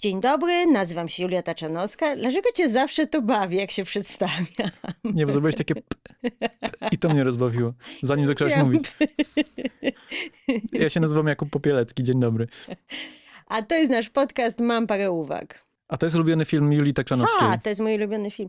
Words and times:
Dzień 0.00 0.20
dobry, 0.20 0.66
nazywam 0.66 1.08
się 1.08 1.22
Julia 1.22 1.42
Taczanowska. 1.42 2.16
Dlaczego 2.16 2.52
cię 2.54 2.68
zawsze 2.68 3.06
to 3.06 3.22
bawi, 3.22 3.56
jak 3.56 3.70
się 3.70 3.84
przedstawiam? 3.84 4.46
Nie, 5.04 5.26
bo 5.26 5.32
zrobiłeś 5.32 5.54
takie 5.54 5.74
p, 5.74 5.80
p, 6.20 6.28
i 6.92 6.98
to 6.98 7.08
mnie 7.08 7.24
rozbawiło, 7.24 7.72
zanim 8.02 8.26
zaczęłaś 8.26 8.54
Ja- 8.54 8.64
mówić. 8.64 8.84
Ja 10.72 10.88
się 10.88 11.00
nazywam 11.00 11.26
Jakub 11.26 11.50
Popielecki, 11.50 12.02
dzień 12.02 12.20
dobry. 12.20 12.46
A 13.46 13.62
to 13.62 13.74
jest 13.74 13.90
nasz 13.90 14.10
podcast 14.10 14.60
Mam 14.60 14.86
parę 14.86 15.10
uwag. 15.10 15.64
A 15.88 15.96
to 15.96 16.06
jest 16.06 16.16
ulubiony 16.16 16.44
film 16.44 16.72
Julii 16.72 16.94
Takczanowskiej. 16.94 17.48
A, 17.48 17.58
to 17.58 17.68
jest 17.68 17.80
mój 17.80 17.94
ulubiony 17.94 18.30
film. 18.30 18.48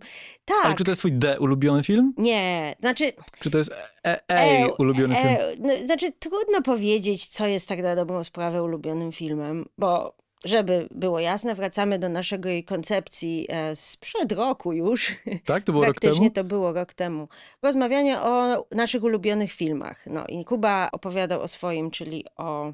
Ale 0.54 0.64
Tak. 0.64 0.78
czy 0.78 0.84
to 0.84 0.92
jest 0.92 1.00
twój 1.02 1.12
D 1.14 1.40
ulubiony 1.40 1.84
film? 1.84 2.14
Nie, 2.18 2.76
znaczy... 2.80 3.12
Czy 3.40 3.52
to 3.52 3.58
jest 3.58 3.72
E, 4.08 4.20
e, 4.30 4.68
ulubiony 4.78 5.16
film? 5.16 5.28
e, 5.28 5.40
no, 5.60 5.86
znaczy, 5.86 6.12
trudno 6.20 6.62
powiedzieć, 6.64 7.28
co 7.28 7.48
jest 7.48 7.68
tak 7.68 7.82
na 7.84 7.96
dobrą 7.96 8.24
sprawę 8.24 8.64
ulubionym 8.64 9.12
filmem, 9.12 9.66
bo 9.78 10.16
żeby 10.46 10.88
było 10.92 11.20
jasne, 11.20 11.56
wracamy 11.56 12.00
do 12.00 12.10
naszej 12.10 12.64
koncepcji 12.64 13.48
e, 13.50 13.76
sprzed 13.76 14.32
roku 14.32 14.74
już. 14.74 15.16
Tak? 15.46 15.64
To 15.64 15.72
było 15.72 15.86
rok 15.86 15.94
Praktycznie 15.94 16.32
temu? 16.32 16.48
to 16.48 16.56
było 16.56 16.74
rok 16.74 16.94
temu. 16.94 17.28
Rozmawianie 17.62 18.22
o 18.22 18.66
naszych 18.72 19.04
ulubionych 19.04 19.52
filmach. 19.52 20.04
No 20.06 20.28
i 20.28 20.46
Kuba 20.46 20.90
opowiadał 20.92 21.42
o 21.42 21.48
swoim, 21.48 21.92
czyli 21.92 22.26
o... 22.38 22.74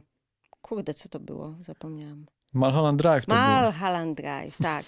Kurde, 0.61 0.93
co 0.93 1.09
to 1.09 1.19
było? 1.19 1.55
Zapomniałam. 1.61 2.25
Mulholland 2.53 3.01
Drive 3.01 3.25
to 3.25 3.35
było. 3.35 3.47
Mulholland 3.71 4.17
Drive, 4.17 4.57
tak. 4.57 4.85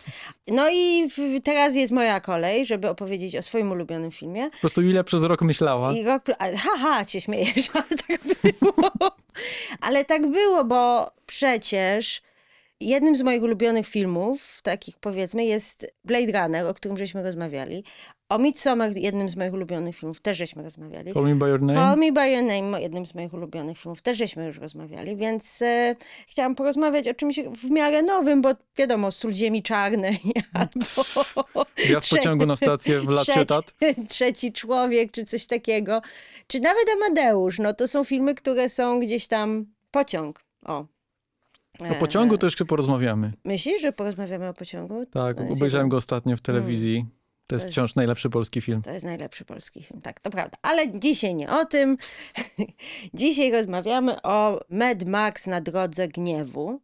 No 0.48 0.70
i 0.70 1.10
w, 1.10 1.44
teraz 1.44 1.76
jest 1.76 1.94
moja 1.94 2.20
kolej, 2.20 2.66
żeby 2.66 2.90
opowiedzieć 2.90 3.36
o 3.36 3.42
swoim 3.42 3.72
ulubionym 3.72 4.12
filmie. 4.12 4.50
Po 4.52 4.58
prostu 4.60 4.82
Julia 4.82 5.04
przez 5.04 5.24
rok 5.24 5.42
myślała. 5.42 5.94
I 5.94 6.04
rok, 6.04 6.24
haha, 6.58 7.06
cię 7.06 7.22
śmiejesz, 7.22 7.70
ale 7.74 7.98
tak 8.08 8.22
było. 8.62 9.12
Ale 9.82 10.06
tak 10.06 10.32
było, 10.32 10.66
bo 10.66 11.12
przecież 11.26 12.22
jednym 12.82 13.16
z 13.16 13.22
moich 13.22 13.44
ulubionych 13.44 13.88
filmów, 13.88 14.62
takich 14.64 14.98
powiedzmy, 15.00 15.46
jest 15.46 15.94
Blade 16.06 16.42
Runner, 16.42 16.68
o 16.68 16.74
którym 16.74 16.98
żeśmy 16.98 17.24
rozmawiali. 17.24 17.84
O 18.30 18.38
Midsommar, 18.38 18.92
jednym 18.96 19.30
z 19.30 19.36
moich 19.36 19.54
ulubionych 19.54 19.96
filmów, 19.96 20.22
też 20.22 20.38
żeśmy 20.38 20.64
rozmawiali. 20.64 21.14
Call 21.14 21.24
Me 21.24 21.36
By 21.36 21.50
Your 21.50 21.60
Call 21.60 21.74
Name? 21.74 21.96
Me 21.96 22.12
By 22.12 22.30
Your 22.30 22.44
Name, 22.44 22.82
jednym 22.82 23.06
z 23.06 23.16
moich 23.16 23.34
ulubionych 23.34 23.78
filmów, 23.78 24.02
też 24.02 24.18
żeśmy 24.18 24.46
już 24.46 24.60
rozmawiali, 24.60 25.16
więc 25.16 25.62
e, 25.62 25.96
chciałam 26.28 26.56
porozmawiać 26.56 27.08
o 27.08 27.14
czymś 27.14 27.40
w 27.40 27.70
miarę 27.72 28.02
nowym, 28.02 28.42
bo 28.42 28.50
wiadomo, 28.78 29.12
Sól 29.12 29.34
Ziemi 29.34 29.64
Czarnej 29.64 30.20
albo... 30.54 31.66
Ja 31.90 32.02
z 32.02 32.10
pociągu 32.10 32.46
na 32.46 32.56
stację 32.56 33.00
w 33.00 33.10
lat 33.10 33.24
trzeci, 33.24 33.40
sietat. 33.40 33.76
trzeci 34.10 34.54
człowiek, 34.54 35.12
czy 35.12 35.26
coś 35.26 35.48
takiego. 35.48 36.02
Czy 36.48 36.60
nawet 36.60 36.86
Amadeusz, 36.96 37.60
no 37.60 37.74
to 37.74 37.88
są 37.88 38.04
filmy, 38.04 38.36
które 38.36 38.70
są 38.70 39.00
gdzieś 39.00 39.28
tam... 39.28 39.66
Pociąg, 39.92 40.44
o. 40.66 40.99
O 41.92 41.96
pociągu 41.96 42.38
to 42.38 42.48
jeszcze 42.48 42.66
porozmawiamy. 42.66 43.34
Myślisz, 43.46 43.82
że 43.82 43.92
porozmawiamy 43.92 44.48
o 44.48 44.54
pociągu? 44.54 45.06
Tak, 45.06 45.36
To 45.36 45.44
jest 45.44 45.58
obejrzałem 45.58 45.90
go 45.90 45.98
ostatnio 45.98 46.36
w 46.36 46.42
telewizji. 46.42 47.06
To 47.48 47.56
jest 47.56 47.66
jest- 47.66 47.74
wciąż 47.74 47.96
najlepszy 47.96 48.30
polski 48.30 48.62
film. 48.62 48.82
To 48.82 48.92
jest 48.92 49.06
najlepszy 49.06 49.46
polski 49.46 49.84
film, 49.84 50.02
tak, 50.02 50.20
to 50.20 50.30
prawda. 50.30 50.58
Ale 50.62 50.92
dzisiaj 51.00 51.36
nie 51.36 51.50
o 51.50 51.66
tym. 51.66 51.98
dzisiaj 53.14 53.52
rozmawiamy 53.52 54.22
o 54.22 54.60
Mad 54.70 55.06
Max 55.06 55.48
na 55.48 55.62
drodze 55.62 56.08
gniewu. 56.08 56.82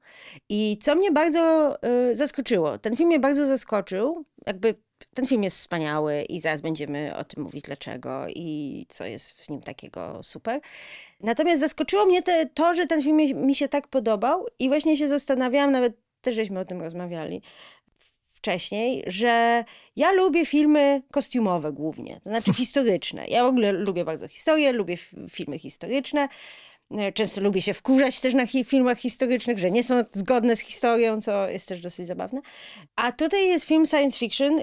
I 0.49 0.77
co 0.81 0.95
mnie 0.95 1.11
bardzo 1.11 1.75
y, 2.11 2.16
zaskoczyło, 2.16 2.77
ten 2.77 2.95
film 2.97 3.07
mnie 3.09 3.19
bardzo 3.19 3.45
zaskoczył. 3.45 4.25
Jakby 4.47 4.75
ten 5.16 5.25
film 5.25 5.44
jest 5.44 5.58
wspaniały 5.58 6.21
i 6.23 6.39
zaraz 6.39 6.61
będziemy 6.61 7.16
o 7.17 7.23
tym 7.23 7.44
mówić 7.44 7.66
dlaczego 7.66 8.25
i 8.30 8.85
co 8.89 9.05
jest 9.05 9.31
w 9.41 9.49
nim 9.49 9.61
takiego 9.61 10.23
super. 10.23 10.61
Natomiast 11.22 11.59
zaskoczyło 11.59 12.05
mnie 12.05 12.23
te, 12.23 12.45
to, 12.45 12.73
że 12.73 12.85
ten 12.88 13.03
film 13.03 13.17
mi, 13.47 13.55
się 13.55 13.67
tak 13.67 13.88
podobał 13.88 14.45
i 14.59 14.67
właśnie 14.67 14.97
się 14.97 15.07
zastanawiałam, 15.07 15.72
nawet 15.72 15.94
też 16.22 16.35
żeśmy 16.35 16.59
o 16.59 16.66
tym 16.66 16.81
rozmawiali 16.81 17.41
wcześniej, 18.33 19.03
że 19.07 19.63
ja 19.95 20.11
lubię 20.11 20.45
filmy 20.45 21.02
kostiumowe 21.11 21.72
głównie, 21.73 22.16
to 22.23 22.29
znaczy 22.29 22.53
historyczne. 22.63 23.27
Ja 23.27 23.44
w 23.44 23.47
ogóle 23.47 23.72
lubię 23.72 24.05
bardzo 24.05 24.27
historię, 24.27 24.72
lubię 24.72 24.97
filmy 25.29 25.59
historyczne. 25.59 26.28
E, 26.91 27.12
Często 27.12 27.41
lubię 27.41 27.62
się 27.62 27.73
wkurzać 27.73 28.19
też 28.22 28.34
na 28.34 28.47
hi- 28.47 28.63
filmach 28.63 29.00
historycznych, 29.00 29.59
że 29.59 29.72
nie 29.72 29.84
są 29.84 30.03
zgodne 30.12 30.56
z 30.56 30.59
historią, 30.59 31.22
co 31.22 31.50
jest 31.50 31.68
też 31.68 31.79
dosyć 31.81 32.07
zabawne. 32.07 32.41
A 32.95 33.12
tutaj 33.12 33.47
jest 33.47 33.66
film 33.66 33.85
science 33.85 34.19
fiction, 34.19 34.62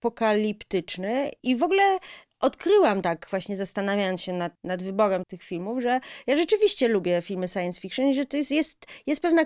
postapokaliptyczny 0.00 1.30
i 1.42 1.56
w 1.56 1.62
ogóle 1.62 1.98
odkryłam 2.40 3.02
tak 3.02 3.26
właśnie 3.30 3.56
zastanawiając 3.56 4.20
się 4.20 4.32
nad, 4.32 4.52
nad 4.64 4.82
wyborem 4.82 5.22
tych 5.28 5.42
filmów, 5.42 5.82
że 5.82 6.00
ja 6.26 6.36
rzeczywiście 6.36 6.88
lubię 6.88 7.22
filmy 7.22 7.48
science 7.48 7.80
fiction 7.80 8.06
i 8.06 8.14
że 8.14 8.24
to 8.24 8.36
jest, 8.36 8.50
jest, 8.50 8.86
jest 9.06 9.22
pewna 9.22 9.42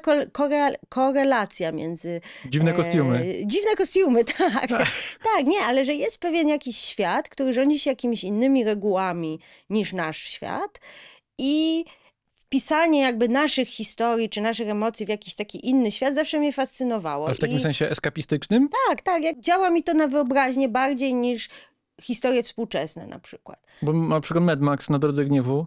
korelacja 0.88 1.72
między 1.72 2.20
Dziwne 2.46 2.72
kostiumy. 2.72 3.18
E, 3.18 3.46
dziwne 3.46 3.76
kostiumy, 3.76 4.24
tak. 4.38 4.68
tak, 5.24 5.44
nie, 5.44 5.60
ale 5.60 5.84
że 5.84 5.94
jest 5.94 6.18
pewien 6.18 6.48
jakiś 6.48 6.76
świat, 6.76 7.28
który 7.28 7.52
rządzi 7.52 7.78
się 7.78 7.90
jakimiś 7.90 8.24
innymi 8.24 8.64
regułami 8.64 9.40
niż 9.70 9.92
nasz 9.92 10.18
świat 10.18 10.80
i 11.38 11.84
wpisanie 12.58 13.00
jakby 13.00 13.28
naszych 13.28 13.68
historii 13.68 14.28
czy 14.28 14.40
naszych 14.40 14.68
emocji 14.68 15.06
w 15.06 15.08
jakiś 15.08 15.34
taki 15.34 15.68
inny 15.68 15.90
świat 15.90 16.14
zawsze 16.14 16.38
mnie 16.38 16.52
fascynowało. 16.52 17.26
Ale 17.26 17.34
w 17.34 17.38
takim 17.38 17.56
I, 17.56 17.60
sensie 17.60 17.88
eskapistycznym? 17.88 18.68
Tak, 18.88 19.02
tak, 19.02 19.22
działa 19.40 19.70
mi 19.70 19.82
to 19.82 19.94
na 19.94 20.06
wyobraźnię 20.08 20.68
bardziej 20.68 21.14
niż 21.14 21.48
historie 22.02 22.42
współczesne 22.42 23.06
na 23.06 23.18
przykład. 23.18 23.58
Bo 23.82 23.92
na 23.92 24.20
przykład 24.20 24.44
Mad 24.44 24.60
Max 24.60 24.90
na 24.90 24.98
Drodze 24.98 25.24
Gniewu, 25.24 25.66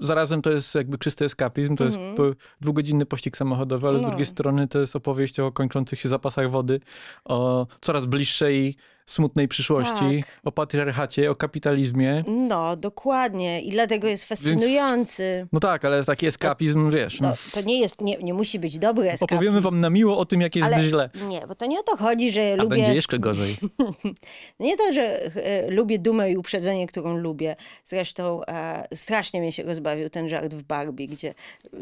zarazem 0.00 0.42
to 0.42 0.50
jest 0.50 0.74
jakby 0.74 0.98
czysty 0.98 1.24
eskapizm, 1.24 1.76
to 1.76 1.84
jest 1.84 1.98
po- 2.16 2.32
dwugodzinny 2.60 3.06
pościg 3.06 3.36
samochodowy, 3.36 3.88
ale 3.88 3.98
z 3.98 4.00
Mhm. 4.02 4.06
No. 4.06 4.10
drugiej 4.10 4.26
strony 4.26 4.68
to 4.68 4.78
jest 4.78 4.96
opowieść 4.96 5.40
o 5.40 5.52
kończących 5.52 6.00
się 6.00 6.08
zapasach 6.08 6.50
wody, 6.50 6.80
o 7.24 7.66
coraz 7.80 8.06
bliższej, 8.06 8.76
smutnej 9.06 9.48
przyszłości, 9.48 10.22
Tak. 10.22 10.40
o 10.44 10.52
patriarchacie, 10.52 11.30
o 11.30 11.36
kapitalizmie. 11.36 12.24
No, 12.26 12.76
dokładnie. 12.76 13.60
I 13.62 13.70
dlatego 13.70 14.08
jest 14.08 14.24
fascynujący. 14.24 15.46
No 15.52 15.60
tak, 15.60 15.84
ale 15.84 16.04
taki 16.04 16.26
eskapizm, 16.26 16.90
wiesz, 16.90 17.20
no, 17.20 17.32
to 17.52 17.60
nie 17.60 17.80
jest, 17.80 18.00
nie, 18.00 18.16
nie 18.16 18.34
musi 18.34 18.58
być 18.58 18.78
dobry 18.78 19.10
eskapizm. 19.10 19.34
opowiemy 19.34 19.60
wam 19.60 19.80
na 19.80 19.90
miło 19.90 20.18
o 20.18 20.24
tym, 20.24 20.40
jak 20.40 20.56
jest 20.56 20.72
ale 20.72 20.84
źle. 20.84 21.10
Nie, 21.28 21.40
bo 21.48 21.54
to 21.54 21.66
nie 21.66 21.80
o 21.80 21.82
to 21.82 21.96
chodzi, 21.96 22.30
że 22.30 22.52
A 22.52 22.62
lubię... 22.62 22.76
będzie 22.76 22.94
jeszcze 22.94 23.18
gorzej. 23.18 23.56
Nie 24.60 24.76
to, 24.76 24.92
że 24.92 25.02
e, 25.36 25.70
lubię 25.70 25.98
dumę 25.98 26.30
i 26.30 26.36
uprzedzenie, 26.36 26.86
którą 26.86 27.16
lubię. 27.16 27.56
Zresztą 27.84 28.44
e, 28.44 28.86
strasznie 28.94 29.40
mnie 29.40 29.52
się 29.52 29.62
rozbawił 29.62 30.10
ten 30.10 30.28
żart 30.28 30.54
w 30.54 30.62
Barbie, 30.62 31.08
gdzie 31.08 31.28
e, 31.28 31.74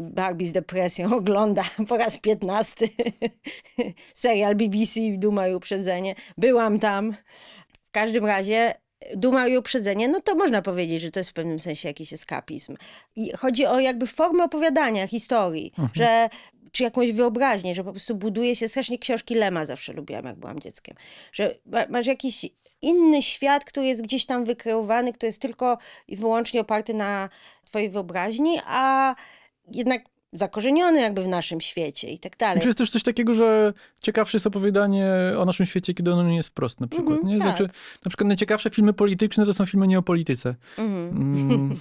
Barbie 0.00 0.46
z 0.46 0.52
depresją 0.52 1.14
ogląda 1.16 1.62
po 1.88 1.96
raz 1.96 2.18
piętnasty 2.18 2.88
serial 4.14 4.56
BBC 4.56 5.00
Duma 5.18 5.48
i 5.48 5.54
uprzedzenie. 5.54 6.14
Byłam 6.56 6.78
tam. 6.78 7.12
W 7.72 7.90
każdym 7.90 8.26
razie 8.26 8.74
Duma 9.16 9.48
i 9.48 9.56
uprzedzenie, 9.56 10.08
no 10.08 10.20
to 10.20 10.34
można 10.34 10.62
powiedzieć, 10.62 11.02
że 11.02 11.10
to 11.10 11.20
jest 11.20 11.30
w 11.30 11.32
pewnym 11.32 11.58
sensie 11.58 11.88
jakiś 11.88 12.12
eskapizm. 12.12 12.76
I 13.16 13.30
chodzi 13.36 13.66
o 13.66 13.80
jakby 13.80 14.06
formę 14.06 14.44
opowiadania 14.44 15.06
historii, 15.06 15.72
że 15.94 16.28
czy 16.72 16.82
jakąś 16.82 17.12
wyobraźnię, 17.12 17.74
że 17.74 17.84
po 17.84 17.90
prostu 17.90 18.14
buduje 18.14 18.56
się, 18.56 18.68
strasznie 18.68 18.98
książki 18.98 19.34
Lema 19.34 19.66
zawsze 19.66 19.92
lubiłam, 19.92 20.24
jak 20.24 20.36
byłam 20.36 20.60
dzieckiem, 20.60 20.96
że 21.32 21.54
ma- 21.66 21.86
masz 21.88 22.06
jakiś 22.06 22.46
inny 22.82 23.22
świat, 23.22 23.64
który 23.64 23.86
jest 23.86 24.02
gdzieś 24.02 24.26
tam 24.26 24.44
wykreowany, 24.44 25.12
który 25.12 25.28
jest 25.28 25.42
tylko 25.42 25.78
i 26.08 26.16
wyłącznie 26.16 26.60
oparty 26.60 26.94
na 26.94 27.28
twojej 27.64 27.90
wyobraźni, 27.90 28.60
a 28.66 29.14
jednak 29.72 30.04
zakorzeniony 30.32 31.00
jakby 31.00 31.22
w 31.22 31.28
naszym 31.28 31.60
świecie 31.60 32.10
i 32.10 32.18
tak 32.18 32.36
dalej. 32.36 32.62
Czy 32.62 32.68
jest 32.68 32.78
też 32.78 32.90
coś 32.90 33.02
takiego, 33.02 33.34
że 33.34 33.72
ciekawsze 34.02 34.36
jest 34.36 34.46
opowiadanie 34.46 35.06
o 35.38 35.44
naszym 35.44 35.66
świecie, 35.66 35.94
kiedy 35.94 36.12
ono 36.12 36.22
nie 36.22 36.36
jest 36.36 36.48
wprost 36.48 36.80
na 36.80 36.86
przykład, 36.86 37.16
Mhm, 37.16 37.28
nie? 37.28 37.38
tak. 37.38 37.48
Znaczy, 37.48 37.64
na 38.04 38.08
przykład 38.08 38.28
najciekawsze 38.28 38.70
filmy 38.70 38.92
polityczne 38.92 39.46
to 39.46 39.54
są 39.54 39.66
filmy 39.66 39.86
nie 39.86 39.98
o 39.98 40.02
polityce. 40.02 40.54
Mhm. 40.78 41.08
Mm, 41.08 41.76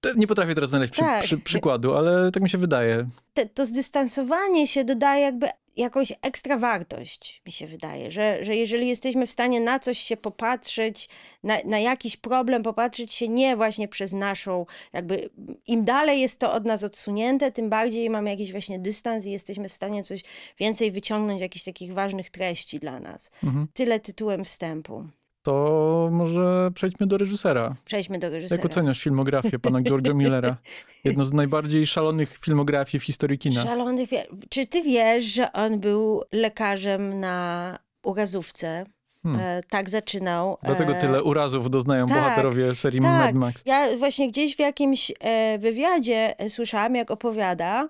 te- 0.00 0.14
nie 0.16 0.26
potrafię 0.26 0.54
teraz 0.54 0.70
znaleźć 0.70 0.92
przy, 0.92 1.00
Tak. 1.02 1.22
przy, 1.22 1.38
przykładu, 1.38 1.94
ale 1.94 2.30
tak 2.32 2.42
mi 2.42 2.50
się 2.50 2.58
wydaje. 2.58 3.08
te, 3.34 3.46
to 3.46 3.66
zdystansowanie 3.66 4.66
się 4.66 4.84
dodaje 4.84 5.22
jakby 5.22 5.48
jakąś 5.76 6.12
ekstra 6.22 6.58
wartość, 6.58 7.42
mi 7.46 7.52
się 7.52 7.66
wydaje, 7.66 8.10
że, 8.10 8.44
że 8.44 8.56
jeżeli 8.56 8.88
jesteśmy 8.88 9.26
w 9.26 9.30
stanie 9.30 9.60
na 9.60 9.78
coś 9.78 9.98
się 9.98 10.16
popatrzeć, 10.16 11.08
na, 11.42 11.58
na 11.64 11.78
jakiś 11.78 12.16
problem 12.16 12.62
popatrzeć 12.62 13.12
się 13.12 13.28
nie 13.28 13.56
właśnie 13.56 13.88
przez 13.88 14.12
naszą, 14.12 14.66
jakby 14.92 15.30
im 15.66 15.84
dalej 15.84 16.20
jest 16.20 16.38
to 16.38 16.52
od 16.52 16.64
nas 16.64 16.84
odsunięte, 16.84 17.52
tym 17.52 17.70
bardziej 17.70 18.10
mamy 18.10 18.30
jakiś 18.30 18.52
właśnie 18.52 18.78
dystans 18.78 19.26
i 19.26 19.30
jesteśmy 19.30 19.68
w 19.68 19.72
stanie 19.72 20.04
coś 20.04 20.22
więcej 20.58 20.92
wyciągnąć, 20.92 21.40
jakichś 21.40 21.64
takich 21.64 21.92
ważnych 21.92 22.30
treści 22.30 22.78
dla 22.78 23.00
nas. 23.00 23.30
Mhm. 23.44 23.68
Tyle 23.74 24.00
tytułem 24.00 24.44
wstępu. 24.44 25.04
To 25.42 26.08
może 26.12 26.70
przejdźmy 26.74 27.06
do 27.06 27.18
reżysera. 27.18 27.74
Przejdźmy 27.84 28.18
do 28.18 28.30
reżysera. 28.30 28.58
Jak 28.58 28.66
oceniasz 28.66 29.02
filmografię 29.02 29.58
pana 29.58 29.80
George'a 29.80 30.14
Millera? 30.14 30.56
Jedno 31.04 31.24
z 31.24 31.32
najbardziej 31.32 31.86
szalonych 31.86 32.38
filmografii 32.38 33.00
w 33.00 33.04
historii 33.04 33.38
kina. 33.38 33.62
Szalony 33.62 34.06
wie... 34.06 34.26
Czy 34.48 34.66
ty 34.66 34.82
wiesz, 34.82 35.24
że 35.24 35.52
on 35.52 35.80
był 35.80 36.22
lekarzem 36.32 37.20
na 37.20 37.78
urazówce? 38.02 38.84
Hmm. 39.22 39.40
E, 39.40 39.62
tak 39.62 39.90
zaczynał. 39.90 40.58
Dlatego 40.62 40.96
e, 40.96 41.00
tyle 41.00 41.22
urazów 41.22 41.70
doznają 41.70 42.06
tak, 42.06 42.16
bohaterowie 42.16 42.74
serii 42.74 43.00
tak. 43.00 43.34
Mad 43.34 43.34
Max. 43.34 43.62
Ja 43.66 43.96
właśnie 43.96 44.28
gdzieś 44.28 44.56
w 44.56 44.58
jakimś 44.58 45.12
e, 45.20 45.58
wywiadzie 45.58 46.38
e, 46.38 46.50
słyszałam, 46.50 46.94
jak 46.94 47.10
opowiada, 47.10 47.88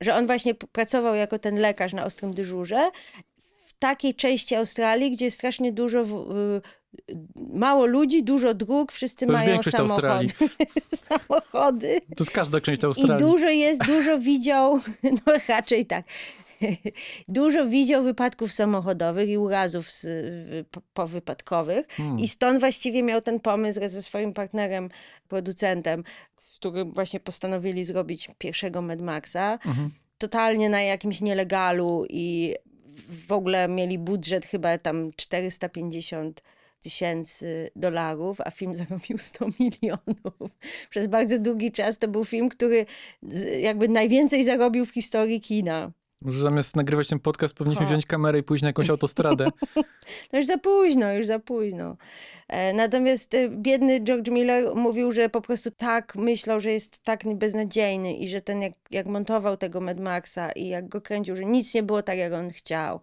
że 0.00 0.14
on 0.14 0.26
właśnie 0.26 0.54
pracował 0.54 1.14
jako 1.14 1.38
ten 1.38 1.58
lekarz 1.58 1.92
na 1.92 2.04
ostrym 2.04 2.34
dyżurze 2.34 2.90
w 3.66 3.72
takiej 3.78 4.14
części 4.14 4.54
Australii, 4.54 5.10
gdzie 5.10 5.24
jest 5.24 5.36
strasznie 5.36 5.72
dużo, 5.72 6.04
w, 6.04 6.24
mało 7.52 7.86
ludzi, 7.86 8.24
dużo 8.24 8.54
dróg, 8.54 8.92
wszyscy 8.92 9.26
To 9.26 9.32
mają 9.32 9.62
samochody. 9.62 10.26
Samochody. 11.08 12.00
To 12.00 12.24
jest 12.24 12.30
każda 12.30 12.60
część 12.60 12.82
I 12.82 12.86
Australii. 12.86 13.26
dużo 13.26 13.48
jest, 13.48 13.84
dużo 13.84 14.18
widział, 14.18 14.80
no 15.26 15.32
raczej 15.48 15.86
tak, 15.86 16.04
dużo 17.28 17.66
widział 17.66 18.02
wypadków 18.02 18.52
samochodowych 18.52 19.28
i 19.28 19.38
urazów 19.38 19.90
z, 19.90 20.06
po- 20.70 20.80
powypadkowych. 20.94 21.86
Hmm. 21.88 22.18
I 22.18 22.28
stąd 22.28 22.60
właściwie 22.60 23.02
miał 23.02 23.20
ten 23.20 23.40
pomysł 23.40 23.80
ze 23.86 24.02
swoim 24.02 24.32
partnerem, 24.34 24.88
producentem, 25.28 26.04
z 26.40 26.56
którym 26.56 26.92
właśnie 26.92 27.20
postanowili 27.20 27.84
zrobić 27.84 28.30
pierwszego 28.38 28.82
Mad 28.82 29.00
Maxa. 29.00 29.52
Mhm. 29.52 29.90
Totalnie 30.18 30.68
na 30.68 30.82
jakimś 30.82 31.20
nielegalu 31.20 32.06
i 32.10 32.54
w 33.26 33.32
ogóle 33.32 33.68
mieli 33.68 33.98
budżet 33.98 34.46
chyba 34.46 34.78
tam 34.78 35.10
450 35.16 36.42
tysięcy 36.86 37.70
dolarów, 37.76 38.40
a 38.40 38.50
film 38.50 38.76
zarobił 38.84 39.18
100 39.18 39.46
milionów. 39.60 40.50
Przez 40.90 41.06
bardzo 41.06 41.38
długi 41.38 41.72
czas 41.72 41.98
to 41.98 42.08
był 42.08 42.24
film, 42.24 42.48
który 42.48 42.86
jakby 43.60 43.88
najwięcej 43.88 44.44
zarobił 44.44 44.86
w 44.86 44.90
historii 44.90 45.40
kina. 45.40 45.92
Może 46.22 46.40
zamiast 46.40 46.76
nagrywać 46.76 47.08
ten 47.08 47.18
podcast, 47.18 47.54
powinniśmy 47.54 47.86
wziąć 47.86 48.06
kamerę 48.06 48.38
i 48.38 48.42
pójść 48.42 48.62
na 48.62 48.68
jakąś 48.68 48.90
autostradę. 48.90 49.48
No 50.32 50.38
już 50.38 50.46
za 50.46 50.58
późno, 50.58 51.12
już 51.12 51.26
za 51.26 51.38
późno. 51.38 51.96
E, 52.48 52.72
Natomiast 52.72 53.34
e, 53.34 53.48
biedny 53.48 54.00
George 54.00 54.28
Miller 54.30 54.74
mówił, 54.74 55.12
że 55.12 55.28
po 55.28 55.40
prostu 55.40 55.70
tak 55.70 56.16
myślał, 56.16 56.60
że 56.60 56.70
jest 56.72 56.98
tak 57.04 57.20
beznadziejny 57.34 58.14
i 58.14 58.28
że 58.28 58.40
ten 58.40 58.62
jak, 58.62 58.72
jak 58.90 59.06
montował 59.06 59.56
tego 59.56 59.80
Mad 59.80 60.00
Maxa 60.00 60.52
i 60.52 60.68
jak 60.68 60.88
go 60.88 61.00
kręcił, 61.00 61.36
że 61.36 61.44
nic 61.44 61.74
nie 61.74 61.82
było 61.82 62.02
tak, 62.02 62.18
jak 62.18 62.32
on 62.32 62.50
chciał. 62.50 63.00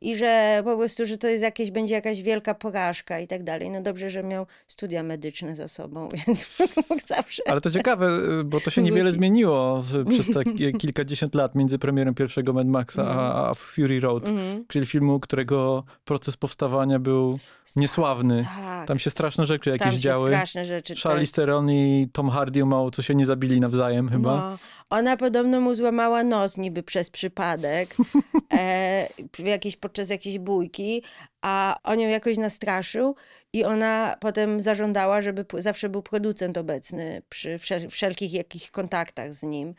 I 0.00 0.16
że 0.16 0.62
po 0.64 0.76
prostu, 0.76 1.06
że 1.06 1.18
to 1.18 1.28
jest 1.28 1.42
jakieś, 1.42 1.70
będzie 1.70 1.94
jakaś 1.94 2.22
wielka 2.22 2.54
porażka 2.54 3.20
i 3.20 3.26
tak 3.28 3.42
dalej. 3.44 3.70
No 3.70 3.82
dobrze, 3.82 4.10
że 4.10 4.22
miał 4.22 4.46
studia 4.66 5.02
medyczne 5.02 5.56
za 5.56 5.68
sobą, 5.68 6.08
więc 6.26 6.74
mógł 6.90 7.06
zawsze... 7.06 7.42
Ale 7.46 7.60
to 7.60 7.70
ciekawe, 7.70 8.06
y, 8.40 8.44
bo 8.44 8.60
to 8.60 8.70
się 8.70 8.82
niewiele 8.82 9.12
zmieniło 9.12 9.82
przez 10.10 10.34
takie 10.34 10.72
kilkadziesiąt 10.82 11.34
lat 11.34 11.54
między 11.54 11.78
premierem 11.78 12.14
pierwszego 12.14 12.52
Mad 12.52 12.66
Maxa 12.66 13.04
a, 13.08 13.50
a 13.50 13.54
Fury 13.54 14.00
Road, 14.00 14.28
Mhm. 14.28 14.64
czyli 14.68 14.86
filmu, 14.86 15.20
którego 15.20 15.84
proces 16.04 16.36
powstawania 16.36 16.98
był 16.98 17.38
niesławny. 17.76 18.46
Tak, 18.85 18.85
Tam 18.86 18.98
się 18.98 19.10
straszne 19.10 19.46
rzeczy 19.46 19.70
jakieś 19.70 19.88
tam 19.92 19.98
działy. 19.98 20.28
straszne 20.28 20.64
rzeczy. 20.64 20.94
Charlize 21.02 21.32
Theron 21.32 21.70
i 21.70 22.08
Tom 22.12 22.30
Hardy 22.30 22.64
mało 22.64 22.90
co 22.90 23.02
się 23.02 23.14
nie 23.14 23.26
zabili 23.26 23.60
nawzajem 23.60 24.08
chyba. 24.08 24.36
No, 24.50 24.58
ona 24.90 25.16
podobno 25.16 25.60
mu 25.60 25.74
złamała 25.74 26.24
nos 26.24 26.56
niby 26.56 26.82
przez 26.82 27.10
przypadek 27.10 27.96
e, 28.58 29.08
w 29.34 29.46
jakiejś, 29.46 29.76
podczas 29.76 30.10
jakiejś 30.10 30.38
bójki, 30.38 31.02
a 31.42 31.76
on 31.82 32.00
ją 32.00 32.08
jakoś 32.08 32.36
nastraszył 32.38 33.14
i 33.52 33.64
ona 33.64 34.16
potem 34.20 34.60
zażądała, 34.60 35.22
żeby 35.22 35.44
zawsze 35.58 35.88
był 35.88 36.02
producent 36.02 36.58
obecny 36.58 37.22
przy 37.28 37.58
wszel- 37.58 37.88
wszelkich 37.90 38.32
jakich 38.32 38.70
kontaktach 38.70 39.32
z 39.34 39.42
nim. 39.42 39.74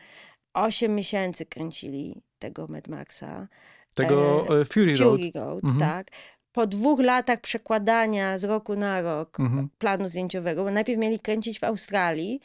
Osiem 0.53 0.95
miesięcy 0.95 1.45
kręcili 1.45 2.21
tego 2.39 2.67
Mad 2.67 2.87
Maxa. 2.87 3.47
Tego 3.93 4.45
e, 4.61 4.65
Fury 4.65 4.97
Road. 4.97 5.11
Fury 5.19 5.31
Road, 5.35 5.63
Mhm. 5.63 5.79
tak. 5.79 6.07
Po 6.57 6.67
dwóch 6.67 6.99
latach 6.99 7.41
przekładania 7.41 8.37
z 8.37 8.43
roku 8.43 8.75
na 8.75 9.01
rok 9.01 9.39
Mhm. 9.39 9.69
planu 9.77 10.07
zdjęciowego, 10.07 10.63
bo 10.63 10.71
najpierw 10.71 10.99
mieli 10.99 11.19
kręcić 11.19 11.59
w 11.59 11.63
Australii, 11.63 12.39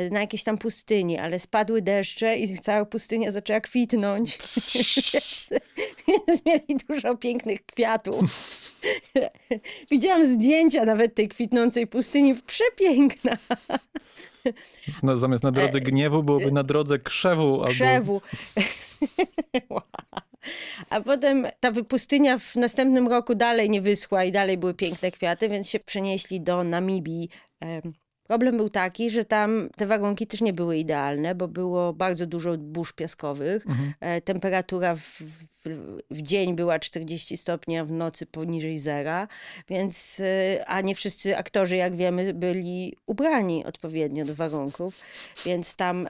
y, 0.00 0.10
na 0.10 0.20
jakiejś 0.20 0.42
tam 0.42 0.58
pustyni, 0.58 1.18
ale 1.18 1.38
spadły 1.38 1.82
deszcze 1.82 2.36
i 2.36 2.58
cała 2.58 2.84
pustynia 2.84 3.30
zaczęła 3.30 3.60
kwitnąć. 3.60 4.38
więc, 5.14 5.46
więc 6.28 6.44
mieli 6.46 6.76
dużo 6.88 7.16
pięknych 7.16 7.66
kwiatów. 7.66 8.20
Widziałam 9.90 10.26
zdjęcia 10.26 10.84
nawet 10.84 11.14
tej 11.14 11.28
kwitnącej 11.28 11.86
pustyni. 11.86 12.34
Przepiękna. 12.34 13.36
Na- 15.02 15.16
Zamiast 15.16 15.44
na 15.44 15.52
drodze 15.52 15.80
gniewu 15.80 16.22
byłoby 16.22 16.52
na 16.52 16.62
drodze 16.62 16.98
krzewu. 16.98 17.62
Albo... 17.64 18.20
A 20.90 21.00
potem 21.00 21.46
ta 21.60 21.72
pustynia 21.72 22.38
w 22.38 22.56
następnym 22.56 23.08
roku 23.08 23.34
dalej 23.34 23.70
nie 23.70 23.80
wyschła 23.80 24.24
i 24.24 24.32
dalej 24.32 24.58
były 24.58 24.74
piękne 24.74 25.10
kwiaty, 25.10 25.48
więc 25.48 25.68
się 25.68 25.80
przenieśli 25.80 26.40
do 26.40 26.64
Namibii. 26.64 27.28
Em, 27.60 27.92
Problem 28.26 28.56
był 28.56 28.68
taki, 28.68 29.10
że 29.10 29.24
tam 29.24 29.68
te 29.76 29.86
warunki 29.86 30.26
też 30.26 30.40
nie 30.40 30.52
były 30.52 30.78
idealne, 30.78 31.34
bo 31.34 31.48
było 31.48 31.92
bardzo 31.92 32.26
dużo 32.26 32.58
burz 32.58 32.92
piaskowych. 32.92 33.66
Mhm. 33.66 33.94
E, 34.00 34.20
Temperatura 34.20 34.96
w, 34.96 35.00
w, 35.00 35.98
w 36.10 36.22
dzień 36.22 36.56
była 36.56 36.78
40 36.78 37.36
stopni, 37.36 37.78
a 37.78 37.84
w 37.84 37.90
nocy 37.90 38.26
poniżej 38.26 38.78
zera, 38.78 39.28
więc, 39.68 40.20
e, 40.20 40.64
a 40.66 40.80
nie 40.80 40.94
wszyscy 40.94 41.36
aktorzy, 41.36 41.76
jak 41.76 41.96
wiemy, 41.96 42.34
byli 42.34 42.96
ubrani 43.06 43.64
odpowiednio 43.64 44.24
do 44.24 44.34
warunków, 44.34 45.00
więc 45.44 45.76
tam 45.76 46.08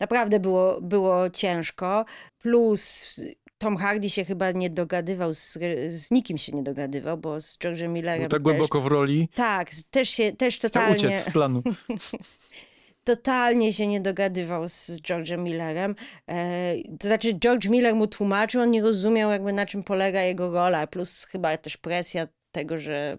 naprawdę 0.00 0.40
było, 0.40 0.80
było 0.80 1.30
ciężko. 1.30 2.04
Plus 2.38 3.20
Tom 3.58 3.76
Hardy 3.76 4.10
się 4.10 4.24
chyba 4.24 4.50
nie 4.52 4.70
dogadywał, 4.70 5.34
z, 5.34 5.58
z 5.88 6.10
nikim 6.10 6.38
się 6.38 6.52
nie 6.52 6.62
dogadywał, 6.62 7.18
bo 7.18 7.40
z 7.40 7.58
George'em 7.58 7.88
Millerem 7.88 8.20
Był 8.20 8.28
tak 8.28 8.38
też. 8.38 8.42
głęboko 8.42 8.80
w 8.80 8.86
roli, 8.86 9.28
Tak, 9.34 9.70
też 9.90 10.10
się, 10.10 10.32
też 10.32 10.56
chciał 10.56 10.70
totalnie 10.70 10.96
uciec 10.96 11.20
z 11.24 11.30
planu. 11.32 11.62
totalnie 13.04 13.72
się 13.72 13.86
nie 13.86 14.00
dogadywał 14.00 14.68
z 14.68 14.90
George'em 14.90 15.38
Millerem. 15.38 15.94
E, 16.28 16.74
to 17.00 17.08
znaczy 17.08 17.34
George 17.34 17.68
Miller 17.68 17.94
mu 17.94 18.06
tłumaczył, 18.06 18.62
on 18.62 18.70
nie 18.70 18.82
rozumiał 18.82 19.30
jakby 19.30 19.52
na 19.52 19.66
czym 19.66 19.82
polega 19.82 20.22
jego 20.22 20.50
rola, 20.50 20.86
plus 20.86 21.24
chyba 21.24 21.56
też 21.56 21.76
presja 21.76 22.28
tego, 22.52 22.78
że 22.78 23.18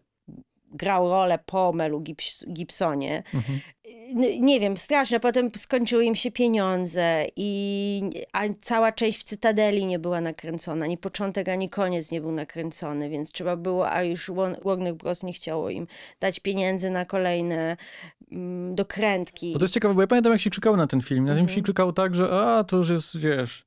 grał 0.71 1.09
rolę 1.09 1.39
po 1.45 1.73
Melu 1.73 1.99
Gibbs- 2.01 2.53
Gibsonie. 2.53 3.23
Mhm. 3.33 3.59
Nie 4.39 4.59
wiem, 4.59 4.77
straszne. 4.77 5.19
Potem 5.19 5.49
skończyły 5.55 6.05
im 6.05 6.15
się 6.15 6.31
pieniądze 6.31 7.25
i 7.35 8.01
a 8.33 8.41
cała 8.61 8.91
część 8.91 9.19
w 9.19 9.23
Cytadeli 9.23 9.85
nie 9.85 9.99
była 9.99 10.21
nakręcona. 10.21 10.85
Ani 10.85 10.97
początek, 10.97 11.49
ani 11.49 11.69
koniec 11.69 12.11
nie 12.11 12.21
był 12.21 12.31
nakręcony, 12.31 13.09
więc 13.09 13.31
trzeba 13.31 13.55
było, 13.55 13.91
a 13.91 14.03
już 14.03 14.29
Warn- 14.29 14.63
Warner 14.65 14.95
Bros. 14.95 15.23
nie 15.23 15.33
chciało 15.33 15.69
im 15.69 15.87
dać 16.19 16.39
pieniędzy 16.39 16.89
na 16.89 17.05
kolejne 17.05 17.77
mm, 18.31 18.75
dokrętki. 18.75 19.53
Bo 19.53 19.59
to 19.59 19.65
jest 19.65 19.73
ciekawe, 19.73 19.93
bo 19.93 20.01
ja 20.01 20.07
pamiętam, 20.07 20.31
jak 20.33 20.41
się 20.41 20.49
krzykało 20.49 20.77
na 20.77 20.87
ten 20.87 21.01
film. 21.01 21.25
Na 21.25 21.31
Mhm. 21.31 21.49
się 21.49 21.61
krzykało 21.61 21.93
tak, 21.93 22.15
że 22.15 22.29
a, 22.29 22.63
to 22.63 22.77
już 22.77 22.89
jest, 22.89 23.17
wiesz, 23.19 23.65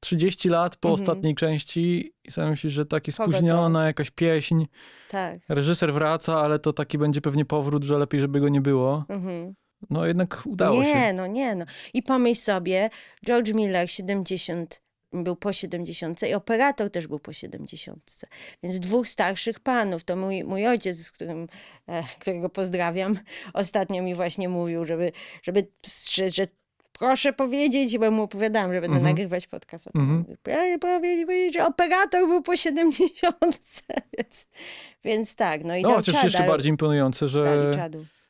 30 0.00 0.48
lat 0.48 0.76
po 0.76 0.88
Mhm. 0.88 1.02
ostatniej 1.02 1.34
części 1.34 2.12
i 2.24 2.30
sam 2.30 2.50
myślisz, 2.50 2.72
że 2.72 2.86
taki 2.86 3.12
Kogo 3.12 3.24
to? 3.26 3.32
spóźniona 3.32 3.86
jakaś 3.86 4.10
pieśń. 4.10 4.64
Tak. 5.08 5.38
Reżyser 5.48 5.92
wraca, 5.92 6.40
ale 6.40 6.58
to 6.58 6.72
taki 6.72 6.98
będzie 6.98 7.20
pewnie 7.20 7.44
powrót, 7.44 7.84
że 7.84 7.98
lepiej, 7.98 8.20
żeby 8.20 8.40
go 8.40 8.48
nie 8.48 8.60
było. 8.60 9.04
Mhm. 9.08 9.54
No 9.90 10.06
jednak 10.06 10.42
udało 10.46 10.82
nie, 10.82 10.92
się. 10.92 11.12
no 11.12 11.26
nie, 11.26 11.54
no. 11.54 11.64
I 11.94 12.02
pomyśl 12.02 12.40
sobie, 12.40 12.90
George 13.26 13.52
Miller 13.52 13.90
70, 13.90 14.82
był 15.12 15.36
po 15.36 15.52
70 15.52 16.22
i 16.22 16.34
operator 16.34 16.90
też 16.90 17.06
był 17.06 17.18
po 17.18 17.32
70. 17.32 18.20
Więc 18.62 18.80
dwóch 18.80 19.08
starszych 19.08 19.60
panów. 19.60 20.04
To 20.04 20.16
mój, 20.16 20.44
mój 20.44 20.66
ojciec, 20.66 20.98
z 20.98 21.12
którym, 21.12 21.46
e, 21.86 22.02
którego 22.20 22.48
pozdrawiam, 22.48 23.14
ostatnio 23.54 24.02
mi 24.02 24.14
właśnie 24.14 24.48
mówił, 24.48 24.84
żeby, 24.84 25.12
żeby 25.42 25.68
że, 26.12 26.30
że 26.30 26.46
proszę 26.98 27.32
powiedzieć, 27.32 27.98
bo 27.98 28.10
mu 28.10 28.22
opowiadałam, 28.22 28.72
że 28.72 28.80
będę 28.80 28.96
Mhm. 28.96 29.04
nagrywać 29.16 29.46
podcast. 29.46 29.86
Mhm. 29.94 30.24
Proszę 30.42 30.78
powiedzieć, 30.80 31.54
że 31.54 31.66
operator 31.66 32.26
był 32.26 32.42
po 32.42 32.56
70. 32.56 33.36
Więc, 34.18 34.46
więc 35.04 35.34
tak, 35.34 35.64
no 35.64 35.76
i 35.76 35.82
No, 35.82 35.94
chociaż 35.94 36.24
jeszcze 36.24 36.46
bardziej 36.46 36.70
imponujące, 36.70 37.28
że 37.28 37.70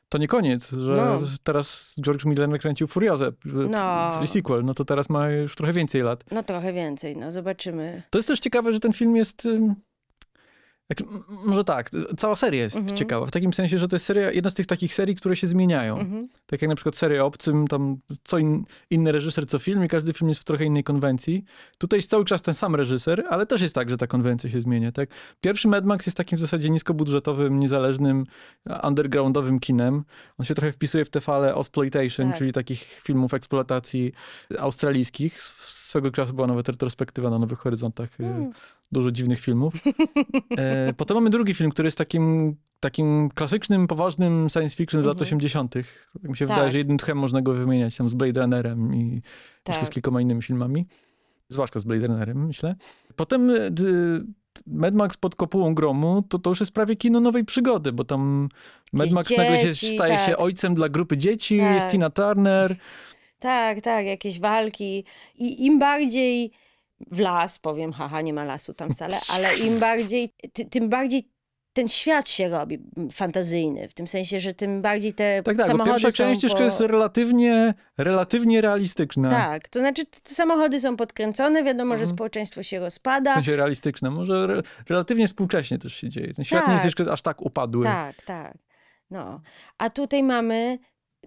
to 0.09 0.17
nie 0.17 0.27
koniec, 0.27 0.69
że 0.71 0.95
No. 0.95 1.19
teraz 1.43 1.95
George 2.01 2.25
Miller 2.25 2.49
nakręcił 2.49 2.87
Furiozę, 2.87 3.31
No. 3.45 4.11
sequel, 4.25 4.65
no 4.65 4.73
to 4.73 4.85
teraz 4.85 5.09
ma 5.09 5.29
już 5.29 5.55
trochę 5.55 5.73
więcej 5.73 6.01
lat. 6.01 6.23
No 6.31 6.43
trochę 6.43 6.73
więcej, 6.73 7.17
no 7.17 7.31
zobaczymy. 7.31 8.03
To 8.09 8.19
jest 8.19 8.27
też 8.27 8.39
ciekawe, 8.39 8.73
że 8.73 8.79
ten 8.79 8.93
film 8.93 9.15
jest. 9.15 9.47
Jak, 10.89 10.99
może 11.45 11.63
tak, 11.63 11.89
cała 12.17 12.35
seria 12.35 12.61
jest 12.63 12.77
Mhm. 12.77 12.97
ciekawa. 12.97 13.25
W 13.25 13.31
takim 13.31 13.53
sensie, 13.53 13.77
że 13.77 13.87
to 13.87 13.95
jest 13.95 14.05
seria, 14.05 14.31
jedna 14.31 14.49
z 14.49 14.53
tych 14.53 14.65
takich 14.65 14.93
serii, 14.93 15.15
które 15.15 15.35
się 15.35 15.47
zmieniają. 15.47 15.97
Mhm. 15.99 16.29
Tak 16.45 16.61
jak 16.61 16.69
na 16.69 16.75
przykład 16.75 16.95
seria 16.95 17.25
Obcym, 17.25 17.67
tam 17.67 17.97
co 18.23 18.37
in, 18.37 18.65
inny 18.89 19.11
reżyser, 19.11 19.47
co 19.47 19.59
film 19.59 19.85
i 19.85 19.87
każdy 19.87 20.13
film 20.13 20.29
jest 20.29 20.41
w 20.41 20.43
trochę 20.43 20.65
innej 20.65 20.83
konwencji. 20.83 21.43
Tutaj 21.77 21.97
jest 21.97 22.09
cały 22.09 22.25
czas 22.25 22.41
ten 22.41 22.53
sam 22.53 22.75
reżyser, 22.75 23.23
ale 23.29 23.45
też 23.45 23.61
jest 23.61 23.75
tak, 23.75 23.89
że 23.89 23.97
ta 23.97 24.07
konwencja 24.07 24.49
się 24.49 24.61
zmienia. 24.61 24.91
Tak? 24.91 25.09
Pierwszy 25.41 25.67
Mad 25.67 25.85
Max 25.85 26.05
jest 26.05 26.17
takim 26.17 26.37
w 26.37 26.41
zasadzie 26.41 26.69
niskobudżetowym, 26.69 27.59
niezależnym, 27.59 28.25
undergroundowym 28.83 29.59
kinem. 29.59 30.03
On 30.37 30.45
się 30.45 30.55
trochę 30.55 30.71
wpisuje 30.73 31.05
w 31.05 31.09
te 31.09 31.21
fale 31.21 31.55
exploitation, 31.55 32.29
Tak. 32.29 32.37
czyli 32.37 32.53
takich 32.53 32.81
filmów 32.83 33.33
eksploatacji 33.33 34.11
australijskich. 34.59 35.41
Swego 35.41 36.11
czasu 36.11 36.33
była 36.33 36.47
nawet 36.47 36.69
retrospektywa 36.69 37.29
na 37.29 37.39
Nowych 37.39 37.59
Horyzontach. 37.59 38.19
y, 38.19 38.23
Mm. 38.23 38.51
Dużo 38.91 39.11
dziwnych 39.11 39.39
filmów. 39.39 39.73
E, 40.57 40.93
potem 40.97 41.17
mamy 41.17 41.29
drugi 41.29 41.53
film, 41.53 41.71
który 41.71 41.87
jest 41.87 41.97
takim, 41.97 42.55
takim 42.79 43.29
klasycznym, 43.35 43.87
poważnym 43.87 44.47
science 44.49 44.75
fiction 44.75 45.01
z 45.01 45.05
lat 45.05 45.13
Mhm. 45.15 45.27
80. 45.27 45.73
Tak 45.73 45.83
mi 46.23 46.37
się 46.37 46.47
Tak. 46.47 46.55
wydaje, 46.55 46.71
że 46.71 46.77
jednym 46.77 46.97
tchem 46.97 47.17
można 47.17 47.41
go 47.41 47.53
wymieniać 47.53 47.97
tam 47.97 48.09
z 48.09 48.13
Blade 48.13 48.41
Runnerem 48.41 48.95
i 48.95 49.21
jeszcze 49.67 49.81
z 49.85 49.85
Tak. 49.85 49.93
kilkoma 49.93 50.21
innymi 50.21 50.41
filmami. 50.41 50.85
zwłaszcza 51.51 51.79
z 51.79 51.83
Blade 51.83 52.07
Runnerem, 52.07 52.45
myślę. 52.45 52.75
Potem 53.15 53.49
y, 53.49 53.71
d- 53.71 53.83
Mad 54.67 54.93
Max 54.93 55.17
pod 55.17 55.35
kopułą 55.35 55.75
gromu, 55.75 56.23
to 56.29 56.39
to 56.39 56.49
już 56.49 56.59
jest 56.59 56.71
prawie 56.71 56.95
kino 56.95 57.19
nowej 57.19 57.45
przygody, 57.45 57.91
bo 57.93 58.03
tam 58.03 58.49
Mad 58.93 59.11
Max 59.11 59.37
nagle 59.37 59.59
się 59.59 59.65
dzieci, 59.67 59.87
staje 59.89 60.19
się 60.19 60.31
tak. 60.31 60.39
ojcem 60.41 60.75
dla 60.75 60.89
grupy 60.89 61.17
dzieci, 61.17 61.59
Tak. 61.59 61.75
jest 61.75 61.87
Tina 61.87 62.09
Turner. 62.09 62.75
Tak, 63.39 63.81
tak, 63.81 64.05
jakieś 64.05 64.39
walki. 64.39 65.03
I 65.35 65.65
im 65.65 65.79
bardziej 65.79 66.51
w 67.11 67.19
las, 67.19 67.59
powiem, 67.59 67.93
haha, 67.93 68.21
nie 68.21 68.33
ma 68.33 68.43
lasu 68.43 68.73
tam 68.73 68.89
wcale, 68.91 69.17
ale 69.35 69.55
im 69.57 69.79
bardziej, 69.79 70.33
ty, 70.53 70.65
tym 70.65 70.89
bardziej 70.89 71.31
ten 71.73 71.87
świat 71.89 72.29
się 72.29 72.49
robi 72.49 72.79
fantazyjny, 73.11 73.87
w 73.89 73.93
tym 73.93 74.07
sensie, 74.07 74.39
że 74.39 74.53
tym 74.53 74.81
bardziej 74.81 75.13
te 75.13 75.43
Tak, 75.43 75.57
tak, 75.57 75.65
samochody 75.65 75.89
pierwsza 76.01 76.11
są 76.11 76.17
część 76.17 76.43
jeszcze 76.43 76.57
po... 76.57 76.63
jest 76.63 76.81
relatywnie, 76.81 77.73
relatywnie 77.97 78.61
realistyczna. 78.61 79.29
Tak, 79.29 79.67
to 79.67 79.79
znaczy 79.79 80.05
te 80.05 80.33
samochody 80.35 80.79
są 80.79 80.97
podkręcone, 80.97 81.63
wiadomo, 81.63 81.89
że 81.89 82.01
Mhm. 82.03 82.15
społeczeństwo 82.17 82.63
się 82.63 82.79
W 82.79 82.83
rozpada. 82.83 83.33
sensie 83.33 83.55
realistyczna. 83.55 84.11
Może 84.11 84.33
re, 84.43 84.61
relatywnie 84.89 85.27
współcześnie 85.27 85.77
też 85.77 85.93
się 85.95 86.09
dzieje. 86.09 86.33
Ten 86.33 86.45
świat 86.45 86.67
nie 86.67 86.73
jest 86.73 86.85
Tak. 86.85 86.99
jeszcze 86.99 87.13
aż 87.13 87.21
tak 87.21 87.41
upadły. 87.41 87.83
Tak, 87.83 88.21
tak. 88.21 88.57
No. 89.11 89.41
A 89.77 89.89
tutaj 89.89 90.23
mamy, 90.23 90.77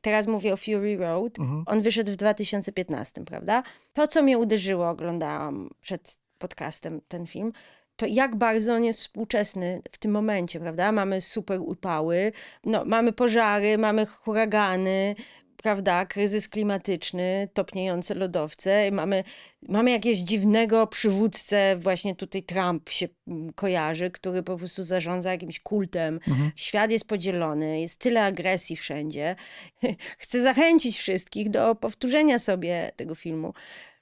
teraz 0.00 0.26
mówię 0.26 0.52
o 0.52 0.56
Fury 0.56 0.96
Road, 0.96 1.38
Mhm. 1.38 1.64
on 1.66 1.82
wyszedł 1.82 2.12
w 2.12 2.16
2015, 2.16 3.24
prawda? 3.24 3.62
To, 3.92 4.06
co 4.08 4.22
mnie 4.22 4.38
uderzyło, 4.38 4.88
oglądałam 4.88 5.70
przed 5.80 6.18
podcastem 6.38 7.00
ten 7.08 7.26
film, 7.26 7.52
to 7.96 8.06
jak 8.06 8.36
bardzo 8.36 8.74
on 8.74 8.84
jest 8.84 9.00
współczesny 9.00 9.82
w 9.92 9.98
tym 9.98 10.10
momencie, 10.10 10.60
prawda? 10.60 10.92
Mamy 10.92 11.20
super 11.20 11.60
upały, 11.60 12.32
no, 12.64 12.84
mamy 12.84 13.12
pożary, 13.12 13.78
mamy 13.78 14.06
huragany, 14.06 15.14
prawda? 15.62 16.06
Kryzys 16.06 16.48
klimatyczny, 16.48 17.48
topniejące 17.54 18.14
lodowce, 18.14 18.90
mamy, 18.90 19.24
mamy 19.68 19.90
jakiegoś 19.90 20.18
dziwnego 20.18 20.86
przywódcę, 20.86 21.76
właśnie 21.76 22.14
tutaj 22.14 22.42
Trump 22.42 22.90
się 22.90 23.08
mm, 23.28 23.52
kojarzy, 23.52 24.10
który 24.10 24.42
po 24.42 24.56
prostu 24.56 24.84
zarządza 24.84 25.30
jakimś 25.32 25.60
kultem. 25.60 26.14
Mhm. 26.28 26.52
Świat 26.56 26.90
jest 26.90 27.08
podzielony, 27.08 27.80
jest 27.80 28.00
tyle 28.00 28.24
agresji 28.24 28.76
wszędzie. 28.76 29.36
Chcę 30.18 30.42
zachęcić 30.42 30.98
wszystkich 30.98 31.50
do 31.50 31.74
powtórzenia 31.74 32.38
sobie 32.38 32.92
tego 32.96 33.14
filmu, 33.14 33.54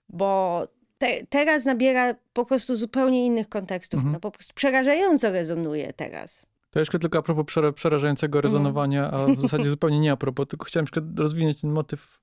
bo 0.09 0.63
te, 0.99 1.27
teraz 1.27 1.65
nabiera 1.65 2.15
po 2.33 2.45
prostu 2.45 2.77
zupełnie 2.77 3.27
innych 3.27 3.49
kontekstów. 3.49 3.99
Mhm. 3.99 4.13
No 4.13 4.21
po 4.21 4.31
prostu 4.31 4.55
przerażająco 4.55 5.33
rezonuje 5.33 5.93
teraz. 5.93 6.47
To 6.71 6.79
jeszcze 6.79 6.99
tylko 6.99 7.19
a 7.19 7.23
propos 7.23 7.45
przera- 7.47 7.73
przerażającego 7.73 8.39
Mhm. 8.39 8.43
rezonowania, 8.53 9.11
a 9.11 9.27
w 9.27 9.41
zasadzie 9.41 9.65
zupełnie 9.71 10.01
nie 10.01 10.13
a 10.13 10.17
propos, 10.17 10.47
tylko 10.49 10.65
chciałem 10.67 10.85
jeszcze 10.85 11.01
rozwinąć 11.23 11.61
ten 11.61 11.71
motyw 11.73 12.21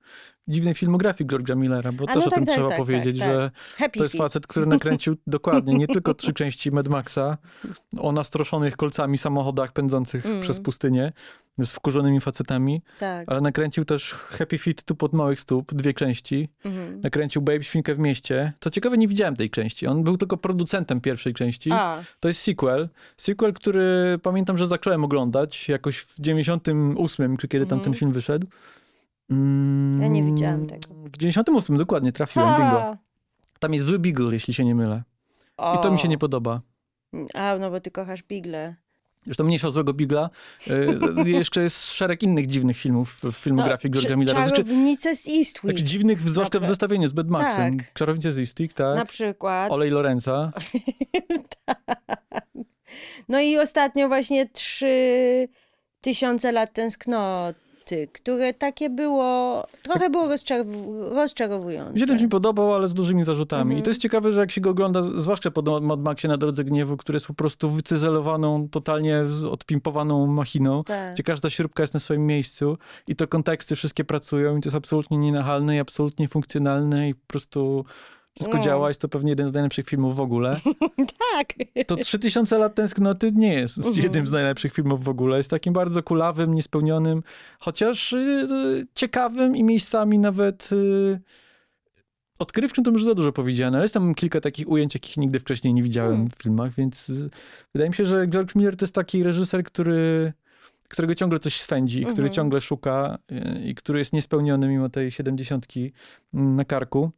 dziwnej 0.48 0.74
filmografii 0.74 1.28
George'a 1.30 1.56
Millera, 1.56 1.92
bo 1.92 2.04
A 2.08 2.14
też 2.14 2.16
no 2.16 2.26
o 2.26 2.30
tak, 2.30 2.34
tym 2.34 2.46
tak, 2.46 2.54
trzeba 2.54 2.68
tak, 2.68 2.78
powiedzieć, 2.78 3.18
tak, 3.18 3.28
że 3.28 3.50
Happy 3.76 3.98
to 3.98 4.04
jest 4.04 4.16
facet, 4.16 4.46
który 4.46 4.66
nakręcił 4.66 5.16
dokładnie 5.26 5.74
nie 5.74 5.86
tylko 5.86 6.14
trzy 6.14 6.32
części 6.32 6.70
Mad 6.70 6.88
Maxa 6.88 7.38
o 7.98 8.12
nastroszonych 8.12 8.76
kolcami 8.76 9.18
samochodach 9.18 9.72
pędzących 9.72 10.26
Mm. 10.26 10.40
przez 10.40 10.60
pustynię 10.60 11.12
z 11.58 11.72
wkurzonymi 11.72 12.20
facetami, 12.20 12.82
Tak. 12.98 13.28
ale 13.28 13.40
nakręcił 13.40 13.84
też 13.84 14.12
Happy 14.12 14.58
Feet 14.58 14.84
tu 14.84 14.94
pod 14.94 15.12
małych 15.12 15.40
stóp, 15.40 15.74
dwie 15.74 15.94
części. 15.94 16.48
Mhm. 16.64 17.00
Nakręcił 17.00 17.42
Babe 17.42 17.62
Świnkę 17.62 17.94
w 17.94 17.98
mieście. 17.98 18.52
Co 18.60 18.70
ciekawe, 18.70 18.98
nie 18.98 19.08
widziałem 19.08 19.36
tej 19.36 19.50
części. 19.50 19.86
On 19.86 20.02
był 20.04 20.16
tylko 20.16 20.36
producentem 20.36 21.00
pierwszej 21.00 21.34
części. 21.34 21.70
A, 21.72 22.02
To 22.20 22.28
jest 22.28 22.40
sequel. 22.40 22.88
Sequel, 23.16 23.52
który 23.52 24.18
pamiętam, 24.22 24.58
że 24.58 24.66
zacząłem 24.66 25.04
oglądać 25.04 25.68
jakoś 25.68 25.98
w 25.98 26.20
98, 26.20 27.36
czy 27.36 27.48
kiedy 27.48 27.66
tam 27.66 27.78
Mhm. 27.78 27.84
ten 27.92 27.98
film 28.00 28.12
wyszedł. 28.12 28.46
Mm, 29.30 30.02
Ja 30.02 30.08
nie 30.08 30.22
widziałam 30.22 30.66
tego. 30.66 30.94
W 30.94 31.16
98 31.16 31.76
dokładnie 31.76 32.12
trafiłem, 32.12 32.48
bingo. 32.48 32.78
Ha! 32.78 32.96
Tam 33.60 33.74
jest 33.74 33.86
zły 33.86 33.98
Beagle, 33.98 34.32
jeśli 34.32 34.54
się 34.54 34.64
nie 34.64 34.74
mylę. 34.74 35.02
I 35.76 35.80
to 35.82 35.90
mi 35.90 35.98
się 35.98 36.08
O. 36.08 36.10
nie 36.10 36.18
podoba. 36.18 36.60
A, 37.34 37.56
no 37.60 37.70
bo 37.70 37.80
ty 37.80 37.90
kochasz 37.90 38.22
Bigle. 38.22 38.74
Zresztą 39.24 39.44
mniejsza 39.44 39.68
o 39.68 39.70
złego 39.70 39.94
Bigla. 39.94 40.30
Y, 41.26 41.30
jeszcze 41.30 41.62
jest 41.62 41.92
szereg 41.92 42.22
innych 42.22 42.46
dziwnych 42.46 42.76
filmów 42.76 43.20
w 43.24 43.32
filmografii 43.32 43.92
No, 43.94 44.00
George'a 44.00 44.16
Millera. 44.16 44.46
Znaczy, 44.46 44.62
Czarownice 44.64 45.16
z 45.16 45.28
Eastwick 45.28 45.62
znaczy 45.64 45.82
dziwnych, 45.84 46.20
zwłaszcza 46.20 46.60
w 46.60 46.66
zestawieniu 46.66 47.08
z 47.08 47.12
Bad 47.12 47.28
Maxem. 47.28 47.78
Tak. 47.78 47.92
Czarownice 47.92 48.32
z 48.32 48.38
Eastwick, 48.38 48.74
tak. 48.74 48.96
na 48.96 49.04
przykład. 49.06 49.72
Olej 49.72 49.90
Lorenza. 49.90 50.52
No 53.28 53.40
i 53.40 53.58
ostatnio 53.58 54.08
właśnie 54.08 54.48
trzy 54.48 55.48
tysiące 56.00 56.52
lat 56.52 56.72
tęsknoty, 56.72 57.60
które 58.12 58.54
takie 58.54 58.90
było, 58.90 59.66
trochę 59.82 60.10
było 60.10 60.28
rozczarow- 60.28 61.14
rozczarowujące. 61.14 61.92
Mi 61.92 62.00
się 62.00 62.18
film 62.18 62.30
podobał, 62.30 62.74
ale 62.74 62.88
z 62.88 62.94
dużymi 62.94 63.24
zarzutami. 63.24 63.62
Mhm. 63.62 63.78
I 63.78 63.82
to 63.82 63.90
jest 63.90 64.00
ciekawe, 64.02 64.32
że 64.32 64.40
jak 64.40 64.50
się 64.50 64.60
go 64.60 64.70
ogląda, 64.70 65.02
zwłaszcza 65.02 65.50
po 65.50 65.80
Mad 65.80 66.00
Maxie 66.00 66.28
na 66.28 66.36
Drodze 66.36 66.64
Gniewu, 66.64 66.96
który 66.96 67.16
jest 67.16 67.26
po 67.26 67.34
prostu 67.34 67.70
wycyzelowaną, 67.70 68.68
totalnie 68.68 69.24
odpimpowaną 69.50 70.26
machiną, 70.26 70.84
Tak. 70.84 71.14
gdzie 71.14 71.22
każda 71.22 71.50
śrubka 71.50 71.82
jest 71.82 71.94
na 71.94 72.00
swoim 72.00 72.26
miejscu 72.26 72.78
i 73.06 73.16
to 73.16 73.28
konteksty 73.28 73.76
wszystkie 73.76 74.04
pracują 74.04 74.56
i 74.56 74.60
to 74.60 74.66
jest 74.66 74.76
absolutnie 74.76 75.18
nienachalne 75.18 75.76
i 75.76 75.78
absolutnie 75.78 76.28
funkcjonalne 76.28 77.08
i 77.08 77.14
po 77.14 77.26
prostu 77.26 77.84
wszystko 78.38 78.56
No. 78.58 78.62
działa. 78.64 78.88
Jest 78.88 79.00
to 79.00 79.08
pewnie 79.08 79.30
jeden 79.30 79.48
z 79.48 79.52
najlepszych 79.52 79.86
filmów 79.86 80.16
w 80.16 80.20
ogóle. 80.20 80.60
Tak. 81.34 81.54
To 81.86 81.96
3000 81.96 82.58
lat 82.58 82.74
tęsknoty 82.74 83.32
nie 83.32 83.54
jest 83.54 83.78
Mhm. 83.78 83.96
jednym 83.96 84.28
z 84.28 84.32
najlepszych 84.32 84.72
filmów 84.72 85.04
w 85.04 85.08
ogóle. 85.08 85.36
Jest 85.36 85.50
takim 85.50 85.72
bardzo 85.72 86.02
kulawym, 86.02 86.54
niespełnionym, 86.54 87.22
chociaż 87.58 88.12
yy, 88.12 88.86
ciekawym 88.94 89.56
i 89.56 89.64
miejscami 89.64 90.18
nawet 90.18 90.70
yy, 90.72 91.20
odkrywczym, 92.38 92.84
to 92.84 92.90
już 92.90 93.04
za 93.04 93.14
dużo 93.14 93.32
powiedziane, 93.32 93.78
ale 93.78 93.84
jest 93.84 93.94
tam 93.94 94.14
kilka 94.14 94.40
takich 94.40 94.68
ujęć, 94.68 94.94
jakich 94.94 95.16
nigdy 95.16 95.38
wcześniej 95.40 95.74
nie 95.74 95.82
widziałem 95.82 96.12
Hmm. 96.12 96.30
w 96.30 96.34
filmach, 96.42 96.74
więc 96.74 97.08
yy, 97.08 97.30
wydaje 97.74 97.90
mi 97.90 97.94
się, 97.96 98.04
że 98.04 98.26
George 98.28 98.54
Miller 98.54 98.76
to 98.76 98.84
jest 98.84 98.94
taki 98.94 99.22
reżyser, 99.22 99.62
który 99.64 100.32
którego 100.88 101.14
ciągle 101.14 101.38
coś 101.38 101.60
swędzi, 101.60 102.00
który 102.00 102.12
Mhm. 102.12 102.32
ciągle 102.32 102.60
szuka 102.60 103.18
yy, 103.30 103.62
i 103.64 103.74
który 103.74 103.98
jest 103.98 104.12
niespełniony 104.12 104.68
mimo 104.68 104.88
tej 104.88 105.10
siedemdziesiątki 105.10 105.92
mm, 106.34 106.54
na 106.56 106.64
karku. 106.64 107.10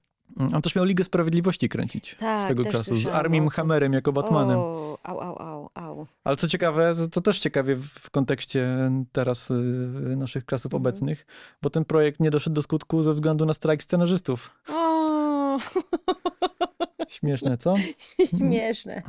On 0.54 0.62
też 0.62 0.74
miał 0.74 0.84
Ligę 0.84 1.04
Sprawiedliwości 1.04 1.68
kręcić 1.68 2.16
Tak, 2.20 2.44
swego 2.44 2.64
czasu, 2.64 2.96
z 2.96 3.08
Armim. 3.08 3.48
Hammerem 3.48 3.92
jako 3.92 4.12
Batmanem. 4.12 4.58
O, 4.58 4.98
au, 5.02 5.20
au, 5.20 5.38
au, 5.38 5.68
au. 5.74 6.06
Ale 6.24 6.36
co 6.36 6.48
ciekawe, 6.48 6.94
to- 7.12 7.20
też 7.20 7.38
ciekawie 7.38 7.76
w- 7.76 8.10
kontekście 8.10 8.90
teraz 9.12 9.50
y, 9.50 9.54
naszych 10.16 10.44
czasów 10.44 10.74
Mhm. 10.74 10.82
obecnych, 10.82 11.26
bo 11.62 11.70
ten 11.70 11.84
projekt 11.84 12.20
nie 12.20 12.30
doszedł 12.30 12.54
do 12.54 12.62
skutku 12.62 13.02
ze 13.02 13.12
względu 13.12 13.46
na 13.46 13.54
strajk 13.54 13.82
scenarzystów. 13.82 14.50
O, 14.68 15.58
Śmieszne, 17.10 17.56
co? 17.58 17.74
śmieszne, 18.38 19.02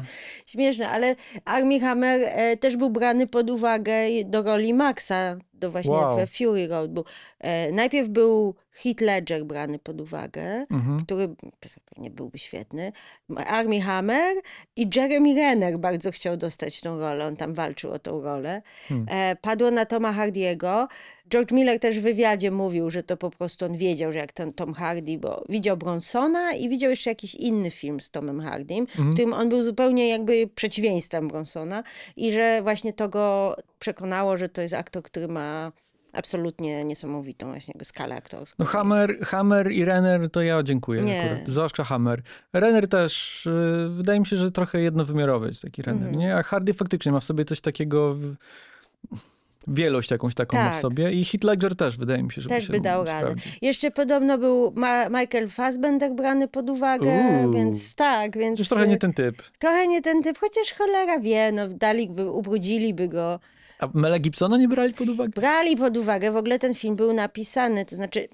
śmieszne, 0.45 0.89
ale 0.89 1.15
Armie 1.45 1.79
Hammer 1.79 2.21
e, 2.23 2.57
też 2.57 2.77
był 2.77 2.89
brany 2.89 3.27
pod 3.27 3.49
uwagę 3.49 3.93
do 4.25 4.43
roli 4.43 4.73
Maxa, 4.73 5.37
do 5.53 5.71
właśnie 5.71 5.91
Wow. 5.93 6.17
w 6.27 6.37
Fury 6.37 6.67
Road. 6.67 6.91
Był, 6.91 7.05
e, 7.39 7.71
najpierw 7.71 8.09
był 8.09 8.55
Heath 8.71 9.01
Ledger 9.01 9.45
brany 9.45 9.79
pod 9.79 10.01
uwagę, 10.01 10.65
Mhm. 10.69 10.99
który 11.05 11.35
pewnie 11.85 12.09
byłby 12.11 12.37
świetny, 12.37 12.91
Armie 13.47 13.81
Hammer 13.81 14.35
i 14.75 14.89
Jeremy 14.95 15.35
Renner 15.35 15.79
bardzo 15.79 16.11
chciał 16.11 16.37
dostać 16.37 16.81
tą 16.81 16.99
rolę, 16.99 17.25
on 17.27 17.35
tam 17.35 17.53
walczył 17.53 17.91
o 17.91 17.99
tą 17.99 18.21
rolę. 18.21 18.61
Hmm. 18.87 19.07
E, 19.09 19.35
padło 19.41 19.71
na 19.71 19.85
Toma 19.85 20.13
Hardiego. 20.13 20.87
George 21.31 21.51
Miller 21.51 21.79
też 21.79 21.99
w 21.99 22.01
wywiadzie 22.03 22.51
mówił, 22.51 22.89
że 22.89 23.03
to 23.03 23.17
po 23.17 23.29
prostu 23.29 23.65
on 23.65 23.77
wiedział, 23.77 24.11
że 24.11 24.17
jak 24.19 24.31
ten 24.33 24.53
Tom 24.53 24.73
Hardy, 24.73 25.17
bo 25.17 25.43
widział 25.49 25.77
Bronsona 25.77 26.53
i 26.53 26.69
widział 26.69 26.89
jeszcze 26.89 27.09
jakiś 27.09 27.35
inny 27.35 27.71
film 27.71 27.99
z 27.99 28.09
Tomem 28.09 28.41
Hardym, 28.41 28.87
w 28.95 29.13
którym 29.13 29.33
on 29.33 29.49
był 29.49 29.63
zupełnie 29.63 30.09
jakby 30.09 30.47
przeciwieństwem 30.55 31.27
Bronsona 31.27 31.83
i 32.15 32.33
że 32.33 32.59
właśnie 32.61 32.93
to 32.93 33.09
go 33.09 33.55
przekonało, 33.79 34.37
że 34.37 34.49
to 34.49 34.61
jest 34.61 34.73
aktor, 34.73 35.03
który 35.03 35.27
ma 35.27 35.71
absolutnie 36.13 36.83
niesamowitą 36.83 37.47
właśnie 37.47 37.73
skalę 37.83 38.15
aktorską. 38.15 38.55
No 38.59 38.65
Hammer, 38.65 39.19
Hammer 39.19 39.71
i 39.71 39.85
Renner 39.85 40.29
to 40.31 40.41
ja 40.41 40.63
dziękuję 40.63 41.01
Nie. 41.01 41.21
akurat. 41.21 41.47
Zwłaszcza 41.47 41.83
Hammer. 41.83 42.21
Renner 42.53 42.87
też, 42.87 43.45
y, 43.45 43.87
wydaje 43.91 44.19
mi 44.19 44.25
się, 44.25 44.35
że 44.35 44.51
trochę 44.51 44.81
jednowymiarowy 44.81 45.47
jest 45.47 45.61
taki 45.61 45.81
Renner, 45.81 46.03
Mhm. 46.07 46.19
nie? 46.19 46.35
A 46.35 46.43
Hardy 46.43 46.73
faktycznie 46.73 47.11
ma 47.11 47.19
w 47.19 47.23
sobie 47.23 47.45
coś 47.45 47.61
takiego... 47.61 48.13
w- 48.15 48.35
Wielość 49.67 50.11
jakąś 50.11 50.35
taką 50.35 50.57
ma 50.57 50.69
w 50.69 50.71
Tak. 50.71 50.81
sobie 50.81 51.11
i 51.11 51.25
Ledger 51.43 51.75
też 51.75 51.97
wydaje 51.97 52.23
mi 52.23 52.31
się, 52.31 52.41
że 52.41 52.49
Też 52.49 52.67
się 52.67 52.73
by 52.73 52.79
dał 52.79 53.05
radę. 53.05 53.35
Jeszcze 53.61 53.91
podobno 53.91 54.37
był 54.37 54.73
Ma- 54.75 55.09
Michael 55.09 55.49
Fassbender 55.49 56.13
brany 56.13 56.47
pod 56.47 56.69
uwagę, 56.69 57.39
Uuu. 57.43 57.51
więc 57.53 57.95
tak, 57.95 58.37
więc 58.37 58.59
Już 58.59 58.67
trochę 58.69 58.87
nie 58.87 58.95
e, 58.95 58.97
ten 58.97 59.13
typ. 59.13 59.41
trochę 59.59 59.87
nie 59.87 60.01
ten 60.01 60.23
typ, 60.23 60.37
chociaż 60.39 60.73
cholera 60.73 61.19
wie, 61.19 61.51
no 61.51 61.67
daliby, 61.67 62.31
ubrudziliby 62.31 63.07
go. 63.07 63.39
A 63.79 63.87
Mela 63.93 64.19
Gibsona 64.19 64.57
nie 64.57 64.67
brali 64.67 64.93
pod 64.93 65.09
uwagę? 65.09 65.29
Brali 65.35 65.77
pod 65.77 65.97
uwagę, 65.97 66.31
w 66.31 66.35
ogóle 66.35 66.59
ten 66.59 66.75
film 66.75 66.95
był 66.95 67.13
napisany, 67.13 67.85
to 67.85 67.95
znaczy 67.95 68.27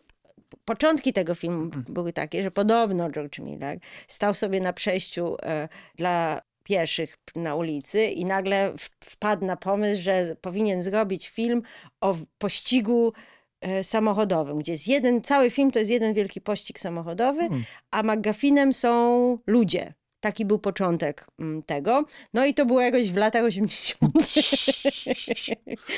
początki 0.65 1.13
tego 1.13 1.35
filmu 1.35 1.63
Mhm. 1.63 1.83
były 1.89 2.13
takie, 2.13 2.43
że 2.43 2.51
podobno 2.51 3.09
George 3.11 3.39
Miller 3.39 3.79
stał 4.07 4.33
sobie 4.33 4.59
na 4.61 4.73
przejściu 4.73 5.35
e, 5.43 5.69
dla 5.95 6.41
pieszych 6.67 7.17
na 7.35 7.55
ulicy 7.55 8.05
i 8.05 8.25
nagle 8.25 8.73
wpadł 9.03 9.45
na 9.45 9.57
pomysł, 9.57 10.01
że 10.01 10.35
powinien 10.41 10.83
zrobić 10.83 11.29
film 11.29 11.61
o 12.01 12.15
pościgu 12.37 13.13
e, 13.61 13.83
samochodowym, 13.83 14.59
gdzie 14.59 14.71
jest 14.71 14.87
jeden, 14.87 15.21
cały 15.21 15.49
film 15.49 15.71
to 15.71 15.79
jest 15.79 15.91
jeden 15.91 16.13
wielki 16.13 16.41
pościg 16.41 16.79
samochodowy, 16.79 17.39
Hmm. 17.39 17.63
a 17.91 18.03
McGuffinem 18.03 18.73
są 18.73 19.37
ludzie. 19.47 19.93
Taki 20.19 20.45
był 20.45 20.59
początek 20.59 21.25
mm, 21.39 21.63
tego. 21.63 22.05
No 22.33 22.45
i 22.45 22.53
to 22.53 22.65
było 22.65 22.81
jakoś 22.81 23.11
w 23.11 23.17
latach 23.17 23.43
80. 23.43 23.97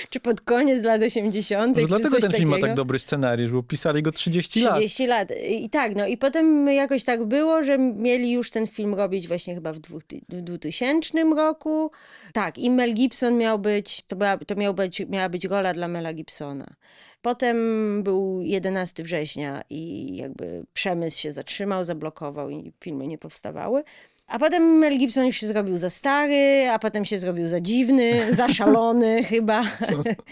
czy 0.09 0.19
pod 0.19 0.41
koniec 0.41 0.83
lat 0.83 1.01
80. 1.01 1.75
Może 1.75 1.87
dlatego 1.87 2.19
ten 2.19 2.31
film 2.31 2.49
ma 2.49 2.55
takiego. 2.55 2.67
tak 2.67 2.75
dobry 2.75 2.99
scenariusz, 2.99 3.51
bo 3.51 3.63
pisali 3.63 4.03
go 4.03 4.11
30 4.11 4.61
lat. 4.61 4.75
30 4.75 5.07
lat. 5.07 5.29
I 5.49 5.69
tak, 5.69 5.95
no 5.95 6.07
i 6.07 6.17
potem 6.17 6.67
jakoś 6.67 7.03
tak 7.03 7.25
było, 7.25 7.63
że 7.63 7.77
mieli 7.77 8.31
już 8.31 8.51
ten 8.51 8.67
film 8.67 8.95
robić 8.95 9.27
właśnie 9.27 9.55
chyba 9.55 9.73
w, 9.73 9.79
w 10.29 10.41
2000 10.41 11.23
roku. 11.35 11.91
Tak, 12.33 12.57
i 12.57 12.71
Mel 12.71 12.93
Gibson 12.93 13.37
miał 13.37 13.59
być, 13.59 14.03
to, 14.07 14.15
była, 14.15 14.37
to 14.37 14.55
miał 14.55 14.73
być, 14.73 15.01
miała 15.09 15.29
być 15.29 15.45
rola 15.45 15.73
dla 15.73 15.87
Mela 15.87 16.13
Gibsona. 16.13 16.75
Potem 17.21 17.57
był 18.03 18.41
11 18.41 19.03
września 19.03 19.61
i 19.69 20.15
jakby 20.15 20.65
przemysł 20.73 21.19
się 21.19 21.31
zatrzymał, 21.31 21.85
zablokował 21.85 22.49
i 22.49 22.73
filmy 22.83 23.07
nie 23.07 23.17
powstawały. 23.17 23.83
A 24.27 24.39
potem 24.39 24.63
Mel 24.63 24.97
Gibson 24.97 25.25
już 25.25 25.35
się 25.35 25.47
zrobił 25.47 25.77
za 25.77 25.89
stary, 25.89 26.69
a 26.71 26.79
potem 26.79 27.05
się 27.05 27.19
zrobił 27.19 27.47
za 27.47 27.59
dziwny, 27.59 28.33
za 28.35 28.49
szalony 28.57 29.23
chyba. 29.23 29.63
I 29.91 30.19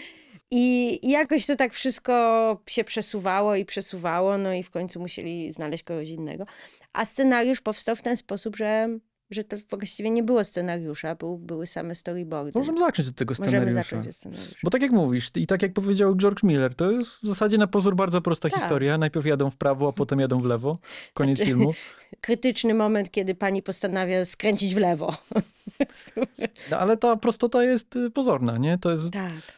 i 0.50 1.10
jakoś 1.10 1.46
to 1.46 1.56
tak 1.56 1.74
wszystko 1.74 2.62
się 2.68 2.84
przesuwało 2.84 3.56
i 3.56 3.64
przesuwało, 3.64 4.38
no 4.38 4.52
i 4.52 4.62
w 4.62 4.70
końcu 4.70 5.00
musieli 5.00 5.52
znaleźć 5.52 5.84
kogoś 5.84 6.08
innego. 6.08 6.46
A 6.92 7.04
scenariusz 7.04 7.60
powstał 7.60 7.96
w 7.96 8.02
ten 8.02 8.16
sposób, 8.16 8.56
że, 8.56 8.88
że 9.30 9.44
to 9.44 9.56
właściwie 9.70 10.10
nie 10.10 10.22
było 10.22 10.44
scenariusza, 10.44 11.14
był, 11.14 11.38
były 11.38 11.66
same 11.66 11.94
storyboardy. 11.94 12.58
Możemy 12.58 12.78
zacząć 12.78 13.08
od 13.08 13.14
tego 13.14 13.34
Możemy 13.38 13.48
scenariusza. 13.48 13.82
zacząć 13.82 14.06
od 14.06 14.16
scenariusza. 14.16 14.56
Bo 14.62 14.70
tak 14.70 14.82
jak 14.82 14.90
mówisz, 14.90 15.30
i 15.34 15.46
tak 15.46 15.62
jak 15.62 15.72
powiedział 15.72 16.16
George 16.16 16.42
Miller, 16.42 16.74
to 16.74 16.90
jest 16.90 17.10
w 17.22 17.26
zasadzie 17.26 17.58
na 17.58 17.66
pozór 17.66 17.96
bardzo 17.96 18.20
prosta 18.20 18.50
Tak. 18.50 18.60
historia. 18.60 18.98
Najpierw 18.98 19.26
jadą 19.26 19.50
w 19.50 19.56
prawo, 19.56 19.88
a 19.88 19.92
potem 19.92 20.20
jadą 20.20 20.40
w 20.40 20.44
lewo. 20.44 20.78
Koniec 21.14 21.38
filmu. 21.42 21.74
Krytyczny 22.20 22.74
moment, 22.74 23.10
kiedy 23.10 23.34
pani 23.34 23.62
postanawia 23.62 24.24
skręcić 24.24 24.74
w 24.74 24.78
lewo. 24.78 25.16
No, 26.70 26.78
ale 26.78 26.96
ta 26.96 27.16
prostota 27.16 27.64
jest 27.64 27.96
y, 27.96 28.10
pozorna, 28.10 28.58
nie? 28.58 28.78
To 28.78 28.90
jest... 28.90 29.10
tak. 29.10 29.57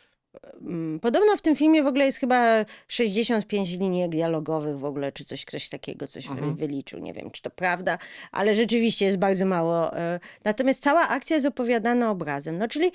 Mm, 0.61 1.01
Podobno 1.01 1.37
w 1.37 1.43
tym 1.43 1.57
filmie 1.57 1.83
w 1.83 1.87
ogóle 1.87 2.05
jest 2.07 2.19
chyba 2.19 2.65
65 2.89 3.77
linii 3.79 4.09
dialogowych 4.09 4.79
w 4.79 4.85
ogóle, 4.85 5.13
czy 5.13 5.25
coś, 5.25 5.45
ktoś 5.45 5.69
takiego 5.69 6.07
coś 6.07 6.27
Mhm. 6.27 6.57
wyliczył. 6.57 7.01
Nie 7.01 7.13
wiem, 7.13 7.31
czy 7.31 7.43
to 7.43 7.51
prawda, 7.51 7.99
ale 8.33 8.55
rzeczywiście 8.55 9.05
jest 9.07 9.19
bardzo 9.19 9.47
mało. 9.47 9.97
e, 9.99 10.21
Natomiast 10.45 10.83
cała 10.83 11.09
akcja 11.09 11.37
jest 11.37 11.47
opowiadana 11.47 12.11
obrazem. 12.11 12.59
No 12.59 12.69
czyli 12.69 12.93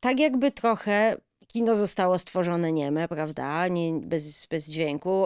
tak 0.00 0.20
jakby 0.20 0.50
trochę 0.50 1.16
kino 1.46 1.74
zostało 1.74 2.18
stworzone 2.18 2.72
nieme, 2.72 3.08
prawda? 3.08 3.68
Nie, 3.68 3.92
bez, 4.00 4.46
bez 4.46 4.68
dźwięku. 4.70 5.24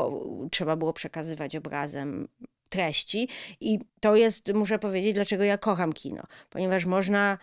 Trzeba 0.53 0.77
było 0.77 0.93
przekazywać 0.93 1.57
obrazem 1.57 2.29
treści. 2.69 3.29
I 3.61 3.79
to 4.01 4.17
jest, 4.17 4.53
muszę 4.55 4.79
powiedzieć, 4.79 5.15
dlaczego 5.15 5.45
ja 5.45 5.59
kocham 5.59 5.93
kino. 5.93 6.23
Ponieważ 6.51 6.85
można 6.87 7.39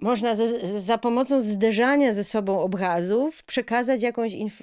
można 0.00 0.36
ze, 0.36 0.80
za 0.82 0.98
pomocą 0.98 1.40
zderzania 1.40 2.12
ze 2.12 2.24
sobą 2.24 2.60
obrazów 2.60 3.44
przekazać 3.44 4.02
jakąś 4.02 4.32
inf, 4.32 4.62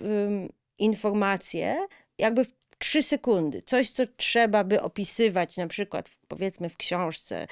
informację, 0.77 1.88
jakby 2.17 2.44
w 2.46 2.53
trzy 2.77 3.03
sekundy. 3.03 3.62
Coś, 3.62 3.89
co 3.89 4.03
trzeba 4.17 4.63
by 4.63 4.82
opisywać, 4.82 5.58
na 5.58 5.67
przykład 5.67 6.10
powiedzmy 6.27 6.70
w 6.70 6.77
książce 6.77 7.48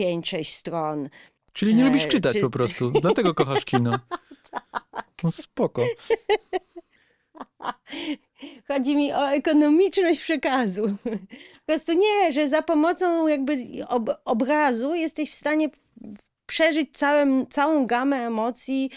5-6 0.00 0.44
stron. 0.44 1.08
Czyli 1.52 1.74
nie 1.74 1.82
E, 1.82 1.86
lubisz 1.86 2.08
czytać 2.08 2.32
czy- 2.32 2.40
po 2.40 2.50
prostu. 2.50 2.90
Dlatego 3.02 3.34
kochasz 3.34 3.64
kino. 3.64 3.98
No 5.22 5.30
spoko. 5.30 5.86
Chodzi 8.68 8.96
mi 8.96 9.12
o 9.12 9.30
ekonomiczność 9.30 10.20
przekazu. 10.20 10.82
Po 11.04 11.66
prostu 11.66 11.92
nie, 11.92 12.32
że 12.32 12.48
za 12.48 12.62
pomocą 12.62 13.26
jakby 13.28 13.56
ob, 13.88 14.10
obrazu 14.24 14.94
jesteś 14.94 15.30
w 15.30 15.34
stanie 15.34 15.68
przeżyć 16.46 16.88
całym, 16.92 17.46
całą 17.46 17.86
gamę 17.86 18.16
emocji, 18.16 18.90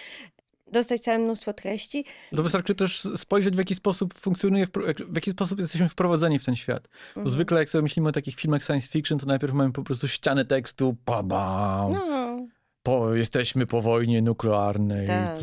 dostać 0.71 1.01
całe 1.01 1.19
mnóstwo 1.19 1.53
treści. 1.53 2.05
To 2.35 2.43
wystarczy 2.43 2.75
też 2.75 3.01
spojrzeć, 3.01 3.55
w 3.55 3.57
jaki 3.57 3.75
sposób 3.75 4.13
funkcjonuje, 4.13 4.65
w 5.09 5.15
jaki 5.15 5.31
sposób 5.31 5.59
jesteśmy 5.59 5.89
wprowadzeni 5.89 6.39
w 6.39 6.45
ten 6.45 6.55
świat. 6.55 6.87
Bo 6.87 7.21
Mhm. 7.21 7.27
zwykle 7.27 7.59
jak 7.59 7.69
sobie 7.69 7.81
myślimy 7.81 8.09
o 8.09 8.11
takich 8.11 8.35
filmach 8.35 8.63
science 8.63 8.87
fiction, 8.87 9.19
to 9.19 9.25
najpierw 9.25 9.53
mamy 9.53 9.71
po 9.71 9.83
prostu 9.83 10.07
ścianę 10.07 10.45
tekstu, 10.45 10.95
pa 11.05 11.23
bam, 11.23 11.91
No, 11.91 12.39
po, 12.83 13.15
jesteśmy 13.15 13.65
po 13.65 13.81
wojnie 13.81 14.21
nuklearnej. 14.21 15.07
Tak. 15.07 15.37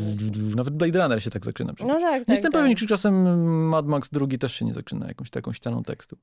Nawet 0.55 0.73
Blade 0.73 0.99
Runner 1.01 1.23
się 1.23 1.29
tak 1.29 1.45
zaczyna. 1.45 1.73
przecież. 1.73 1.93
no 1.93 1.99
tak, 1.99 2.13
nie 2.13 2.19
tak, 2.25 2.29
jestem 2.29 2.51
tak. 2.51 2.61
pewien, 2.61 2.75
czy 2.77 2.87
czasem 2.87 3.43
Mad 3.67 3.85
Max 3.87 4.09
II 4.29 4.39
też 4.39 4.53
się 4.53 4.65
nie 4.65 4.73
zaczyna 4.73 5.07
jakąś 5.07 5.29
taką 5.29 5.53
ścianą 5.53 5.83
tekstu. 5.83 6.17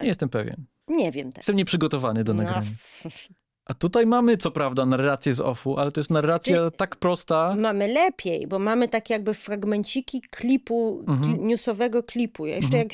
Nie 0.00 0.08
jestem 0.08 0.28
pewien. 0.28 0.64
Nie 0.88 1.12
wiem 1.12 1.32
też. 1.32 1.36
Jestem 1.38 1.56
nieprzygotowany 1.56 2.24
do 2.24 2.34
No, 2.34 2.42
nagrania. 2.42 2.66
A 3.70 3.74
tutaj 3.74 4.06
mamy, 4.06 4.36
co 4.36 4.50
prawda, 4.50 4.86
narrację 4.86 5.34
z 5.34 5.40
offu, 5.40 5.78
ale 5.78 5.92
to 5.92 6.00
jest 6.00 6.10
narracja 6.10 6.70
tak 6.70 6.96
prosta. 6.96 7.54
Mamy 7.58 7.88
lepiej, 7.88 8.46
bo 8.46 8.58
mamy 8.58 8.88
tak 8.88 9.10
jakby 9.10 9.34
fragmenciki 9.34 10.20
klipu, 10.30 11.04
Mhm. 11.08 11.22
kli, 11.36 11.44
newsowego 11.46 12.02
klipu. 12.02 12.46
Jeszcze 12.46 12.78
Mhm. 12.78 12.88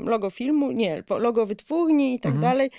jak 0.00 0.08
logo 0.08 0.30
filmu, 0.30 0.72
nie, 0.72 1.02
logo 1.18 1.46
wytwórni 1.46 2.14
i 2.14 2.20
tak 2.20 2.32
Mhm. 2.34 2.52
dalej, 2.52 2.70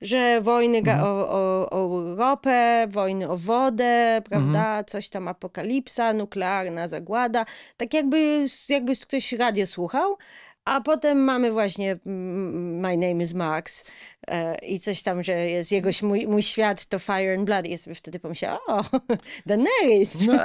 że 0.00 0.40
wojny 0.40 0.78
Mhm. 0.78 1.00
o, 1.02 1.28
o, 1.28 1.70
o 1.70 2.14
ropę, 2.16 2.86
wojny 2.90 3.28
o 3.30 3.36
wodę, 3.36 4.22
prawda, 4.28 4.84
coś 4.84 5.08
tam 5.08 5.28
apokalipsa, 5.28 6.12
nuklearna 6.12 6.88
zagłada. 6.88 7.46
Tak 7.76 7.94
jakby, 7.94 8.44
jakby 8.68 8.92
ktoś 8.96 9.32
radio 9.32 9.66
słuchał. 9.66 10.16
A 10.64 10.80
potem 10.80 11.18
mamy 11.18 11.52
właśnie 11.52 11.98
mm, 12.06 12.80
My 12.80 12.96
Name 12.96 13.22
is 13.22 13.34
Max 13.34 13.84
e, 14.26 14.58
i 14.58 14.80
coś 14.80 15.02
tam, 15.02 15.24
że 15.24 15.32
jest 15.32 15.72
jego, 15.72 15.90
mój, 16.02 16.26
mój 16.26 16.42
świat 16.42 16.86
to 16.86 16.98
Fire 16.98 17.34
and 17.34 17.44
Blood. 17.44 17.66
I 17.66 17.70
ja 17.70 17.78
sobie 17.78 17.94
wtedy 17.94 18.20
pomyślałam, 18.20 18.60
o, 18.66 18.84
Daenerys. 19.46 20.26
No, 20.26 20.34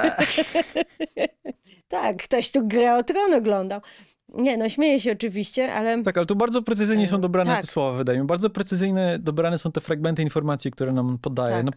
Tak, 1.88 2.22
ktoś 2.22 2.50
tu 2.50 2.66
grę 2.66 2.94
o 2.94 3.02
tron 3.02 3.34
oglądał. 3.34 3.80
Nie, 4.34 4.56
no 4.56 4.68
śmieję 4.68 5.00
się 5.00 5.12
oczywiście, 5.12 5.74
ale 5.74 6.02
tak, 6.02 6.16
ale 6.16 6.26
tu 6.26 6.36
bardzo 6.36 6.62
precyzyjnie 6.62 7.06
są 7.06 7.20
dobrane 7.20 7.50
tak. 7.50 7.60
te 7.60 7.66
słowa, 7.66 7.98
wydaje 7.98 8.18
mi. 8.18 8.26
Bardzo 8.26 8.50
precyzyjnie 8.50 9.18
dobrane 9.20 9.58
są 9.58 9.72
te 9.72 9.80
fragmenty 9.80 10.22
informacji, 10.22 10.70
które 10.70 10.92
nam 10.92 11.18
podaje. 11.18 11.56
Tak. 11.56 11.66
No, 11.66 11.72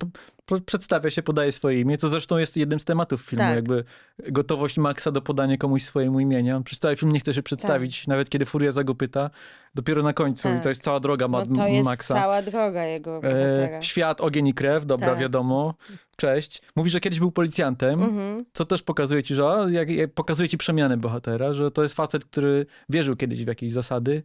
po, 0.45 0.61
przedstawia 0.61 1.09
się, 1.11 1.23
podaje 1.23 1.51
swoje 1.51 1.79
imię, 1.79 1.97
co 1.97 2.09
zresztą 2.09 2.37
jest 2.37 2.57
jednym 2.57 2.79
z 2.79 2.85
tematów 2.85 3.21
filmu, 3.21 3.43
Tak. 3.43 3.55
jakby 3.55 3.83
gotowość 4.29 4.77
Maxa 4.77 5.11
do 5.11 5.21
podania 5.21 5.57
komuś 5.57 5.83
swojemu 5.83 6.19
imienia. 6.19 6.61
Przez 6.61 6.79
cały 6.79 6.95
film 6.95 7.11
nie 7.11 7.19
chce 7.19 7.33
się 7.33 7.43
przedstawić, 7.43 8.07
nawet 8.07 8.29
kiedy 8.29 8.45
Furiaza 8.45 8.83
go 8.83 8.95
pyta, 8.95 9.29
dopiero 9.75 10.03
na 10.03 10.13
końcu. 10.13 10.49
I 10.49 10.51
Tak. 10.51 10.63
to 10.63 10.69
jest 10.69 10.83
cała 10.83 10.99
droga 10.99 11.27
no, 11.27 11.45
to 11.45 11.67
jest 11.67 11.85
Maxa. 11.85 12.13
cała 12.13 12.41
droga 12.41 12.85
jego. 12.85 13.23
E, 13.23 13.77
świat, 13.81 14.21
ogień 14.21 14.47
i 14.47 14.53
krew, 14.53 14.85
dobra, 14.85 15.09
Tak. 15.09 15.19
wiadomo. 15.19 15.73
Cześć. 16.21 16.61
Mówi, 16.75 16.89
że 16.89 16.99
kiedyś 16.99 17.19
był 17.19 17.31
policjantem, 17.31 18.03
Mhm. 18.03 18.45
co 18.53 18.65
też 18.65 18.83
pokazuje 18.83 19.23
ci, 19.23 19.35
że 19.35 19.45
o, 19.45 19.69
jak, 19.69 19.91
jak 19.91 20.13
pokazuje 20.13 20.49
ci 20.49 20.57
przemianę 20.57 20.97
bohatera, 20.97 21.53
że 21.53 21.71
to 21.71 21.83
jest 21.83 21.95
facet, 21.95 22.25
który 22.25 22.65
wierzył 22.89 23.15
kiedyś 23.15 23.43
w 23.43 23.47
jakieś 23.47 23.71
zasady, 23.71 24.23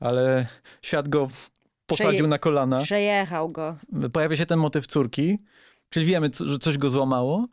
ale 0.00 0.46
świat 0.82 1.08
go 1.08 1.28
posadził 1.86 2.12
Przeje- 2.12 2.28
na 2.28 2.38
kolana. 2.38 2.76
Przejechał 2.82 3.48
go. 3.48 3.76
Pojawia 4.12 4.36
się 4.36 4.46
ten 4.46 4.58
motyw 4.58 4.86
córki, 4.86 5.38
czyli 5.90 6.06
wiemy, 6.06 6.30
co- 6.30 6.46
że 6.46 6.58
coś 6.58 6.78
go 6.78 6.88
złamało. 6.88 7.46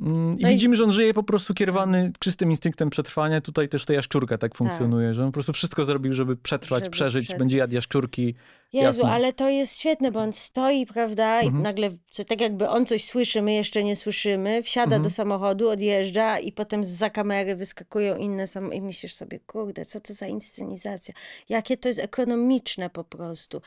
Mm, 0.00 0.38
I 0.38 0.42
No 0.42 0.48
i- 0.48 0.52
widzimy, 0.52 0.76
że 0.76 0.84
on 0.84 0.92
żyje 0.92 1.14
po 1.14 1.22
prostu 1.22 1.54
kierowany 1.54 2.12
czystym 2.18 2.50
instynktem 2.50 2.90
przetrwania. 2.90 3.40
Tutaj 3.40 3.68
też 3.68 3.84
ta 3.84 3.92
jaszczurka 3.92 4.38
tak 4.38 4.54
funkcjonuje, 4.54 5.14
że 5.14 5.22
on 5.22 5.28
po 5.28 5.32
prostu 5.32 5.52
wszystko 5.52 5.84
zrobił, 5.84 6.12
żeby 6.12 6.36
przetrwać, 6.36 6.82
Żeby 6.84 6.90
przeżyć. 6.92 7.24
przetrwać. 7.24 7.38
Będzie 7.38 7.58
jadł 7.58 7.74
jaszczurki. 7.74 8.34
Jezu, 8.72 9.00
Jasne. 9.00 9.14
ale 9.14 9.32
to 9.32 9.48
jest 9.48 9.78
świetne, 9.78 10.10
bo 10.12 10.20
on 10.20 10.32
stoi, 10.32 10.86
prawda, 10.86 11.40
Mhm. 11.40 11.58
i 11.58 11.62
nagle, 11.62 11.88
co, 12.10 12.24
tak 12.24 12.40
jakby 12.40 12.68
on 12.68 12.86
coś 12.86 13.04
słyszy, 13.04 13.42
my 13.42 13.52
jeszcze 13.52 13.84
nie 13.84 13.96
słyszymy, 13.96 14.62
wsiada 14.62 14.96
Mhm. 14.96 15.02
do 15.02 15.10
samochodu, 15.10 15.68
odjeżdża 15.68 16.38
i 16.38 16.52
potem 16.52 16.84
za 16.84 17.10
kamery 17.10 17.56
wyskakują 17.56 18.16
inne 18.16 18.46
samochody 18.46 18.76
i 18.76 18.82
myślisz 18.82 19.14
sobie, 19.14 19.40
kurde, 19.40 19.84
co 19.84 20.00
to 20.00 20.14
za 20.14 20.26
inscenizacja, 20.26 21.14
jakie 21.48 21.76
to 21.76 21.88
jest 21.88 22.00
ekonomiczne 22.00 22.90
po 22.90 23.04
prostu. 23.04 23.60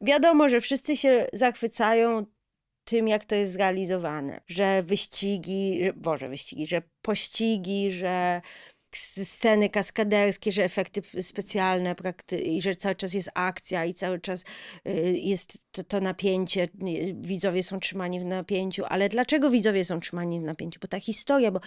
Wiadomo, 0.00 0.48
że 0.48 0.60
wszyscy 0.60 0.96
się 0.96 1.26
zachwycają 1.32 2.26
tym, 2.84 3.08
jak 3.08 3.24
to 3.24 3.34
jest 3.34 3.52
zrealizowane, 3.52 4.40
że 4.46 4.82
wyścigi, 4.82 5.84
że, 5.84 5.92
Boże, 5.92 6.28
wyścigi, 6.28 6.66
że 6.66 6.82
pościgi, 7.02 7.92
że 7.92 8.40
sceny 8.98 9.70
kaskaderskie, 9.70 10.52
że 10.52 10.64
efekty 10.64 11.02
specjalne 11.22 11.94
prakty- 11.94 12.38
i 12.38 12.62
że 12.62 12.76
cały 12.76 12.94
czas 12.94 13.14
jest 13.14 13.30
akcja 13.34 13.84
i 13.84 13.94
cały 13.94 14.20
czas 14.20 14.44
y, 14.88 15.14
jest 15.18 15.58
to, 15.72 15.84
to 15.84 16.00
napięcie, 16.00 16.62
y, 16.62 17.14
widzowie 17.20 17.62
są 17.62 17.80
trzymani 17.80 18.20
w 18.20 18.24
napięciu, 18.24 18.84
ale 18.88 19.08
dlaczego 19.08 19.50
widzowie 19.50 19.84
są 19.84 20.00
trzymani 20.00 20.40
w 20.40 20.42
napięciu? 20.42 20.80
Bo 20.80 20.88
ta 20.88 21.00
historia, 21.00 21.50
bo 21.50 21.60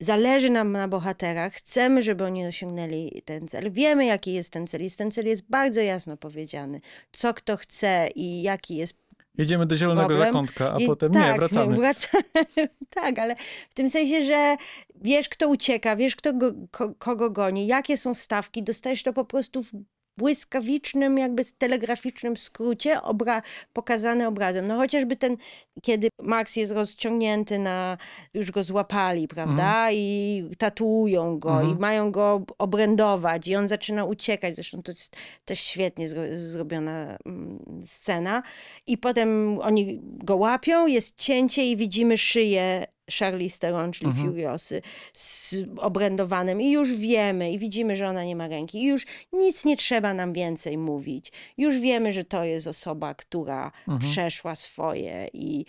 zależy 0.00 0.50
nam 0.50 0.72
na 0.72 0.88
bohaterach, 0.88 1.52
chcemy, 1.52 2.02
żeby 2.02 2.24
oni 2.24 2.46
osiągnęli 2.46 3.22
ten 3.24 3.48
cel, 3.48 3.72
wiemy 3.72 4.04
jaki 4.06 4.32
jest 4.32 4.50
ten 4.50 4.66
cel, 4.66 4.82
jest 4.82 4.98
ten 4.98 5.10
cel 5.10 5.26
jest 5.26 5.42
bardzo 5.48 5.80
jasno 5.80 6.16
powiedziany, 6.16 6.80
co 7.12 7.34
kto 7.34 7.56
chce 7.56 8.08
i 8.14 8.42
jaki 8.42 8.76
jest 8.76 9.02
Jedziemy 9.38 9.66
do 9.66 9.76
zielonego 9.76 10.14
zakątka, 10.14 10.74
a 10.74 10.78
I- 10.78 10.86
potem 10.86 11.12
tak, 11.12 11.32
nie, 11.32 11.34
wracamy. 11.38 11.76
wracamy. 11.76 12.24
tak, 12.90 13.18
ale 13.18 13.36
w 13.70 13.74
tym 13.74 13.88
sensie, 13.88 14.24
że 14.24 14.56
wiesz, 14.94 15.28
kto 15.28 15.48
ucieka, 15.48 15.96
wiesz, 15.96 16.16
kto 16.16 16.32
go, 16.32 16.52
ko, 16.70 16.94
kogo 16.98 17.30
goni, 17.30 17.66
jakie 17.66 17.96
są 17.96 18.14
stawki, 18.14 18.62
dostajesz 18.62 19.02
to 19.02 19.12
po 19.12 19.24
prostu 19.24 19.62
w 19.62 19.72
błyskawicznym, 20.16 21.18
jakby 21.18 21.44
telegraficznym 21.44 22.36
skrócie 22.36 23.02
obra 23.02 23.42
pokazane 23.72 24.28
obrazem. 24.28 24.66
No 24.66 24.76
chociażby 24.76 25.16
ten, 25.16 25.36
kiedy 25.82 26.08
Max 26.22 26.56
jest 26.56 26.72
rozciągnięty 26.72 27.58
na, 27.58 27.98
już 28.34 28.50
go 28.50 28.62
złapali, 28.62 29.28
prawda, 29.28 29.88
i 29.92 30.44
tatuują 30.58 31.38
go 31.38 31.52
Mhm. 31.52 31.70
i 31.70 31.80
mają 31.80 32.10
go 32.10 32.42
obrędować 32.58 33.48
i 33.48 33.56
on 33.56 33.68
zaczyna 33.68 34.04
uciekać, 34.04 34.54
zresztą 34.54 34.82
to 34.82 34.92
jest 34.92 35.16
też 35.44 35.60
świetnie 35.60 36.08
zro 36.08 36.22
zrobiona 36.36 37.18
mm, 37.26 37.58
scena 37.82 38.42
i 38.86 38.98
potem 38.98 39.58
oni 39.62 40.00
go 40.02 40.36
łapią, 40.36 40.86
jest 40.86 41.16
cięcie 41.20 41.70
i 41.70 41.76
widzimy 41.76 42.18
szyję 42.18 42.86
Charlize 43.10 43.58
Theron, 43.58 43.92
czyli 43.92 44.06
Mhm. 44.06 44.26
Furiosy, 44.28 44.82
z 45.14 45.54
obrędowanym 45.76 46.60
i 46.60 46.70
już 46.70 46.92
wiemy 46.94 47.52
i 47.52 47.58
widzimy, 47.58 47.96
że 47.96 48.08
ona 48.08 48.24
nie 48.24 48.36
ma 48.36 48.48
ręki 48.48 48.78
i 48.78 48.86
już 48.86 49.06
nic 49.32 49.64
nie 49.64 49.76
trzeba 49.76 50.14
nam 50.14 50.32
więcej 50.32 50.78
mówić. 50.78 51.32
Już 51.58 51.78
wiemy, 51.78 52.12
że 52.12 52.24
to 52.24 52.44
jest 52.44 52.66
osoba, 52.66 53.14
która 53.14 53.72
Mhm. 53.88 53.98
przeszła 54.12 54.54
swoje 54.56 55.28
i 55.32 55.64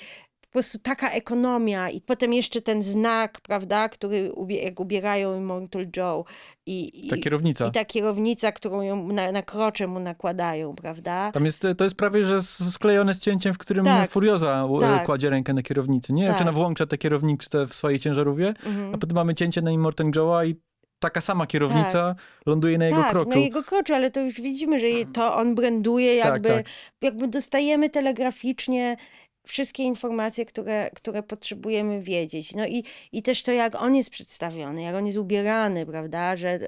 po 0.53 0.59
prostu 0.59 0.79
taka 0.79 1.09
ekonomia 1.11 1.89
i 1.89 2.01
potem 2.01 2.33
jeszcze 2.33 2.61
ten 2.61 2.83
znak, 2.83 3.41
prawda, 3.41 3.89
który 3.89 4.31
jak 4.49 4.79
ubierają 4.79 5.37
Immortal 5.37 5.85
Joe 5.97 6.25
i, 6.65 7.05
i, 7.05 7.09
Ta 7.09 7.17
kierownica. 7.17 7.67
i 7.67 7.71
ta 7.71 7.85
kierownica, 7.85 8.51
którą 8.51 8.81
ją 8.81 9.07
na, 9.07 9.31
na 9.31 9.43
krocze 9.43 9.87
mu 9.87 9.99
nakładają, 9.99 10.75
prawda? 10.75 11.31
Tam 11.31 11.45
jest, 11.45 11.67
to 11.77 11.83
jest 11.83 11.95
prawie, 11.95 12.25
że 12.25 12.43
sklejone 12.43 13.13
z 13.13 13.19
cięciem, 13.19 13.53
w 13.53 13.57
którym 13.57 13.85
Tak. 13.85 14.09
Furioza 14.09 14.67
e, 14.77 14.79
Tak. 14.79 15.05
kładzie 15.05 15.29
rękę 15.29 15.53
na 15.53 15.61
kierownicy. 15.61 16.13
Nie 16.13 16.23
wiem, 16.23 16.31
czy 16.33 16.39
Tak. 16.39 16.47
ona 16.47 16.51
włącza 16.51 16.85
tę 16.85 16.97
kierownicę 16.97 17.67
w 17.67 17.73
swojej 17.73 17.99
ciężarówce, 17.99 18.47
Mhm. 18.65 18.95
a 18.95 18.97
potem 18.97 19.15
mamy 19.15 19.35
cięcie 19.35 19.61
na 19.61 19.71
Immortan 19.71 20.11
Joe'a 20.11 20.47
i 20.47 20.55
taka 20.99 21.21
sama 21.21 21.47
kierownica 21.47 22.15
ląduje 22.45 22.77
na 22.77 22.85
jego 22.85 22.97
tak, 23.01 23.11
kroczu. 23.11 23.29
na 23.29 23.35
jego 23.35 23.63
kroczu, 23.63 23.93
ale 23.93 24.11
to 24.11 24.19
już 24.21 24.41
widzimy, 24.41 24.79
że 24.79 24.87
to 25.13 25.35
on 25.35 25.55
branduje, 25.55 26.15
jakby, 26.15 26.49
tak. 26.49 26.65
jakby 27.01 27.27
dostajemy 27.27 27.89
telegraficznie 27.89 28.97
wszystkie 29.47 29.83
informacje, 29.83 30.45
które, 30.45 30.89
które 30.95 31.23
potrzebujemy 31.23 32.01
wiedzieć. 32.01 32.55
No 32.55 32.67
i, 32.67 32.83
i 33.11 33.23
też 33.23 33.43
to, 33.43 33.51
jak 33.51 33.81
on 33.81 33.95
jest 33.95 34.09
przedstawiony, 34.09 34.81
jak 34.81 34.95
on 34.95 35.05
jest 35.05 35.17
ubierany, 35.17 35.85
prawda, 35.85 36.35
że 36.35 36.59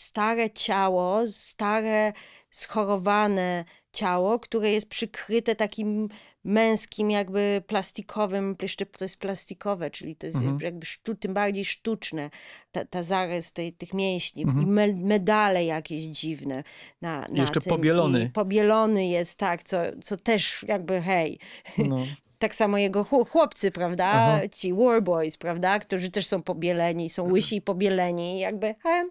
stare 0.00 0.50
ciało, 0.50 1.20
stare, 1.26 2.12
schorowane 2.50 3.64
ciało, 3.92 4.38
które 4.40 4.70
jest 4.70 4.88
przykryte 4.88 5.54
takim 5.56 6.08
męskim, 6.44 7.10
jakby 7.10 7.62
plastikowym, 7.66 8.56
jeszcze 8.62 8.86
to 8.86 9.04
jest 9.04 9.18
plastikowe, 9.18 9.90
czyli 9.90 10.16
to 10.16 10.26
jest 10.26 10.36
Mhm. 10.36 10.58
jakby 10.62 10.86
sztu, 10.86 11.14
tym 11.14 11.34
bardziej 11.34 11.64
sztuczne, 11.64 12.30
ta, 12.72 12.84
ta 12.84 13.02
zarys 13.02 13.52
tej, 13.52 13.72
tych 13.72 13.94
mięśni 13.94 14.42
Mhm. 14.42 14.62
i 14.62 14.66
me, 14.66 14.92
medale 14.92 15.64
jakieś 15.64 16.02
dziwne 16.02 16.64
na, 17.00 17.20
na 17.20 17.40
jeszcze 17.40 17.60
tym. 17.60 17.70
pobielony. 17.70 18.22
I 18.24 18.30
pobielony 18.30 19.06
jest, 19.06 19.34
tak, 19.38 19.62
co, 19.62 19.78
co 20.02 20.16
też 20.16 20.64
jakby 20.68 21.00
hej, 21.00 21.38
No. 21.78 21.96
tak 22.38 22.54
samo 22.54 22.78
jego 22.78 23.04
chł- 23.04 23.28
chłopcy, 23.28 23.70
prawda, 23.70 24.04
Aha. 24.06 24.48
ci 24.48 24.74
warboys, 24.74 25.36
prawda, 25.36 25.78
którzy 25.78 26.10
też 26.10 26.26
są 26.26 26.42
pobieleni, 26.42 27.10
są 27.10 27.32
łysi 27.32 27.56
i 27.56 27.62
pobieleni, 27.62 28.38
jakby 28.40 28.74
he, 28.82 29.08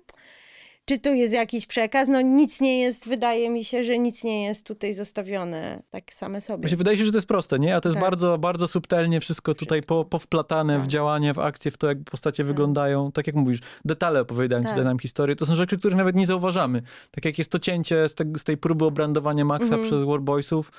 czy 0.87 0.99
tu 0.99 1.13
jest 1.13 1.33
jakiś 1.33 1.65
przekaz? 1.65 2.09
No 2.09 2.21
nic 2.21 2.61
nie 2.61 2.79
jest, 2.81 3.07
wydaje 3.07 3.49
mi 3.49 3.63
się, 3.63 3.83
że 3.83 3.99
nic 3.99 4.23
nie 4.23 4.43
jest 4.43 4.67
tutaj 4.67 4.93
zostawione 4.93 5.83
tak 5.89 6.13
same 6.13 6.41
sobie. 6.41 6.61
Właśnie 6.61 6.77
wydaje 6.77 6.97
się, 6.97 7.05
że 7.05 7.11
to 7.11 7.17
jest 7.17 7.27
proste, 7.27 7.59
nie? 7.59 7.75
A 7.75 7.81
to 7.81 7.89
jest 7.89 7.95
Tak. 7.95 8.03
bardzo, 8.03 8.37
bardzo 8.37 8.67
subtelnie 8.67 9.19
wszystko 9.19 9.53
tutaj 9.53 9.83
po, 9.83 10.05
powplatane 10.05 10.77
w 10.77 10.81
Tak. 10.81 10.89
działanie, 10.89 11.33
w 11.33 11.39
akcję, 11.39 11.71
w 11.71 11.77
to, 11.77 11.87
jak 11.87 11.97
postacie 12.03 12.43
wyglądają. 12.43 13.11
Tak 13.11 13.27
jak 13.27 13.35
mówisz, 13.35 13.59
detale 13.85 14.21
opowiadają 14.21 14.63
Tak. 14.63 14.83
nam 14.83 14.99
historię. 14.99 15.35
To 15.35 15.45
są 15.45 15.55
rzeczy, 15.55 15.77
których 15.77 15.97
nawet 15.97 16.15
nie 16.15 16.25
zauważamy. 16.27 16.81
Tak 17.11 17.25
jak 17.25 17.37
jest 17.37 17.51
to 17.51 17.59
cięcie 17.59 18.09
z, 18.09 18.15
te, 18.15 18.25
z 18.37 18.43
tej 18.43 18.57
próby 18.57 18.85
obrandowania 18.85 19.45
Maxa 19.45 19.65
Mhm. 19.65 19.83
przez 19.83 20.03
Warboysów 20.03 20.71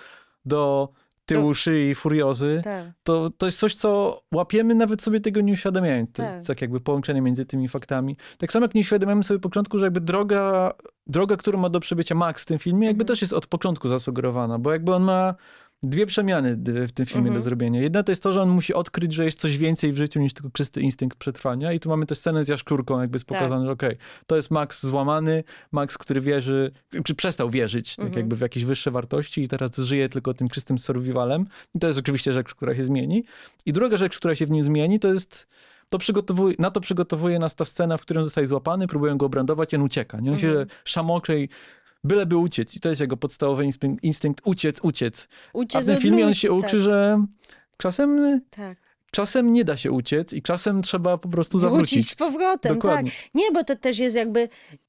do 0.44 0.88
tyłu 1.28 1.54
szyi 1.54 1.94
Furiozy. 1.94 2.60
Tak. 2.64 2.86
To, 3.02 3.30
to 3.30 3.46
jest 3.46 3.58
coś, 3.58 3.74
co 3.74 4.20
łapiemy, 4.34 4.74
nawet 4.74 5.02
sobie 5.02 5.20
tego 5.20 5.40
nie 5.40 5.52
uświadamiając. 5.52 6.12
To 6.12 6.22
Tak. 6.22 6.36
jest 6.36 6.48
tak 6.48 6.60
jakby 6.60 6.80
połączenie 6.80 7.20
między 7.20 7.44
tymi 7.44 7.68
faktami. 7.68 8.16
Tak 8.38 8.52
samo 8.52 8.64
jak 8.64 8.74
nie 8.74 8.80
uświadamiamy 8.80 9.24
sobie 9.24 9.40
początku, 9.40 9.78
że 9.78 9.86
jakby 9.86 10.00
droga, 10.00 10.72
droga, 11.06 11.36
którą 11.36 11.58
ma 11.58 11.68
do 11.68 11.80
przebycia 11.80 12.14
Max 12.14 12.42
w 12.42 12.46
tym 12.46 12.58
filmie, 12.58 12.86
jakby 12.86 13.02
Mhm. 13.02 13.08
też 13.08 13.20
jest 13.22 13.32
od 13.32 13.46
początku 13.46 13.88
zasugerowana, 13.88 14.58
bo 14.58 14.72
jakby 14.72 14.94
on 14.94 15.02
ma 15.02 15.34
dwie 15.82 16.06
przemiany 16.06 16.56
d- 16.56 16.86
w 16.86 16.92
tym 16.92 17.06
filmie 17.06 17.20
Mhm. 17.20 17.34
do 17.34 17.40
zrobienia. 17.40 17.80
Jedna 17.80 18.02
to 18.02 18.12
jest 18.12 18.22
to, 18.22 18.32
że 18.32 18.42
on 18.42 18.48
musi 18.48 18.74
odkryć, 18.74 19.12
że 19.12 19.24
jest 19.24 19.40
coś 19.40 19.58
więcej 19.58 19.92
w 19.92 19.96
życiu 19.96 20.20
niż 20.20 20.32
tylko 20.32 20.50
czysty 20.50 20.80
instynkt 20.80 21.18
przetrwania 21.18 21.72
i 21.72 21.80
tu 21.80 21.88
mamy 21.88 22.06
tę 22.06 22.14
scenę 22.14 22.44
z 22.44 22.48
jaszczurką, 22.48 23.00
jakby 23.00 23.16
jest 23.16 23.26
Tak. 23.26 23.38
pokazane, 23.38 23.66
że 23.66 23.72
okej, 23.72 23.96
to 24.26 24.36
jest 24.36 24.50
Max 24.50 24.86
złamany, 24.86 25.44
Max, 25.72 25.98
który 25.98 26.20
wierzy, 26.20 26.70
czy 27.04 27.14
przestał 27.14 27.50
wierzyć 27.50 27.96
tak 27.96 28.04
Mhm. 28.06 28.20
jakby 28.22 28.36
w 28.36 28.40
jakieś 28.40 28.64
wyższe 28.64 28.90
wartości 28.90 29.42
i 29.42 29.48
teraz 29.48 29.76
żyje 29.76 30.08
tylko 30.08 30.34
tym 30.34 30.48
czystym 30.48 30.78
survivalem 30.78 31.46
i 31.74 31.78
to 31.78 31.86
jest 31.86 31.98
oczywiście 31.98 32.32
rzecz, 32.32 32.54
która 32.54 32.74
się 32.74 32.84
zmieni. 32.84 33.24
I 33.66 33.72
druga 33.72 33.96
rzecz, 33.96 34.16
która 34.18 34.34
się 34.34 34.46
w 34.46 34.50
nim 34.50 34.62
zmieni, 34.62 35.00
to 35.00 35.12
jest 35.12 35.46
to 35.90 35.98
przygotowuje, 35.98 36.54
na 36.58 36.70
to 36.70 36.80
przygotowuje 36.80 37.38
nas 37.38 37.54
ta 37.54 37.64
scena, 37.64 37.96
w 37.96 38.02
której 38.02 38.24
zostaje 38.24 38.46
złapany, 38.46 38.86
próbują 38.86 39.18
go 39.18 39.26
obrandować 39.26 39.72
i 39.72 39.76
on 39.76 39.82
ucieka. 39.82 40.20
Nie? 40.20 40.32
On 40.32 40.38
się 40.38 40.48
Mhm. 40.48 40.66
szamocze 40.84 41.40
i 41.40 41.48
byleby 42.04 42.36
uciec. 42.36 42.76
I 42.76 42.80
to 42.80 42.88
jest 42.88 43.00
jego 43.00 43.16
podstawowy 43.16 43.64
instynkt, 43.64 44.04
instynkt 44.04 44.40
uciec, 44.44 44.80
uciec. 44.82 45.28
A 45.54 45.58
Uciec 45.58 45.82
w 45.82 45.86
tym 45.86 45.98
filmie 45.98 46.26
on 46.26 46.34
się 46.34 46.52
uczy, 46.52 46.70
tak, 46.70 46.80
że 46.80 47.24
czasem, 47.78 48.40
tak. 48.50 48.78
czasem 49.10 49.52
nie 49.52 49.64
da 49.64 49.76
się 49.76 49.92
uciec 49.92 50.32
i 50.32 50.42
czasem 50.42 50.82
trzeba 50.82 51.18
po 51.18 51.28
prostu 51.28 51.58
Wrócić 51.58 51.70
zawrócić. 51.72 52.10
z 52.10 52.14
powrotem, 52.14 52.74
Dokładnie. 52.74 53.10
tak. 53.10 53.30
Nie, 53.34 53.52
bo 53.52 53.64
to 53.64 53.76
też 53.76 53.98
jest 53.98 54.16
jakby, 54.16 54.48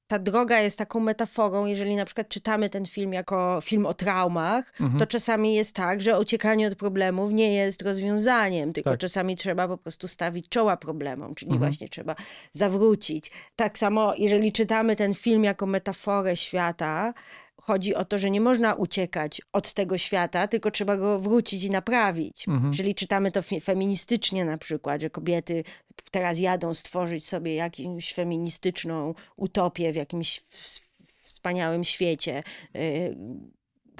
ta 0.09 0.19
droga 0.19 0.59
jest 0.59 0.77
taką 0.77 0.99
metaforą, 0.99 1.65
jeżeli 1.65 1.95
na 1.95 2.05
przykład 2.05 2.29
czytamy 2.29 2.69
ten 2.69 2.85
film 2.85 3.13
jako 3.13 3.59
film 3.61 3.85
o 3.85 3.93
traumach, 3.93 4.73
Mhm. 4.81 4.99
to 4.99 5.07
czasami 5.07 5.55
jest 5.55 5.75
tak, 5.75 6.01
że 6.01 6.19
uciekanie 6.19 6.67
od 6.67 6.75
problemów 6.75 7.31
nie 7.31 7.53
jest 7.53 7.81
rozwiązaniem, 7.81 8.73
tylko 8.73 8.89
Tak. 8.89 8.99
czasami 8.99 9.35
trzeba 9.35 9.67
po 9.67 9.77
prostu 9.77 10.07
stawić 10.07 10.49
czoła 10.49 10.77
problemom, 10.77 11.35
czyli 11.35 11.51
Mhm. 11.51 11.59
właśnie 11.71 11.89
trzeba 11.89 12.15
zawrócić. 12.51 13.31
Tak 13.55 13.77
samo, 13.77 14.13
jeżeli 14.17 14.51
czytamy 14.51 14.95
ten 14.95 15.13
film 15.13 15.43
jako 15.43 15.65
metaforę 15.65 16.35
świata, 16.35 17.13
chodzi 17.61 17.95
o 17.95 18.05
to, 18.05 18.19
że 18.19 18.31
nie 18.31 18.41
można 18.41 18.73
uciekać 18.73 19.41
od 19.53 19.73
tego 19.73 19.97
świata, 19.97 20.47
tylko 20.47 20.71
trzeba 20.71 20.97
go 20.97 21.19
wrócić 21.19 21.63
i 21.63 21.69
naprawić. 21.69 22.47
Mhm. 22.47 22.73
Czyli 22.73 22.95
czytamy 22.95 23.31
to 23.31 23.41
fe- 23.41 23.61
feministycznie 23.61 24.45
na 24.45 24.57
przykład, 24.57 25.01
że 25.01 25.09
kobiety 25.09 25.63
teraz 26.11 26.39
jadą 26.39 26.73
stworzyć 26.73 27.27
sobie 27.27 27.55
jakąś 27.55 28.13
feministyczną 28.13 29.13
utopię 29.35 29.93
w 29.93 29.95
jakimś 29.95 30.41
wspaniałym 31.21 31.83
świecie. 31.83 32.43
Yy, 32.73 32.81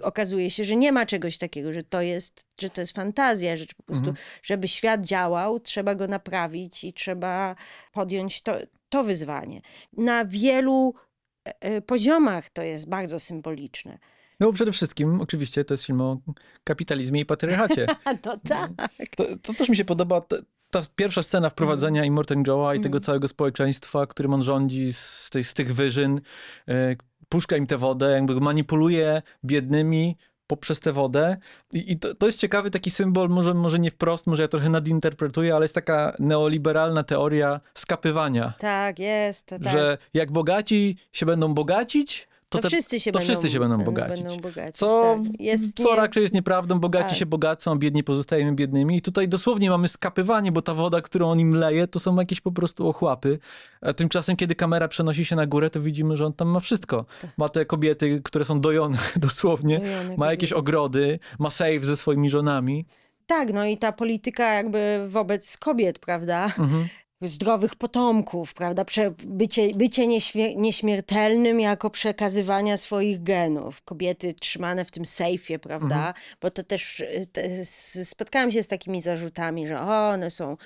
Okazuje 0.02 0.50
się, 0.50 0.64
że 0.64 0.76
nie 0.76 0.92
ma 0.92 1.06
czegoś 1.06 1.38
takiego, 1.38 1.74
że 1.74 1.84
to 1.84 2.02
jest, 2.02 2.46
że 2.60 2.70
to 2.70 2.82
jest 2.82 2.96
fantazja, 2.96 3.58
że 3.58 3.66
po 3.78 3.84
prostu, 3.84 4.14
żeby 4.44 4.68
świat 4.68 5.06
działał, 5.06 5.60
trzeba 5.60 5.96
go 5.96 6.08
naprawić 6.08 6.84
i 6.84 6.94
trzeba 6.94 7.56
podjąć 7.92 8.42
to, 8.42 8.56
to 8.90 9.04
wyzwanie. 9.04 9.62
Na 9.98 10.26
wielu 10.26 10.94
poziomach 11.86 12.50
to 12.50 12.62
jest 12.62 12.90
bardzo 12.90 13.20
symboliczne. 13.20 13.98
No 14.40 14.54
przede 14.54 14.72
wszystkim, 14.72 15.22
oczywiście, 15.22 15.66
to 15.66 15.74
jest 15.74 15.86
film 15.86 16.02
o 16.02 16.18
kapitalizmie 16.64 17.22
i 17.22 17.26
patriarchacie. 17.26 17.88
No 18.26 18.38
tak. 18.38 18.72
To, 19.18 19.26
to 19.42 19.54
też 19.54 19.70
mi 19.70 19.76
się 19.76 19.86
podoba. 19.86 20.22
Ta, 20.22 20.36
ta 20.72 20.82
pierwsza 20.96 21.24
scena 21.24 21.50
wprowadzenia 21.50 22.06
Immortan 22.06 22.44
Joe'a 22.44 22.76
i 22.76 22.82
tego 22.82 22.98
Mhm. 22.98 23.04
całego 23.04 23.28
społeczeństwa, 23.28 24.08
którym 24.08 24.34
on 24.34 24.42
rządzi 24.44 24.94
z, 24.94 25.30
tej, 25.32 25.44
z 25.44 25.54
tych 25.54 25.76
wyżyn, 25.76 26.22
e, 26.68 26.96
puszcza 27.30 27.58
im 27.58 27.68
tę 27.68 27.78
wodę, 27.78 28.12
jakby 28.12 28.40
manipuluje 28.42 29.22
biednymi 29.46 30.18
poprzez 30.50 30.80
tę 30.80 30.94
wodę. 30.94 31.38
I, 31.74 31.92
i 31.92 32.00
to, 32.00 32.16
to 32.16 32.26
jest 32.26 32.40
ciekawy 32.40 32.72
taki 32.72 32.92
symbol, 32.92 33.30
może, 33.30 33.54
może 33.54 33.80
nie 33.80 33.92
wprost, 33.92 34.28
może 34.28 34.42
ja 34.42 34.48
trochę 34.48 34.70
nadinterpretuję, 34.70 35.56
ale 35.56 35.64
jest 35.64 35.76
taka 35.76 36.14
neoliberalna 36.20 37.04
teoria 37.04 37.60
skapywania, 37.74 38.54
Tak, 38.60 39.00
jest. 39.00 39.46
Tak. 39.46 39.64
że 39.64 39.98
jak 40.14 40.32
bogaci 40.32 40.98
się 41.12 41.26
będą 41.26 41.54
bogacić, 41.54 42.29
to, 42.50 42.60
te, 42.60 42.68
wszyscy 42.68 43.00
się 43.00 43.12
to 43.12 43.20
będą, 43.20 43.34
wszyscy 43.34 43.50
się 43.52 43.60
będą 43.60 43.78
będą- 43.78 43.92
bogacić. 43.92 44.24
Będą 44.24 44.38
bogacić 44.42 44.76
co, 44.76 45.16
tak. 45.24 45.42
jest, 45.42 45.78
co 45.78 45.90
nie- 45.90 45.96
raczej 45.96 46.22
jest 46.24 46.34
nieprawdą, 46.34 46.80
bogaci 46.80 47.10
Tak. 47.10 47.18
się 47.18 47.26
bogacą, 47.26 47.76
biedni 47.76 48.04
pozostajemy 48.04 48.52
biednymi. 48.56 48.98
I 48.98 49.02
tutaj 49.02 49.28
dosłownie 49.28 49.70
mamy 49.70 49.88
skapywanie, 49.88 50.52
bo 50.52 50.62
ta 50.62 50.74
woda, 50.74 51.02
którą 51.02 51.32
on 51.32 51.40
im 51.40 51.54
leje, 51.54 51.88
to 51.88 52.00
są 52.00 52.16
jakieś 52.16 52.42
po 52.42 52.52
prostu 52.52 52.88
ochłapy. 52.88 53.40
A 53.82 53.94
tymczasem, 53.94 54.36
kiedy 54.36 54.56
kamera 54.56 54.88
przenosi 54.88 55.26
się 55.26 55.36
na 55.36 55.48
górę, 55.48 55.70
to 55.70 55.80
widzimy, 55.80 56.18
że 56.18 56.26
on 56.26 56.34
tam 56.34 56.48
ma 56.48 56.60
wszystko. 56.60 57.06
Ma 57.38 57.50
te 57.50 57.66
kobiety, 57.66 58.22
które 58.24 58.46
są 58.46 58.62
dojone 58.62 58.98
dosłownie, 59.16 59.80
Dojone 59.80 60.18
ma 60.18 60.32
jakieś 60.32 60.50
kobiety. 60.50 60.60
ogrody, 60.60 61.20
ma 61.40 61.50
save 61.50 61.86
ze 61.86 61.98
swoimi 61.98 62.30
żonami. 62.30 62.86
Tak, 63.28 63.54
no 63.54 63.66
i 63.66 63.78
ta 63.78 63.92
polityka 63.92 64.54
jakby 64.54 65.06
wobec 65.08 65.58
kobiet, 65.58 66.00
prawda? 66.00 66.46
Mhm. 66.46 66.88
Zdrowych 67.22 67.76
potomków, 67.76 68.54
prawda? 68.54 68.86
Prze, 68.86 69.12
bycie 69.26 69.76
bycie 69.76 70.08
nieśmier 70.08 70.58
nieśmiertelnym 70.58 71.60
jako 71.60 71.90
przekazywania 71.90 72.78
swoich 72.78 73.24
genów. 73.24 73.82
Kobiety 73.82 74.34
trzymane 74.34 74.86
w 74.86 74.92
tym 74.92 75.06
sejfie, 75.06 75.60
prawda? 75.60 75.96
Mhm. 75.96 76.14
Bo 76.42 76.52
to 76.52 76.64
też 76.64 77.00
y, 77.00 77.28
te, 77.32 77.66
spotkałam 78.06 78.52
się 78.52 78.64
z 78.64 78.68
takimi 78.68 79.02
zarzutami, 79.02 79.68
że 79.68 79.82
o, 79.82 80.10
one 80.10 80.30
są 80.32 80.58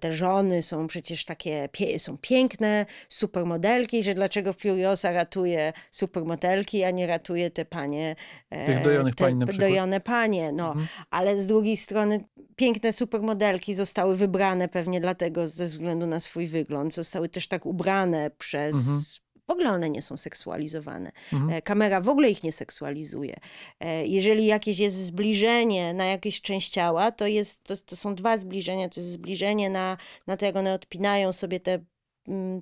te 0.00 0.12
żony 0.12 0.62
są 0.62 0.86
przecież 0.86 1.24
takie, 1.24 1.68
są 1.98 2.18
piękne, 2.18 2.86
supermodelki, 3.08 4.02
że 4.02 4.14
dlaczego 4.14 4.52
Furiosa 4.52 5.12
ratuje 5.12 5.72
supermodelki, 5.90 6.84
a 6.84 6.90
nie 6.90 7.06
ratuje 7.06 7.50
te 7.50 7.64
panie. 7.64 8.16
e, 8.50 8.66
Tych 8.66 8.82
dojonych 8.82 9.14
te 9.14 9.24
pań 9.24 9.34
na 9.34 9.46
przykład. 9.46 9.70
Dojone 9.70 10.00
panie, 10.00 10.52
no. 10.52 10.68
Mhm. 10.68 10.86
Ale 11.10 11.40
z 11.40 11.46
drugiej 11.46 11.76
strony 11.76 12.20
piękne 12.56 12.92
supermodelki 12.92 13.74
zostały 13.74 14.16
wybrane 14.16 14.68
pewnie 14.68 15.00
dlatego 15.00 15.48
ze 15.48 15.64
względu 15.64 16.06
na 16.06 16.20
swój 16.20 16.46
wygląd. 16.46 16.94
Zostały 16.94 17.28
też 17.28 17.48
tak 17.48 17.66
ubrane 17.66 18.30
przez... 18.38 18.76
Mhm. 18.76 19.02
W 19.46 19.50
ogóle 19.50 19.70
one 19.70 19.90
nie 19.90 20.02
są 20.02 20.16
seksualizowane. 20.16 21.12
Mhm. 21.32 21.50
E, 21.52 21.62
Kamera 21.62 22.00
w 22.00 22.08
ogóle 22.08 22.30
ich 22.30 22.42
nie 22.42 22.52
seksualizuje. 22.52 23.36
E, 23.80 24.06
Jeżeli 24.06 24.46
jakieś 24.46 24.78
jest 24.78 25.06
zbliżenie 25.06 25.94
na 25.94 26.04
jakieś 26.04 26.40
część 26.40 26.70
ciała, 26.70 27.12
to, 27.12 27.26
jest, 27.26 27.64
to, 27.64 27.74
to 27.76 27.96
są 27.96 28.14
dwa 28.14 28.38
zbliżenia. 28.38 28.88
To 28.88 29.00
jest 29.00 29.12
zbliżenie 29.12 29.70
na, 29.70 29.96
na 30.26 30.36
to, 30.36 30.46
jak 30.46 30.56
one 30.56 30.74
odpinają 30.74 31.32
sobie 31.32 31.60
te, 31.60 31.78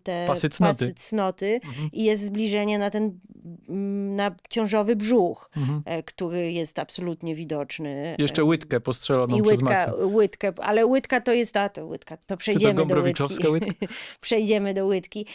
te 0.02 0.24
Pasy 0.26 0.48
cnoty. 0.48 0.94
cnoty 0.94 1.60
Mhm. 1.64 1.88
i 1.92 2.04
jest 2.04 2.24
zbliżenie 2.24 2.78
na 2.78 2.90
ten 2.90 3.20
mm, 3.68 4.16
na 4.16 4.34
ciążowy 4.50 4.96
brzuch, 4.96 5.50
Mhm. 5.56 5.82
e, 5.86 6.02
który 6.02 6.52
jest 6.52 6.78
absolutnie 6.78 7.34
widoczny. 7.34 8.16
Jeszcze 8.18 8.44
łydkę 8.44 8.80
postrzeloną 8.80 9.36
I 9.38 9.42
przez 9.42 9.52
łydka, 9.52 9.74
Maxa. 9.74 9.92
łydkę, 10.06 10.52
ale 10.62 10.86
łydka 10.86 11.20
to 11.20 11.32
jest, 11.32 11.56
a 11.56 11.68
to 11.68 11.86
łydka, 11.86 12.16
to 12.16 12.36
przejdziemy 12.36 12.74
do 12.74 12.78
Gombrowiczowska 12.86 13.48
łydki. 13.50 13.70
łydka? 13.80 13.86
przejdziemy 14.20 14.74
do 14.74 14.86
łydki. 14.86 15.26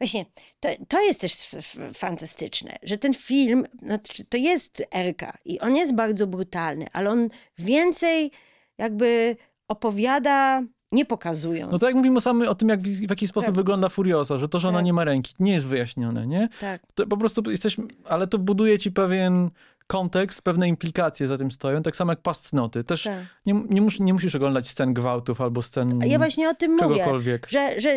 Właśnie, 0.00 0.26
to, 0.60 0.68
to 0.88 1.00
jest 1.02 1.20
też 1.20 1.56
fantastyczne, 1.94 2.76
że 2.82 2.98
ten 2.98 3.14
film, 3.14 3.66
no, 3.82 3.98
t- 3.98 4.24
to 4.28 4.36
jest 4.36 4.82
Erka 4.94 5.38
i 5.44 5.60
on 5.60 5.76
jest 5.76 5.94
bardzo 5.94 6.26
brutalny, 6.26 6.86
ale 6.92 7.10
on 7.10 7.28
więcej 7.58 8.30
jakby 8.78 9.36
opowiada, 9.68 10.62
nie 10.96 11.04
pokazując. 11.04 11.72
No 11.72 11.78
to 11.78 11.86
jak 11.86 11.94
mówimy 11.94 12.20
sami 12.20 12.46
o 12.46 12.54
tym, 12.54 12.68
jak, 12.68 12.80
w 12.82 13.06
w 13.06 13.10
jaki 13.10 13.26
sposób 13.26 13.46
Tak. 13.46 13.54
wygląda 13.54 13.88
Furiosa, 13.88 14.38
że 14.38 14.48
to, 14.48 14.58
że 14.58 14.68
ona 14.68 14.78
Tak. 14.78 14.84
nie 14.84 14.92
ma 14.92 15.04
ręki, 15.04 15.34
nie 15.40 15.52
jest 15.52 15.66
wyjaśnione, 15.66 16.26
nie? 16.26 16.48
Tak, 16.60 16.82
To 16.94 17.06
po 17.06 17.16
prostu 17.16 17.50
jesteśmy, 17.50 17.84
ale 18.04 18.26
to 18.26 18.38
buduje 18.38 18.78
ci 18.78 18.92
pewien 18.92 19.50
kontekst, 19.86 20.42
pewne 20.42 20.68
implikacje 20.68 21.26
za 21.26 21.38
tym 21.38 21.50
stoją, 21.50 21.82
tak 21.82 21.96
samo 21.96 22.12
jak 22.12 22.20
pas 22.20 22.40
cnoty. 22.42 22.84
Też 22.84 23.02
tak. 23.02 23.14
nie, 23.46 23.54
nie, 23.70 23.82
mus, 23.82 24.00
nie 24.00 24.12
musisz 24.12 24.34
oglądać 24.34 24.68
scen 24.68 24.94
gwałtów 24.94 25.40
albo 25.40 25.62
scen 25.62 26.00
Ja 26.06 26.18
właśnie 26.18 26.48
o 26.50 26.54
tym 26.54 26.76
mówię. 26.82 27.38
że, 27.48 27.80
że 27.80 27.90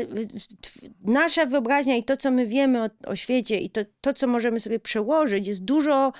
nasza 1.01 1.45
wyobraźnia 1.45 1.95
i 1.97 2.03
to, 2.03 2.17
co 2.17 2.31
my 2.31 2.45
wiemy 2.47 2.83
o, 2.83 2.89
o 3.09 3.15
świecie 3.15 3.57
i 3.57 3.69
to, 3.69 3.81
to, 4.01 4.13
co 4.13 4.27
możemy 4.27 4.59
sobie 4.59 4.79
przełożyć, 4.79 5.47
jest 5.47 5.63
dużo, 5.63 6.13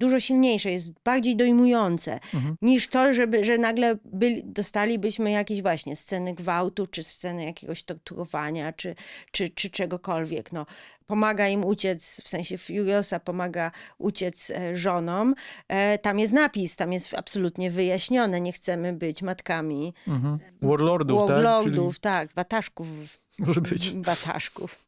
dużo 0.00 0.20
silniejsze, 0.20 0.70
jest 0.70 0.92
bardziej 1.04 1.36
dojmujące 1.36 2.20
Mhm. 2.34 2.56
niż 2.62 2.88
to, 2.88 3.14
żeby, 3.14 3.44
że 3.44 3.58
nagle 3.58 3.96
byli, 4.04 4.42
dostalibyśmy 4.44 5.30
jakieś 5.30 5.62
właśnie 5.62 5.96
sceny 5.96 6.34
gwałtu, 6.34 6.86
czy 6.86 7.02
sceny 7.02 7.44
jakiegoś 7.44 7.82
torturowania, 7.82 8.72
czy, 8.72 8.94
czy, 9.30 9.48
czy 9.48 9.70
czegokolwiek. 9.70 10.52
No, 10.52 10.66
pomaga 11.06 11.48
im 11.48 11.64
uciec, 11.64 12.20
w 12.24 12.28
sensie 12.28 12.58
Furiosa 12.58 13.20
pomaga 13.20 13.70
uciec 13.98 14.50
e, 14.50 14.76
żonom. 14.76 15.34
E, 15.68 15.98
tam 15.98 16.18
jest 16.18 16.32
napis, 16.32 16.76
tam 16.76 16.92
jest 16.92 17.14
absolutnie 17.14 17.70
wyjaśnione, 17.70 18.40
nie 18.40 18.52
chcemy 18.52 18.92
być 18.92 19.22
matkami 19.22 19.94
Mhm. 20.08 20.38
Warlordów, 20.62 21.20
tak? 21.20 21.28
Warlordów, 21.28 21.98
tak, 21.98 22.34
wataszków. 22.34 22.88
Czyli 23.36 23.46
może 23.48 23.60
być. 23.60 23.94
Wataszków. 23.94 24.86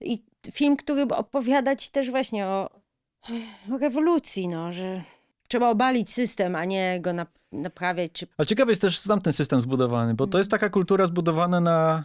I 0.00 0.22
film, 0.52 0.76
który 0.76 1.02
opowiada 1.02 1.76
ci 1.76 1.90
też 1.90 2.10
właśnie 2.10 2.46
o, 2.46 2.70
o 3.72 3.78
rewolucji, 3.78 4.48
no, 4.48 4.72
że 4.72 5.02
trzeba 5.48 5.70
obalić 5.70 6.10
system, 6.12 6.56
a 6.56 6.64
nie 6.64 6.98
go 7.00 7.10
nap- 7.10 7.26
naprawiać. 7.52 8.12
Czy... 8.12 8.26
Ale 8.38 8.46
ciekawy 8.46 8.72
jest 8.72 8.82
też 8.82 8.98
sam 8.98 9.20
ten 9.20 9.32
system 9.32 9.60
zbudowany, 9.60 10.14
bo 10.14 10.26
to 10.26 10.38
jest 10.38 10.50
taka 10.50 10.70
kultura 10.70 11.06
zbudowana 11.06 11.60
na 11.60 12.04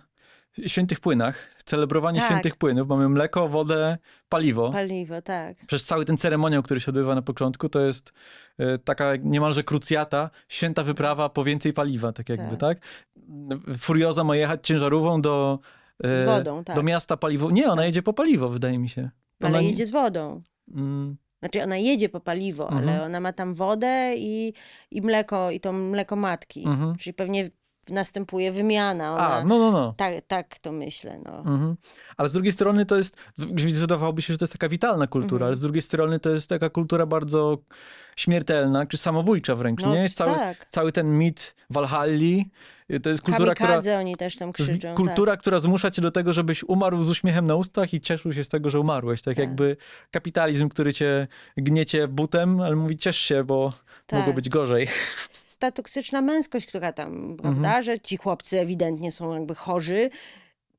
świętych 0.68 1.00
płynach, 1.00 1.56
celebrowanie 1.66 2.20
Tak. 2.20 2.30
świętych 2.30 2.56
płynów. 2.56 2.88
Mamy 2.88 3.10
mleko, 3.10 3.48
wodę, 3.48 3.98
paliwo. 4.30 4.72
Paliwo, 4.72 5.22
tak. 5.22 5.58
Przez 5.68 5.86
cały 5.86 6.06
ten 6.06 6.18
ceremoniał, 6.18 6.64
który 6.64 6.80
się 6.80 6.92
odbywa 6.92 7.16
na 7.16 7.22
początku, 7.22 7.70
to 7.70 7.80
jest 7.80 8.14
e, 8.58 8.78
taka 8.78 9.16
niemalże 9.16 9.64
krucjata, 9.64 10.30
święta 10.48 10.84
wyprawa 10.84 11.30
po 11.30 11.44
więcej 11.44 11.74
paliwa, 11.74 12.12
tak 12.12 12.30
jakby, 12.30 12.58
tak? 12.58 12.78
Furioza 13.78 14.24
ma 14.24 14.36
jechać 14.36 14.68
ciężarówką 14.68 15.22
do, 15.22 15.60
e, 16.04 16.24
Z 16.24 16.26
wodą, 16.26 16.64
tak. 16.64 16.76
do 16.76 16.84
miasta 16.84 17.18
paliwo. 17.18 17.52
Nie, 17.52 17.68
ona 17.72 17.86
jedzie 17.86 18.02
po 18.02 18.14
paliwo, 18.14 18.50
wydaje 18.50 18.80
mi 18.80 18.90
się. 18.90 19.10
Ale 19.42 19.50
Ona 19.50 19.62
nie- 19.62 19.70
jedzie 19.70 19.86
z 19.86 19.92
wodą. 19.92 20.42
Mm, 20.68 21.18
Znaczy 21.40 21.64
ona 21.64 21.78
jedzie 21.78 22.10
po 22.10 22.20
paliwo, 22.20 22.64
Mhm. 22.72 22.78
ale 22.90 23.04
ona 23.04 23.20
ma 23.20 23.34
tam 23.34 23.54
wodę 23.54 24.14
i, 24.18 24.54
i 24.92 25.02
mleko, 25.02 25.52
i 25.52 25.60
to 25.60 25.74
mleko 25.74 26.16
matki. 26.16 26.68
Mhm. 26.68 26.96
Czyli 26.96 27.14
pewnie 27.14 27.48
następuje 27.90 28.52
wymiana. 28.52 29.14
Ona... 29.14 29.34
A, 29.34 29.44
no, 29.44 29.60
no, 29.60 29.72
no. 29.72 29.94
tak, 29.98 30.14
tak 30.28 30.60
to 30.60 30.72
myślę, 30.72 31.20
no. 31.26 31.38
Mhm. 31.38 31.76
Ale 32.18 32.30
z 32.30 32.34
drugiej 32.34 32.52
strony 32.52 32.86
to 32.86 32.98
jest, 32.98 33.18
wydawałoby 33.80 34.22
się, 34.22 34.34
że 34.34 34.38
to 34.38 34.44
jest 34.44 34.54
taka 34.54 34.70
witalna 34.70 35.08
kultura, 35.08 35.36
Mhm. 35.38 35.48
ale 35.48 35.56
z 35.56 35.62
drugiej 35.62 35.82
strony 35.82 36.20
to 36.20 36.30
jest 36.30 36.50
taka 36.50 36.70
kultura 36.70 37.06
bardzo 37.06 37.58
śmiertelna, 38.16 38.86
czy 38.86 38.98
samobójcza 38.98 39.56
wręcz, 39.56 39.82
No, 39.82 39.94
nie? 39.96 40.02
Jest 40.02 40.18
cały, 40.18 40.34
tak. 40.36 40.68
cały 40.70 40.92
ten 40.92 41.18
mit 41.18 41.56
Walhalli, 41.70 42.50
y, 42.94 43.00
to 43.00 43.10
jest 43.10 43.22
kultura, 43.22 43.54
która, 43.56 43.68
Kamikadze 43.70 44.00
oni 44.00 44.16
też 44.16 44.36
tam 44.36 44.54
krzyczą. 44.54 44.80
tak. 44.80 44.96
kultura, 44.98 45.38
która 45.38 45.60
zmusza 45.60 45.92
cię 45.92 46.02
do 46.02 46.12
tego, 46.12 46.34
żebyś 46.34 46.64
umarł 46.64 47.04
z 47.04 47.10
uśmiechem 47.10 47.46
na 47.46 47.56
ustach 47.56 47.94
i 47.94 48.02
cieszył 48.02 48.34
się 48.34 48.44
z 48.44 48.50
tego, 48.50 48.70
że 48.70 48.80
umarłeś. 48.80 49.22
Tak, 49.22 49.36
Tak. 49.36 49.46
jakby 49.46 49.78
kapitalizm, 50.12 50.70
który 50.70 50.94
cię 50.94 51.28
gniecie 51.58 52.08
butem, 52.08 52.62
ale 52.62 52.76
mówi 52.76 52.98
ciesz 52.98 53.18
się, 53.18 53.44
bo 53.44 53.74
Tak. 54.06 54.20
mogło 54.20 54.34
być 54.34 54.50
gorzej. 54.50 54.88
Ta 55.60 55.72
toksyczna 55.72 56.22
męskość, 56.22 56.66
która 56.66 56.94
tam, 56.94 57.38
prawda, 57.42 57.68
Mhm. 57.68 57.84
że 57.84 58.00
ci 58.00 58.18
chłopcy 58.18 58.60
ewidentnie 58.60 59.12
są 59.12 59.34
jakby 59.34 59.56
chorzy, 59.56 60.10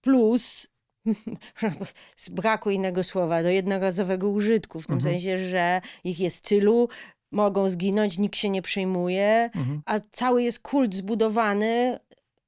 plus 0.00 0.66
z 2.16 2.28
braku 2.28 2.70
innego 2.70 3.04
słowa, 3.04 3.42
do 3.42 3.48
jednorazowego 3.50 4.28
użytku, 4.28 4.80
w 4.80 4.86
tym 4.86 4.94
Mhm. 4.96 5.12
sensie, 5.14 5.38
że 5.38 5.80
ich 6.04 6.20
jest 6.20 6.44
tylu, 6.44 6.88
mogą 7.32 7.68
zginąć, 7.68 8.18
nikt 8.18 8.36
się 8.36 8.48
nie 8.50 8.62
przejmuje, 8.62 9.50
Mhm. 9.54 9.82
a 9.86 10.00
cały 10.12 10.42
jest 10.42 10.58
kult 10.60 10.94
zbudowany 10.94 11.98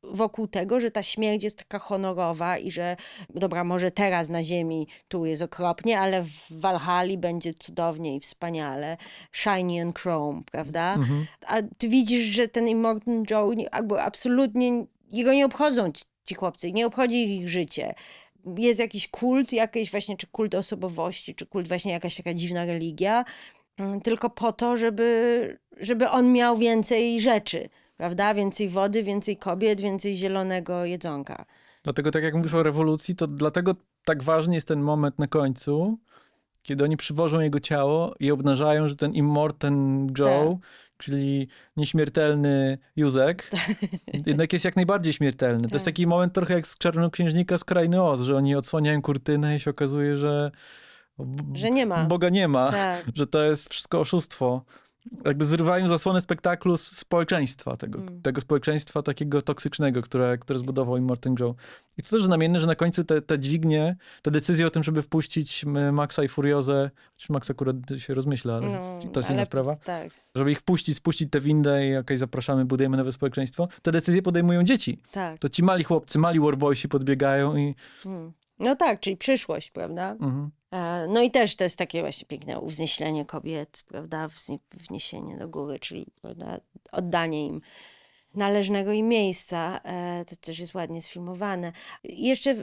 wokół 0.03 0.47
tego, 0.49 0.81
że 0.81 0.91
ta 0.91 1.03
śmierć 1.03 1.45
jest 1.45 1.57
taka 1.57 1.79
honorowa 1.79 2.59
i 2.59 2.71
że 2.71 2.97
dobra, 3.35 3.65
może 3.65 3.91
teraz 3.91 4.29
na 4.29 4.43
ziemi 4.43 4.87
tu 5.09 5.27
jest 5.27 5.43
okropnie, 5.43 6.01
ale 6.01 6.23
w 6.23 6.47
Walhali 6.51 7.19
będzie 7.19 7.55
cudownie 7.55 8.17
i 8.17 8.21
wspaniale, 8.21 8.97
shiny 9.33 9.83
and 9.83 9.99
chrome, 9.99 10.43
prawda? 10.53 10.95
Mhm. 10.95 11.27
A 11.47 11.57
ty 11.79 11.89
widzisz, 11.89 12.27
że 12.27 12.49
ten 12.49 12.69
Immortan 12.69 13.25
Joe 13.31 13.53
jakby 13.73 14.03
absolutnie 14.03 14.87
jego 15.13 15.33
nie 15.33 15.47
obchodzą 15.47 15.93
ci, 15.93 16.05
ci 16.25 16.35
chłopcy, 16.35 16.73
nie 16.73 16.87
obchodzi 16.87 17.37
ich 17.37 17.49
życie. 17.49 17.95
Jest 18.59 18.81
jakiś 18.81 19.09
kult, 19.09 19.53
jakiś 19.53 19.91
właśnie, 19.91 20.17
czy 20.17 20.27
kult 20.27 20.55
osobowości, 20.55 21.35
czy 21.35 21.47
kult 21.47 21.69
właśnie 21.69 21.93
jakaś 21.93 22.17
taka 22.17 22.35
dziwna 22.35 22.65
religia, 22.65 23.25
mm, 23.77 24.01
tylko 24.01 24.31
po 24.31 24.53
to, 24.53 24.77
żeby, 24.77 25.59
żeby 25.81 26.11
on 26.11 26.33
miał 26.33 26.57
więcej 26.57 27.21
rzeczy, 27.21 27.69
prawda? 28.01 28.35
Więcej 28.35 28.69
wody, 28.69 29.03
więcej 29.03 29.37
kobiet, 29.37 29.81
więcej 29.81 30.17
zielonego 30.17 30.85
jedzonka. 30.85 31.45
Dlatego 31.83 32.11
tak 32.11 32.23
jak 32.23 32.35
mówisz 32.35 32.55
o 32.55 32.63
rewolucji, 32.63 33.17
to 33.17 33.27
dlatego 33.27 33.75
tak 34.05 34.23
ważny 34.23 34.55
jest 34.55 34.69
ten 34.69 34.81
moment 34.81 35.19
na 35.19 35.27
końcu, 35.27 35.99
kiedy 36.63 36.85
oni 36.85 36.97
przywożą 36.97 37.41
jego 37.41 37.61
ciało 37.61 38.15
i 38.21 38.31
obnażają, 38.31 38.89
że 38.89 38.97
ten 38.97 39.13
Immortan 39.13 40.07
Joe, 40.19 40.59
czyli 40.97 41.49
nieśmiertelny 41.77 42.79
Józek, 42.97 43.51
jednak 44.27 44.53
jest 44.53 44.65
jak 44.65 44.77
najbardziej 44.77 45.13
śmiertelny. 45.13 45.69
To 45.69 45.75
jest 45.75 45.85
Tak. 45.85 45.95
taki 45.95 46.07
moment 46.07 46.33
trochę 46.33 46.55
jak 46.55 46.67
z 46.67 46.79
Czarnoksiężnika 46.79 47.59
z 47.59 47.65
Krainy 47.65 48.03
Oz, 48.03 48.21
że 48.21 48.37
oni 48.37 48.57
odsłaniają 48.57 49.03
kurtynę 49.03 49.57
i 49.57 49.61
się 49.61 49.71
okazuje, 49.71 50.17
że, 50.17 50.51
Że 51.55 51.71
nie 51.71 51.87
ma. 51.87 52.05
Boga 52.05 52.29
nie 52.29 52.49
ma, 52.49 52.71
Tak. 52.71 53.05
że 53.15 53.27
to 53.27 53.45
jest 53.45 53.71
wszystko 53.71 54.01
oszustwo. 54.01 54.65
Jakby 55.25 55.47
zrywają 55.47 55.89
zasłonę 55.89 56.21
spektaklu 56.21 56.77
społeczeństwa, 56.77 57.77
tego, 57.77 57.99
Mm. 57.99 58.23
tego 58.23 58.41
społeczeństwa 58.41 59.03
takiego 59.03 59.43
toksycznego, 59.43 60.03
które, 60.03 60.39
które 60.39 60.59
zbudował 60.59 60.97
Immortan 60.97 61.35
Joe. 61.41 61.55
I 61.99 62.03
to 62.03 62.11
też 62.11 62.25
znamienne, 62.25 62.61
że 62.61 62.67
na 62.67 62.75
końcu 62.75 63.05
te, 63.05 63.23
te 63.23 63.39
dźwignie, 63.39 63.97
te 64.23 64.31
decyzje 64.31 64.67
o 64.67 64.71
tym, 64.71 64.83
żeby 64.83 65.03
wpuścić 65.03 65.65
Maxa 65.93 66.25
i 66.25 66.29
Furiozę, 66.29 66.91
czy 67.17 67.33
Max 67.33 67.51
akurat 67.51 67.77
się 67.99 68.15
rozmyśla, 68.15 68.55
ale 68.55 68.67
No, 68.69 69.01
to 69.13 69.21
jest 69.21 69.31
inna 69.31 69.45
sprawa, 69.45 69.77
Tak, 69.77 70.11
żeby 70.35 70.51
ich 70.53 70.59
wpuścić, 70.59 70.97
spuścić 70.97 71.31
tę 71.31 71.41
windę 71.41 71.89
i 71.89 71.97
okej, 71.97 72.19
zapraszamy, 72.19 72.65
budujemy 72.65 72.97
nowe 72.97 73.13
społeczeństwo, 73.13 73.69
te 73.83 73.93
decyzje 73.93 74.23
podejmują 74.23 74.65
dzieci. 74.65 74.99
tak. 75.13 75.39
To 75.39 75.49
ci 75.49 75.63
mali 75.63 75.85
chłopcy, 75.85 76.19
mali 76.19 76.41
warboysi 76.41 76.89
podbiegają 76.89 77.57
i... 77.57 77.75
Mm. 78.07 78.33
No 78.59 78.77
tak, 78.77 79.01
czyli 79.01 79.17
przyszłość, 79.17 79.71
prawda? 79.71 80.11
Mhm. 80.11 80.51
E, 80.71 81.07
No 81.09 81.23
i 81.23 81.31
też 81.31 81.57
to 81.57 81.65
jest 81.65 81.77
takie 81.77 82.01
właśnie 82.01 82.27
piękne 82.27 82.61
uwznieślenie 82.61 83.25
kobiet, 83.25 83.85
prawda, 83.89 84.29
wniesienie 84.73 85.37
do 85.37 85.49
góry, 85.49 85.79
czyli 85.79 86.07
prawda, 86.23 86.61
oddanie 86.93 87.47
im 87.47 87.61
należnego 88.35 88.93
im 88.93 89.09
miejsca. 89.09 89.81
E, 89.85 90.25
to 90.25 90.37
też 90.37 90.59
jest 90.59 90.75
ładnie 90.75 91.03
sfilmowane. 91.03 91.73
Jeszcze 92.05 92.55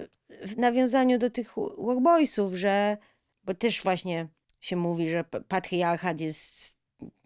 w, 0.46 0.58
nawiązaniu 0.58 1.20
do 1.20 1.30
tych 1.30 1.56
Warboysów, 1.78 2.54
że, 2.54 2.98
bo 3.44 3.54
też 3.54 3.84
właśnie 3.84 4.28
się 4.60 4.76
mówi, 4.76 5.10
że 5.10 5.24
patriarchat 5.48 6.20
jest 6.20 6.78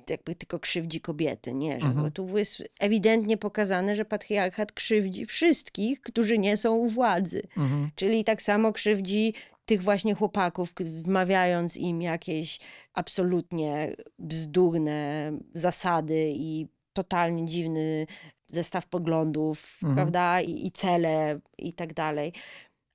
jakby 0.09 0.35
tylko 0.35 0.59
krzywdzi 0.59 1.01
kobiety, 1.01 1.53
nie, 1.53 1.79
że 1.79 1.87
Mhm. 1.87 2.05
bo 2.05 2.11
tu 2.11 2.37
jest 2.37 2.63
ewidentnie 2.79 3.37
pokazane, 3.37 3.95
że 3.95 4.05
patriarchat 4.05 4.71
krzywdzi 4.71 5.25
wszystkich, 5.25 6.01
którzy 6.01 6.37
nie 6.37 6.57
są 6.57 6.75
u 6.75 6.87
władzy. 6.87 7.41
Mhm. 7.57 7.91
Czyli 7.95 8.23
tak 8.23 8.41
samo 8.41 8.73
krzywdzi 8.73 9.33
tych 9.65 9.83
właśnie 9.83 10.15
chłopaków, 10.15 10.73
wmawiając 11.03 11.77
im 11.77 12.01
jakieś 12.01 12.59
absolutnie 12.93 13.95
bzdurne 14.19 15.31
zasady 15.53 16.31
i 16.35 16.67
totalnie 16.93 17.45
dziwny 17.45 18.07
zestaw 18.49 18.87
poglądów, 18.87 19.77
Mhm. 19.83 19.95
prawda, 19.95 20.41
I, 20.41 20.67
i 20.67 20.71
cele 20.71 21.39
i 21.57 21.73
tak 21.73 21.93
dalej. 21.93 22.33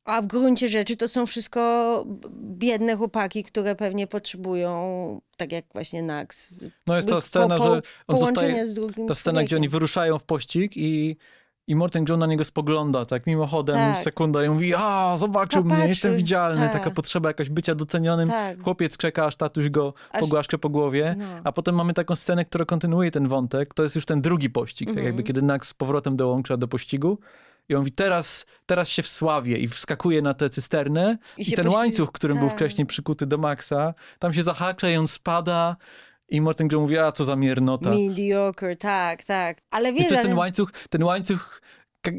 A 0.05 0.23
w 0.23 0.27
gruncie 0.27 0.69
rzeczy 0.69 0.97
to 0.97 1.09
są 1.09 1.27
wszystko 1.27 2.05
biedne 2.41 2.97
chłopaki, 2.97 3.43
które 3.43 3.75
pewnie 3.77 4.07
potrzebują, 4.07 5.21
tak 5.37 5.53
jak 5.53 5.65
właśnie 5.73 6.03
Nax, 6.03 6.61
No 6.87 6.97
jest 6.97 7.09
ta 7.09 7.15
po- 7.15 7.21
scena, 7.21 7.59
po- 7.59 7.65
że 7.75 7.83
on 8.09 8.19
zostaje, 8.19 8.67
z 8.67 8.75
drugim 8.75 9.07
ta 9.09 9.15
scena, 9.15 9.45
gdzie 9.45 9.57
oni 9.57 9.69
wyruszają 9.69 10.19
w 10.19 10.25
pościg 10.25 10.73
i, 10.77 11.17
i 11.69 11.75
Morten 11.75 12.05
John 12.09 12.21
na 12.21 12.27
niego 12.27 12.45
spogląda, 12.45 13.05
tak 13.05 13.27
mimochodem, 13.27 13.77
Tak. 13.77 13.99
sekunda 13.99 14.45
i 14.45 14.49
mówi, 14.49 14.75
a 14.77 15.17
zobaczył 15.19 15.65
mnie, 15.65 15.89
jestem 15.89 16.15
widzialny, 16.17 16.61
tak. 16.63 16.73
taka 16.73 16.91
potrzeba 16.91 17.29
jakaś 17.29 17.49
bycia 17.51 17.75
docenionym. 17.75 18.29
Tak. 18.29 18.63
Chłopiec 18.63 18.97
czeka, 18.97 19.25
aż 19.27 19.37
tatuś 19.37 19.69
go 19.71 19.95
Aż- 20.13 20.21
pogłaszcze 20.21 20.59
po 20.59 20.69
głowie, 20.69 21.15
No. 21.19 21.25
a 21.45 21.53
potem 21.53 21.75
mamy 21.75 21.95
taką 21.95 22.17
scenę, 22.17 22.45
która 22.45 22.65
kontynuuje 22.65 23.11
ten 23.11 23.29
wątek, 23.29 23.75
to 23.75 23.83
jest 23.83 23.95
już 23.97 24.05
ten 24.05 24.21
drugi 24.23 24.51
pościg, 24.51 24.89
tak 24.89 24.97
Mhm. 24.97 25.07
jakby 25.07 25.23
kiedy 25.23 25.43
Nax 25.43 25.69
z 25.69 25.75
powrotem 25.75 26.17
dołącza 26.17 26.57
do 26.57 26.69
pościgu 26.69 27.19
i 27.69 27.75
on 27.75 27.79
mówi, 27.81 27.93
teraz, 27.93 28.47
teraz 28.67 28.89
się 28.89 29.03
wsławię 29.03 29.57
i 29.57 29.69
wskakuje 29.69 30.23
na 30.23 30.35
tę 30.35 30.51
cysternę 30.51 31.19
i, 31.37 31.43
I 31.43 31.53
ten 31.53 31.65
pośli- 31.67 31.77
łańcuch, 31.77 32.13
którym 32.13 32.39
był 32.39 32.49
tak. 32.49 32.57
wcześniej 32.57 32.87
przykuty 32.87 33.27
do 33.27 33.39
Maxa, 33.39 33.95
tam 34.19 34.33
się 34.33 34.43
zahacza 34.43 34.91
i 34.91 34.97
on 34.97 35.09
spada 35.09 35.77
i 36.29 36.41
Morten 36.41 36.69
John 36.73 36.81
mówi, 36.83 36.99
a 36.99 37.13
co 37.13 37.25
za 37.25 37.37
miernota. 37.37 37.91
Mediocre, 37.91 38.77
tak, 38.77 39.25
tak. 39.25 39.59
Ale 39.71 39.93
wiesz, 39.93 40.11
jest 40.11 40.23
ten 40.23 40.31
ale- 40.31 40.41
łańcuch, 40.41 40.73
ten 40.91 41.03
łańcuch 41.03 41.63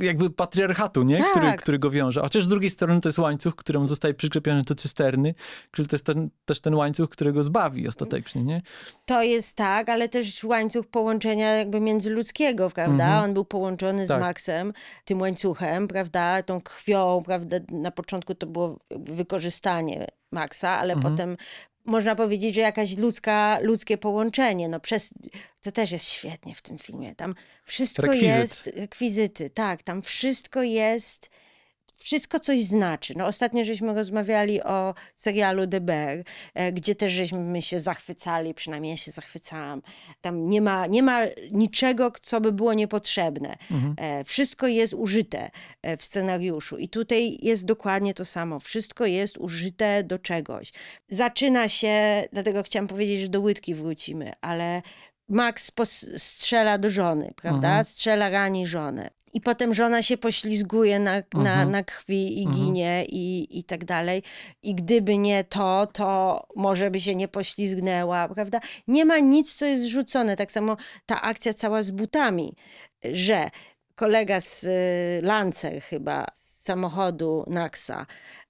jakby 0.02 0.30
patriarchatu, 0.30 1.04
nie? 1.04 1.18
Tak. 1.18 1.32
Który, 1.32 1.54
który 1.56 1.80
go 1.80 1.90
wiąże. 1.90 2.22
Chociaż 2.22 2.46
z 2.46 2.48
drugiej 2.48 2.70
strony 2.70 3.02
to 3.02 3.10
jest 3.10 3.20
łańcuch, 3.20 3.56
któremu 3.56 3.88
zostaje 3.88 4.14
przyczepiony 4.14 4.62
do 4.64 4.76
cysterny, 4.76 5.36
czyli 5.72 5.88
to 5.88 5.96
jest 5.96 6.06
ten, 6.06 6.28
też 6.46 6.62
ten 6.62 6.76
łańcuch, 6.76 7.10
który 7.10 7.34
go 7.34 7.44
zbawi 7.44 7.88
ostatecznie, 7.88 8.44
nie? 8.44 8.62
To 9.06 9.24
jest 9.24 9.56
tak, 9.56 9.90
ale 9.90 10.10
też 10.10 10.44
łańcuch 10.44 10.88
połączenia 10.88 11.56
jakby 11.56 11.80
międzyludzkiego, 11.80 12.70
prawda? 12.70 13.04
Mhm. 13.04 13.24
On 13.24 13.34
był 13.34 13.46
połączony 13.46 14.06
z 14.06 14.10
Tak. 14.10 14.20
Maxem, 14.22 14.74
tym 15.06 15.22
łańcuchem, 15.22 15.88
prawda? 15.88 16.44
Tą 16.44 16.62
krwią, 16.62 17.22
prawda? 17.26 17.58
Na 17.72 17.92
początku 17.92 18.36
to 18.36 18.48
było 18.48 18.78
wykorzystanie 18.92 20.08
Maxa, 20.32 20.70
ale 20.70 20.94
Mhm. 20.94 21.14
potem 21.14 21.38
można 21.88 22.16
powiedzieć, 22.16 22.56
że 22.56 22.62
jakaś 22.62 22.98
ludzka, 22.98 23.60
ludzkie 23.62 23.98
połączenie. 23.98 24.68
No 24.68 24.80
przez, 24.80 25.14
to 25.62 25.72
też 25.72 25.92
jest 25.92 26.06
świetnie 26.10 26.56
w 26.56 26.62
tym 26.62 26.78
filmie. 26.78 27.16
Tam 27.16 27.36
wszystko 27.66 28.02
Rekwizyt. 28.02 28.28
jest, 28.28 28.68
rekwizyty, 28.68 29.50
tak, 29.50 29.84
tam 29.84 30.02
wszystko 30.02 30.64
jest 30.64 31.30
wszystko 31.98 32.40
coś 32.40 32.64
znaczy. 32.64 33.14
No, 33.18 33.26
ostatnio 33.26 33.66
żeśmy 33.66 33.94
rozmawiali 33.94 34.64
o 34.64 34.94
serialu 35.16 35.68
The 35.68 35.82
Bear, 35.82 36.24
e, 36.54 36.72
gdzie 36.72 36.96
też 36.96 37.14
żeśmy 37.14 37.62
się 37.62 37.80
zachwycali, 37.80 38.54
przynajmniej 38.54 38.90
ja 38.90 38.98
się 38.98 39.12
zachwycałam. 39.12 39.82
Tam 40.22 40.50
nie 40.50 40.62
ma, 40.62 40.88
nie 40.88 41.04
ma 41.04 41.20
niczego, 41.52 42.12
co 42.22 42.42
by 42.42 42.52
było 42.52 42.74
niepotrzebne. 42.74 43.58
Mhm. 43.72 43.96
E, 43.98 44.24
wszystko 44.24 44.68
jest 44.68 44.94
użyte 44.94 45.50
e, 45.82 45.98
w 45.98 46.04
scenariuszu 46.04 46.78
i 46.78 46.90
tutaj 46.90 47.38
jest 47.42 47.66
dokładnie 47.66 48.14
to 48.14 48.26
samo. 48.26 48.60
Wszystko 48.60 49.06
jest 49.06 49.38
użyte 49.38 50.04
do 50.04 50.20
czegoś. 50.20 50.74
Zaczyna 51.10 51.70
się, 51.70 52.24
dlatego 52.34 52.64
chciałam 52.64 52.88
powiedzieć, 52.88 53.20
że 53.20 53.28
do 53.28 53.42
łydki 53.42 53.76
wrócimy, 53.76 54.34
ale 54.42 54.82
Max 55.30 55.72
strzela 56.18 56.78
do 56.78 56.90
żony, 56.90 57.34
prawda? 57.36 57.68
Mhm. 57.68 57.86
Strzela, 57.86 58.30
rani 58.30 58.68
żonę. 58.68 59.10
I 59.38 59.42
potem 59.42 59.74
żona 59.74 60.02
się 60.02 60.18
poślizguje 60.18 61.00
na, 61.00 61.12
na, 61.34 61.52
Mhm. 61.54 61.72
na 61.72 61.84
krwi 61.84 62.42
i 62.42 62.46
Mhm. 62.46 62.56
ginie 62.66 63.06
i, 63.10 63.48
i 63.60 63.64
tak 63.64 63.86
dalej. 63.86 64.24
I 64.64 64.76
gdyby 64.76 65.18
nie 65.18 65.44
to, 65.44 65.88
to 65.94 66.42
może 66.56 66.92
by 66.92 67.00
się 67.02 67.16
nie 67.16 67.28
poślizgnęła, 67.28 68.28
prawda? 68.28 68.60
Nie 68.88 69.06
ma 69.06 69.20
nic, 69.20 69.56
co 69.56 69.66
jest 69.66 69.86
rzucone. 69.86 70.36
Tak 70.36 70.52
samo 70.52 70.78
ta 71.06 71.22
akcja 71.22 71.54
cała 71.54 71.84
z 71.84 71.92
butami, 71.92 72.56
że 73.04 73.50
kolega 73.96 74.42
z 74.42 74.64
y, 74.64 75.26
Lancer 75.28 75.82
chyba, 75.82 76.26
z 76.34 76.64
samochodu 76.64 77.44
Naxa, 77.48 78.06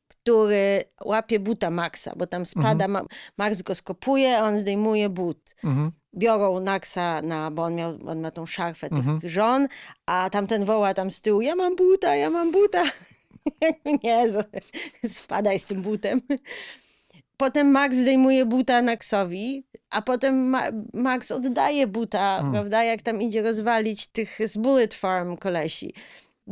który 0.07 0.83
łapie 1.05 1.39
buta 1.39 1.69
Maxa, 1.69 2.13
bo 2.15 2.27
tam 2.27 2.45
spada, 2.45 2.87
ma, 2.87 3.01
Max 3.37 3.61
go 3.61 3.75
skopuje, 3.75 4.37
a 4.37 4.43
on 4.43 4.57
zdejmuje 4.57 5.09
but 5.09 5.55
Mhm. 5.63 5.91
Biorą 6.17 6.59
Naxa 6.59 7.21
na, 7.21 7.51
bo 7.51 7.63
on, 7.63 7.75
miał, 7.75 7.97
on 8.07 8.21
ma 8.21 8.31
tą 8.31 8.45
szarfę 8.45 8.89
tych 8.89 8.97
Mhm. 9.07 9.19
żon, 9.23 9.67
a 10.05 10.29
tamten 10.29 10.65
woła 10.65 10.93
tam 10.93 11.11
z 11.11 11.21
tyłu, 11.21 11.41
ja 11.41 11.55
mam 11.55 11.75
buta, 11.75 12.15
ja 12.15 12.29
mam 12.29 12.51
buta. 12.51 12.83
Nie, 14.03 14.25
spadaj 15.07 15.59
z 15.59 15.65
tym 15.65 15.81
butem. 15.81 16.21
Potem 17.37 17.71
Max 17.71 17.95
zdejmuje 17.95 18.45
buta 18.45 18.81
Naxowi, 18.81 19.63
a 19.89 20.01
potem 20.01 20.49
Ma 20.49 20.63
Max 20.93 21.31
oddaje 21.31 21.87
buta, 21.87 22.39
Mm. 22.41 22.51
prawda, 22.51 22.83
jak 22.83 23.01
tam 23.01 23.21
idzie 23.21 23.41
rozwalić 23.41 24.07
tych 24.07 24.39
z 24.45 24.57
Bullet 24.57 24.93
Farm 24.93 25.37
kolesi. 25.37 25.93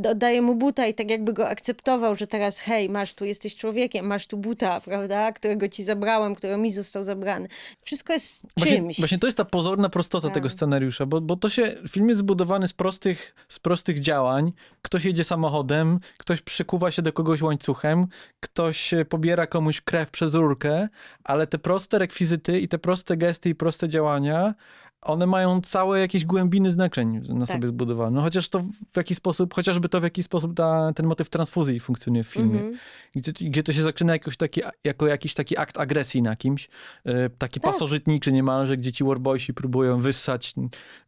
Oddaje 0.04 0.42
mu 0.42 0.56
buta 0.56 0.86
i 0.88 0.94
tak 0.94 1.10
jakby 1.10 1.34
go 1.34 1.50
akceptował, 1.50 2.16
że 2.16 2.28
teraz 2.28 2.60
hej, 2.60 2.90
masz 2.90 3.14
tu, 3.14 3.26
jesteś 3.26 3.56
człowiekiem, 3.56 4.08
masz 4.08 4.28
tu 4.28 4.38
buta, 4.38 4.82
prawda, 4.82 5.32
którego 5.32 5.70
ci 5.70 5.84
zabrałem, 5.84 6.36
który 6.36 6.58
mi 6.58 6.72
został 6.72 7.04
zabrany. 7.04 7.48
Wszystko 7.82 8.14
jest 8.14 8.42
Właśnie, 8.58 8.76
czymś. 8.78 9.00
właśnie 9.00 9.18
to 9.18 9.28
jest 9.28 9.38
ta 9.38 9.46
pozorna 9.46 9.90
prostota 9.90 10.28
Tak. 10.28 10.34
tego 10.34 10.50
scenariusza, 10.50 11.06
bo, 11.06 11.22
bo 11.22 11.36
to 11.36 11.50
się, 11.50 11.76
film 11.90 12.10
jest 12.10 12.20
zbudowany 12.20 12.68
z 12.68 12.74
prostych, 12.74 13.36
z 13.48 13.60
prostych 13.60 14.00
działań. 14.00 14.52
Ktoś 14.82 15.06
jedzie 15.06 15.24
samochodem, 15.24 16.00
ktoś 16.18 16.42
przykuwa 16.42 16.92
się 16.92 17.02
do 17.02 17.14
kogoś 17.14 17.42
łańcuchem, 17.42 18.08
ktoś 18.40 18.94
e, 18.94 19.06
pobiera 19.06 19.48
komuś 19.48 19.82
krew 19.82 20.12
przez 20.12 20.34
rurkę, 20.34 20.88
ale 21.24 21.48
te 21.48 21.58
proste 21.60 22.00
rekwizyty 22.00 22.60
i 22.60 22.68
te 22.68 22.80
proste 22.80 23.18
gesty 23.18 23.50
i 23.50 23.56
proste 23.56 23.90
działania, 23.90 24.54
one 25.06 25.26
mają 25.26 25.62
całe 25.62 26.00
jakieś 26.00 26.26
głębiny 26.26 26.72
znaczeń 26.72 27.22
na 27.30 27.46
Tak. 27.46 27.56
sobie 27.56 27.68
zbudowane. 27.68 28.16
No 28.16 28.22
chociaż 28.22 28.50
to 28.50 28.60
w 28.94 28.98
jakiś 28.98 29.18
sposób, 29.18 29.54
chociażby 29.54 29.90
to 29.90 30.00
w 30.00 30.04
jakiś 30.04 30.26
sposób 30.26 30.56
ta, 30.56 30.92
ten 30.96 31.06
motyw 31.06 31.30
transfuzji 31.30 31.80
funkcjonuje 31.80 32.24
w 32.24 32.28
filmie 32.28 32.56
Mhm. 32.60 32.78
gdzie, 33.16 33.32
gdzie 33.32 33.64
to 33.64 33.74
się 33.74 33.82
zaczyna 33.82 34.14
jakoś 34.14 34.38
taki, 34.38 34.62
jako 34.84 35.08
jakiś 35.08 35.34
taki 35.34 35.58
akt 35.58 35.78
agresji 35.80 36.22
na 36.22 36.36
kimś, 36.36 36.70
e, 37.06 37.30
taki 37.30 37.60
Tak. 37.60 37.72
pasożytniczy 37.74 38.32
niemalże, 38.32 38.78
gdzie 38.78 38.92
ci 38.92 39.04
warboysi 39.04 39.54
próbują 39.54 40.00
wyssać 40.00 40.54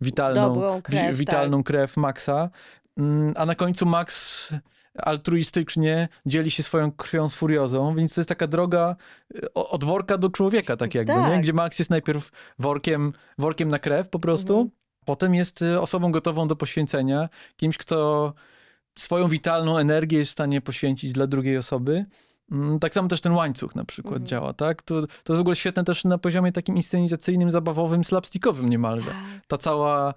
witalną, 0.01 0.53
Dobrą 0.53 0.81
krew, 0.81 1.05
tak. 1.05 1.15
witalną 1.15 1.63
krew 1.63 1.97
Maxa, 1.97 2.49
Mm, 2.97 3.33
a 3.35 3.45
na 3.45 3.55
końcu 3.55 3.85
Max 3.85 4.53
altruistycznie 4.97 6.09
dzieli 6.25 6.51
się 6.51 6.63
swoją 6.63 6.91
krwią 6.91 7.29
z 7.29 7.35
furiozą, 7.35 7.95
więc 7.95 8.13
to 8.15 8.21
jest 8.21 8.29
taka 8.29 8.47
droga 8.47 8.95
o- 9.53 9.69
od 9.69 9.83
worka 9.83 10.17
do 10.17 10.29
człowieka, 10.29 10.77
tak 10.77 10.95
jakby, 10.95 11.13
Tak. 11.13 11.31
nie? 11.31 11.41
gdzie 11.41 11.53
Max 11.53 11.79
jest 11.79 11.91
najpierw 11.91 12.31
workiem, 12.59 13.13
workiem 13.37 13.69
na 13.69 13.79
krew 13.79 14.09
po 14.09 14.19
prostu, 14.19 14.53
Mhm. 14.53 14.69
potem 15.05 15.35
jest 15.35 15.61
e, 15.61 15.81
osobą 15.81 16.11
gotową 16.11 16.47
do 16.47 16.55
poświęcenia, 16.55 17.29
kimś, 17.57 17.77
kto 17.77 18.33
swoją 18.99 19.27
witalną 19.27 19.77
energię 19.77 20.17
jest 20.17 20.29
w 20.29 20.33
stanie 20.33 20.61
poświęcić 20.61 21.11
dla 21.13 21.27
drugiej 21.27 21.57
osoby. 21.57 22.05
Mm, 22.51 22.79
Tak 22.79 22.93
samo 22.93 23.07
też 23.07 23.21
ten 23.21 23.31
łańcuch 23.33 23.75
na 23.75 23.85
przykład 23.85 24.13
Mhm. 24.13 24.27
działa, 24.27 24.53
tak? 24.53 24.81
To, 24.81 25.01
to 25.01 25.33
jest 25.33 25.37
w 25.37 25.41
ogóle 25.41 25.55
świetne 25.55 25.83
też 25.83 26.03
na 26.05 26.17
poziomie 26.17 26.51
takim 26.51 26.75
inscenizacyjnym, 26.75 27.51
zabawowym, 27.51 28.03
slapstickowym 28.03 28.69
niemalże. 28.69 29.07
Tak. 29.07 29.15
Ta 29.47 29.57
cała, 29.57 30.13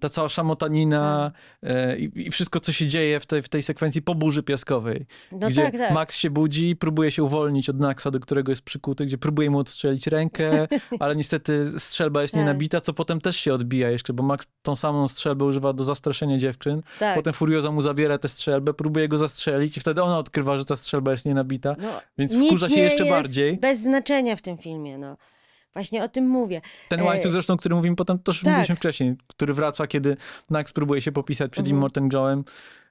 ta 0.00 0.08
cała 0.08 0.28
szamotanina 0.28 1.32
e, 1.62 1.98
i, 1.98 2.10
i 2.26 2.30
wszystko, 2.30 2.60
co 2.60 2.72
się 2.72 2.86
dzieje 2.86 3.20
w 3.20 3.26
tej, 3.26 3.42
w 3.42 3.48
tej 3.48 3.62
sekwencji 3.62 4.02
po 4.02 4.14
burzy 4.14 4.42
piaskowej. 4.42 5.06
No 5.32 5.48
gdzie 5.48 5.62
tak, 5.62 5.72
tak. 5.76 5.92
Max 5.94 6.16
się 6.16 6.30
budzi, 6.30 6.76
próbuje 6.76 7.10
się 7.10 7.22
uwolnić 7.22 7.68
od 7.70 7.80
Naxa, 7.80 8.10
do 8.10 8.20
którego 8.20 8.52
jest 8.52 8.62
przykuty, 8.62 9.06
gdzie 9.06 9.18
próbuje 9.18 9.50
mu 9.50 9.58
odstrzelić 9.58 10.06
rękę, 10.06 10.68
ale 11.00 11.16
niestety 11.16 11.72
strzelba 11.78 12.22
jest 12.22 12.34
Tak. 12.34 12.40
nienabita, 12.40 12.80
co 12.80 12.92
potem 12.94 13.20
też 13.20 13.36
się 13.36 13.54
odbija 13.54 13.90
jeszcze, 13.90 14.12
bo 14.12 14.22
Max 14.22 14.46
tą 14.62 14.76
samą 14.76 15.08
strzelbę 15.08 15.44
używa 15.44 15.72
do 15.72 15.84
zastraszenia 15.84 16.38
dziewczyn. 16.38 16.82
tak. 16.98 17.14
Potem 17.16 17.32
Furioza 17.32 17.70
mu 17.70 17.82
zabiera 17.82 18.18
tę 18.18 18.28
strzelbę, 18.28 18.74
próbuje 18.74 19.08
go 19.08 19.18
zastrzelić 19.18 19.76
i 19.76 19.80
wtedy 19.80 20.02
ona 20.02 20.18
odkrywa, 20.18 20.58
że 20.58 20.64
ta 20.64 20.76
strzelba 20.76 21.12
jest 21.12 21.26
nienabita, 21.26 21.76
No, 21.78 21.88
więc 22.18 22.36
wkurza 22.36 22.68
się 22.68 22.80
jeszcze 22.80 23.04
jest 23.04 23.16
bardziej. 23.16 23.58
Bez 23.58 23.80
znaczenia 23.80 24.36
w 24.36 24.42
tym 24.42 24.58
filmie, 24.58 24.98
no. 24.98 25.16
Właśnie 25.74 26.04
o 26.04 26.08
tym 26.08 26.28
mówię. 26.28 26.60
Ten 26.88 27.00
e, 27.00 27.04
łańcuch 27.04 27.32
zresztą, 27.32 27.54
o 27.54 27.56
którym 27.56 27.76
mówimy 27.78 27.96
potem, 27.96 28.18
też 28.18 28.40
tak. 28.40 28.46
mówiliśmy 28.50 28.76
wcześniej, 28.76 29.16
który 29.26 29.54
wraca, 29.54 29.86
kiedy 29.86 30.16
Nax 30.50 30.72
próbuje 30.72 31.00
się 31.00 31.12
popisać 31.12 31.50
przed 31.50 31.66
Mhm. 31.66 31.76
Immortem 31.76 32.08
Joe'em, 32.08 32.42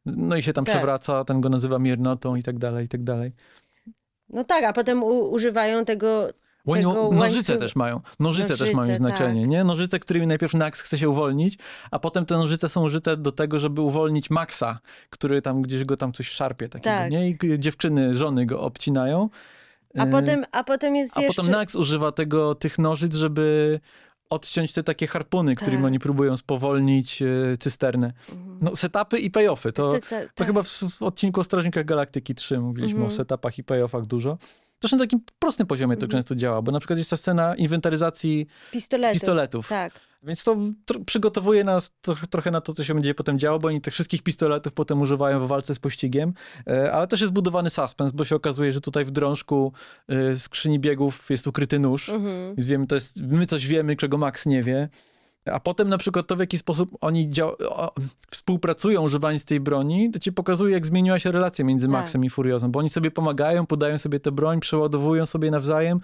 no 0.05 0.35
i 0.35 0.41
się 0.43 0.53
tam 0.53 0.65
Tak. 0.65 0.75
przewraca, 0.75 1.23
ten 1.23 1.41
go 1.41 1.49
nazywa 1.49 1.79
miernotą 1.79 2.35
i 2.35 2.43
tak 2.43 2.59
dalej, 2.59 2.85
i 2.85 2.87
tak 2.87 3.03
dalej. 3.03 3.31
No 4.29 4.43
tak, 4.43 4.63
a 4.63 4.73
potem 4.73 5.03
używają 5.03 5.85
tego 5.85 6.29
tego 6.75 7.11
nożyce 7.11 7.57
też 7.57 7.75
mają. 7.75 8.01
Nożyce, 8.19 8.57
też 8.57 8.59
mają 8.59 8.75
Nożyce, 8.75 8.95
znaczenie, 8.97 9.41
tak. 9.41 9.49
nie? 9.49 9.63
Nożyce, 9.63 9.99
którymi 9.99 10.27
najpierw 10.27 10.53
Nax 10.53 10.81
chce 10.81 10.97
się 10.97 11.09
uwolnić, 11.09 11.57
a 11.91 11.99
potem 11.99 12.25
te 12.25 12.37
nożyce 12.37 12.69
są 12.69 12.83
użyte 12.83 13.17
do 13.17 13.31
tego, 13.31 13.59
żeby 13.59 13.81
uwolnić 13.81 14.29
Maxa, 14.29 14.79
który 15.09 15.41
tam 15.41 15.61
gdzieś 15.61 15.85
go 15.85 15.97
tam 15.97 16.13
coś 16.13 16.29
szarpie 16.29 16.69
takiego, 16.69 16.95
Tak. 16.95 17.11
nie? 17.11 17.29
I 17.29 17.37
dziewczyny, 17.59 18.13
żony 18.13 18.45
go 18.45 18.61
obcinają. 18.61 19.29
A 19.97 20.03
E, 20.05 20.11
potem, 20.11 20.45
a 20.51 20.63
potem 20.63 20.95
jest 20.95 21.17
a 21.17 21.21
jeszcze... 21.21 21.41
potem 21.41 21.51
Nax 21.51 21.75
używa 21.75 22.11
tego, 22.11 22.55
tych 22.55 22.79
nożyc, 22.79 23.15
żeby 23.15 23.79
odciąć 24.29 24.73
te 24.73 24.83
takie 24.83 25.07
harpuny, 25.07 25.55
którymi 25.55 25.77
Tak. 25.77 25.85
oni 25.85 25.99
próbują 25.99 26.37
spowolnić 26.37 27.21
e, 27.21 27.25
cysternę. 27.59 28.13
Mhm. 28.29 28.57
No, 28.61 28.75
setupy 28.75 29.19
i 29.19 29.31
payoffy. 29.31 29.71
To, 29.71 29.91
Seta- 29.91 30.21
to 30.21 30.27
tak. 30.35 30.47
chyba 30.47 30.61
w, 30.61 30.67
w 30.67 31.01
odcinku 31.01 31.39
o 31.39 31.43
Strażnikach 31.43 31.85
Galaktyki 31.85 32.35
3 32.35 32.59
mówiliśmy 32.59 32.97
Mhm. 32.99 33.13
o 33.13 33.15
setupach 33.17 33.57
i 33.57 33.63
payoffach 33.63 34.05
dużo. 34.05 34.37
Zresztą 34.81 34.97
na 34.97 35.03
takim 35.03 35.19
prostym 35.39 35.67
poziomie 35.67 35.95
to 35.97 36.05
Mhm. 36.05 36.11
często 36.21 36.35
działa, 36.35 36.61
bo 36.61 36.71
na 36.71 36.79
przykład 36.79 36.99
jest 36.99 37.09
ta 37.09 37.17
scena 37.17 37.55
inwentaryzacji 37.55 38.47
Pistoletów. 38.71 39.13
pistoletów. 39.21 39.67
Tak. 39.67 39.93
Więc 40.23 40.43
to 40.43 40.57
przygotowuje 41.05 41.63
nas 41.63 41.91
tro- 42.07 42.27
trochę 42.27 42.51
na 42.51 42.61
to, 42.61 42.73
co 42.73 42.83
się 42.83 42.93
będzie 42.93 43.13
potem 43.13 43.39
działo, 43.39 43.59
bo 43.59 43.67
oni 43.67 43.81
tych 43.81 43.93
wszystkich 43.93 44.23
pistoletów 44.23 44.73
potem 44.73 45.01
używają 45.01 45.39
w 45.39 45.47
walce 45.47 45.75
z 45.75 45.79
pościgiem, 45.79 46.33
E, 46.67 46.91
ale 46.91 47.07
też 47.07 47.21
jest 47.21 47.33
budowany 47.33 47.69
suspens, 47.69 48.11
bo 48.11 48.25
się 48.25 48.35
okazuje, 48.35 48.71
że 48.73 48.81
tutaj 48.81 49.05
w 49.05 49.11
drążku 49.11 49.73
e, 50.09 50.35
skrzyni 50.35 50.79
biegów 50.79 51.29
jest 51.29 51.47
ukryty 51.47 51.79
nóż, 51.79 52.09
Mhm. 52.09 52.55
więc 52.55 52.67
wiemy, 52.67 52.87
to 52.87 52.95
jest, 52.95 53.21
my 53.21 53.45
coś 53.45 53.67
wiemy, 53.67 53.95
czego 53.95 54.17
Max 54.17 54.45
nie 54.45 54.63
wie. 54.63 54.89
A 55.53 55.59
potem 55.59 55.89
na 55.89 55.97
przykład 55.97 56.27
to, 56.27 56.35
w 56.35 56.39
jaki 56.39 56.57
sposób 56.57 56.97
oni 57.01 57.29
o, 57.69 57.91
współpracują 58.31 59.01
używając 59.01 59.45
tej 59.45 59.59
broni, 59.59 60.11
to 60.11 60.19
ci 60.19 60.31
pokazuje, 60.31 60.73
jak 60.73 60.85
zmieniła 60.85 61.19
się 61.19 61.31
relacja 61.31 61.65
między 61.65 61.87
Tak. 61.87 61.91
Maxem 61.93 62.25
i 62.25 62.29
Furiozą, 62.29 62.71
bo 62.71 62.79
oni 62.79 62.89
sobie 62.89 63.11
pomagają, 63.11 63.65
podają 63.65 63.97
sobie 63.97 64.19
tę 64.19 64.31
broń, 64.31 64.59
przeładowują 64.59 65.25
sobie 65.25 65.51
nawzajem. 65.51 65.99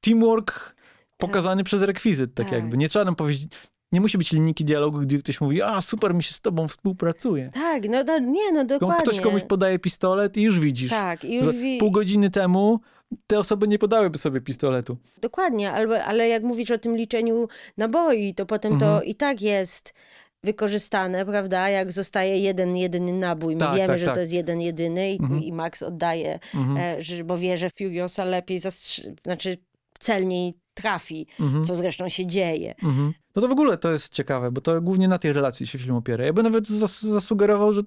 Teamwork 0.00 0.74
pokazany 1.16 1.64
przez 1.64 1.82
rekwizyt, 1.82 2.34
tak, 2.34 2.46
Tak. 2.46 2.52
jakby. 2.52 2.76
Nie 2.76 2.88
trzeba 2.88 3.04
nam 3.04 3.14
powiedzieć, 3.14 3.48
nie 3.92 4.00
musi 4.00 4.18
być 4.18 4.32
linijki 4.32 4.64
dialogu, 4.64 4.98
gdzie 4.98 5.18
ktoś 5.18 5.40
mówi, 5.40 5.62
a 5.62 5.80
super, 5.80 6.14
mi 6.14 6.22
się 6.22 6.32
z 6.32 6.40
tobą 6.40 6.68
współpracuje. 6.68 7.50
Tak, 7.54 7.88
no, 7.88 8.04
no 8.04 8.18
nie, 8.18 8.52
no 8.52 8.64
dokładnie. 8.64 9.02
Ktoś 9.02 9.20
komuś 9.20 9.42
podaje 9.42 9.78
pistolet 9.78 10.36
i 10.36 10.42
już 10.42 10.60
widzisz, 10.60 10.90
Tak, 10.90 11.24
i 11.24 11.36
już 11.36 11.44
że 11.44 11.52
wi- 11.52 11.78
pół 11.78 11.90
godziny 11.90 12.30
temu 12.30 12.80
te 13.26 13.38
osoby 13.38 13.68
nie 13.68 13.78
podałyby 13.78 14.18
sobie 14.18 14.40
pistoletu. 14.40 14.96
Dokładnie, 15.20 15.72
ale, 15.72 16.04
ale 16.04 16.28
jak 16.28 16.42
mówisz 16.42 16.70
o 16.70 16.78
tym 16.78 16.96
liczeniu 16.96 17.48
naboi, 17.76 18.34
to 18.34 18.46
potem 18.46 18.78
to 18.78 18.86
Mhm. 18.86 19.04
i 19.04 19.14
tak 19.14 19.42
jest 19.42 19.94
wykorzystane, 20.44 21.26
prawda? 21.26 21.68
Jak 21.68 21.92
zostaje 21.92 22.38
jeden, 22.38 22.76
jedyny 22.76 23.12
nabój. 23.12 23.54
My 23.54 23.60
Tak, 23.60 23.74
wiemy, 23.74 23.86
tak, 23.86 23.98
że 23.98 24.06
tak. 24.06 24.14
to 24.14 24.20
jest 24.20 24.32
jeden, 24.32 24.60
jedyny 24.60 25.12
i, 25.12 25.18
Mhm. 25.22 25.42
i 25.42 25.52
Max 25.52 25.82
oddaje, 25.82 26.38
Mhm. 26.54 26.76
e, 26.98 27.02
że, 27.02 27.24
bo 27.24 27.38
wie, 27.38 27.58
że 27.58 27.70
Furiosa 27.70 28.24
lepiej, 28.24 28.60
zastrzy- 28.60 29.14
znaczy 29.24 29.56
celniej 30.00 30.54
trafi, 30.74 31.26
Mhm. 31.40 31.64
co 31.64 31.74
zresztą 31.74 32.08
się 32.08 32.26
dzieje. 32.26 32.74
Mhm. 32.84 33.12
No 33.36 33.42
to 33.42 33.48
w 33.48 33.52
ogóle 33.52 33.76
to 33.78 33.92
jest 33.92 34.12
ciekawe, 34.12 34.50
bo 34.52 34.60
to 34.60 34.80
głównie 34.80 35.08
na 35.08 35.18
tej 35.18 35.32
relacji 35.32 35.66
się 35.66 35.78
film 35.78 35.94
opiera. 35.96 36.24
Ja 36.24 36.32
bym 36.32 36.44
nawet 36.44 36.66
zas 36.68 37.02
zasugerował, 37.02 37.72
że 37.72 37.82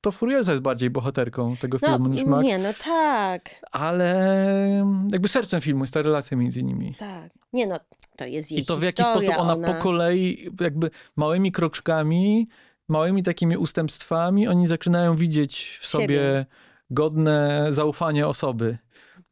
to 0.00 0.12
Furiosa 0.12 0.52
jest 0.52 0.62
bardziej 0.62 0.90
bohaterką 0.90 1.56
tego 1.56 1.78
No, 1.82 1.88
filmu 1.88 2.08
niż 2.08 2.24
Max, 2.24 2.44
nie, 2.44 2.58
no 2.58 2.68
tak, 2.84 3.50
ale 3.72 4.84
jakby 5.12 5.28
sercem 5.28 5.60
filmu 5.60 5.82
jest 5.82 5.94
ta 5.94 6.02
relacja 6.02 6.36
między 6.36 6.62
nimi. 6.62 6.94
tak. 6.98 7.32
Nie 7.52 7.66
no, 7.66 7.76
to 8.16 8.24
jest 8.26 8.52
jej 8.52 8.60
I 8.60 8.66
to 8.66 8.76
w 8.76 8.82
jaki 8.82 9.02
historia, 9.02 9.28
sposób 9.28 9.42
ona, 9.42 9.52
ona 9.52 9.66
po 9.66 9.74
kolei, 9.74 10.48
jakby 10.60 10.90
małymi 11.16 11.52
kroczkami, 11.52 12.48
małymi 12.88 13.22
takimi 13.22 13.56
ustępstwami, 13.56 14.48
oni 14.48 14.66
zaczynają 14.66 15.16
widzieć 15.16 15.78
w 15.80 15.86
sobie 15.86 16.06
Siebie. 16.06 16.46
godne 16.90 17.66
zaufania 17.70 18.28
osoby. 18.28 18.78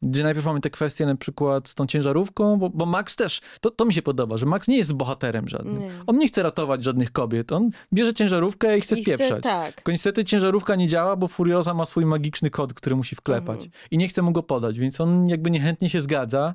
Gdzie 0.05 0.23
najpierw 0.23 0.47
mamy 0.47 0.61
te 0.61 0.71
kwestie 0.71 1.07
na 1.07 1.15
przykład 1.17 1.69
z 1.69 1.75
tą 1.75 1.87
ciężarówką, 1.87 2.57
bo, 2.59 2.71
bo 2.71 2.87
Max 2.87 3.17
też, 3.17 3.41
to, 3.61 3.71
to 3.71 3.85
mi 3.85 3.95
się 3.95 4.03
podoba, 4.03 4.37
że 4.37 4.47
Max 4.47 4.69
nie 4.69 4.77
jest 4.77 4.93
bohaterem 4.95 5.49
żadnym. 5.49 5.79
Nie. 5.81 5.91
On 6.07 6.19
nie 6.19 6.29
chce 6.29 6.43
ratować 6.43 6.85
żadnych 6.85 7.13
kobiet. 7.13 7.53
On 7.53 7.71
bierze 7.93 8.15
ciężarówkę 8.15 8.79
i 8.79 8.81
chce 8.81 8.97
I 8.99 9.03
chce- 9.03 9.15
spieprzać. 9.17 9.43
tak. 9.43 9.75
Tylko 9.75 9.93
niestety 9.93 10.25
ciężarówka 10.25 10.75
nie 10.77 10.89
działa, 10.89 11.17
bo 11.17 11.29
Furioza 11.29 11.75
ma 11.75 11.85
swój 11.85 12.07
magiczny 12.07 12.51
kod, 12.51 12.75
który 12.75 12.97
musi 12.97 13.17
wklepać. 13.17 13.55
Mhm. 13.65 13.71
I 13.91 13.99
nie 13.99 14.09
chce 14.09 14.23
mu 14.23 14.33
go 14.33 14.43
podać, 14.43 14.79
więc 14.79 15.01
on 15.01 15.29
jakby 15.29 15.51
niechętnie 15.51 15.91
się 15.91 16.01
zgadza. 16.01 16.55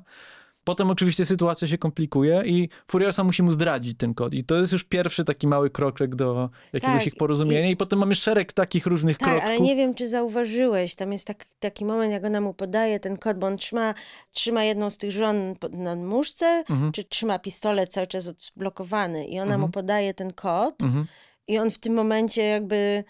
Potem 0.70 0.90
oczywiście 0.90 1.26
sytuacja 1.26 1.68
się 1.68 1.78
komplikuje 1.78 2.42
i 2.44 2.68
Furiosa 2.90 3.24
musi 3.24 3.42
mu 3.42 3.50
zdradzić 3.52 3.98
ten 3.98 4.14
kod. 4.14 4.34
I 4.34 4.44
to 4.44 4.56
jest 4.56 4.72
już 4.72 4.84
pierwszy 4.84 5.24
taki 5.24 5.46
mały 5.46 5.70
kroczek 5.70 6.14
do 6.14 6.50
jakiegoś 6.72 6.96
Tak, 6.96 7.06
ich 7.06 7.16
porozumienia. 7.16 7.70
I... 7.70 7.76
potem 7.76 7.98
mamy 7.98 8.14
szereg 8.14 8.52
takich 8.52 8.86
różnych 8.86 9.18
Tak, 9.18 9.28
kroczków. 9.28 9.50
ale 9.50 9.60
nie 9.60 9.76
wiem, 9.76 9.94
czy 9.94 10.08
zauważyłeś, 10.08 10.94
tam 10.94 11.12
jest 11.12 11.26
tak, 11.26 11.44
taki 11.60 11.84
moment, 11.84 12.12
jak 12.12 12.24
ona 12.24 12.40
mu 12.40 12.54
podaje 12.54 13.00
ten 13.00 13.16
kod, 13.16 13.38
bo 13.38 13.46
on 13.46 13.56
trzyma, 13.56 13.94
trzyma 14.32 14.64
jedną 14.64 14.90
z 14.90 14.98
tych 14.98 15.12
żon 15.12 15.54
na 15.72 15.96
muszce, 15.96 16.64
Mhm. 16.70 16.92
czy 16.92 17.04
trzyma 17.04 17.38
pistolet 17.38 17.90
cały 17.92 18.06
czas 18.06 18.26
odblokowany 18.28 19.26
i 19.26 19.34
ona 19.34 19.42
Mhm. 19.42 19.60
mu 19.60 19.68
podaje 19.68 20.14
ten 20.14 20.32
kod 20.32 20.82
Mhm. 20.82 21.06
i 21.48 21.58
on 21.58 21.70
w 21.70 21.78
tym 21.78 21.94
momencie 21.94 22.42
jakby 22.42 23.04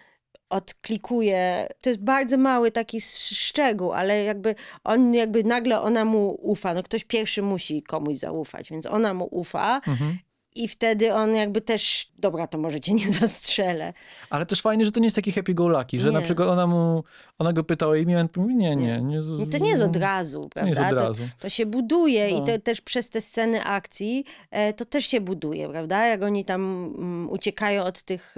odklikuje. 0.51 1.69
To 1.81 1.91
jest 1.91 2.03
bardzo 2.03 2.37
mały 2.39 2.71
taki 2.71 2.97
sz- 2.97 3.39
szczegół, 3.39 3.93
ale 3.93 4.25
jakby 4.25 4.55
on 4.85 5.15
jakby 5.15 5.45
nagle 5.45 5.81
ona 5.81 6.05
mu 6.05 6.39
ufa. 6.43 6.75
No 6.75 6.83
ktoś 6.83 7.05
pierwszy 7.05 7.43
musi 7.43 7.83
komuś 7.83 8.17
zaufać, 8.17 8.71
więc 8.71 8.87
ona 8.87 9.15
mu 9.15 9.29
ufa 9.31 9.81
Mhm. 9.89 10.19
i 10.55 10.69
wtedy 10.69 11.15
on 11.15 11.35
jakby 11.35 11.61
też, 11.61 12.09
dobra, 12.19 12.47
to 12.47 12.59
może 12.59 12.81
cię 12.81 12.95
nie 12.95 13.13
zastrzelę. 13.21 13.93
Ale 14.31 14.47
też 14.47 14.61
fajnie, 14.63 14.85
że 14.85 14.93
to 14.93 15.01
nie 15.01 15.07
jest 15.07 15.17
taki 15.17 15.33
happy 15.33 15.55
go 15.55 15.69
lucky, 15.69 16.01
że 16.01 16.09
Nie. 16.09 16.15
na 16.15 16.21
przykład 16.21 16.49
ona 16.49 16.67
mu, 16.67 17.05
ona 17.39 17.53
go 17.53 17.65
pyta 17.65 17.87
o 17.87 17.95
imię, 17.95 18.17
a 18.19 18.21
on 18.21 18.29
mówi 18.37 18.57
nie, 18.57 18.77
nie. 18.77 19.01
nie, 19.01 19.19
No 19.39 19.47
to 19.47 19.59
nie 19.59 19.71
jest 19.71 19.83
od 19.83 19.97
razu, 19.97 20.51
To 20.55 20.63
nie 20.63 20.69
jest 20.69 20.81
prawda? 20.81 20.97
od 20.97 21.03
To- 21.03 21.09
razu. 21.09 21.23
To 21.41 21.49
się 21.49 21.67
buduje 21.67 22.29
i 22.29 22.35
No. 22.41 22.47
to 22.47 22.59
też 22.59 22.81
przez 22.81 23.11
te 23.11 23.21
sceny 23.21 23.65
akcji 23.65 24.25
e, 24.51 24.73
to 24.73 24.85
też 24.85 25.07
się 25.07 25.21
buduje, 25.21 25.69
prawda? 25.69 26.07
Jak 26.07 26.23
oni 26.23 26.45
tam 26.45 26.61
mm, 26.99 27.31
uciekają 27.31 27.83
od 27.85 28.03
tych 28.03 28.35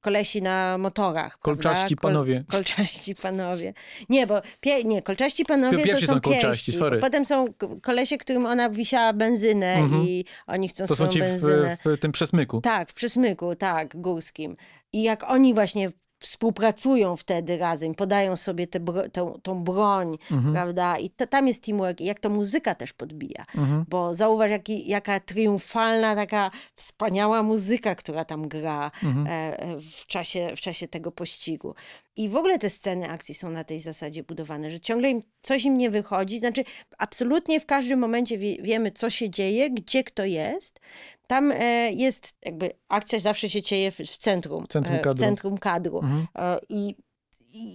kolesi 0.00 0.42
na 0.42 0.78
motorach. 0.78 1.38
Kolczaści 1.38 1.96
prawda? 1.96 2.08
panowie. 2.18 2.44
Kolczaści 2.50 3.14
panowie. 3.14 3.74
Nie, 4.08 4.26
bo 4.26 4.42
pie, 4.60 4.84
nie, 4.84 5.02
kolczaści 5.02 5.44
panowie 5.44 5.84
Pierwsi 5.84 6.06
to 6.06 6.06
są 6.06 6.12
są 6.14 6.20
kolczaści, 6.20 6.46
pięści. 6.48 6.72
sorry. 6.72 7.00
Potem 7.00 7.26
są 7.26 7.46
kolesie, 7.82 8.18
którym 8.18 8.46
ona 8.46 8.70
wisiała 8.70 9.12
benzynę 9.12 9.74
Mhm. 9.74 10.02
i 10.02 10.24
oni 10.46 10.68
chcą 10.68 10.84
To 10.84 10.88
są 10.88 10.94
swoją 10.94 11.10
ci 11.10 11.22
w, 11.22 11.96
w 11.96 11.98
tym 12.00 12.12
przesmyku. 12.12 12.60
Tak, 12.60 12.90
w 12.90 12.94
przesmyku, 12.94 13.54
tak, 13.54 14.00
górskim. 14.00 14.56
I 14.92 15.02
jak 15.02 15.30
oni 15.30 15.54
właśnie 15.54 15.90
współpracują 16.18 17.16
wtedy 17.16 17.58
razem, 17.58 17.94
podają 17.94 18.36
sobie 18.36 18.66
tę 18.66 18.80
bro, 18.80 19.08
tą, 19.08 19.40
tą 19.42 19.64
broń, 19.64 20.18
Mhm. 20.30 20.54
prawda? 20.54 20.98
I 20.98 21.10
to, 21.10 21.26
tam 21.26 21.48
jest 21.48 21.62
teamwork, 21.64 22.00
i 22.00 22.04
jak 22.04 22.20
to 22.20 22.28
muzyka 22.30 22.74
też 22.74 22.92
podbija. 22.92 23.44
Mhm. 23.56 23.84
Bo 23.88 24.14
zauważ, 24.14 24.50
jaki, 24.50 24.88
jaka 24.88 25.20
triumfalna, 25.20 26.14
taka 26.14 26.50
wspaniała 26.76 27.42
muzyka, 27.42 27.94
która 27.94 28.24
tam 28.24 28.48
gra 28.48 28.90
Mhm. 29.04 29.26
e, 29.30 29.76
w, 29.80 30.06
czasie, 30.06 30.52
w 30.56 30.60
czasie 30.60 30.88
tego 30.88 31.12
pościgu. 31.12 31.74
I 32.18 32.28
w 32.28 32.36
ogóle 32.36 32.58
te 32.58 32.70
sceny 32.70 33.08
akcji 33.10 33.34
są 33.34 33.50
na 33.50 33.64
tej 33.64 33.80
zasadzie 33.80 34.22
budowane, 34.22 34.70
że 34.70 34.80
ciągle 34.80 35.10
im 35.10 35.22
coś 35.42 35.64
im 35.64 35.78
nie 35.78 35.90
wychodzi. 35.90 36.40
Znaczy, 36.40 36.64
absolutnie 36.98 37.60
w 37.60 37.66
każdym 37.66 37.98
momencie 37.98 38.38
wie, 38.38 38.62
wiemy, 38.62 38.92
co 38.92 39.10
się 39.10 39.30
dzieje, 39.30 39.70
gdzie 39.70 40.04
kto 40.04 40.24
jest. 40.24 40.80
Tam 41.26 41.52
e, 41.52 41.92
jest 41.92 42.36
jakby 42.44 42.70
akcja 42.88 43.18
zawsze 43.18 43.48
się 43.50 43.62
dzieje 43.62 43.90
w, 43.90 43.96
w 43.98 44.18
centrum, 44.18 44.64
W 44.64 44.68
centrum 44.68 44.96
e, 44.96 44.98
w 44.98 45.02
kadru. 45.02 45.24
centrum 45.24 45.58
kadru. 45.58 45.98
Mhm. 45.98 46.26
E, 46.38 46.58
I, 46.68 46.94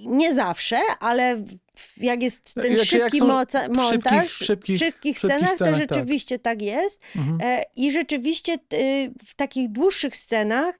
nie 0.05 0.35
zawsze, 0.35 0.79
ale 0.99 1.43
w- 1.75 2.03
jak 2.03 2.23
jest 2.23 2.53
ten 2.53 2.63
Jak- 2.63 2.77
jak 2.77 2.87
szybki 2.87 3.19
są 3.19 3.27
moca, 3.27 3.59
w 3.59 3.71
szybkich- 3.71 3.77
montaż, 3.91 4.27
w 4.27 4.43
szybkich- 4.43 4.75
w 4.75 4.79
szybkich 4.79 5.15
w 5.15 5.19
szybkich 5.19 5.19
scenach, 5.19 5.49
to 5.49 5.55
scenach, 5.55 5.79
tak. 5.79 5.89
rzeczywiście 5.89 6.39
tak, 6.39 6.61
jest. 6.61 7.01
Mhm. 7.15 7.37
E, 7.43 7.63
I 7.75 7.91
rzeczywiście 7.91 8.53
e, 8.53 8.57
w 9.25 9.35
takich 9.35 9.69
dłuższych 9.71 10.15
scenach 10.15 10.75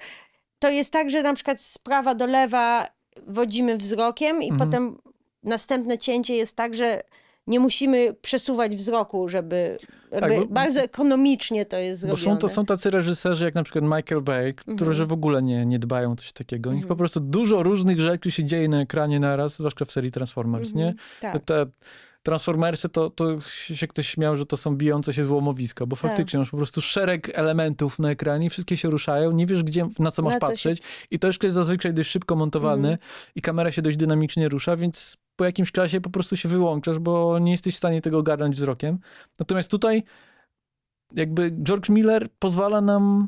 to 0.59 0.70
jest 0.70 0.91
tak, 0.91 1.09
że 1.09 1.24
na 1.24 1.34
przykład 1.34 1.61
z 1.61 1.78
prawa 1.78 2.16
do 2.16 2.26
lewa 2.26 2.88
wodzimy 3.28 3.78
wzrokiem 3.78 4.43
i 4.43 4.49
Mhm. 4.49 4.70
potem 4.70 4.97
następne 5.43 5.97
cięcie 5.97 6.36
jest 6.36 6.55
tak, 6.55 6.76
że 6.76 7.01
nie 7.47 7.59
musimy 7.59 8.14
przesuwać 8.22 8.76
wzroku, 8.76 9.30
żeby 9.30 9.78
jakby 10.11 10.36
bo- 10.38 10.47
bardzo 10.47 10.82
ekonomicznie 10.82 11.66
to 11.66 11.78
jest 11.78 12.01
Bo 12.07 12.16
zrobione. 12.16 12.36
są, 12.36 12.41
to, 12.41 12.49
są 12.49 12.66
tacy 12.66 12.89
reżyserzy 12.89 13.45
jak 13.45 13.55
na 13.55 13.64
przykład 13.64 13.84
Michael 13.84 14.22
Bay, 14.22 14.53
którzy 14.53 14.91
Mhm. 14.91 15.07
w 15.07 15.14
ogóle 15.14 15.43
nie, 15.43 15.66
nie 15.66 15.80
dbają 15.80 16.11
o 16.11 16.16
coś 16.16 16.32
takiego. 16.32 16.70
U 16.70 16.74
nich 16.74 16.82
po 16.82 16.86
Mhm. 16.93 16.97
prostu 16.97 17.20
dużo 17.20 17.64
różnych 17.64 17.99
rzeczy 17.99 18.32
się 18.32 18.43
dzieje 18.43 18.70
na 18.70 18.82
ekranie 18.82 19.20
naraz, 19.20 19.53
zwłaszcza 19.57 19.86
w 19.86 19.91
serii 19.91 20.11
Transformers, 20.11 20.74
nie? 20.74 20.88
Mhm, 20.88 20.97
Tak. 21.22 21.45
Te 21.45 21.66
Transformersy 22.24 22.89
to, 22.89 23.09
to 23.09 23.41
się 23.76 23.88
ktoś 23.88 24.07
śmiał, 24.07 24.36
że 24.38 24.45
to 24.45 24.57
są 24.57 24.76
bijące 24.76 25.13
się 25.13 25.24
złomowiska, 25.24 25.86
bo 25.86 25.95
Tak. 25.95 26.01
faktycznie 26.01 26.39
masz 26.39 26.49
po 26.49 26.57
prostu 26.57 26.82
szereg 26.82 27.32
elementów 27.39 27.99
na 27.99 28.09
ekranie, 28.11 28.49
wszystkie 28.49 28.78
się 28.78 28.89
ruszają, 28.89 29.32
nie 29.32 29.45
wiesz 29.45 29.63
gdzie, 29.63 29.88
na 29.99 30.11
co 30.11 30.21
masz 30.21 30.34
Na 30.34 30.36
się- 30.36 30.39
patrzeć 30.39 30.82
i 31.11 31.19
to 31.19 31.28
jeszcze 31.28 31.47
jest 31.47 31.55
zazwyczaj 31.55 31.93
dość 31.93 32.09
szybko 32.09 32.36
montowane 32.36 32.89
Mhm. 32.91 32.97
i 33.36 33.41
kamera 33.41 33.71
się 33.71 33.82
dość 33.82 33.97
dynamicznie 33.97 34.49
rusza, 34.49 34.76
więc 34.78 35.17
po 35.36 35.45
jakimś 35.45 35.71
czasie 35.71 36.01
po 36.01 36.09
prostu 36.09 36.38
się 36.38 36.49
wyłączasz, 36.49 36.99
bo 36.99 37.39
nie 37.39 37.51
jesteś 37.51 37.74
w 37.74 37.78
stanie 37.78 38.01
tego 38.01 38.17
ogarnąć 38.17 38.55
wzrokiem. 38.55 38.99
Natomiast 39.39 39.71
tutaj 39.71 40.03
jakby 41.15 41.51
George 41.63 41.89
Miller 41.89 42.28
pozwala 42.39 42.82
nam 42.82 43.28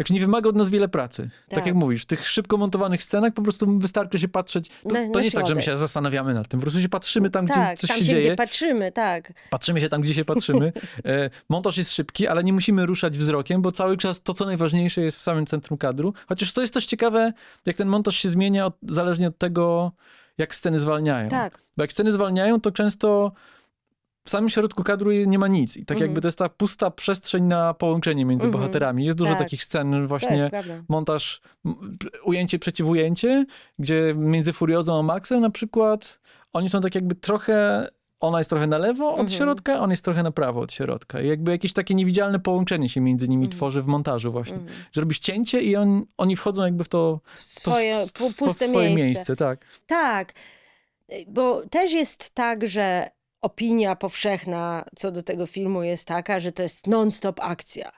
Znaczy 0.00 0.12
nie 0.12 0.20
wymaga 0.20 0.48
od 0.48 0.56
nas 0.56 0.70
wiele 0.70 0.88
pracy. 0.88 1.30
Tak. 1.48 1.58
Tak. 1.58 1.66
jak 1.66 1.74
mówisz, 1.74 2.02
w 2.02 2.06
tych 2.06 2.28
szybko 2.28 2.56
montowanych 2.56 3.02
scenach 3.02 3.32
po 3.32 3.42
prostu 3.42 3.78
wystarczy 3.78 4.18
się 4.18 4.28
patrzeć. 4.28 4.68
To, 4.68 4.88
Na- 4.88 4.94
to 4.94 5.06
na 5.06 5.20
nie 5.20 5.24
jest 5.24 5.36
tak, 5.36 5.46
że 5.46 5.54
my 5.54 5.62
się 5.62 5.78
zastanawiamy 5.78 6.34
nad 6.34 6.48
tym. 6.48 6.60
Po 6.60 6.64
prostu 6.64 6.80
się 6.80 6.88
patrzymy 6.88 7.30
tam, 7.30 7.46
tak, 7.46 7.56
gdzie 7.56 7.76
coś 7.76 7.90
tam 7.90 7.98
się 7.98 8.04
się, 8.04 8.10
dzieje. 8.10 8.22
gdzie 8.24 8.36
patrzymy, 8.36 8.92
tak. 8.92 9.32
Patrzymy 9.50 9.80
się 9.80 9.88
tam, 9.88 10.00
gdzie 10.00 10.14
się 10.14 10.24
patrzymy. 10.24 10.72
E, 11.04 11.30
montaż 11.48 11.76
jest 11.76 11.92
szybki, 11.92 12.28
ale 12.28 12.44
nie 12.44 12.52
musimy 12.52 12.86
ruszać 12.86 13.18
wzrokiem, 13.18 13.62
bo 13.62 13.72
cały 13.72 13.96
czas 13.96 14.22
to, 14.22 14.34
co 14.34 14.44
najważniejsze, 14.44 15.00
jest 15.00 15.18
w 15.18 15.20
samym 15.20 15.46
centrum 15.46 15.78
kadru. 15.78 16.14
Chociaż 16.28 16.52
to 16.52 16.60
jest 16.60 16.74
też 16.74 16.86
ciekawe, 16.86 17.32
jak 17.66 17.76
ten 17.76 17.88
montaż 17.88 18.16
się 18.16 18.28
zmienia 18.28 18.66
od, 18.66 18.74
zależnie 18.82 19.28
od 19.28 19.38
tego, 19.38 19.92
jak 20.38 20.54
sceny 20.54 20.78
zwalniają. 20.78 21.28
Tak. 21.28 21.58
Bo 21.76 21.82
jak 21.82 21.92
sceny 21.92 22.12
zwalniają, 22.12 22.60
to 22.60 22.70
często 22.70 23.32
w 24.22 24.30
samym 24.30 24.50
środku 24.50 24.84
kadru 24.84 25.10
nie 25.12 25.38
ma 25.38 25.48
nic. 25.48 25.76
I 25.76 25.84
tak 25.84 25.96
Mhm. 25.96 26.08
jakby 26.10 26.20
to 26.20 26.28
jest 26.28 26.38
ta 26.38 26.48
pusta 26.48 26.90
przestrzeń 26.90 27.44
na 27.44 27.74
połączenie 27.74 28.24
między 28.24 28.46
Mhm. 28.46 28.62
bohaterami. 28.62 29.04
Jest 29.04 29.18
dużo 29.18 29.30
Tak. 29.30 29.38
takich 29.38 29.64
scen 29.64 29.92
To 30.02 30.08
właśnie 30.08 30.50
montaż, 30.88 31.40
ujęcie 32.24 32.58
przeciw 32.58 32.86
ujęcie, 32.86 33.46
gdzie 33.78 34.14
między 34.16 34.52
Furiozą 34.52 34.98
a 34.98 35.02
Maxem 35.02 35.40
na 35.40 35.50
przykład, 35.50 36.20
oni 36.52 36.70
są 36.70 36.80
tak 36.80 36.94
jakby 36.94 37.14
trochę, 37.14 37.88
ona 38.20 38.38
jest 38.38 38.50
trochę 38.50 38.66
na 38.66 38.78
lewo 38.78 39.06
od 39.14 39.20
Mhm. 39.20 39.38
środka, 39.38 39.80
on 39.80 39.90
jest 39.90 40.04
trochę 40.04 40.22
na 40.22 40.30
prawo 40.30 40.60
od 40.60 40.72
środka. 40.72 41.20
I 41.20 41.28
jakby 41.28 41.50
jakieś 41.50 41.72
takie 41.72 41.94
niewidzialne 41.94 42.38
połączenie 42.38 42.88
się 42.88 43.00
między 43.00 43.28
nimi 43.28 43.44
Mhm. 43.44 43.56
tworzy 43.58 43.82
w 43.82 43.86
montażu 43.86 44.32
właśnie. 44.32 44.56
Mhm. 44.56 44.72
Że 44.92 45.00
robisz 45.00 45.18
cięcie 45.18 45.60
i 45.62 45.76
on, 45.76 46.04
oni 46.16 46.36
wchodzą 46.36 46.62
jakby 46.64 46.84
w 46.84 46.88
to, 46.88 47.20
W 47.36 47.54
to 47.54 47.60
swoje 47.70 47.96
s- 47.96 48.12
pu- 48.12 48.26
s- 48.26 48.34
puste 48.34 48.64
w 48.66 48.68
swoje 48.68 48.88
miejsce. 48.88 49.04
miejsce. 49.06 49.36
Tak. 49.36 49.64
Tak, 49.86 50.32
bo 51.28 51.62
też 51.70 51.92
jest 51.92 52.30
tak, 52.30 52.66
że 52.66 53.08
opinia 53.42 53.96
powszechna 53.96 54.84
co 54.96 55.10
do 55.12 55.22
tego 55.22 55.46
filmu 55.46 55.82
jest 55.82 56.08
taka, 56.08 56.40
że 56.40 56.52
to 56.52 56.62
jest 56.62 56.86
non-stop 56.86 57.40
akcja. 57.40 57.92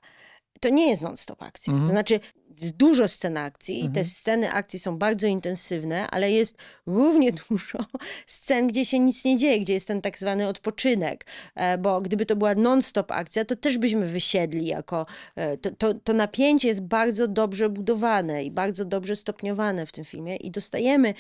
To 0.62 0.68
nie 0.68 0.88
jest 0.90 1.02
non-stop 1.02 1.42
akcja. 1.42 1.70
Mhm. 1.72 1.86
To 1.86 1.92
znaczy, 1.92 2.20
jest 2.60 2.76
dużo 2.76 3.08
scen 3.08 3.36
akcji, 3.36 3.76
Mhm. 3.76 3.92
te 3.92 4.04
sceny 4.04 4.52
akcji 4.52 4.78
są 4.78 4.98
bardzo 4.98 5.26
intensywne, 5.26 6.06
ale 6.10 6.30
jest 6.32 6.56
równie 6.86 7.32
dużo 7.48 7.78
scen, 8.26 8.66
gdzie 8.66 8.84
się 8.84 8.98
nic 8.98 9.24
nie 9.24 9.36
dzieje, 9.36 9.60
gdzie 9.60 9.74
jest 9.74 9.88
ten 9.88 10.02
tak 10.02 10.18
zwany 10.18 10.48
odpoczynek, 10.48 11.26
E, 11.54 11.78
bo 11.78 12.00
gdyby 12.00 12.26
to 12.26 12.36
była 12.36 12.54
non-stop 12.54 13.10
akcja, 13.12 13.44
to 13.44 13.56
też 13.56 13.78
byśmy 13.78 14.06
wysiedli 14.06 14.66
jako... 14.66 15.06
e, 15.36 15.56
To, 15.56 15.70
to, 15.70 15.94
to 15.94 16.12
napięcie 16.12 16.68
jest 16.68 16.80
bardzo 16.82 17.28
dobrze 17.28 17.68
budowane 17.68 18.44
i 18.44 18.50
bardzo 18.50 18.84
dobrze 18.84 19.16
stopniowane 19.16 19.86
w 19.86 19.92
tym 19.92 20.04
filmie 20.04 20.36
i 20.36 20.50
dostajemy 20.50 21.14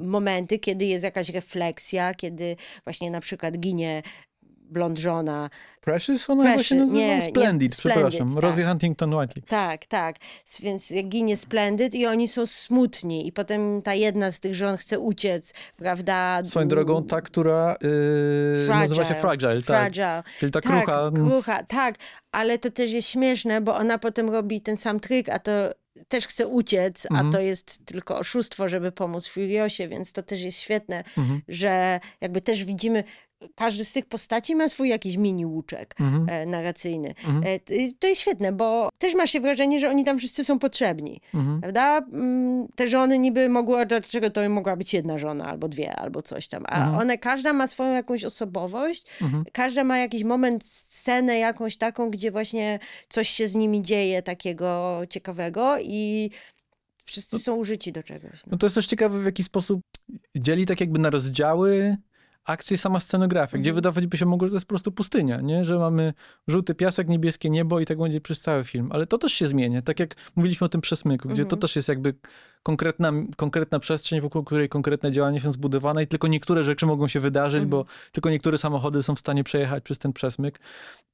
momenty, 0.00 0.58
kiedy 0.58 0.84
jest 0.84 1.04
jakaś 1.04 1.28
refleksja, 1.28 2.14
kiedy 2.14 2.56
właśnie 2.84 3.10
na 3.10 3.20
przykład 3.20 3.58
ginie 3.58 4.02
blond 4.70 4.98
żona. 4.98 5.50
Precious 5.80 6.30
ona 6.30 6.42
chyba 6.42 6.52
się 6.52 6.56
Precious, 6.74 6.78
nazywa? 6.78 6.98
nie, 7.00 7.16
nie, 7.16 7.22
Splendid, 7.22 7.74
Splendid, 7.74 8.02
przepraszam. 8.04 8.34
tak. 8.34 8.42
Rosie 8.42 8.64
Huntington 8.64 9.14
Whiteley. 9.14 9.42
Tak, 9.48 9.86
tak. 9.86 10.16
Więc 10.62 10.90
jak 10.90 11.08
ginie 11.08 11.36
Splendid 11.36 11.94
i 11.94 12.06
oni 12.06 12.28
są 12.28 12.46
smutni 12.46 13.26
i 13.28 13.32
potem 13.32 13.82
ta 13.82 13.94
jedna 13.94 14.30
z 14.30 14.40
tych 14.40 14.54
żon 14.54 14.76
chce 14.76 14.98
uciec, 14.98 15.54
prawda? 15.76 16.40
Swoją 16.44 16.68
drogą 16.68 17.04
ta, 17.04 17.20
która 17.20 17.76
yy, 17.82 18.68
nazywa 18.68 19.04
się 19.04 19.14
Fragile, 19.14 19.54
tak. 19.56 19.64
Fragile. 19.64 20.22
Czyli 20.38 20.52
ta 20.52 20.60
Tak, 20.60 20.72
krucha. 20.72 21.00
mm, 21.00 21.28
krucha, 21.30 21.62
tak. 21.62 21.94
Ale 22.32 22.58
to 22.58 22.70
też 22.70 22.92
jest 22.92 23.08
śmieszne, 23.08 23.60
bo 23.60 23.76
ona 23.76 23.98
potem 23.98 24.30
robi 24.30 24.60
ten 24.60 24.76
sam 24.76 25.00
tryk, 25.00 25.28
a 25.28 25.38
to 25.38 25.52
też 26.08 26.26
chce 26.26 26.46
uciec, 26.46 27.06
Mhm. 27.10 27.28
a 27.28 27.32
to 27.32 27.40
jest 27.40 27.86
tylko 27.86 28.18
oszustwo, 28.18 28.68
żeby 28.68 28.92
pomóc 28.92 29.26
Furiosie, 29.26 29.88
więc 29.88 30.12
to 30.12 30.22
też 30.22 30.40
jest 30.42 30.58
świetne, 30.58 31.04
Mhm. 31.18 31.42
że 31.48 32.00
jakby 32.20 32.40
też 32.40 32.64
widzimy, 32.64 33.04
każdy 33.54 33.84
z 33.84 33.92
tych 33.92 34.06
postaci 34.06 34.56
ma 34.56 34.68
swój 34.68 34.88
jakiś 34.88 35.16
mini 35.16 35.46
łuczek 35.46 35.94
Mhm. 36.00 36.26
e, 36.28 36.46
narracyjny. 36.46 37.08
Mhm. 37.08 37.42
E, 37.46 37.60
to 37.98 38.06
jest 38.06 38.20
świetne, 38.20 38.52
bo 38.52 38.88
też 38.98 39.14
ma 39.14 39.26
się 39.26 39.40
wrażenie, 39.40 39.80
że 39.80 39.90
oni 39.90 40.04
tam 40.04 40.18
wszyscy 40.18 40.44
są 40.44 40.58
potrzebni. 40.58 41.20
Mhm. 41.34 41.60
Prawda? 41.60 41.98
Mm, 41.98 42.68
Te 42.76 42.88
żony 42.88 43.18
niby 43.18 43.48
mogły, 43.48 43.86
dlaczego 43.86 44.30
to 44.30 44.48
mogła 44.48 44.76
być 44.76 44.94
jedna 44.94 45.18
żona, 45.18 45.46
albo 45.46 45.68
dwie, 45.68 45.96
albo 45.96 46.22
coś 46.22 46.48
tam. 46.48 46.64
A 46.66 46.76
Mhm. 46.78 46.98
one, 46.98 47.18
każda 47.18 47.52
ma 47.52 47.66
swoją 47.66 47.94
jakąś 47.94 48.24
osobowość, 48.24 49.04
Mhm. 49.22 49.44
każda 49.52 49.84
ma 49.84 49.98
jakiś 49.98 50.24
moment, 50.24 50.64
scenę 50.64 51.38
jakąś 51.38 51.76
taką, 51.76 52.10
gdzie 52.10 52.30
właśnie 52.30 52.78
coś 53.08 53.28
się 53.28 53.48
z 53.48 53.54
nimi 53.54 53.82
dzieje 53.82 54.22
takiego 54.22 55.00
ciekawego 55.10 55.78
i 55.80 56.30
wszyscy 57.04 57.38
są 57.38 57.54
użyci 57.56 57.92
do 57.92 58.02
czegoś. 58.02 58.32
No. 58.46 58.48
No 58.52 58.58
to 58.58 58.66
jest 58.66 58.74
też 58.74 58.86
ciekawe, 58.86 59.20
w 59.20 59.24
jaki 59.24 59.42
sposób 59.44 59.80
dzieli 60.36 60.66
tak 60.66 60.80
jakby 60.80 60.98
na 60.98 61.10
rozdziały 61.10 61.96
akcję 62.46 62.78
sama 62.78 63.00
scenografia, 63.00 63.58
gdzie 63.58 63.70
Mhm. 63.70 63.74
wydawać 63.74 64.06
by 64.06 64.16
się 64.16 64.26
mogło, 64.26 64.48
że 64.48 64.52
to 64.52 64.56
jest 64.56 64.66
po 64.66 64.68
prostu 64.68 64.92
pustynia, 64.92 65.40
nie? 65.40 65.64
Że 65.64 65.78
mamy 65.78 66.12
żółty 66.48 66.74
piasek, 66.74 67.08
niebieskie 67.08 67.50
niebo 67.50 67.80
i 67.80 67.86
tak 67.86 67.98
będzie 67.98 68.20
przez 68.20 68.40
cały 68.40 68.64
film. 68.64 68.88
Ale 68.92 69.06
to 69.06 69.18
też 69.18 69.32
się 69.32 69.46
zmienia, 69.46 69.82
tak 69.82 70.00
jak 70.00 70.14
mówiliśmy 70.36 70.64
o 70.64 70.68
tym 70.68 70.80
przesmyku, 70.80 71.28
gdzie 71.28 71.42
to 71.42 71.46
Mhm. 71.56 71.60
też 71.60 71.76
jest 71.76 71.88
jakby 71.88 72.14
konkretna, 72.66 73.12
konkretna 73.36 73.78
przestrzeń, 73.78 74.20
wokół 74.20 74.44
której 74.44 74.68
konkretne 74.68 75.12
działania 75.12 75.40
są 75.40 75.50
zbudowane 75.50 76.02
i 76.02 76.06
tylko 76.06 76.28
niektóre 76.28 76.64
rzeczy 76.64 76.86
mogą 76.86 77.08
się 77.08 77.20
wydarzyć, 77.20 77.62
Mhm. 77.62 77.70
bo 77.70 77.84
tylko 78.12 78.30
niektóre 78.30 78.58
samochody 78.58 79.02
są 79.02 79.14
w 79.14 79.18
stanie 79.18 79.44
przejechać 79.44 79.84
przez 79.84 79.98
ten 79.98 80.12
przesmyk. 80.12 80.60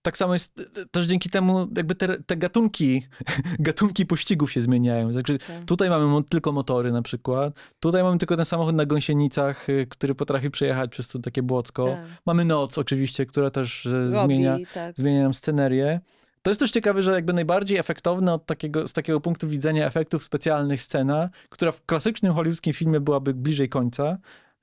Tak 0.03 0.17
samo 0.17 0.33
jest 0.33 0.61
e, 0.61 0.87
też 0.91 1.07
dzięki 1.07 1.31
temu 1.31 1.69
jakby 1.77 1.95
te, 1.95 2.23
te 2.23 2.37
gatunki, 2.37 3.07
gatunki 3.69 4.07
pościgów 4.07 4.53
się 4.53 4.61
zmieniają. 4.61 5.13
Także 5.13 5.39
Tak. 5.39 5.65
tutaj 5.65 5.91
mamy 5.91 6.25
tylko 6.25 6.53
motory 6.53 6.93
na 6.93 7.03
przykład, 7.03 7.55
tutaj 7.81 8.03
mamy 8.03 8.19
tylko 8.19 8.37
ten 8.37 8.45
samochód 8.45 8.75
na 8.75 8.87
gąsienicach, 8.87 9.69
y, 9.69 9.87
który 9.91 10.15
potrafi 10.15 10.51
przejechać 10.51 10.91
przez 10.91 11.09
to 11.09 11.19
takie 11.19 11.43
błocko. 11.43 11.87
Tak. 11.87 12.05
Mamy 12.27 12.45
noc 12.45 12.79
oczywiście, 12.79 13.27
która 13.27 13.51
też 13.51 13.87
e, 13.87 13.91
Robi, 14.11 14.25
zmienia, 14.25 14.59
tak. 14.75 14.97
zmienia 14.97 15.23
nam 15.23 15.35
scenerię. 15.35 16.01
To 16.43 16.51
jest 16.51 16.61
też 16.61 16.71
ciekawe, 16.71 17.03
że 17.03 17.13
jakby 17.13 17.33
najbardziej 17.33 17.79
efektowna 17.79 18.35
od 18.35 18.47
takiego, 18.47 18.89
z 18.89 18.93
takiego 18.93 19.21
punktu 19.21 19.49
widzenia 19.49 19.87
efektów 19.87 20.25
specjalnych 20.25 20.83
scena, 20.83 21.31
która 21.49 21.73
w 21.73 21.87
klasycznym 21.87 22.33
hollywoodzkim 22.33 22.73
filmie 22.73 23.01
byłaby 23.01 23.35
bliżej 23.35 23.69
końca, 23.69 24.19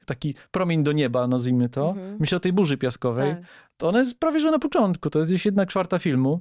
taki 0.06 0.36
promień 0.52 0.84
do 0.84 0.92
nieba, 0.92 1.28
nazwijmy 1.28 1.70
to. 1.70 1.90
Mhm. 1.90 2.18
Myślę 2.20 2.36
o 2.36 2.40
tej 2.40 2.54
burzy 2.54 2.78
piaskowej. 2.78 3.36
Tak, 3.36 3.44
To 3.78 3.90
ona 3.90 4.00
jest 4.00 4.20
prawie 4.20 4.40
że 4.40 4.52
na 4.52 4.60
początku, 4.60 5.10
to 5.10 5.20
jest 5.20 5.30
gdzieś 5.32 5.46
jedna 5.46 5.66
czwarta 5.66 6.00
filmu. 6.00 6.40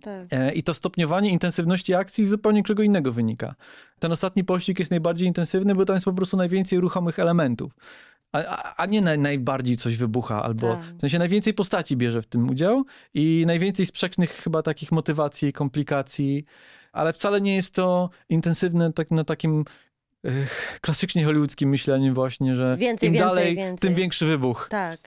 tak. 0.00 0.26
E, 0.30 0.52
I 0.52 0.62
to 0.62 0.74
stopniowanie 0.74 1.30
intensywności 1.30 1.94
akcji 1.94 2.24
z 2.24 2.28
zupełnie 2.28 2.62
czego 2.62 2.82
innego 2.82 3.12
wynika. 3.12 3.54
Ten 3.98 4.12
ostatni 4.12 4.44
pościg 4.44 4.78
jest 4.78 4.90
najbardziej 4.90 5.28
intensywny, 5.28 5.74
bo 5.74 5.84
tam 5.84 5.96
jest 5.96 6.04
po 6.04 6.12
prostu 6.12 6.36
najwięcej 6.36 6.80
ruchomych 6.80 7.18
elementów. 7.18 7.72
A, 8.32 8.74
a, 8.76 8.86
nie 8.86 9.00
naj, 9.00 9.18
najbardziej 9.18 9.76
coś 9.76 9.96
wybucha, 9.96 10.42
albo 10.42 10.74
Tak. 10.74 10.80
w 10.84 11.00
sensie 11.00 11.18
najwięcej 11.18 11.54
postaci 11.54 11.96
bierze 11.96 12.22
w 12.22 12.26
tym 12.26 12.50
udział 12.50 12.84
i 13.14 13.44
najwięcej 13.46 13.86
sprzecznych 13.86 14.30
chyba 14.30 14.62
takich 14.62 14.92
motywacji, 14.92 15.52
komplikacji, 15.52 16.44
ale 16.92 17.12
wcale 17.12 17.40
nie 17.40 17.56
jest 17.56 17.74
to 17.74 18.10
intensywne 18.28 18.92
tak 18.92 19.10
na 19.10 19.24
takim 19.24 19.64
ech, 20.24 20.78
klasycznie 20.80 21.24
hollywoodzkim 21.24 21.68
myśleniu 21.68 22.14
właśnie, 22.14 22.56
że 22.56 22.76
Więcej, 22.76 23.08
im 23.08 23.12
więcej, 23.12 23.28
dalej, 23.28 23.56
więcej. 23.56 23.88
tym 23.88 23.96
większy 23.98 24.26
wybuch. 24.26 24.66
Tak. 24.70 25.00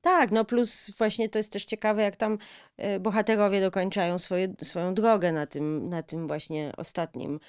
Tak, 0.00 0.30
no 0.30 0.44
plus 0.44 0.90
właśnie 0.98 1.28
to 1.28 1.38
jest 1.38 1.52
też 1.52 1.64
ciekawe, 1.64 2.02
jak 2.02 2.16
tam 2.16 2.38
e, 2.76 3.00
bohaterowie 3.00 3.60
dokończają 3.60 4.18
swoje, 4.18 4.54
swoją 4.62 4.94
drogę 4.94 5.32
na 5.32 5.46
tym, 5.46 5.88
na 5.88 6.02
tym 6.02 6.26
właśnie 6.26 6.72
ostatnim, 6.76 7.40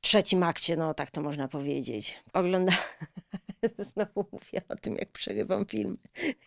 trzecim 0.00 0.42
akcie, 0.42 0.76
no 0.76 0.94
tak 0.94 1.10
to 1.10 1.20
można 1.20 1.48
powiedzieć. 1.48 2.20
Ogląda... 2.32 2.72
Znowu 3.78 4.26
mówię 4.32 4.62
o 4.68 4.76
tym, 4.76 4.96
jak 4.96 5.08
przerywam 5.08 5.66
film. 5.66 5.96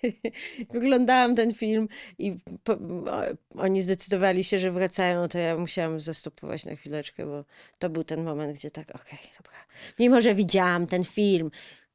Oglądałam 0.75 1.35
ten 1.35 1.53
film 1.53 1.87
i 2.19 2.37
po, 2.63 2.73
o, 2.73 3.21
oni 3.55 3.81
zdecydowali 3.81 4.43
się, 4.43 4.59
że 4.59 4.71
wracają, 4.71 5.27
to 5.27 5.37
ja 5.37 5.57
musiałam 5.57 5.99
zastopować 5.99 6.65
na 6.65 6.75
chwileczkę, 6.75 7.25
bo 7.25 7.45
to 7.79 7.89
był 7.89 8.03
ten 8.03 8.23
moment, 8.23 8.57
gdzie 8.57 8.71
tak, 8.71 8.95
okej, 8.95 9.19
dobra. 9.37 9.57
Mimo, 9.99 10.21
że 10.21 10.35
widziałam 10.35 10.87
ten 10.87 11.03
film 11.03 11.51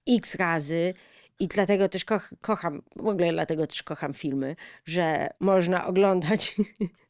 x 0.09 0.35
razy, 0.35 0.95
i 1.39 1.49
dlatego 1.49 1.89
też 1.89 2.05
koch, 2.05 2.31
kocham, 2.41 2.83
w 2.97 3.07
ogóle 3.07 3.33
dlatego 3.33 3.67
też 3.67 3.83
kocham 3.83 4.15
filmy, 4.15 4.57
że 4.85 5.29
można 5.41 5.87
oglądać 5.87 6.57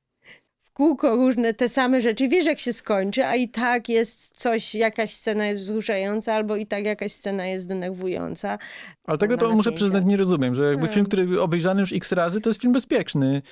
kółko 0.77 1.17
różne 1.17 1.55
te 1.55 1.69
same 1.69 2.01
rzeczy. 2.01 2.29
Wiesz, 2.29 2.47
jak 2.47 2.59
się 2.59 2.73
skończy, 2.73 3.27
a 3.27 3.35
i 3.35 3.49
tak 3.49 3.89
jest 3.89 4.39
coś, 4.39 4.75
jakaś 4.75 5.11
scena 5.11 5.47
jest 5.47 5.61
wzruszająca, 5.61 6.35
albo 6.35 6.57
i 6.57 6.67
tak 6.67 6.87
jakaś 6.87 7.13
scena 7.13 7.47
jest 7.47 7.69
denerwująca. 7.69 8.59
Ale 9.07 9.19
tego 9.19 9.37
to 9.37 9.53
muszę 9.53 9.73
przyznać, 9.73 10.05
nie 10.07 10.17
rozumiem, 10.17 10.55
że 10.55 10.65
jakby 10.65 10.87
Hmm. 10.87 10.95
film, 10.95 11.07
który 11.07 11.41
obejrzany 11.41 11.81
już 11.81 11.93
x 11.93 12.13
razy, 12.13 12.41
to 12.41 12.51
jest 12.51 12.61
film 12.61 12.73
bezpieczny. 12.73 13.43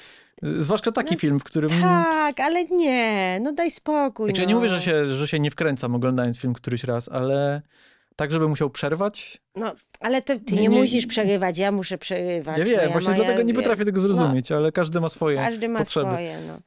Zwłaszcza 0.43 0.93
taki 0.93 1.15
No, 1.15 1.21
film, 1.21 1.41
w 1.41 1.45
którym... 1.45 1.71
Tak, 1.81 2.41
ale 2.41 2.65
nie, 2.65 3.39
no 3.43 3.53
daj 3.53 3.71
spokój. 3.71 4.27
Znaczy, 4.27 4.41
ja 4.41 4.47
no. 4.47 4.49
nie 4.49 4.55
mówię, 4.55 4.69
że 4.69 4.81
się, 4.81 5.07
że 5.07 5.29
się 5.29 5.41
nie 5.41 5.51
wkręcam 5.51 5.95
oglądając 5.95 6.39
film 6.39 6.55
któryś 6.55 6.85
raz, 6.85 7.09
ale 7.09 7.63
tak, 8.17 8.33
żeby 8.33 8.49
musiał 8.49 8.71
przerwać? 8.71 9.43
No, 9.57 9.73
ale 10.01 10.23
to 10.23 10.35
ty 10.39 10.55
Nie, 10.55 10.61
nie, 10.63 10.69
nie- 10.69 10.79
musisz 10.81 11.07
przerywać, 11.07 11.59
ja 11.59 11.73
muszę 11.73 11.99
przerywać. 11.99 12.59
Ja 12.59 12.65
no, 12.65 12.71
wiem, 12.71 12.93
właśnie 12.93 13.11
moja- 13.11 13.25
dlatego 13.25 13.43
nie 13.43 13.55
potrafię 13.55 13.85
tego 13.85 14.01
zrozumieć, 14.01 14.53
ale 14.53 14.73
każdy 14.73 15.01
ma 15.01 15.09
swoje 15.09 15.37
Każdy 15.37 15.69
ma 15.69 15.79
potrzeby. 15.79 16.11
swoje, 16.11 16.39
no. 16.49 16.59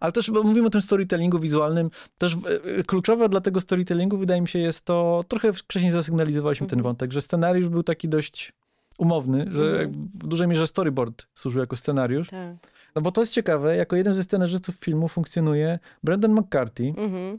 Ale 0.00 0.12
też, 0.12 0.30
bo 0.30 0.42
mówimy 0.42 0.66
o 0.66 0.70
tym 0.70 0.82
storytellingu 0.82 1.38
wizualnym, 1.38 1.90
też 2.18 2.34
y, 2.34 2.78
y, 2.78 2.84
kluczowe 2.84 3.28
dla 3.28 3.40
tego 3.40 3.60
storytellingu 3.60 4.18
wydaje 4.18 4.40
mi 4.40 4.48
się 4.48 4.58
jest 4.58 4.84
to, 4.84 5.24
trochę 5.28 5.52
wcześniej 5.52 5.92
zasygnalizowaliśmy 5.92 6.66
ten 6.66 6.78
Mhm. 6.78 6.90
wątek, 6.92 7.12
że 7.12 7.20
scenariusz 7.20 7.68
był 7.68 7.82
taki 7.82 8.08
dość 8.08 8.52
umowny, 8.98 9.46
że 9.50 9.62
Mhm. 9.70 9.92
w 10.14 10.26
dużej 10.26 10.48
mierze 10.48 10.66
storyboard 10.66 11.26
służył 11.34 11.60
jako 11.60 11.76
scenariusz. 11.76 12.28
Tak. 12.28 12.56
No 12.94 13.02
bo 13.02 13.12
to 13.12 13.20
jest 13.20 13.32
ciekawe, 13.32 13.76
jako 13.76 13.96
jeden 13.96 14.14
ze 14.14 14.24
scenarzystów 14.24 14.74
filmu 14.76 15.08
funkcjonuje 15.08 15.78
Brendan 16.04 16.32
McCarthy. 16.32 16.84
Mhm. 16.96 17.36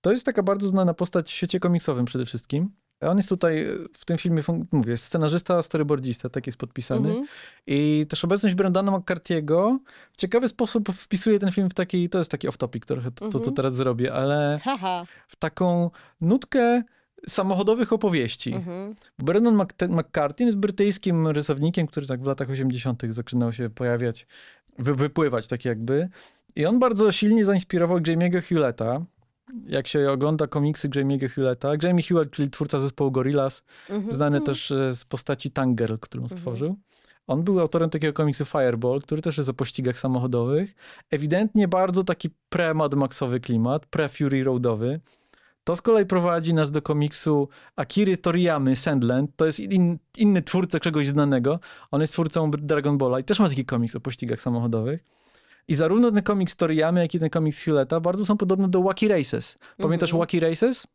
To 0.00 0.12
jest 0.12 0.26
taka 0.26 0.42
bardzo 0.42 0.68
znana 0.68 0.94
postać 0.94 1.26
w 1.28 1.30
świecie 1.32 1.60
komiksowym 1.60 2.04
przede 2.04 2.26
wszystkim. 2.26 2.70
On 3.00 3.16
jest 3.16 3.28
tutaj 3.28 3.66
w 3.96 4.04
tym 4.04 4.18
filmie, 4.18 4.42
mówię, 4.72 4.96
scenarzysta, 4.96 5.62
storyboardista, 5.62 6.28
tak 6.28 6.46
jest 6.46 6.58
podpisany. 6.58 7.08
Mhm. 7.08 7.26
I 7.66 8.06
też 8.08 8.24
obecność 8.24 8.54
Brendana 8.54 8.92
McCarthy'ego 8.92 9.78
w 10.12 10.16
ciekawy 10.16 10.48
sposób 10.48 10.88
wpisuje 10.92 11.38
ten 11.38 11.50
film 11.52 11.70
w 11.70 11.74
taki, 11.74 12.08
to 12.08 12.18
jest 12.18 12.30
taki 12.30 12.48
off-topic 12.48 12.84
trochę, 12.84 13.10
to, 13.10 13.24
to 13.24 13.30
co 13.32 13.38
Mhm. 13.38 13.54
teraz 13.56 13.74
zrobię, 13.74 14.12
ale 14.12 14.60
Haha. 14.64 15.04
w 15.28 15.36
taką 15.36 15.90
nutkę 16.20 16.82
samochodowych 17.28 17.92
opowieści. 17.92 18.52
Mhm. 18.54 18.94
Brendan 19.18 19.56
Mc- 19.56 19.88
McCarthy 19.88 20.44
jest 20.44 20.58
brytyjskim 20.58 21.28
rysownikiem, 21.28 21.86
który 21.86 22.06
tak 22.06 22.22
w 22.22 22.26
latach 22.26 22.50
80. 22.50 23.02
zaczynał 23.08 23.52
się 23.52 23.70
pojawiać, 23.70 24.26
wy, 24.78 24.94
wypływać 24.94 25.46
tak 25.46 25.64
jakby. 25.64 26.08
I 26.56 26.66
on 26.66 26.78
bardzo 26.78 27.12
silnie 27.12 27.44
zainspirował 27.44 27.98
Jamie'ego 27.98 28.42
Hewletta. 28.42 29.04
Jak 29.66 29.88
się 29.88 30.10
ogląda 30.10 30.46
komiksy 30.46 30.88
Jamie'ego 30.88 31.28
Hewletta, 31.28 31.68
Jamie 31.82 32.02
Hewlett, 32.02 32.30
czyli 32.30 32.50
twórca 32.50 32.80
zespołu 32.80 33.10
Gorillaz, 33.10 33.64
Mhm. 33.88 34.12
znany 34.12 34.40
też 34.40 34.70
e, 34.70 34.94
z 34.94 35.04
postaci 35.04 35.50
Tangirl, 35.50 35.94
którą 36.00 36.28
stworzył. 36.28 36.76
On 37.26 37.42
był 37.42 37.60
autorem 37.60 37.90
takiego 37.90 38.12
komiksu 38.12 38.44
Fireball, 38.44 39.00
który 39.00 39.22
też 39.22 39.36
jest 39.38 39.50
o 39.50 39.54
pościgach 39.54 39.98
samochodowych. 39.98 40.74
Ewidentnie 41.10 41.68
bardzo 41.68 42.04
taki 42.04 42.28
pre-Mad 42.50 42.94
Maxowy 42.96 43.40
klimat, 43.40 43.86
pre-Fury 43.86 44.44
Roadowy. 44.44 45.00
To 45.64 45.76
z 45.76 45.82
kolei 45.82 46.06
prowadzi 46.06 46.54
nas 46.54 46.70
do 46.70 46.82
komiksu 46.82 47.48
Akiry 47.76 48.16
Toriyamy 48.16 48.76
Sandland. 48.76 49.30
To 49.36 49.46
jest 49.46 49.60
in, 49.60 49.98
inny 50.16 50.42
twórca 50.42 50.80
czegoś 50.80 51.06
znanego. 51.06 51.60
On 51.90 52.00
jest 52.00 52.12
twórcą 52.12 52.50
Dragon 52.50 52.98
Balla 52.98 53.20
i 53.20 53.24
też 53.24 53.40
ma 53.40 53.48
taki 53.48 53.64
komiks 53.64 53.96
o 53.96 54.00
pościgach 54.00 54.40
samochodowych. 54.40 55.04
I 55.68 55.74
zarówno 55.74 56.12
ten 56.12 56.22
komiks 56.22 56.56
Toriyamy, 56.56 57.00
jak 57.00 57.14
i 57.14 57.18
ten 57.20 57.30
komiks 57.30 57.58
Hewletta 57.60 58.00
bardzo 58.00 58.26
są 58.26 58.36
podobne 58.36 58.68
do 58.68 58.82
Wacky 58.82 59.08
Races. 59.08 59.58
Pamiętasz 59.78 60.10
Mhm. 60.10 60.20
Wacky 60.20 60.40
Races? 60.40 60.86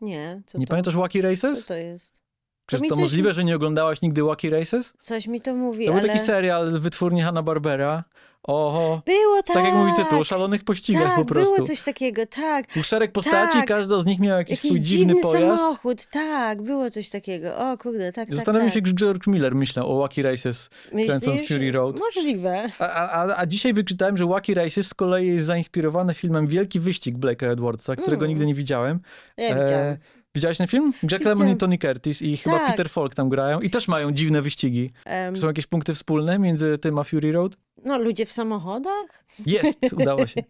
Nie, 0.00 0.42
co 0.46 0.58
Nie 0.58 0.66
to? 0.66 0.70
pamiętasz 0.70 0.96
Wacky 0.96 1.20
Co 1.22 1.28
Races? 1.28 1.66
to 1.66 1.74
jest? 1.74 2.23
Czy 2.66 2.78
mi 2.80 2.88
to 2.88 2.94
coś- 2.94 3.02
możliwe, 3.02 3.34
że 3.34 3.44
nie 3.44 3.56
oglądałaś 3.56 4.02
nigdy 4.02 4.22
Wacky 4.22 4.50
Races? 4.50 4.94
Coś 5.00 5.26
mi 5.26 5.40
to 5.40 5.54
mówi, 5.54 5.86
To 5.86 5.92
był 5.92 5.98
ale... 6.00 6.08
taki 6.08 6.18
serial 6.20 6.70
z 6.70 6.76
wytwórni 6.76 7.22
Hanna-Barbera. 7.22 8.02
Oho, 8.46 9.02
Było 9.06 9.42
tak. 9.42 9.54
tak 9.56 9.64
jak 9.64 9.74
mówi 9.74 9.92
tytuł, 9.96 10.24
szalonych 10.24 10.64
pościgach 10.64 11.02
tak, 11.06 11.16
po 11.16 11.24
prostu. 11.24 11.54
było 11.54 11.66
coś 11.66 11.82
takiego, 11.82 12.26
tak. 12.26 12.66
Był 12.74 12.82
szereg 12.82 13.12
postaci, 13.12 13.52
Tak. 13.58 13.66
każda 13.68 14.00
z 14.00 14.06
nich 14.06 14.20
miała 14.20 14.38
jakiś, 14.38 14.50
Jakiś 14.50 14.70
swój 14.70 14.80
dziwny, 14.80 15.14
pojazd. 15.22 15.62
samochód, 15.62 16.06
tak, 16.06 16.62
było 16.62 16.90
coś 16.90 17.08
takiego. 17.08 17.56
O 17.56 17.78
kurde, 17.78 18.12
tak, 18.12 18.26
tak, 18.28 18.34
Zastanawiam 18.36 18.68
tak. 18.68 18.74
się, 18.74 18.80
jak 18.80 18.94
George 18.94 19.26
Miller 19.26 19.54
myślał 19.54 19.92
o 19.92 19.98
Wacky 19.98 20.22
Races, 20.22 20.70
kręcąc 20.90 21.26
Myślisz? 21.26 21.48
Fury 21.48 21.72
Road. 21.72 21.98
Możliwe. 21.98 22.70
A, 22.78 23.10
a, 23.10 23.36
a 23.40 23.46
dzisiaj 23.46 23.72
wyczytałem, 23.74 24.16
że 24.16 24.26
Wacky 24.26 24.54
Races 24.54 24.86
z 24.86 24.94
kolei 24.94 25.26
jest 25.26 25.46
zainspirowany 25.46 26.14
filmem 26.14 26.46
Wielki 26.46 26.80
Wyścig 26.80 27.16
Blake'a 27.16 27.46
Edwardsa, 27.52 27.96
którego 27.96 28.24
Mm. 28.24 28.28
nigdy 28.28 28.46
nie 28.46 28.54
widziałem. 28.54 29.00
Ja 29.36 29.44
E, 29.56 29.64
widziałam. 29.64 29.96
Widziałeś 30.34 30.58
ten 30.58 30.66
film? 30.66 30.92
Jack 31.10 31.24
Lemmon 31.24 31.48
i. 31.48 31.56
Tony 31.56 31.78
Curtis 31.78 32.22
i 32.22 32.36
chyba 32.36 32.58
Tak. 32.58 32.66
Peter 32.70 32.88
Falk 32.90 33.14
tam 33.14 33.28
grają 33.28 33.60
i 33.60 33.70
też 33.70 33.88
mają 33.88 34.12
dziwne 34.12 34.42
wyścigi. 34.42 34.92
Czy 35.34 35.40
są 35.40 35.46
jakieś 35.46 35.66
punkty 35.66 35.94
wspólne 35.94 36.38
między 36.38 36.78
tym 36.78 36.98
a 36.98 37.04
Fury 37.04 37.32
Road? 37.32 37.52
no, 37.84 37.98
ludzie 37.98 38.26
w 38.26 38.32
samochodach? 38.32 39.24
Jest, 39.46 39.78
udało 40.00 40.26
się. 40.26 40.42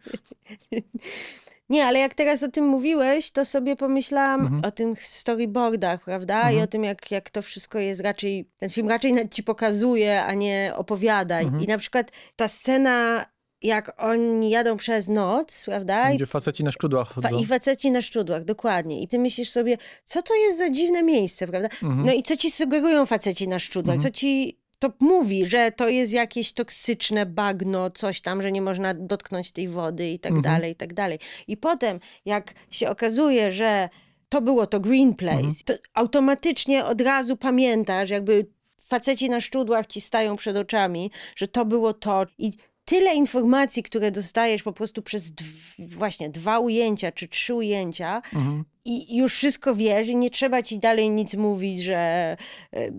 Nie, 1.69 1.87
ale 1.87 1.99
jak 1.99 2.15
teraz 2.15 2.43
o 2.43 2.49
tym 2.49 2.65
mówiłeś, 2.67 3.31
to 3.31 3.45
sobie 3.45 3.77
pomyślałam 3.77 4.41
Mhm. 4.41 4.65
o 4.65 4.71
tych 4.71 5.05
storyboardach, 5.05 6.05
prawda? 6.05 6.41
I 6.43 6.45
Mhm. 6.47 6.63
o 6.65 6.67
tym, 6.67 6.85
jak, 6.85 7.11
jak 7.11 7.31
to 7.31 7.43
wszystko 7.43 7.79
jest 7.79 8.01
raczej, 8.01 8.49
ten 8.59 8.71
film 8.71 8.89
raczej 8.89 9.29
ci 9.31 9.43
pokazuje, 9.43 10.25
a 10.25 10.35
nie 10.35 10.73
opowiada. 10.77 11.41
Mhm. 11.41 11.63
I 11.63 11.67
na 11.67 11.79
przykład 11.79 12.13
ta 12.37 12.49
scena, 12.49 13.27
jak 13.65 14.03
oni 14.03 14.51
jadą 14.51 14.77
przez 14.77 15.09
noc, 15.09 15.63
prawda? 15.65 16.15
Gdzie 16.15 16.27
faceci 16.27 16.65
na 16.65 16.71
szkudłach 16.71 17.09
Fa- 17.09 17.15
chodzą. 17.15 17.39
I 17.39 17.47
faceci 17.47 17.91
na 17.91 18.01
szczudłach, 18.01 18.45
dokładnie. 18.45 19.03
I 19.03 19.09
ty 19.09 19.19
myślisz 19.19 19.51
sobie, 19.51 19.79
co 20.05 20.23
to 20.23 20.35
jest 20.35 20.59
za 20.59 20.71
dziwne 20.71 21.03
miejsce, 21.03 21.47
prawda? 21.47 21.69
Mhm. 21.83 22.07
No 22.07 22.13
i 22.13 22.23
co 22.23 22.37
ci 22.37 22.51
sugerują 22.51 23.07
faceci 23.07 23.49
na 23.49 23.59
szczudłach? 23.59 23.95
Mhm. 23.97 24.13
Co 24.13 24.19
ci 24.19 24.59
to 24.79 24.93
mówi, 25.01 25.47
że 25.47 25.73
to 25.73 25.89
jest 25.89 26.13
jakieś 26.13 26.53
toksyczne 26.53 27.27
bagno, 27.27 27.91
coś 27.91 28.21
tam, 28.21 28.43
że 28.43 28.53
nie 28.53 28.63
można 28.63 28.95
dotknąć 28.95 29.53
tej 29.53 29.69
wody 29.69 30.11
i 30.11 30.19
tak 30.19 30.33
Mhm. 30.33 30.55
dalej, 30.55 30.73
i 30.73 30.77
tak 30.77 30.95
dalej. 30.95 31.19
I 31.49 31.57
potem, 31.57 32.01
jak 32.25 32.55
się 32.71 32.89
okazuje, 32.89 33.53
że 33.53 33.89
to 34.29 34.41
było 34.41 34.67
to 34.67 34.81
Green 34.81 35.15
Place, 35.15 35.37
Mhm. 35.37 35.55
to 35.65 35.75
automatycznie 35.95 36.85
od 36.85 37.01
razu 37.01 37.37
pamiętasz, 37.37 38.11
jakby 38.11 38.47
faceci 38.87 39.31
na 39.31 39.41
szczudłach 39.41 39.87
ci 39.87 40.01
stają 40.01 40.37
przed 40.37 40.57
oczami, 40.57 41.11
że 41.37 41.47
to 41.49 41.65
było 41.65 41.93
to. 41.95 42.27
I 42.39 42.53
tyle 42.85 43.15
informacji, 43.15 43.83
które 43.83 44.11
dostajesz 44.11 44.63
po 44.63 44.73
prostu 44.73 45.03
przez 45.03 45.33
właśnie 45.79 46.31
dwa 46.31 46.59
ujęcia 46.59 47.13
czy 47.13 47.29
trzy 47.29 47.55
ujęcia 47.55 48.23
Mhm. 48.33 48.65
I 48.85 49.17
już 49.17 49.35
wszystko 49.35 49.75
wiesz 49.75 50.09
i 50.09 50.17
nie 50.17 50.31
trzeba 50.31 50.63
ci 50.63 50.79
dalej 50.79 51.11
nic 51.11 51.35
mówić, 51.35 51.83
że 51.83 51.97
e, 51.97 52.37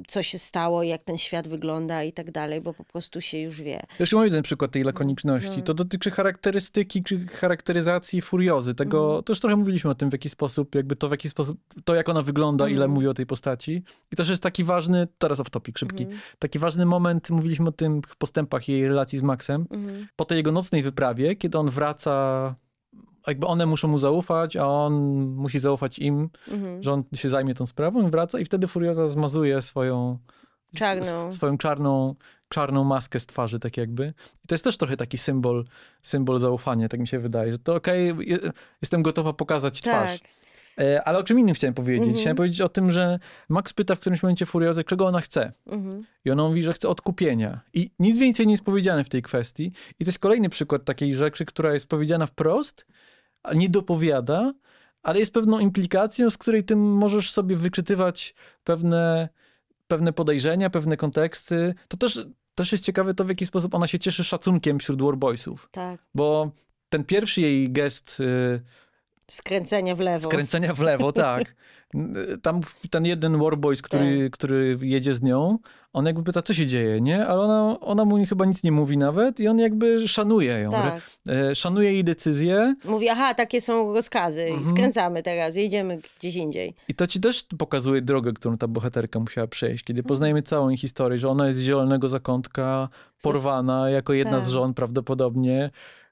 co 0.08 0.24
się 0.24 0.38
stało, 0.40 0.84
jak 0.84 1.04
ten 1.04 1.18
świat 1.18 1.48
wygląda 1.48 2.04
i 2.04 2.14
tak 2.14 2.32
dalej, 2.32 2.62
bo 2.62 2.74
po 2.74 2.84
prostu 2.84 3.22
się 3.22 3.38
już 3.40 3.62
wie. 3.62 3.82
Jeszcze 4.00 4.16
mam 4.16 4.26
jeden 4.26 4.44
przykład 4.44 4.72
tej 4.72 4.84
lakoniczności. 4.84 5.58
No. 5.58 5.62
To 5.64 5.74
dotyczy 5.74 6.12
charakterystyki, 6.12 7.04
czy 7.04 7.28
charakteryzacji 7.28 8.22
furiozy. 8.22 8.74
Tego, 8.76 9.06
Mhm. 9.06 9.24
to 9.24 9.32
już 9.34 9.40
trochę 9.40 9.56
mówiliśmy 9.56 9.90
o 9.90 9.96
tym, 9.96 10.10
w 10.10 10.14
jaki 10.14 10.30
sposób, 10.30 10.76
jakby 10.76 10.96
to 10.96 11.08
w 11.08 11.12
jaki 11.12 11.30
sposób, 11.30 11.58
to 11.86 11.96
jak 11.96 12.10
ona 12.10 12.22
wygląda, 12.22 12.66
ile 12.68 12.76
Mhm. 12.86 12.92
mówi 12.92 13.08
o 13.08 13.14
tej 13.14 13.26
postaci. 13.26 13.84
I 14.12 14.16
też 14.16 14.30
jest 14.30 14.44
taki 14.44 14.64
ważny, 14.64 15.08
teraz 15.18 15.40
off 15.40 15.50
topic, 15.50 15.78
szybki, 15.80 16.04
Mhm. 16.04 16.22
taki 16.40 16.60
ważny 16.60 16.86
moment, 16.86 17.30
mówiliśmy 17.30 17.70
o 17.70 17.72
tym 17.72 18.02
postępach 18.18 18.70
jej 18.70 18.88
relacji 18.88 19.18
z 19.20 19.22
Maxem. 19.22 19.66
Mhm. 19.72 20.08
Po 20.16 20.26
tej 20.26 20.38
jego 20.38 20.52
nocnej 20.52 20.84
wyprawie, 20.84 21.36
kiedy 21.36 21.58
on 21.58 21.70
wraca, 21.70 22.56
jakby 23.28 23.48
one 23.48 23.66
muszą 23.66 23.88
mu 23.88 23.98
zaufać, 23.98 24.56
a 24.56 24.68
on 24.68 24.94
musi 25.36 25.60
zaufać 25.60 26.00
im, 26.00 26.30
Mhm. 26.52 26.84
że 26.84 26.94
on 26.94 27.04
się 27.16 27.30
zajmie 27.30 27.54
tą 27.54 27.66
sprawą 27.66 28.08
i 28.08 28.12
wraca 28.12 28.40
i 28.40 28.46
wtedy 28.46 28.68
Furioza 28.68 29.08
zmazuje 29.08 29.62
swoją 29.62 30.18
Czarną. 30.76 31.28
s- 31.28 31.36
swoją 31.36 31.58
czarną, 31.58 32.16
czarną 32.50 32.84
maskę 32.84 33.20
z 33.20 33.26
twarzy, 33.26 33.60
tak 33.60 33.78
jakby. 33.78 34.14
I 34.44 34.48
to 34.48 34.56
jest 34.56 34.64
też 34.64 34.78
trochę 34.78 34.98
taki 34.98 35.18
symbol, 35.18 35.66
symbol 36.02 36.40
zaufania, 36.40 36.90
tak 36.90 37.00
mi 37.00 37.08
się 37.08 37.20
wydaje, 37.20 37.52
że 37.52 37.58
to 37.60 37.76
okej, 37.76 38.08
je- 38.20 38.40
jestem 38.82 39.04
gotowa 39.04 39.34
pokazać 39.34 39.82
twarz. 39.82 40.20
Tak. 40.20 40.30
Ale 41.06 41.18
o 41.18 41.24
czym 41.24 41.40
innym 41.40 41.56
chciałem 41.56 41.74
powiedzieć? 41.74 42.02
Mhm. 42.08 42.20
Chciałem 42.20 42.38
powiedzieć 42.38 42.62
o 42.62 42.70
tym, 42.70 42.92
że 42.92 43.20
Max 43.50 43.74
pyta 43.74 43.96
w 43.96 44.00
którymś 44.00 44.24
momencie 44.24 44.46
Furiozy, 44.46 44.84
czego 44.84 45.06
ona 45.08 45.22
chce. 45.22 45.52
Mhm. 45.68 46.04
I 46.26 46.32
ona 46.32 46.44
mówi, 46.44 46.64
że 46.64 46.74
chce 46.74 46.90
odkupienia. 46.90 47.60
I 47.74 47.92
nic 48.00 48.18
więcej 48.20 48.48
nie 48.48 48.54
jest 48.54 48.64
powiedziane 48.64 49.04
w 49.04 49.10
tej 49.10 49.22
kwestii. 49.22 49.72
I 50.00 50.06
to 50.06 50.10
jest 50.10 50.20
kolejny 50.20 50.50
przykład 50.50 50.86
takiej 50.86 51.14
rzeczy, 51.14 51.46
która 51.46 51.74
jest 51.74 51.88
powiedziana 51.88 52.26
wprost, 52.26 52.86
nie 53.54 53.70
dopowiada, 53.70 54.54
ale 55.04 55.20
jest 55.20 55.34
pewną 55.34 55.60
implikacją, 55.60 56.30
z 56.30 56.38
której 56.38 56.64
ty 56.64 56.76
możesz 56.76 57.32
sobie 57.32 57.56
wyczytywać 57.56 58.36
pewne, 58.64 59.30
pewne 59.88 60.14
podejrzenia, 60.14 60.70
pewne 60.70 60.98
konteksty. 60.98 61.76
To 61.88 61.98
też, 61.98 62.26
też 62.56 62.72
jest 62.72 62.84
ciekawe 62.84 63.14
to, 63.14 63.26
w 63.26 63.30
jaki 63.30 63.46
sposób 63.46 63.76
ona 63.76 63.88
się 63.88 64.00
cieszy 64.00 64.24
szacunkiem 64.24 64.80
wśród 64.80 65.02
Warboysów. 65.02 65.70
tak. 65.72 66.06
Bo 66.16 66.52
ten 66.90 67.04
pierwszy 67.04 67.42
jej 67.42 67.72
gest 67.72 68.20
y, 68.20 68.62
Skręcenia 69.32 69.96
w 69.96 70.00
lewo. 70.00 70.20
Skręcenia 70.26 70.74
w 70.74 70.80
lewo, 70.80 71.12
tak. 71.28 71.56
Tam 72.42 72.62
ten 72.92 73.06
jeden 73.06 73.40
Warboys, 73.40 73.82
który, 73.82 74.30
który 74.30 74.76
jedzie 74.82 75.14
z 75.14 75.22
nią, 75.22 75.58
on 75.94 76.06
jakby 76.06 76.24
pyta, 76.24 76.42
co 76.42 76.54
się 76.54 76.68
dzieje, 76.68 77.02
nie? 77.02 77.26
Ale 77.28 77.42
ona, 77.42 77.80
ona 77.80 78.06
mu 78.06 78.26
chyba 78.26 78.46
nic 78.46 78.64
nie 78.64 78.72
mówi 78.72 78.98
nawet 78.98 79.40
i 79.40 79.48
on 79.48 79.60
jakby 79.60 80.08
szanuje 80.08 80.60
ją. 80.60 80.70
Tak. 80.70 81.02
E, 81.30 81.56
Szanuje 81.56 81.94
jej 81.94 82.04
decyzję 82.04 82.76
Mówi, 82.86 83.10
aha, 83.10 83.34
takie 83.34 83.62
są 83.62 83.94
rozkazy 83.94 84.42
Mhm. 84.46 84.66
skręcamy 84.70 85.24
teraz, 85.24 85.56
jedziemy 85.56 86.00
gdzieś 86.20 86.36
indziej. 86.36 86.74
i 86.88 86.94
to 86.96 87.08
ci 87.08 87.20
też 87.20 87.44
pokazuje 87.58 88.02
drogę, 88.02 88.34
którą 88.34 88.58
ta 88.58 88.68
bohaterka 88.68 89.20
musiała 89.20 89.48
przejść. 89.48 89.84
Kiedy 89.84 90.04
poznajemy 90.04 90.42
całą 90.42 90.70
jej 90.70 90.78
historię, 90.78 91.18
że 91.18 91.30
ona 91.30 91.48
jest 91.48 91.60
z 91.60 91.64
zielonego 91.64 92.10
zakątka, 92.10 92.90
porwana 93.22 93.90
jako 93.90 94.14
jedna 94.14 94.40
z 94.40 94.44
Tak. 94.44 94.52
żon 94.54 94.74
prawdopodobnie, 94.74 95.70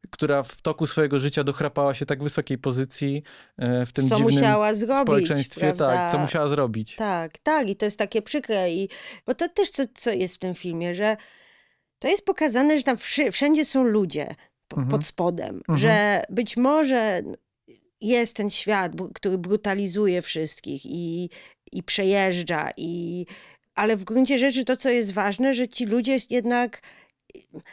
która 0.10 0.44
w 0.44 0.62
toku 0.62 0.88
swojego 0.88 1.20
życia 1.20 1.44
dochrapała 1.44 1.94
się 1.94 2.06
tak 2.06 2.24
wysokiej 2.24 2.58
pozycji 2.58 3.24
e, 3.58 3.86
w 3.86 3.94
tym 3.94 4.10
co 4.10 4.16
dziwnym 4.16 4.34
musiała 4.36 4.74
zrobić, 4.74 5.04
społeczeństwie. 5.04 5.62
prawda? 5.62 5.88
Tak, 5.88 6.12
co 6.12 6.18
musiała 6.18 6.48
zrobić. 6.48 6.96
Tak, 6.96 7.38
tak, 7.38 7.70
i 7.70 7.76
to 7.76 7.86
jest 7.86 7.98
takie 8.00 8.22
przykre. 8.22 8.72
I, 8.72 8.90
bo 9.26 9.36
to 9.36 9.50
też 9.50 9.70
co, 9.70 9.84
co 9.96 10.12
jest 10.12 10.36
w 10.36 10.40
tym 10.40 10.54
filmie, 10.56 10.96
że 10.96 11.18
to 12.00 12.08
jest 12.08 12.26
pokazane, 12.26 12.78
że 12.78 12.84
tam 12.84 12.98
wszędzie 13.32 13.66
są 13.66 13.84
ludzie 13.84 14.36
Mhm. 14.74 14.88
pod 14.90 15.06
spodem, 15.06 15.56
Mhm. 15.56 15.78
że 15.78 16.24
być 16.30 16.58
może 16.58 17.22
jest 18.02 18.36
ten 18.36 18.50
świat, 18.50 18.92
który 19.14 19.38
brutalizuje 19.38 20.22
wszystkich 20.22 20.86
i, 20.86 21.30
i 21.72 21.84
przejeżdża, 21.84 22.70
i, 22.78 23.26
ale 23.76 23.98
w 23.98 24.04
gruncie 24.04 24.38
rzeczy 24.38 24.66
to, 24.66 24.78
co 24.78 24.90
jest 24.90 25.12
ważne, 25.14 25.54
że 25.54 25.68
ci 25.68 25.86
ludzie 25.86 26.18
jednak, 26.30 26.82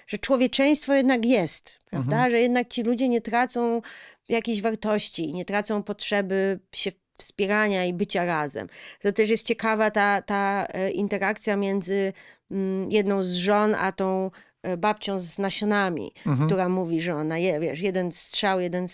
że 0.07 0.19
człowieczeństwo 0.19 0.95
jednak 0.95 1.27
jest, 1.27 1.79
prawda? 1.91 2.17
Mhm. 2.17 2.31
Że 2.31 2.41
jednak 2.41 2.69
ci 2.69 2.83
ludzie 2.83 3.09
nie 3.09 3.21
tracą 3.21 3.83
jakiejś 4.29 4.63
wartości, 4.63 5.35
nie 5.35 5.45
tracą 5.45 5.83
potrzeby 5.83 6.59
się 6.75 6.91
wspierania 7.19 7.85
i 7.85 7.93
bycia 7.95 8.25
razem. 8.25 8.69
To 9.01 9.13
też 9.13 9.31
jest 9.31 9.47
ciekawa 9.47 9.91
ta, 9.91 10.23
ta 10.23 10.67
e, 10.69 10.91
interakcja 10.91 11.57
między 11.57 12.13
mm, 12.51 12.91
jedną 12.91 13.23
z 13.23 13.33
żon, 13.33 13.75
a 13.75 13.93
tą 13.93 14.31
e, 14.63 14.77
babcią 14.77 15.21
z 15.21 15.39
nasionami, 15.39 16.13
Mhm. 16.27 16.47
która 16.49 16.69
mówi, 16.69 17.01
że 17.01 17.15
ona 17.15 17.39
je, 17.39 17.61
wiesz, 17.61 17.81
jeden 17.81 18.13
strzał, 18.13 18.61
jeden, 18.61 18.87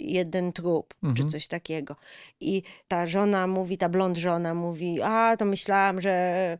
jeden 0.00 0.52
trup, 0.52 0.94
czy 1.00 1.06
Mhm. 1.08 1.28
coś 1.28 1.46
takiego. 1.46 1.96
I 2.40 2.62
ta 2.88 3.06
żona 3.06 3.46
mówi, 3.46 3.78
ta 3.78 3.88
blond 3.88 4.16
żona 4.18 4.54
mówi, 4.54 5.02
a 5.02 5.36
to 5.38 5.44
myślałam, 5.44 6.00
że 6.00 6.58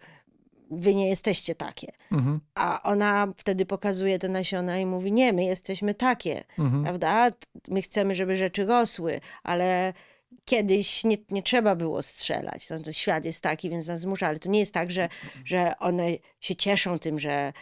wy 0.70 0.94
nie 0.94 1.08
jesteście 1.08 1.54
takie. 1.54 1.92
Mhm. 2.12 2.40
A 2.54 2.82
ona 2.82 3.32
wtedy 3.36 3.66
pokazuje 3.66 4.18
te 4.18 4.28
nasiona 4.28 4.78
i 4.78 4.86
mówi, 4.86 5.12
nie, 5.12 5.32
my 5.32 5.44
jesteśmy 5.44 5.94
takie, 5.94 6.44
Mhm. 6.58 6.82
prawda? 6.84 7.30
My 7.68 7.82
chcemy, 7.82 8.14
żeby 8.14 8.36
rzeczy 8.36 8.66
rosły, 8.66 9.20
ale 9.42 9.92
kiedyś 10.44 11.04
nie, 11.04 11.16
nie 11.30 11.42
trzeba 11.42 11.76
było 11.76 12.02
strzelać. 12.02 12.70
No, 12.70 12.78
to 12.80 12.92
świat 12.92 13.24
jest 13.24 13.42
taki, 13.42 13.70
więc 13.70 13.86
nas 13.86 14.00
zmusza, 14.00 14.26
ale 14.26 14.38
to 14.38 14.48
nie 14.48 14.58
jest 14.60 14.74
tak, 14.74 14.90
że, 14.90 15.08
że 15.44 15.72
one 15.78 16.08
się 16.40 16.56
cieszą 16.56 16.98
tym, 16.98 17.20
że 17.20 17.52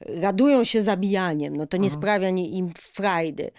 radują 0.00 0.64
się 0.64 0.82
zabijaniem. 0.82 1.56
No 1.56 1.66
to 1.66 1.76
nie 1.76 1.84
Mhm. 1.88 2.00
sprawia 2.02 2.28
im 2.28 2.68
frajdy. 2.78 3.50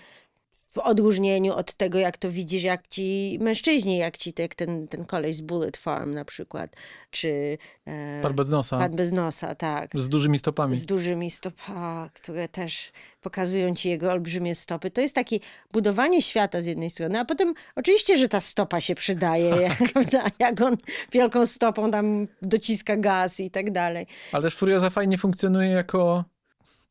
W 0.69 0.77
odróżnieniu 0.77 1.53
od 1.53 1.73
tego, 1.73 1.99
jak 1.99 2.17
to 2.17 2.29
widzisz, 2.31 2.63
jak 2.63 2.87
ci 2.87 3.37
mężczyźni, 3.41 3.97
jak 3.97 4.17
ci 4.17 4.33
jak 4.37 4.55
ten, 4.55 4.87
ten 4.87 5.05
koleś 5.05 5.35
z 5.35 5.41
Bullet 5.41 5.77
Farm 5.77 6.13
na 6.13 6.25
przykład, 6.25 6.75
czy 7.11 7.57
e, 7.85 8.21
Pan 8.21 8.33
bez 8.33 8.49
nosa, 8.49 8.77
Pan 8.77 8.95
bez 8.95 9.11
nosa, 9.11 9.55
tak 9.55 9.91
z 9.93 10.09
dużymi 10.09 10.37
stopami. 10.39 10.75
z 10.75 10.85
dużymi 10.85 11.31
stopami, 11.31 12.09
które 12.13 12.47
też 12.47 12.91
pokazują 13.21 13.75
ci 13.75 13.89
jego 13.89 14.11
olbrzymie 14.11 14.55
stopy. 14.55 14.91
To 14.91 15.01
jest 15.01 15.15
takie 15.15 15.39
budowanie 15.73 16.21
świata 16.21 16.61
z 16.61 16.65
jednej 16.65 16.89
strony, 16.89 17.19
a 17.19 17.25
potem 17.25 17.53
oczywiście, 17.75 18.17
że 18.17 18.29
ta 18.29 18.39
stopa 18.39 18.81
się 18.81 18.95
przydaje, 18.95 19.49
jak, 19.61 19.77
prawda, 19.93 20.23
jak 20.39 20.61
on 20.61 20.77
wielką 21.11 21.45
stopą 21.45 21.91
tam 21.91 22.27
dociska 22.41 22.97
gaz 22.97 23.39
i 23.39 23.51
tak 23.51 23.71
dalej. 23.71 24.07
Ale 24.31 24.43
też 24.43 24.55
Furioza 24.55 24.89
fajnie 24.89 25.17
funkcjonuje 25.17 25.69
jako 25.69 26.25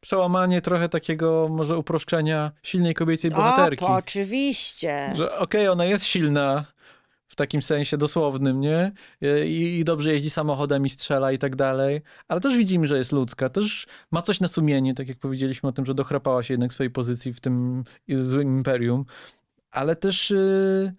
przełamanie 0.01 0.61
trochę 0.61 0.89
takiego 0.89 1.49
może 1.51 1.79
uproszczenia 1.79 2.53
silnej 2.63 2.95
kobiecej 2.95 3.31
bohaterki. 3.31 3.85
O, 3.85 3.89
oczywiście. 3.97 5.13
Że 5.17 5.39
okej, 5.39 5.69
ona 5.69 5.85
jest 5.85 6.05
silna 6.05 6.65
w 7.27 7.35
takim 7.37 7.63
sensie 7.63 7.99
dosłownym, 7.99 8.61
nie? 8.61 8.93
I, 9.45 9.79
I 9.81 9.85
dobrze 9.85 10.13
jeździ 10.13 10.31
samochodem 10.31 10.87
i 10.87 10.91
strzela 10.91 11.33
i 11.33 11.39
tak 11.39 11.57
dalej, 11.57 12.01
ale 12.29 12.41
też 12.41 12.57
widzimy, 12.57 12.87
że 12.87 12.99
jest 12.99 13.13
ludzka, 13.13 13.49
też 13.49 13.87
ma 14.11 14.23
coś 14.23 14.41
na 14.41 14.49
sumieniu, 14.49 14.95
tak 14.95 15.09
jak 15.09 15.19
powiedzieliśmy 15.19 15.69
o 15.69 15.73
tym, 15.73 15.87
że 15.87 15.95
dochrapała 15.95 16.43
się 16.43 16.55
jednak 16.55 16.73
swojej 16.73 16.91
pozycji 16.91 17.33
w 17.33 17.41
tym 17.41 17.85
złym 18.09 18.57
imperium, 18.57 19.05
ale 19.71 19.97
też 19.97 20.31
y, 20.31 20.95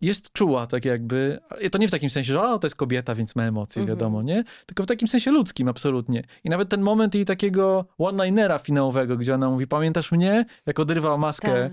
jest 0.00 0.32
czuła, 0.32 0.66
tak 0.66 0.84
jakby. 0.84 1.38
To 1.72 1.78
nie 1.78 1.88
w 1.88 1.90
takim 1.90 2.10
sensie, 2.10 2.32
że 2.32 2.42
o, 2.42 2.58
to 2.58 2.66
jest 2.66 2.76
kobieta, 2.76 3.14
więc 3.14 3.36
ma 3.36 3.42
emocje, 3.44 3.82
Mhm. 3.82 3.98
wiadomo, 3.98 4.22
nie? 4.22 4.44
Tylko 4.66 4.82
w 4.82 4.86
takim 4.86 5.08
sensie 5.08 5.30
ludzkim, 5.30 5.68
absolutnie. 5.68 6.22
I 6.44 6.50
nawet 6.50 6.68
ten 6.68 6.80
moment 6.80 7.14
jej 7.14 7.24
takiego 7.24 7.86
one-linera 7.98 8.58
finałowego, 8.58 9.16
gdzie 9.16 9.34
ona 9.34 9.50
mówi, 9.50 9.66
pamiętasz 9.66 10.12
mnie? 10.12 10.44
Jak 10.66 10.80
odrywa 10.80 11.16
maskę 11.16 11.70
Tak. 11.70 11.72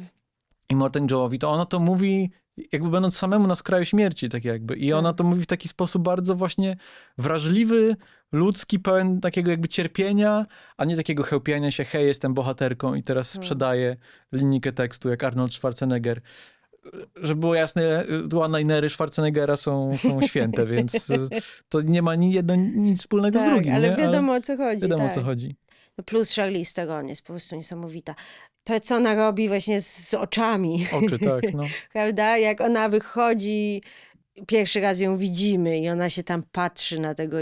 i 0.70 0.76
Morten 0.76 1.08
Joe'owi, 1.08 1.38
to 1.38 1.52
ona 1.52 1.66
to 1.66 1.80
mówi 1.80 2.32
jakby 2.72 2.90
będąc 2.90 3.18
samemu 3.18 3.48
na 3.48 3.56
skraju 3.56 3.86
śmierci, 3.86 4.30
tak 4.30 4.46
jakby. 4.46 4.76
I 4.76 4.94
ona 4.94 5.10
Tak. 5.10 5.18
to 5.18 5.24
mówi 5.24 5.42
w 5.44 5.48
taki 5.48 5.68
sposób 5.68 6.04
bardzo 6.04 6.36
właśnie 6.36 6.78
wrażliwy, 7.18 7.96
ludzki, 8.32 8.80
pełen 8.80 9.22
takiego 9.22 9.52
jakby 9.52 9.68
cierpienia, 9.68 10.46
a 10.78 10.86
nie 10.86 10.96
takiego 10.96 11.24
chełpienia 11.24 11.72
się, 11.72 11.84
hej, 11.84 12.08
jestem 12.08 12.34
bohaterką 12.34 12.94
i 12.96 13.04
teraz 13.04 13.32
Hmm. 13.32 13.44
sprzedaję 13.44 13.96
linijkę 14.32 14.72
tekstu, 14.72 15.10
jak 15.10 15.24
Arnold 15.24 15.54
Schwarzenegger. 15.54 16.22
Żeby 17.16 17.40
było 17.40 17.56
jasne, 17.56 18.06
one-linery 18.42 18.90
Schwarzeneggera 18.90 19.58
są, 19.58 19.90
są 19.98 20.22
święte, 20.22 20.66
więc 20.66 21.08
to 21.70 21.82
nie 21.82 22.02
ma 22.02 22.16
ni 22.16 22.34
jedno, 22.34 22.56
nic 22.56 23.00
wspólnego 23.00 23.40
z 23.40 23.42
Tak, 23.42 23.52
drugim. 23.54 23.74
ale 23.74 23.90
nie? 23.90 23.96
wiadomo 23.98 24.34
o 24.34 24.42
co 24.42 24.58
chodzi. 24.58 24.82
wiadomo, 24.82 25.04
tak. 25.04 25.12
o 25.12 25.16
co 25.16 25.22
chodzi. 25.24 25.56
No 25.98 26.04
plus 26.04 26.36
Charlize 26.36 26.74
Theron 26.74 27.08
jest 27.08 27.22
po 27.22 27.28
prostu 27.28 27.56
niesamowita. 27.56 28.16
To, 28.64 28.80
co 28.80 28.96
ona 28.96 29.16
robi 29.16 29.48
właśnie 29.48 29.82
z 29.82 30.14
oczami, 30.14 30.88
Oczy, 30.94 31.20
tak, 31.20 31.54
no. 31.54 31.64
prawda? 31.94 32.38
Jak 32.38 32.62
ona 32.62 32.90
wychodzi, 32.90 33.82
pierwszy 34.48 34.82
raz 34.82 35.00
ją 35.00 35.18
widzimy 35.18 35.80
i 35.80 35.90
ona 35.90 36.10
się 36.10 36.24
tam 36.24 36.44
patrzy 36.52 37.00
na 37.00 37.16
tego 37.16 37.38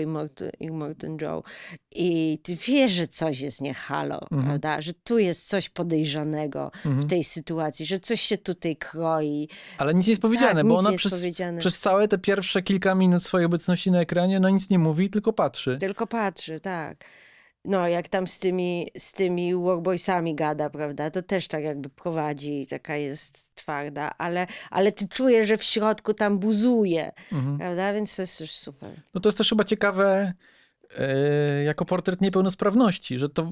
Immortan, 0.60 1.18
Joe 1.22 1.44
i 1.96 2.40
ty 2.44 2.56
wiesz, 2.68 2.92
że 2.92 3.08
coś 3.08 3.40
jest 3.40 3.62
nie 3.62 3.74
halo, 3.74 4.22
Mhm. 4.22 4.44
prawda? 4.44 4.82
Że 4.82 4.94
tu 4.94 5.20
jest 5.20 5.48
coś 5.48 5.70
podejrzanego 5.70 6.72
Mhm. 6.86 7.02
w 7.02 7.10
tej 7.10 7.24
sytuacji, 7.24 7.86
że 7.86 8.00
coś 8.00 8.22
się 8.22 8.38
tutaj 8.38 8.76
kroi. 8.76 9.48
Ale 9.78 9.94
nic 9.94 10.08
nie 10.08 10.12
jest 10.12 10.22
powiedziane, 10.22 10.56
tak, 10.62 10.68
bo 10.68 10.78
ona 10.78 10.92
przez, 10.92 11.12
powiedziane. 11.12 11.60
przez 11.60 11.80
całe 11.80 12.08
te 12.08 12.18
pierwsze 12.18 12.62
kilka 12.62 12.96
minut 12.96 13.24
swojej 13.24 13.46
obecności 13.46 13.92
na 13.92 14.02
ekranie, 14.02 14.40
no 14.40 14.50
nic 14.50 14.70
nie 14.70 14.80
mówi, 14.80 15.10
tylko 15.10 15.34
patrzy. 15.34 15.78
Tylko 15.80 16.08
patrzy, 16.08 16.60
tak. 16.60 17.06
No, 17.66 17.88
jak 17.88 18.08
tam 18.08 18.28
z 18.28 18.40
tymi, 18.40 18.88
z 18.98 19.14
tymi 19.14 19.56
workboysami 19.56 20.36
gada, 20.36 20.70
prawda, 20.70 21.12
to 21.12 21.22
też 21.22 21.48
tak 21.48 21.64
jakby 21.64 21.90
prowadzi, 21.90 22.68
taka 22.68 22.96
jest 22.96 23.56
twarda, 23.56 24.12
ale, 24.18 24.48
ale 24.70 24.92
ty 24.92 25.08
czujesz, 25.08 25.48
że 25.48 25.58
w 25.58 25.64
środku 25.64 26.14
tam 26.14 26.40
buzuje, 26.40 27.12
Mhm. 27.32 27.58
prawda, 27.58 27.94
więc 27.94 28.16
to 28.16 28.22
jest 28.22 28.42
już 28.42 28.52
super. 28.52 28.90
No 29.14 29.22
to 29.22 29.30
jest 29.30 29.38
też 29.38 29.50
chyba 29.50 29.64
ciekawe 29.64 30.34
e, 30.98 31.64
jako 31.64 31.86
portret 31.86 32.22
niepełnosprawności, 32.22 33.18
że 33.18 33.30
to, 33.30 33.52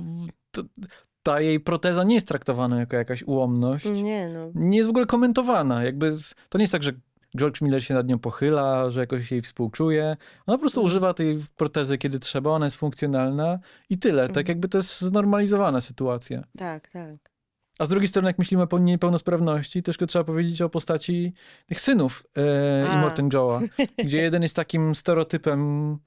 to 0.52 0.64
ta 1.24 1.42
jej 1.42 1.60
proteza 1.60 2.04
nie 2.04 2.16
jest 2.16 2.28
traktowana 2.28 2.80
jako 2.80 2.96
jakaś 2.96 3.24
ułomność. 3.24 3.86
Nie 3.86 4.30
no, 4.30 4.52
Nie 4.56 4.78
jest 4.78 4.88
w 4.88 4.90
ogóle 4.90 5.06
komentowana. 5.06 5.84
Jakby 5.84 6.18
to 6.50 6.58
nie 6.58 6.64
jest 6.64 6.72
tak, 6.72 6.84
że 6.84 6.92
George 7.38 7.62
Miller 7.62 7.84
się 7.84 7.94
nad 7.94 8.08
nią 8.08 8.20
pochyla, 8.20 8.92
że 8.92 9.00
jakoś 9.00 9.32
jej 9.32 9.42
współczuje. 9.42 10.18
Ona 10.48 10.58
po 10.58 10.62
prostu 10.62 10.80
Mhm. 10.80 10.86
używa 10.86 11.14
tej 11.14 11.38
protezy, 11.58 11.98
kiedy 11.98 12.20
trzeba, 12.20 12.50
ona 12.50 12.66
jest 12.66 12.78
funkcjonalna 12.78 13.60
i 13.90 13.98
tyle. 13.98 14.22
Tak 14.22 14.30
Mhm. 14.38 14.48
jakby 14.48 14.70
to 14.70 14.78
jest 14.78 15.02
znormalizowana 15.02 15.82
sytuacja. 15.82 16.44
tak, 16.58 16.88
tak. 16.88 17.16
A 17.80 17.86
z 17.86 17.90
drugiej 17.90 18.08
strony, 18.08 18.30
jak 18.30 18.40
myślimy 18.40 18.64
o 18.72 18.78
niepełnosprawności, 18.80 19.84
też 19.84 19.98
trzeba 20.08 20.26
powiedzieć 20.26 20.62
o 20.62 20.70
postaci 20.70 21.34
tych 21.66 21.82
synów 21.82 22.24
e, 22.38 22.90
A. 22.90 22.94
i 22.94 23.02
Morten 23.02 23.30
Joe'a, 23.30 23.68
gdzie 24.06 24.22
jeden 24.22 24.44
jest 24.44 24.56
takim 24.56 24.96
stereotypem 24.96 25.98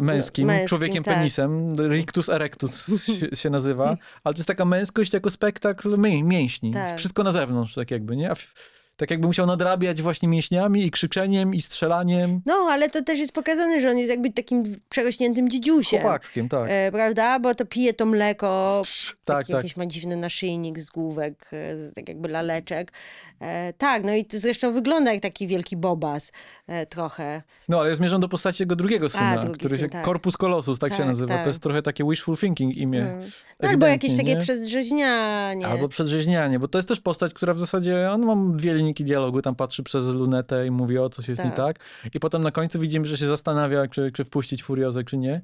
męskim, 0.00 0.46
męskim, 0.46 0.68
człowiekiem 0.68 1.04
tak. 1.04 1.14
penisem, 1.14 1.68
rictus 1.90 2.28
erectus 2.28 2.86
się, 3.04 3.36
się 3.36 3.50
nazywa, 3.50 3.96
ale 4.24 4.34
to 4.34 4.38
jest 4.38 4.48
taka 4.48 4.64
męskość 4.64 5.12
jako 5.12 5.30
spektakl 5.30 5.98
mię, 5.98 6.24
mięśni. 6.24 6.70
Tak. 6.70 6.98
Wszystko 6.98 7.22
na 7.22 7.32
zewnątrz, 7.32 7.74
tak 7.74 7.90
jakby, 7.90 8.16
nie? 8.16 8.30
A 8.30 8.34
w, 8.34 8.54
tak 9.00 9.10
jakby 9.10 9.26
musiał 9.26 9.46
nadrabiać 9.46 10.02
właśnie 10.02 10.28
mięśniami 10.28 10.84
i 10.84 10.90
krzyczeniem 10.90 11.54
i 11.54 11.60
strzelaniem. 11.62 12.40
No, 12.46 12.54
ale 12.70 12.90
to 12.90 13.04
też 13.04 13.18
jest 13.18 13.32
pokazane, 13.32 13.80
że 13.80 13.90
on 13.90 13.98
jest 13.98 14.10
jakby 14.10 14.32
takim 14.32 14.76
przerośniętym 14.88 15.50
dziedziusiem. 15.50 16.00
Chłopaczkiem, 16.00 16.48
tak. 16.48 16.68
E, 16.70 16.92
prawda? 16.92 17.38
Bo 17.38 17.54
to 17.54 17.66
pije 17.66 17.94
to 17.94 18.06
mleko, 18.06 18.82
tak, 19.24 19.46
tak. 19.46 19.48
jakiś 19.48 19.76
ma 19.76 19.86
dziwny 19.86 20.16
naszyjnik 20.16 20.78
z 20.78 20.90
główek, 20.90 21.50
e, 21.52 21.76
z, 21.76 21.94
tak 21.94 22.08
jakby 22.08 22.28
laleczek. 22.28 22.92
E, 23.40 23.72
tak, 23.72 24.04
no 24.04 24.14
i 24.14 24.24
to 24.24 24.40
zresztą 24.40 24.72
wygląda 24.72 25.12
jak 25.12 25.22
taki 25.22 25.46
wielki 25.46 25.76
bobas 25.76 26.32
e, 26.66 26.86
trochę. 26.86 27.42
No, 27.68 27.80
ale 27.80 27.90
ja 27.90 27.96
zmierzam 27.96 28.20
do 28.20 28.28
postaci 28.28 28.58
tego 28.58 28.76
drugiego 28.76 29.10
syna, 29.10 29.38
drugi 29.38 29.58
który 29.58 29.70
syn, 29.70 29.78
się... 29.78 29.88
tak. 29.88 30.04
Corpus 30.04 30.36
Colossus, 30.36 30.78
tak, 30.78 30.92
się 30.92 30.98
Tak, 30.98 31.06
nazywa. 31.06 31.34
tak. 31.34 31.42
To 31.42 31.48
jest 31.48 31.62
trochę 31.62 31.82
takie 31.82 32.04
wishful 32.04 32.36
thinking 32.36 32.76
imię. 32.76 33.02
Mm. 33.02 33.30
No, 33.60 33.68
albo 33.68 33.86
jakieś 33.86 34.10
Ewidentnie, 34.10 34.34
takie 34.34 34.34
nie? 34.34 34.42
przedrzeźnianie. 34.42 35.66
Albo 35.66 35.88
przedrzeźnianie, 35.88 36.58
bo 36.58 36.68
to 36.68 36.78
jest 36.78 36.88
też 36.88 37.00
postać, 37.00 37.34
która 37.34 37.54
w 37.54 37.58
zasadzie, 37.58 38.10
on 38.10 38.22
ma 38.22 38.56
dwie 38.56 38.74
linijki 38.90 39.04
dialogu, 39.04 39.42
tam 39.42 39.54
patrzy 39.54 39.82
przez 39.82 40.06
lunetę 40.06 40.66
i 40.66 40.70
mówi 40.70 40.98
o 40.98 41.08
coś 41.08 41.28
jest 41.28 41.44
nie 41.44 41.50
Tak. 41.50 41.78
tak. 41.78 41.78
I 42.14 42.20
potem 42.20 42.42
na 42.42 42.50
końcu 42.50 42.78
widzimy, 42.80 43.06
że 43.06 43.16
się 43.16 43.26
zastanawia, 43.26 43.88
czy, 43.88 44.10
czy 44.10 44.24
wpuścić 44.24 44.62
Furiozę, 44.62 45.04
czy 45.04 45.16
nie. 45.16 45.42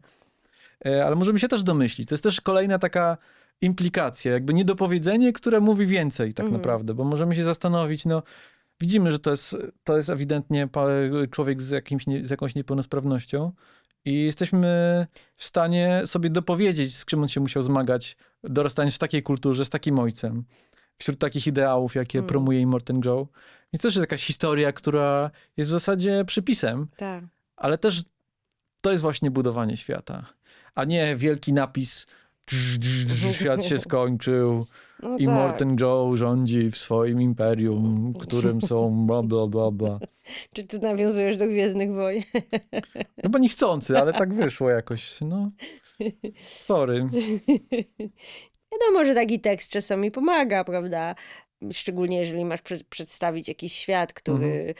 E, 0.86 1.06
Ale 1.06 1.16
możemy 1.16 1.38
się 1.38 1.48
też 1.48 1.62
domyślić. 1.62 2.08
To 2.08 2.14
jest 2.14 2.22
też 2.24 2.40
kolejna 2.40 2.78
taka 2.78 3.16
implikacja, 3.60 4.32
jakby 4.32 4.54
niedopowiedzenie, 4.54 5.32
które 5.32 5.60
mówi 5.60 5.86
więcej 5.86 6.34
tak 6.34 6.46
Mhm. 6.46 6.60
naprawdę, 6.62 6.94
bo 6.94 7.04
możemy 7.04 7.34
się 7.34 7.44
zastanowić, 7.44 8.06
no 8.06 8.22
widzimy, 8.80 9.12
że 9.12 9.18
to 9.18 9.30
jest, 9.30 9.56
to 9.84 9.96
jest 9.96 10.10
ewidentnie 10.10 10.68
człowiek 11.30 11.62
z, 11.62 11.70
jakimś 11.70 12.06
nie, 12.06 12.24
z 12.24 12.30
jakąś 12.30 12.54
niepełnosprawnością 12.54 13.52
i 14.04 14.24
jesteśmy 14.24 15.06
w 15.36 15.44
stanie 15.44 16.02
sobie 16.04 16.30
dopowiedzieć, 16.30 16.96
z 16.96 17.04
czym 17.04 17.22
on 17.22 17.28
się 17.28 17.40
musiał 17.40 17.62
zmagać, 17.62 18.16
dorastając 18.44 18.94
w 18.94 18.98
takiej 18.98 19.22
kulturze, 19.22 19.64
z 19.64 19.70
takim 19.70 19.98
ojcem, 19.98 20.44
wśród 20.98 21.18
takich 21.18 21.46
ideałów, 21.46 21.94
jakie 21.94 22.18
Mm. 22.18 22.28
promuje 22.28 22.60
Immortan 22.60 23.00
Joe. 23.04 23.26
Więc 23.72 23.82
to 23.82 23.88
też 23.88 23.94
jest 23.96 24.02
jakaś 24.02 24.24
historia, 24.24 24.72
która 24.72 25.30
jest 25.56 25.70
w 25.70 25.72
zasadzie 25.72 26.24
przypisem, 26.26 26.88
Tak. 26.96 27.24
ale 27.56 27.78
też 27.78 28.02
to 28.80 28.90
jest 28.90 29.02
właśnie 29.02 29.30
budowanie 29.30 29.76
świata, 29.76 30.26
a 30.74 30.84
nie 30.84 31.16
wielki 31.16 31.52
napis 31.52 32.06
"Drz, 32.48 32.78
drz, 32.78 33.04
drz, 33.04 33.36
świat 33.36 33.64
się 33.64 33.78
skończył 33.88 34.66
No 35.02 35.18
i 35.18 35.26
tak. 35.26 35.34
Morten 35.34 35.76
Joe 35.80 36.16
rządzi 36.16 36.70
w 36.70 36.76
swoim 36.76 37.22
imperium, 37.22 38.12
którym 38.20 38.62
są 38.62 39.06
bla 39.06 39.22
bla 39.22 39.46
bla 39.46 39.70
bla. 39.70 39.98
Czy 40.54 40.64
tu 40.64 40.78
nawiązujesz 40.78 41.36
do 41.36 41.46
Gwiezdnych 41.46 41.92
Wojen? 41.92 42.22
Chyba 43.22 43.38
niechcący, 43.38 43.98
ale 43.98 44.12
tak 44.12 44.34
wyszło 44.34 44.70
jakoś, 44.70 45.20
no. 45.20 45.50
Sorry. 46.58 47.06
Wiadomo, 48.80 49.04
że 49.04 49.14
taki 49.14 49.40
tekst 49.40 49.70
czasami 49.70 50.10
pomaga, 50.10 50.64
prawda? 50.64 51.14
Szczególnie 51.72 52.18
jeżeli 52.18 52.44
masz 52.44 52.62
prze- 52.62 52.84
przedstawić 52.90 53.48
jakiś 53.48 53.72
świat, 53.72 54.12
który, 54.12 54.46
Mhm. 54.46 54.74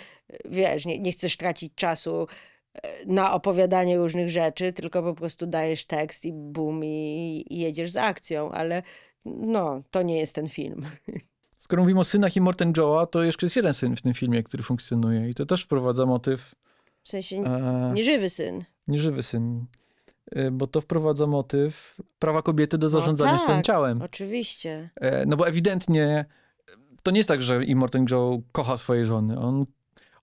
wiesz, 0.45 0.87
nie, 0.87 0.99
nie 0.99 1.13
chcesz 1.13 1.37
tracić 1.37 1.73
czasu 1.75 2.27
e, 2.75 3.07
na 3.07 3.33
opowiadanie 3.35 3.97
różnych 3.99 4.31
rzeczy, 4.31 4.73
tylko 4.73 5.03
po 5.03 5.15
prostu 5.15 5.47
dajesz 5.47 5.87
tekst 5.87 6.25
i 6.25 6.33
bum 6.33 6.85
i, 6.85 7.45
i 7.51 7.59
jedziesz 7.59 7.91
z 7.91 7.97
akcją, 7.97 8.53
ale 8.53 8.83
no, 9.25 9.83
to 9.91 10.03
nie 10.03 10.19
jest 10.19 10.35
ten 10.35 10.49
film. 10.49 10.87
Skoro 11.59 11.83
mówimy 11.83 12.01
o 12.01 12.05
synach 12.05 12.37
i 12.37 12.41
Morten 12.41 12.73
Joe'a, 12.73 13.07
to 13.07 13.23
jeszcze 13.25 13.47
jest 13.47 13.57
jeden 13.57 13.75
syn 13.75 13.97
w 13.97 14.03
tym 14.03 14.15
filmie, 14.15 14.43
który 14.43 14.63
funkcjonuje 14.63 15.29
i 15.31 15.35
to 15.35 15.47
też 15.47 15.63
wprowadza 15.63 16.07
motyw 16.07 16.55
W 17.03 17.09
sensie 17.09 17.37
e, 17.37 17.93
nieżywy 17.95 18.31
syn. 18.31 18.65
nieżywy 18.89 19.23
syn, 19.23 19.65
bo 20.53 20.67
to 20.67 20.81
wprowadza 20.81 21.27
motyw 21.27 21.97
prawa 22.19 22.43
kobiety 22.43 22.79
do 22.79 22.89
zarządzania 22.89 23.39
swoim 23.39 23.59
tak. 23.59 23.65
ciałem. 23.67 24.03
Oczywiście. 24.03 24.91
E, 24.97 25.27
No 25.27 25.37
bo 25.37 25.49
ewidentnie 25.49 26.25
to 27.03 27.11
nie 27.11 27.19
jest 27.19 27.29
tak, 27.29 27.43
że 27.43 27.65
Immortan 27.65 28.07
Joe 28.11 28.41
kocha 28.53 28.77
swoje 28.77 29.05
żony. 29.05 29.39
On, 29.39 29.67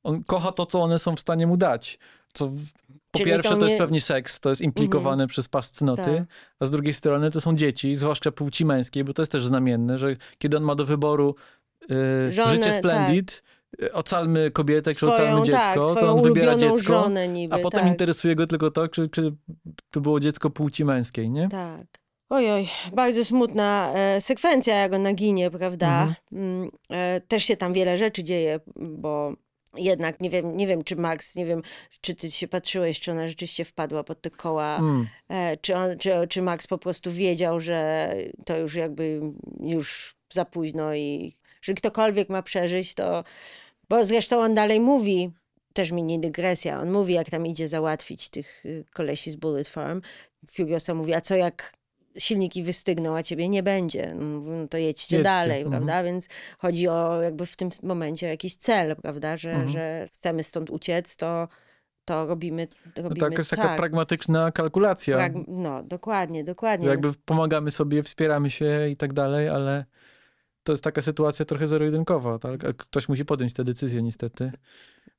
on 0.03 0.23
kocha 0.23 0.51
to, 0.51 0.65
co 0.65 0.81
one 0.81 0.99
są 0.99 1.15
w 1.15 1.19
stanie 1.19 1.47
mu 1.47 1.57
dać. 1.57 1.99
Co 2.33 2.47
po 3.11 3.19
Czyli 3.19 3.31
pierwsze 3.31 3.49
to 3.49 3.55
to, 3.55 3.61
nie- 3.65 3.67
jest 3.71 3.79
pewnie 3.83 4.01
seks, 4.01 4.39
to 4.39 4.49
jest 4.49 4.61
implikowane 4.61 5.27
przez 5.27 5.47
pas 5.49 5.71
cnoty, 5.71 6.03
Tak. 6.03 6.23
a 6.59 6.65
z 6.65 6.69
drugiej 6.71 6.93
strony 6.93 7.31
to 7.31 7.41
są 7.41 7.55
dzieci, 7.55 7.95
zwłaszcza 7.95 8.31
płci 8.31 8.65
męskiej, 8.65 9.03
bo 9.03 9.13
to 9.13 9.21
jest 9.21 9.31
też 9.31 9.45
znamienne, 9.45 9.97
że 9.97 10.15
kiedy 10.37 10.57
on 10.57 10.63
ma 10.63 10.75
do 10.75 10.85
wyboru 10.85 11.35
Żonę, 12.29 12.51
życie 12.51 12.73
Splendid, 12.79 13.43
e, 13.45 13.62
ocalmy 13.93 14.51
kobietę, 14.51 14.95
czy 14.95 15.11
ocalmy 15.11 15.45
dziecko, 15.45 15.93
tak, 15.93 15.99
to 15.99 16.13
on 16.13 16.23
wybiera 16.23 16.55
dziecko, 16.55 17.09
niby, 17.29 17.55
a 17.55 17.57
potem 17.57 17.81
tak. 17.81 17.89
interesuje 17.89 18.35
go 18.35 18.47
tylko 18.47 18.71
to, 18.71 18.87
czy, 18.87 19.09
czy 19.09 19.33
to 19.91 20.01
było 20.01 20.19
dziecko 20.19 20.49
płci 20.49 20.85
męskiej, 20.85 21.29
nie? 21.29 21.49
Tak. 21.49 22.03
Ojoj, 22.29 22.67
bardzo 22.93 23.25
smutna 23.25 23.93
e, 23.95 24.21
sekwencja, 24.21 24.75
jak 24.75 24.93
ona 24.93 25.13
ginie, 25.13 25.51
prawda? 25.51 26.01
Mhm. 26.01 26.15
Mm, 26.31 26.71
e, 26.89 27.21
też 27.21 27.43
się 27.43 27.57
tam 27.57 27.73
wiele 27.73 27.97
rzeczy 27.97 28.23
dzieje, 28.23 28.59
bo 28.75 29.33
jednak 29.77 30.21
nie 30.21 30.29
wiem, 30.29 30.57
nie 30.57 30.67
wiem, 30.67 30.83
czy 30.83 30.95
Max, 30.95 31.35
nie 31.35 31.45
wiem, 31.45 31.61
czy 32.01 32.15
ty 32.15 32.31
się 32.31 32.47
patrzyłeś, 32.47 32.99
czy 32.99 33.11
ona 33.11 33.27
rzeczywiście 33.27 33.65
wpadła 33.65 34.03
pod 34.03 34.21
te 34.21 34.29
koła, 34.29 34.77
Mm. 34.77 35.07
e, 35.29 35.57
czy, 35.57 35.75
on, 35.75 35.97
czy, 35.97 36.11
czy 36.29 36.41
Max 36.41 36.67
po 36.67 36.77
prostu 36.77 37.11
wiedział, 37.11 37.59
że 37.59 38.09
to 38.45 38.57
już 38.57 38.75
jakby 38.75 39.21
już 39.59 40.15
za 40.29 40.45
późno 40.45 40.95
i 40.95 41.35
że 41.61 41.73
ktokolwiek 41.73 42.29
ma 42.29 42.41
przeżyć, 42.41 42.93
to... 42.95 43.23
Bo 43.89 44.05
zresztą 44.05 44.39
on 44.41 44.53
dalej 44.53 44.79
mówi, 44.79 45.31
też 45.73 45.91
mini 45.91 46.19
dygresja, 46.19 46.81
on 46.81 46.91
mówi, 46.91 47.13
jak 47.13 47.29
tam 47.29 47.47
idzie 47.47 47.67
załatwić 47.67 48.29
tych 48.29 48.65
y, 48.65 48.85
kolesi 48.93 49.31
z 49.31 49.35
Bullet 49.35 49.67
Farm. 49.67 50.01
Furiosa 50.51 50.93
mówi, 50.93 51.13
a 51.13 51.21
co 51.21 51.35
jak 51.35 51.73
silniki 52.17 52.63
wystygną, 52.63 53.15
a 53.15 53.23
ciebie 53.23 53.49
nie 53.49 53.63
będzie? 53.63 54.15
No, 54.15 54.39
no 54.39 54.67
to 54.67 54.77
jedźcie, 54.77 55.15
Jedźcie, 55.17 55.23
dalej, 55.23 55.61
mhm. 55.61 55.71
prawda? 55.71 56.03
Więc 56.03 56.27
chodzi 56.59 56.87
o 56.87 57.21
jakby 57.21 57.45
w 57.45 57.55
tym 57.55 57.69
momencie 57.83 58.27
jakiś 58.27 58.55
cel, 58.55 58.95
prawda? 58.95 59.37
Że, 59.37 59.49
Mhm. 59.51 59.69
że 59.69 60.09
chcemy 60.13 60.43
stąd 60.43 60.69
uciec, 60.69 61.15
to, 61.15 61.47
to 62.05 62.27
robimy, 62.27 62.67
No 62.97 63.03
robimy 63.03 63.29
tak, 63.29 63.37
jest 63.37 63.49
taka 63.49 63.75
pragmatyczna 63.75 64.51
kalkulacja. 64.51 65.17
Prag- 65.17 65.43
no, 65.47 65.83
dokładnie, 65.83 66.43
dokładnie. 66.43 66.87
Jakby 66.87 67.13
pomagamy 67.25 67.71
sobie, 67.71 68.03
wspieramy 68.03 68.51
się 68.51 68.89
i 68.89 68.97
tak 68.97 69.13
dalej, 69.13 69.49
ale 69.49 69.85
to 70.63 70.73
jest 70.73 70.83
taka 70.83 71.01
sytuacja 71.01 71.45
trochę 71.45 71.67
zero-jedynkowa, 71.67 72.39
tak? 72.39 72.75
Ktoś 72.77 73.09
musi 73.09 73.25
podjąć 73.25 73.53
tę 73.53 73.63
decyzję 73.63 74.01
niestety. 74.01 74.51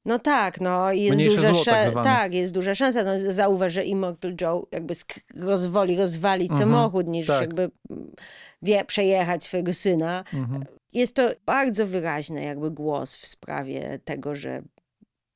No 0.05 0.19
tak, 0.19 0.61
no 0.61 0.93
jest 0.93 1.17
Mniejsze 1.17 1.37
duża 1.37 1.55
zło 1.55 1.65
tak. 1.65 2.05
Tak, 2.05 2.35
jest 2.35 2.53
duża 2.53 2.75
szansa. 2.75 3.05
No, 3.05 3.33
zauważ, 3.33 3.73
że 3.73 3.85
Immortal 3.85 4.35
Joe 4.41 4.67
jakby 4.73 4.95
rozwoli, 5.37 5.97
rozwalić 5.97 6.51
Mhm, 6.51 6.71
samochód, 6.71 7.07
niż 7.07 7.27
tak. 7.27 7.41
jakby 7.41 7.71
mm, 7.91 8.13
wie, 8.63 8.85
przejechać 8.85 9.45
swojego 9.45 9.73
syna. 9.73 10.25
Mhm. 10.35 10.65
Jest 10.93 11.17
to 11.17 11.31
bardzo 11.47 11.87
wyraźny 11.87 12.43
jakby 12.43 12.71
głos 12.71 13.17
w 13.17 13.27
sprawie 13.27 13.99
tego, 14.05 14.35
że 14.35 14.63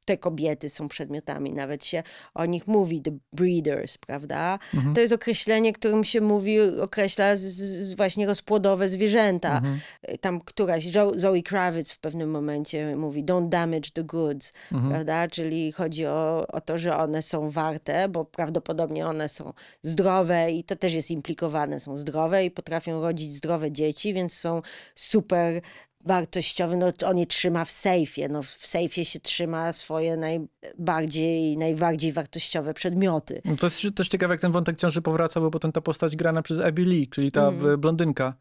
te 0.09 0.17
kobiety 0.17 0.69
są 0.69 0.89
przedmiotami. 0.89 1.53
Nawet 1.53 1.85
się 1.85 2.03
o 2.35 2.47
nich 2.47 2.67
mówi, 2.67 3.03
the 3.03 3.19
breeders, 3.33 3.99
prawda? 3.99 4.59
Mhm. 4.75 4.95
To 4.95 5.01
jest 5.01 5.13
określenie, 5.13 5.73
którym 5.73 6.05
się 6.05 6.21
mówi, 6.21 6.61
określa 6.61 7.37
z, 7.37 7.41
z 7.41 7.95
właśnie 7.95 8.27
rozpłodowe 8.27 8.89
zwierzęta. 8.89 9.57
Mhm. 9.57 9.81
Tam 10.21 10.41
któraś, 10.41 10.85
Zoe 11.17 11.43
Kravitz 11.45 11.93
w 11.93 11.99
pewnym 11.99 12.31
momencie 12.31 12.97
mówi 12.97 13.25
don't 13.25 13.49
damage 13.49 13.91
the 13.95 14.05
goods, 14.05 14.53
Mhm. 14.73 14.93
prawda? 14.93 15.29
Czyli 15.29 15.73
chodzi 15.73 16.07
o, 16.07 16.47
o 16.53 16.61
to, 16.61 16.79
że 16.79 16.97
one 16.97 17.23
są 17.23 17.51
warte, 17.51 18.09
bo 18.09 18.25
prawdopodobnie 18.25 19.07
one 19.07 19.29
są 19.29 19.53
zdrowe 19.83 20.51
i 20.53 20.65
to 20.65 20.77
też 20.77 20.95
jest 20.95 21.11
implikowane, 21.11 21.81
są 21.81 21.97
zdrowe 21.97 22.45
i 22.45 22.51
potrafią 22.51 23.03
rodzić 23.03 23.35
zdrowe 23.35 23.73
dzieci, 23.73 24.15
więc 24.15 24.33
są 24.35 24.63
super 24.95 25.63
wartościowe. 26.05 26.77
No, 26.77 26.87
on 27.07 27.19
je 27.19 27.27
trzyma 27.27 27.65
w 27.65 27.71
sejfie. 27.71 28.29
No, 28.29 28.43
w 28.43 28.47
sejfie 28.47 29.05
się 29.05 29.21
trzyma 29.21 29.73
swoje 29.73 30.17
najbardziej, 30.17 31.57
najbardziej 31.57 32.13
wartościowe 32.13 32.75
przedmioty. 32.75 33.43
No 33.45 33.57
to 33.57 33.67
jest 33.67 33.87
też 33.95 34.09
ciekawe, 34.09 34.35
jak 34.35 34.41
ten 34.41 34.53
wątek 34.53 34.77
ciąży 34.77 35.03
powraca, 35.03 35.41
bo 35.41 35.51
potem 35.51 35.73
ta 35.73 35.81
postać 35.81 36.17
grana 36.17 36.43
przez 36.43 36.61
Abby 36.61 36.83
Lee, 36.85 37.09
czyli 37.09 37.33
ta 37.33 37.49
e, 37.49 37.77
blondynka, 37.77 38.35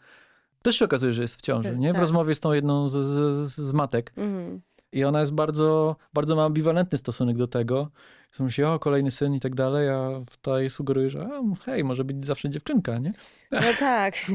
też 0.61 0.75
się 0.75 0.85
okazuje, 0.85 1.13
że 1.13 1.21
jest 1.21 1.35
w 1.35 1.41
ciąży, 1.41 1.77
nie? 1.77 1.89
W 1.89 1.93
Tak. 1.93 2.01
rozmowie 2.01 2.35
z 2.35 2.39
tą 2.39 2.53
jedną 2.53 2.89
z, 2.89 2.93
z, 2.93 3.55
z 3.55 3.73
matek. 3.73 4.13
Mhm. 4.17 4.61
I 4.91 5.03
ona 5.03 5.19
jest 5.19 5.33
bardzo, 5.33 5.95
bardzo 6.13 6.35
ma 6.35 6.45
ambiwalentny 6.45 6.97
stosunek 6.97 7.37
do 7.37 7.47
tego. 7.47 7.91
I 8.39 8.43
Myśli, 8.43 8.63
o, 8.63 8.79
kolejny 8.79 9.11
syn 9.11 9.33
i 9.33 9.39
tak 9.39 9.55
dalej, 9.55 9.89
a 9.89 10.09
ta 10.41 10.59
jej 10.59 10.69
sugeruje, 10.69 11.09
że 11.09 11.29
hej, 11.65 11.83
może 11.83 12.03
być 12.03 12.25
zawsze 12.25 12.49
dziewczynka, 12.49 12.97
nie? 12.97 13.13
No 13.51 13.59
tak. 13.79 14.15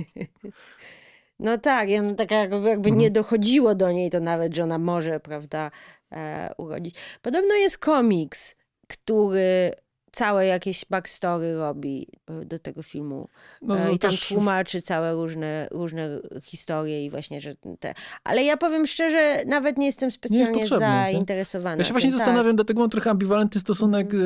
No 1.42 1.58
tak, 1.58 1.88
ona 2.00 2.14
taka 2.14 2.34
jakby, 2.34 2.70
Mhm. 2.70 2.98
nie 2.98 3.10
dochodziło 3.10 3.74
do 3.74 3.92
niej 3.92 4.10
to 4.10 4.20
nawet, 4.20 4.54
że 4.56 4.62
ona 4.62 4.78
może, 4.78 5.20
prawda, 5.20 5.70
e, 6.12 6.52
urodzić. 6.58 6.94
Podobno 7.22 7.54
jest 7.54 7.78
komiks, 7.78 8.54
który 8.88 9.70
całe 10.12 10.46
jakieś 10.46 10.84
backstory 10.90 11.54
robi 11.54 12.06
e, 12.42 12.44
do 12.44 12.58
tego 12.58 12.82
filmu. 12.82 13.28
No, 13.62 13.78
E, 13.78 13.92
I 13.92 13.98
tam 13.98 14.10
też- 14.10 14.28
tłumaczy 14.28 14.82
całe 14.82 15.12
różne, 15.12 15.68
różne 15.70 16.08
historie 16.42 17.04
i 17.06 17.10
właśnie, 17.10 17.40
że 17.40 17.54
te... 17.80 17.94
Ale 18.24 18.44
ja 18.44 18.56
powiem 18.56 18.86
szczerze, 18.86 19.42
nawet 19.46 19.78
nie 19.78 19.86
jestem 19.86 20.10
specjalnie 20.10 20.60
nie? 20.60 20.66
zainteresowana. 20.66 21.76
Ja 21.76 21.84
się 21.84 21.92
właśnie 21.92 22.10
tym, 22.10 22.18
tak. 22.18 22.26
zastanawiam, 22.26 22.56
dlatego 22.56 22.80
mam 22.80 22.90
trochę 22.90 23.10
ambiwalentny 23.10 23.60
stosunek 23.60 24.14
e, 24.14 24.16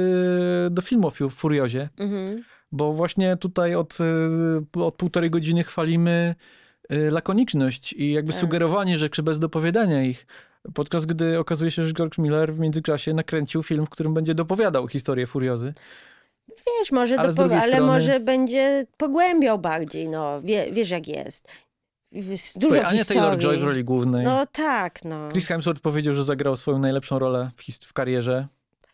do 0.71 0.83
filmu 0.83 1.07
o 1.07 1.11
Fu- 1.11 1.31
Furiozie, 1.31 1.89
Mhm. 1.99 2.45
bo 2.73 2.93
właśnie 2.93 3.37
tutaj 3.37 3.75
od, 3.75 3.99
od 4.77 4.95
półtorej 4.95 5.31
godziny 5.31 5.65
chwalimy 5.65 6.35
lakoniczność 7.11 7.93
i 7.93 8.13
jakby 8.13 8.33
Tak. 8.33 8.41
sugerowanie 8.41 8.99
rzeczy 8.99 9.23
bez 9.23 9.39
dopowiadania 9.39 10.03
ich. 10.03 10.27
Podczas 10.75 11.07
gdy 11.07 11.39
okazuje 11.39 11.71
się, 11.71 11.87
że 11.87 11.93
George 11.93 12.19
Miller 12.19 12.55
w 12.55 12.59
międzyczasie 12.59 13.15
nakręcił 13.15 13.63
film, 13.63 13.87
w 13.87 13.91
którym 13.91 14.15
będzie 14.15 14.35
dopowiadał 14.35 14.89
historię 14.89 15.27
Furiozy. 15.27 15.75
Wiesz, 16.49 16.93
może, 16.93 17.15
Ale 17.15 17.23
ale 17.39 17.63
strony- 17.63 17.81
może 17.87 18.21
będzie 18.21 18.87
pogłębiał 18.97 19.59
bardziej, 19.59 20.09
no. 20.09 20.43
Wie, 20.43 20.67
wiesz 20.73 20.91
jak 20.91 21.09
jest. 21.09 21.49
Jest 22.13 22.59
dużo 22.59 22.75
Słuchaj, 22.75 22.91
Ania. 22.93 23.05
Taylor-Joy 23.05 23.59
w 23.59 23.63
roli 23.63 23.85
głównej. 23.85 24.25
No 24.25 24.47
tak, 24.53 25.05
no. 25.05 25.29
Chris 25.33 25.47
Hemsworth 25.47 25.81
powiedział, 25.83 26.15
że 26.15 26.23
zagrał 26.23 26.57
swoją 26.57 26.79
najlepszą 26.79 27.19
rolę 27.19 27.51
w, 27.57 27.63
his- 27.63 27.87
w 27.87 27.93
karierze 27.93 28.47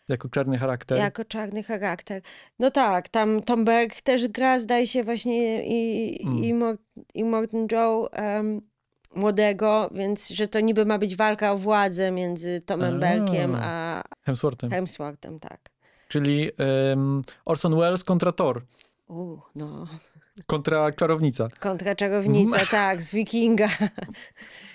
jako 0.08 0.28
czarny 0.28 0.58
charakter. 0.58 0.98
Jako 0.98 1.24
czarny 1.24 1.62
charakter. 1.62 2.22
No 2.58 2.70
tak, 2.70 3.08
tam 3.08 3.40
Tom 3.40 3.64
Berg 3.64 4.00
też 4.00 4.28
gra, 4.28 4.58
zdaje 4.58 4.86
się 4.86 5.04
właśnie 5.04 5.64
i, 5.66 6.18
Mm. 6.26 6.44
i, 6.44 6.54
Mor- 6.54 6.78
i 7.14 7.24
Morton 7.24 7.66
Joe 7.72 8.08
em, 8.12 8.60
młodego, 9.14 9.90
więc 9.94 10.28
że 10.30 10.48
to 10.48 10.60
niby 10.60 10.84
ma 10.86 10.98
być 10.98 11.16
walka 11.16 11.52
o 11.52 11.56
władzę 11.58 12.10
między 12.10 12.60
Tomem 12.60 12.94
A. 12.96 12.98
Bergiem 12.98 13.56
a 13.60 14.02
Hemsworthem. 14.22 14.70
Hemsworthem, 14.70 15.40
tak. 15.40 15.60
Czyli 16.08 16.50
em, 16.58 17.22
Orson 17.44 17.76
Welles 17.78 18.04
kontra 18.04 18.32
Thor. 18.32 18.62
U, 19.08 19.36
no. 19.54 19.86
Kontra 20.46 20.92
czarownica. 20.92 21.48
Kontra 21.60 21.94
czarownica, 21.94 22.66
tak, 22.70 23.02
z 23.02 23.12
Wikinga. 23.14 23.68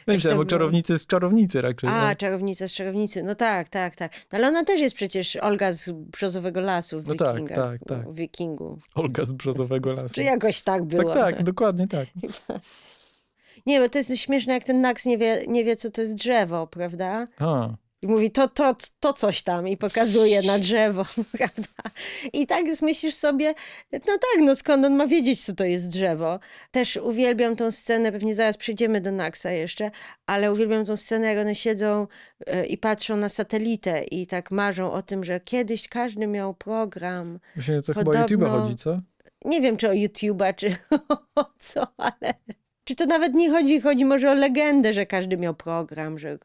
No 0.08 0.14
myślałem 0.14 0.38
to 0.38 0.42
o 0.42 0.46
czarownicy 0.46 1.00
z 1.00 1.08
czarownicy 1.08 1.62
raczej. 1.62 1.90
A, 1.90 2.10
no. 2.10 2.16
czarownica 2.16 2.68
z 2.68 2.74
czarownicy. 2.74 3.24
No 3.24 3.36
tak, 3.36 3.70
tak, 3.70 3.96
tak. 3.96 4.12
No, 4.32 4.38
ale 4.38 4.48
ona 4.48 4.66
też 4.66 4.80
jest 4.80 4.96
przecież 4.96 5.36
Olga 5.36 5.72
z 5.72 5.90
Brzozowego 5.92 6.62
Lasu 6.62 7.02
w 7.02 7.08
No 7.08 7.16
tak, 7.16 7.36
Wikingach. 7.36 7.80
tak, 7.80 7.88
tak. 7.88 8.14
Wikingu. 8.14 8.78
Olga 8.96 9.26
z 9.26 9.34
brzozowego 9.34 9.94
lasu. 9.94 10.16
Czy 10.16 10.24
jakoś 10.24 10.62
tak 10.62 10.84
było. 10.84 11.14
Tak, 11.14 11.36
tak, 11.36 11.46
dokładnie 11.46 11.88
tak. 11.88 12.08
Nie, 13.66 13.80
bo 13.80 13.90
to 13.90 13.98
jest 13.98 14.18
śmieszne, 14.18 14.54
jak 14.54 14.64
ten 14.64 14.82
Nax 14.82 15.06
nie 15.06 15.18
wie, 15.18 15.44
nie 15.48 15.64
wie, 15.64 15.76
co 15.76 15.92
to 15.92 16.02
jest 16.02 16.14
drzewo, 16.14 16.68
prawda? 16.68 17.28
A, 17.40 17.70
I 18.02 18.08
mówi, 18.08 18.32
to, 18.32 18.48
to, 18.48 18.76
to 19.00 19.14
coś 19.14 19.44
tam 19.44 19.68
i 19.68 19.78
pokazuje 19.78 20.42
na 20.42 20.60
drzewo, 20.60 21.06
prawda? 21.38 21.84
I 22.34 22.48
tak 22.48 22.66
myślisz 22.82 23.16
sobie, 23.16 23.54
no 23.92 24.00
tak, 24.00 24.42
no 24.42 24.56
skąd 24.56 24.86
on 24.86 24.96
ma 24.96 25.08
wiedzieć, 25.08 25.46
co 25.46 25.56
to 25.56 25.66
jest 25.66 25.90
drzewo? 25.90 26.40
Też 26.72 26.98
uwielbiam 26.98 27.56
tą 27.56 27.72
scenę, 27.72 28.12
pewnie 28.12 28.36
zaraz 28.36 28.58
przejdziemy 28.58 29.02
do 29.02 29.12
Naxa 29.12 29.52
jeszcze, 29.52 29.92
ale 30.26 30.52
uwielbiam 30.52 30.86
tą 30.86 30.96
scenę, 30.96 31.28
jak 31.28 31.38
one 31.38 31.56
siedzą 31.56 32.08
e, 32.48 32.66
i 32.66 32.78
patrzą 32.78 33.18
na 33.18 33.30
satelitę 33.30 34.04
i 34.04 34.28
tak 34.28 34.52
marzą 34.52 34.92
o 34.92 35.02
tym, 35.02 35.24
że 35.24 35.40
kiedyś 35.40 35.88
każdy 35.88 36.28
miał 36.28 36.54
program. 36.54 37.40
myślę, 37.56 37.76
że 37.76 37.82
to 37.82 37.94
chyba 37.94 38.02
o 38.02 38.14
Podobno- 38.14 38.38
YouTube'a 38.38 38.62
chodzi, 38.62 38.76
co? 38.76 39.02
Nie 39.46 39.62
wiem, 39.62 39.78
czy 39.78 39.90
o 39.90 39.92
YouTube'a, 39.92 40.56
czy 40.56 40.76
o 41.36 41.46
co, 41.60 41.88
ale... 41.98 42.34
Czy 42.84 42.96
to 42.96 43.06
nawet 43.06 43.34
nie 43.34 43.52
chodzi, 43.52 43.82
chodzi 43.82 44.06
może 44.06 44.32
o 44.32 44.34
legendę, 44.34 44.94
że 44.94 45.06
każdy 45.06 45.38
miał 45.38 45.54
program, 45.54 46.20
że 46.20 46.38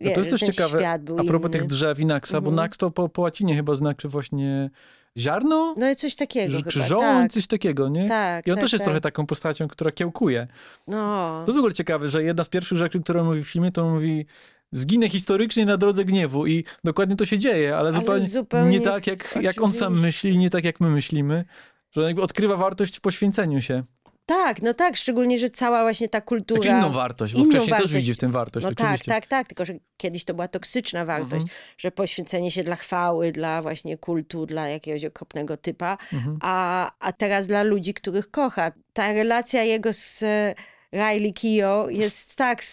No 0.00 0.08
wie, 0.08 0.14
to 0.14 0.20
jest 0.20 0.30
też 0.30 0.40
ciekawe, 0.40 0.90
a 0.90 1.24
propos 1.24 1.50
inny. 1.50 1.58
tych 1.58 1.66
drzew 1.66 2.00
i 2.00 2.06
naksa, 2.06 2.40
bo 2.40 2.50
Mhm. 2.50 2.56
naks 2.56 2.78
to 2.78 2.90
po, 2.90 3.08
po 3.08 3.22
łacinie 3.22 3.54
chyba 3.54 3.74
znaczy 3.74 4.08
właśnie 4.08 4.70
ziarno? 5.18 5.74
No 5.78 5.90
i 5.90 5.96
coś 5.96 6.14
takiego 6.14 6.62
Czy 6.62 6.72
chyba, 6.72 6.86
żołądź, 6.86 7.22
tak. 7.22 7.32
coś 7.32 7.46
takiego, 7.46 7.88
nie? 7.88 8.08
Tak, 8.08 8.46
I 8.46 8.50
on 8.50 8.56
tak, 8.56 8.62
też 8.64 8.72
jest 8.72 8.82
tak. 8.82 8.86
trochę 8.86 9.00
taką 9.00 9.26
postacią, 9.26 9.68
która 9.68 9.92
kiełkuje. 9.92 10.46
No, 10.86 10.96
To 11.44 11.50
jest 11.50 11.56
w 11.56 11.58
ogóle 11.58 11.74
ciekawe, 11.74 12.08
że 12.08 12.22
jedna 12.24 12.44
z 12.44 12.48
pierwszych 12.48 12.78
rzeczy, 12.78 13.00
którą 13.00 13.24
mówi 13.24 13.44
w 13.44 13.48
filmie, 13.48 13.72
to 13.72 13.86
on 13.86 13.94
mówi 13.94 14.26
zginę 14.72 15.08
historycznie 15.08 15.66
na 15.66 15.76
drodze 15.76 16.04
gniewu 16.04 16.46
i 16.46 16.64
dokładnie 16.84 17.16
to 17.16 17.26
się 17.26 17.38
dzieje, 17.38 17.76
ale, 17.76 17.92
zupełnie, 17.92 18.26
zupełnie 18.26 18.70
nie 18.70 18.80
tak, 18.80 19.06
jak, 19.06 19.38
jak 19.42 19.62
on 19.62 19.72
sam 19.72 20.00
myśli 20.00 20.38
nie 20.38 20.50
tak, 20.50 20.64
jak 20.64 20.80
my 20.80 20.90
myślimy. 20.90 21.44
Że 21.90 22.14
odkrywa 22.22 22.56
wartość 22.56 22.96
w 22.96 23.00
poświęceniu 23.00 23.62
się. 23.62 23.82
Tak, 24.26 24.62
no 24.62 24.74
tak, 24.74 24.96
szczególnie, 24.96 25.38
że 25.38 25.50
cała 25.50 25.82
właśnie 25.82 26.08
ta 26.08 26.20
kultura... 26.20 26.62
Taką 26.62 26.78
inną 26.78 26.92
wartość, 26.92 27.32
bo 27.34 27.38
inną 27.40 27.50
wcześniej 27.50 27.70
wartość. 27.70 27.92
też 27.92 28.00
widzi 28.00 28.14
w 28.14 28.16
tym 28.18 28.32
wartość, 28.32 28.64
No 28.64 28.70
tak, 28.74 28.80
oczywiście. 28.80 29.10
tak, 29.12 29.26
tak, 29.26 29.46
tylko 29.46 29.64
że 29.64 29.74
kiedyś 29.96 30.24
to 30.24 30.34
była 30.34 30.48
toksyczna 30.48 31.04
wartość, 31.04 31.32
Mhm. 31.42 31.48
że 31.78 31.90
poświęcenie 31.90 32.50
się 32.50 32.64
dla 32.64 32.76
chwały, 32.76 33.32
dla 33.32 33.62
właśnie 33.62 33.96
kultu, 33.98 34.46
dla 34.46 34.68
jakiegoś 34.68 35.04
okropnego 35.04 35.56
typa, 35.56 35.98
Mhm. 36.12 36.38
a, 36.42 36.90
a 37.00 37.12
teraz 37.12 37.46
dla 37.46 37.62
ludzi, 37.62 37.94
których 37.94 38.30
kocha. 38.30 38.72
Ta 38.92 39.12
relacja 39.12 39.62
jego 39.62 39.92
z 39.92 40.22
e, 40.22 40.54
Riley 40.92 41.32
Keough 41.34 41.92
jest 41.92 42.36
tak 42.36 42.64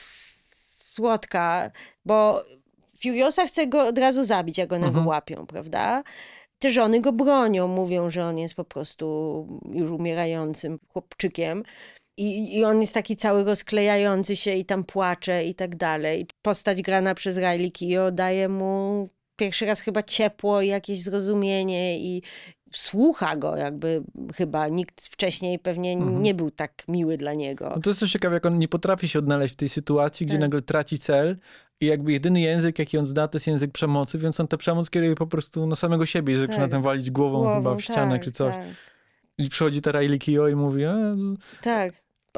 słodka, 0.93 1.71
bo 2.05 2.43
Furiosa 3.03 3.47
chce 3.47 3.67
go 3.67 3.87
od 3.87 3.97
razu 3.97 4.23
zabić, 4.23 4.57
jak 4.57 4.71
one 4.73 4.85
Mhm. 4.87 5.03
go 5.05 5.09
łapią, 5.09 5.45
prawda? 5.45 6.03
Te 6.63 6.71
żony 6.71 7.01
go 7.01 7.11
bronią, 7.11 7.67
mówią, 7.67 8.09
że 8.09 8.25
on 8.25 8.37
jest 8.37 8.55
po 8.55 8.63
prostu 8.63 9.47
już 9.71 9.91
umierającym 9.91 10.79
chłopczykiem. 10.89 11.63
I, 12.17 12.57
I 12.57 12.63
on 12.63 12.81
jest 12.81 12.93
taki 12.93 13.15
cały 13.15 13.43
rozklejający 13.43 14.35
się 14.35 14.53
i 14.53 14.65
tam 14.65 14.83
płacze 14.83 15.45
i 15.45 15.55
tak 15.55 15.75
dalej. 15.75 16.27
Postać 16.41 16.81
grana 16.81 17.15
przez 17.15 17.37
Riley 17.37 17.71
Keough 17.71 18.11
daje 18.11 18.49
mu 18.49 19.07
pierwszy 19.35 19.65
raz 19.65 19.81
chyba 19.81 20.03
ciepło 20.03 20.61
i 20.61 20.67
jakieś 20.67 21.01
zrozumienie 21.01 21.99
i 21.99 22.21
słucha 22.73 23.35
go 23.35 23.57
jakby 23.57 24.03
chyba. 24.35 24.67
Nikt 24.67 25.01
wcześniej 25.07 25.59
pewnie 25.59 25.91
Mhm. 25.91 26.23
nie 26.23 26.33
był 26.33 26.51
tak 26.51 26.83
miły 26.87 27.17
dla 27.17 27.33
niego. 27.33 27.71
No 27.75 27.81
to 27.81 27.89
jest 27.89 27.99
też 27.99 28.11
ciekawe, 28.11 28.33
jak 28.35 28.45
on 28.45 28.57
nie 28.57 28.67
potrafi 28.67 29.07
się 29.07 29.19
odnaleźć 29.19 29.53
w 29.53 29.57
tej 29.57 29.69
sytuacji, 29.69 30.25
gdzie 30.25 30.33
Tak. 30.35 30.41
nagle 30.41 30.61
traci 30.61 30.99
cel 30.99 31.37
i 31.81 31.85
jakby 31.85 32.11
jedyny 32.11 32.41
język, 32.41 32.79
jaki 32.79 32.97
on 32.97 33.05
zna, 33.05 33.27
to 33.27 33.35
jest 33.35 33.47
język 33.47 33.71
przemocy, 33.71 34.17
więc 34.17 34.39
on 34.39 34.47
tę 34.47 34.57
przemoc 34.57 34.89
kieruje 34.89 35.15
po 35.15 35.27
prostu 35.27 35.67
na 35.67 35.75
samego 35.75 36.05
siebie 36.05 36.33
i 36.33 36.37
zaczyna 36.37 36.59
Tak. 36.59 36.71
tam 36.71 36.81
walić 36.81 37.11
głową, 37.11 37.55
chyba 37.55 37.75
w 37.75 37.81
ścianę 37.81 38.11
tak, 38.15 38.23
czy 38.23 38.31
coś. 38.31 38.55
Tak, 38.55 38.63
I 39.37 39.49
przychodzi 39.49 39.81
ta 39.81 39.91
Riley 39.91 40.19
Keough 40.19 40.51
i 40.51 40.55
mówi, 40.55 40.83
e, 40.83 41.15
tak. 41.61 41.93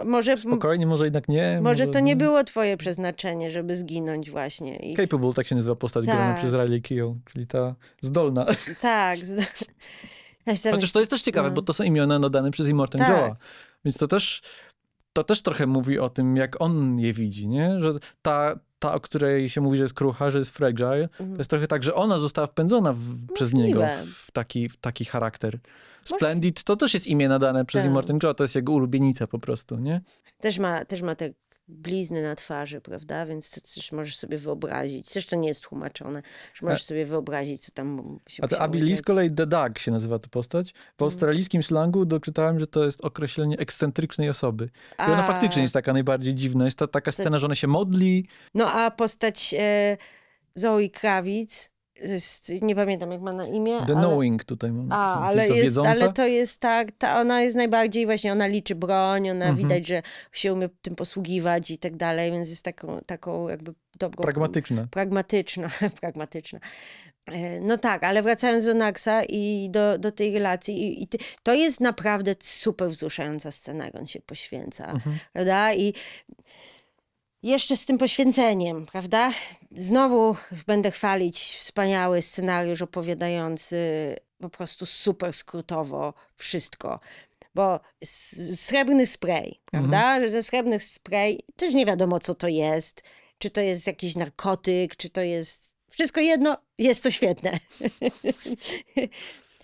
Może, 0.06 0.38
spokojnie, 0.38 0.88
może 0.88 1.04
jednak 1.06 1.28
nie. 1.30 1.60
może 1.64 1.88
to 1.88 2.00
nie 2.00 2.16
no. 2.16 2.20
było 2.20 2.44
twoje 2.44 2.78
przeznaczenie, 2.78 3.52
żeby 3.52 3.76
zginąć 3.76 4.30
właśnie. 4.32 4.76
I, 4.76 4.96
Capable, 4.96 5.34
tak 5.34 5.48
się 5.48 5.56
nazywa 5.56 5.76
postać 5.76 6.06
grana 6.06 6.34
Tak. 6.34 6.38
przez 6.38 6.54
Riley 6.54 6.82
Keough, 6.82 7.18
czyli 7.34 7.48
ta 7.48 7.76
zdolna. 8.02 8.46
tak. 8.82 9.18
z- 9.26 9.66
Ja 10.46 10.56
się 10.56 10.72
Chociaż 10.72 10.91
to 10.91 11.00
jest 11.00 11.12
też 11.12 11.22
ciekawe, 11.22 11.50
no. 11.50 11.56
bo 11.56 11.62
to 11.62 11.74
są 11.74 11.84
imiona 11.84 12.20
nadane 12.20 12.52
przez 12.52 12.68
Immortan 12.68 13.00
Tak. 13.00 13.10
Joe'a. 13.10 13.36
Więc 13.86 13.98
to 13.98 14.08
też, 14.08 14.41
to 15.14 15.24
też 15.24 15.41
trochę 15.41 15.68
mówi 15.68 16.00
o 16.00 16.10
tym, 16.10 16.36
jak 16.36 16.62
on 16.62 17.00
je 17.00 17.14
widzi, 17.14 17.48
nie? 17.48 17.82
Że 17.82 17.93
ta, 18.22 18.60
ta, 18.80 18.93
o 18.93 19.00
której 19.00 19.50
się 19.50 19.62
mówi, 19.62 19.78
że 19.78 19.84
jest 19.84 19.93
krucha, 19.93 20.32
że 20.32 20.39
jest 20.39 20.52
fragile, 20.52 21.10
to 21.18 21.38
jest 21.38 21.50
trochę 21.50 21.68
tak, 21.68 21.84
że 21.84 21.93
ona 21.93 22.20
została 22.20 22.48
wpędzona 22.48 22.93
w, 22.93 23.34
przez 23.34 23.54
niego 23.54 23.82
w 24.14 24.32
taki, 24.32 24.70
w 24.70 24.78
taki 24.78 25.06
charakter. 25.06 25.60
Splendid 26.04 26.64
to 26.64 26.76
też 26.76 26.93
jest 26.93 27.08
imię 27.08 27.30
nadane 27.30 27.66
przez 27.66 27.82
Tak. 27.82 27.89
Immortan 27.89 28.20
Joe, 28.24 28.34
to 28.34 28.43
jest 28.43 28.56
jego 28.56 28.74
ulubienica 28.74 29.28
po 29.28 29.39
prostu, 29.39 29.80
nie? 29.80 30.02
Też 30.39 30.60
ma, 30.60 30.86
też 30.86 31.02
ma 31.02 31.16
te 31.16 31.34
blizny 31.68 32.22
na 32.22 32.36
twarzy, 32.36 32.82
prawda? 32.82 33.26
Więc 33.26 33.51
to 33.51 33.61
też 33.76 33.91
możesz 33.91 34.18
sobie 34.18 34.38
wyobrazić. 34.38 35.09
Zresztą 35.11 35.39
nie 35.39 35.47
jest 35.47 35.63
tłumaczone, 35.63 36.22
że 36.53 36.66
możesz 36.66 36.84
sobie 36.84 37.05
wyobrazić, 37.05 37.61
co 37.66 37.72
tam 37.72 38.20
się 38.30 38.43
A 38.43 38.47
to 38.47 38.59
Abby 38.59 38.78
Lee 38.80 38.95
z 38.95 39.01
kolei 39.01 39.32
The 39.32 39.47
Dog 39.47 39.80
się 39.80 39.91
nazywa 39.91 40.20
ta 40.20 40.28
postać. 40.28 40.72
W 40.72 40.76
Mhm. 40.78 41.05
australijskim 41.05 41.63
slangu 41.63 42.05
doczytałem, 42.05 42.59
że 42.59 42.68
to 42.68 42.86
jest 42.86 43.05
określenie 43.05 43.57
ekscentrycznej 43.57 44.30
osoby. 44.30 44.70
I 44.99 45.01
ona 45.01 45.18
A, 45.24 45.28
faktycznie 45.28 45.61
jest 45.61 45.74
taka 45.74 45.93
najbardziej 45.93 46.36
dziwna. 46.36 46.66
Jest 46.66 46.78
ta 46.80 46.88
taka 46.88 47.11
scena, 47.11 47.39
że 47.39 47.45
ona 47.45 47.55
się 47.55 47.68
modli, 47.68 48.28
No 48.53 48.72
a 48.74 48.91
postać 48.91 49.55
e, 49.59 49.97
Zoe 50.55 50.89
Krawic, 50.89 51.74
jest, 52.02 52.62
nie 52.62 52.76
pamiętam 52.76 53.12
jak 53.12 53.22
ma 53.22 53.32
na 53.32 53.48
imię, 53.48 53.78
The 53.88 53.93
ale... 53.93 53.96
Knowing 54.08 54.43
tutaj 54.43 54.72
mam. 54.72 54.91
A, 54.91 55.28
ale, 55.28 55.50
jest, 55.50 55.78
ale 55.78 56.14
to 56.14 56.26
jest 56.28 56.60
tak, 56.60 56.91
ta, 56.98 57.22
ona 57.22 57.41
jest 57.41 57.56
najbardziej 57.56 58.06
właśnie, 58.06 58.32
ona 58.32 58.48
liczy 58.48 58.76
broń, 58.76 59.30
ona 59.30 59.46
Mhm. 59.46 59.56
widać, 59.56 59.88
że 59.88 60.02
się 60.32 60.54
umie 60.54 60.70
tym 60.82 60.96
posługiwać 60.96 61.72
i 61.72 61.78
tak 61.78 61.96
dalej, 61.96 62.32
więc 62.32 62.50
jest 62.50 62.64
taką, 62.66 63.00
taką 63.06 63.50
jakby 63.50 63.74
dobrą... 64.00 64.22
Pragmatyczna. 64.24 64.88
Pragmatyczna, 64.91 65.70
pragmatyczna. 66.02 66.60
E, 67.26 67.60
No 67.60 67.78
tak, 67.78 68.04
ale 68.04 68.22
wracając 68.24 68.66
do 68.66 68.74
Naxa 68.74 69.24
i 69.24 69.70
do, 69.72 69.98
do 69.98 70.12
tej 70.12 70.34
relacji, 70.34 70.84
i, 70.88 71.04
i 71.04 71.08
to 71.43 71.54
jest 71.54 71.82
naprawdę 71.82 72.36
super 72.39 72.89
wzruszająca 72.89 73.52
scena, 73.52 73.86
jak 73.86 73.96
on 73.96 74.08
się 74.08 74.20
poświęca, 74.22 74.91
Mhm. 74.91 75.18
prawda? 75.34 75.74
I 75.74 75.93
jeszcze 77.46 77.78
z 77.78 77.86
tym 77.86 77.98
poświęceniem, 77.98 78.86
prawda? 78.86 79.32
Znowu 79.72 80.36
będę 80.68 80.91
chwalić 80.91 81.39
wspaniały 81.39 82.22
scenariusz 82.22 82.82
opowiadający 82.82 84.16
po 84.39 84.50
prostu 84.50 84.86
super 84.86 85.34
skrótowo 85.34 86.14
wszystko. 86.36 87.00
Bo 87.56 87.80
srebrny 88.56 89.06
spray, 89.06 89.60
prawda? 89.66 90.22
Że 90.22 90.32
ten 90.32 90.43
srebrny 90.43 90.80
spray 90.80 91.39
też 91.56 91.74
nie 91.74 91.86
wiadomo, 91.86 92.20
co 92.20 92.36
to 92.36 92.48
jest. 92.48 93.04
Czy 93.38 93.50
to 93.50 93.62
jest 93.62 93.88
jakiś 93.88 94.16
narkotyk, 94.16 94.96
czy 94.96 95.10
to 95.10 95.22
jest. 95.22 95.76
Wszystko 95.89 96.22
jedno, 96.22 96.58
jest 96.78 97.04
to 97.04 97.12
świetne. 97.12 97.52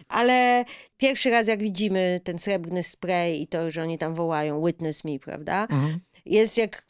Ale 0.08 0.66
pierwszy 0.98 1.30
raz, 1.30 1.48
jak 1.48 1.60
widzimy 1.60 2.20
ten 2.24 2.40
srebrny 2.40 2.84
spray 2.84 3.42
i 3.42 3.48
to, 3.48 3.72
że 3.72 3.82
oni 3.84 3.98
tam 3.98 4.16
wołają 4.16 4.66
witness 4.66 5.04
me, 5.04 5.20
prawda? 5.20 5.62
Mhm. 5.62 6.00
Jest 6.26 6.58
jak 6.58 6.86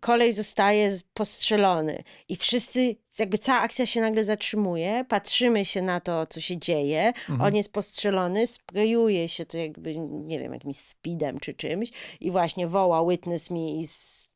kolej 0.00 0.32
zostaje 0.32 0.98
postrzelony 1.14 2.02
i 2.28 2.36
wszyscy, 2.36 2.96
jakby 3.18 3.38
cała 3.38 3.60
akcja 3.60 3.86
się 3.86 4.00
nagle 4.00 4.24
zatrzymuje, 4.24 5.04
patrzymy 5.08 5.64
się 5.64 5.82
na 5.82 6.00
to, 6.00 6.26
co 6.26 6.40
się 6.40 6.58
dzieje, 6.58 7.06
Mhm. 7.28 7.40
on 7.40 7.56
jest 7.56 7.72
postrzelony, 7.72 8.46
sprayuje 8.46 9.28
się 9.28 9.46
to 9.46 9.58
jakby, 9.58 9.98
nie 9.98 10.38
wiem, 10.38 10.52
jakimś 10.52 10.76
speedem 10.76 11.40
czy 11.40 11.54
czymś 11.54 11.90
i 12.20 12.30
właśnie 12.30 12.68
woła 12.68 13.10
witness 13.10 13.50
me 13.50 13.58
i 13.70 13.88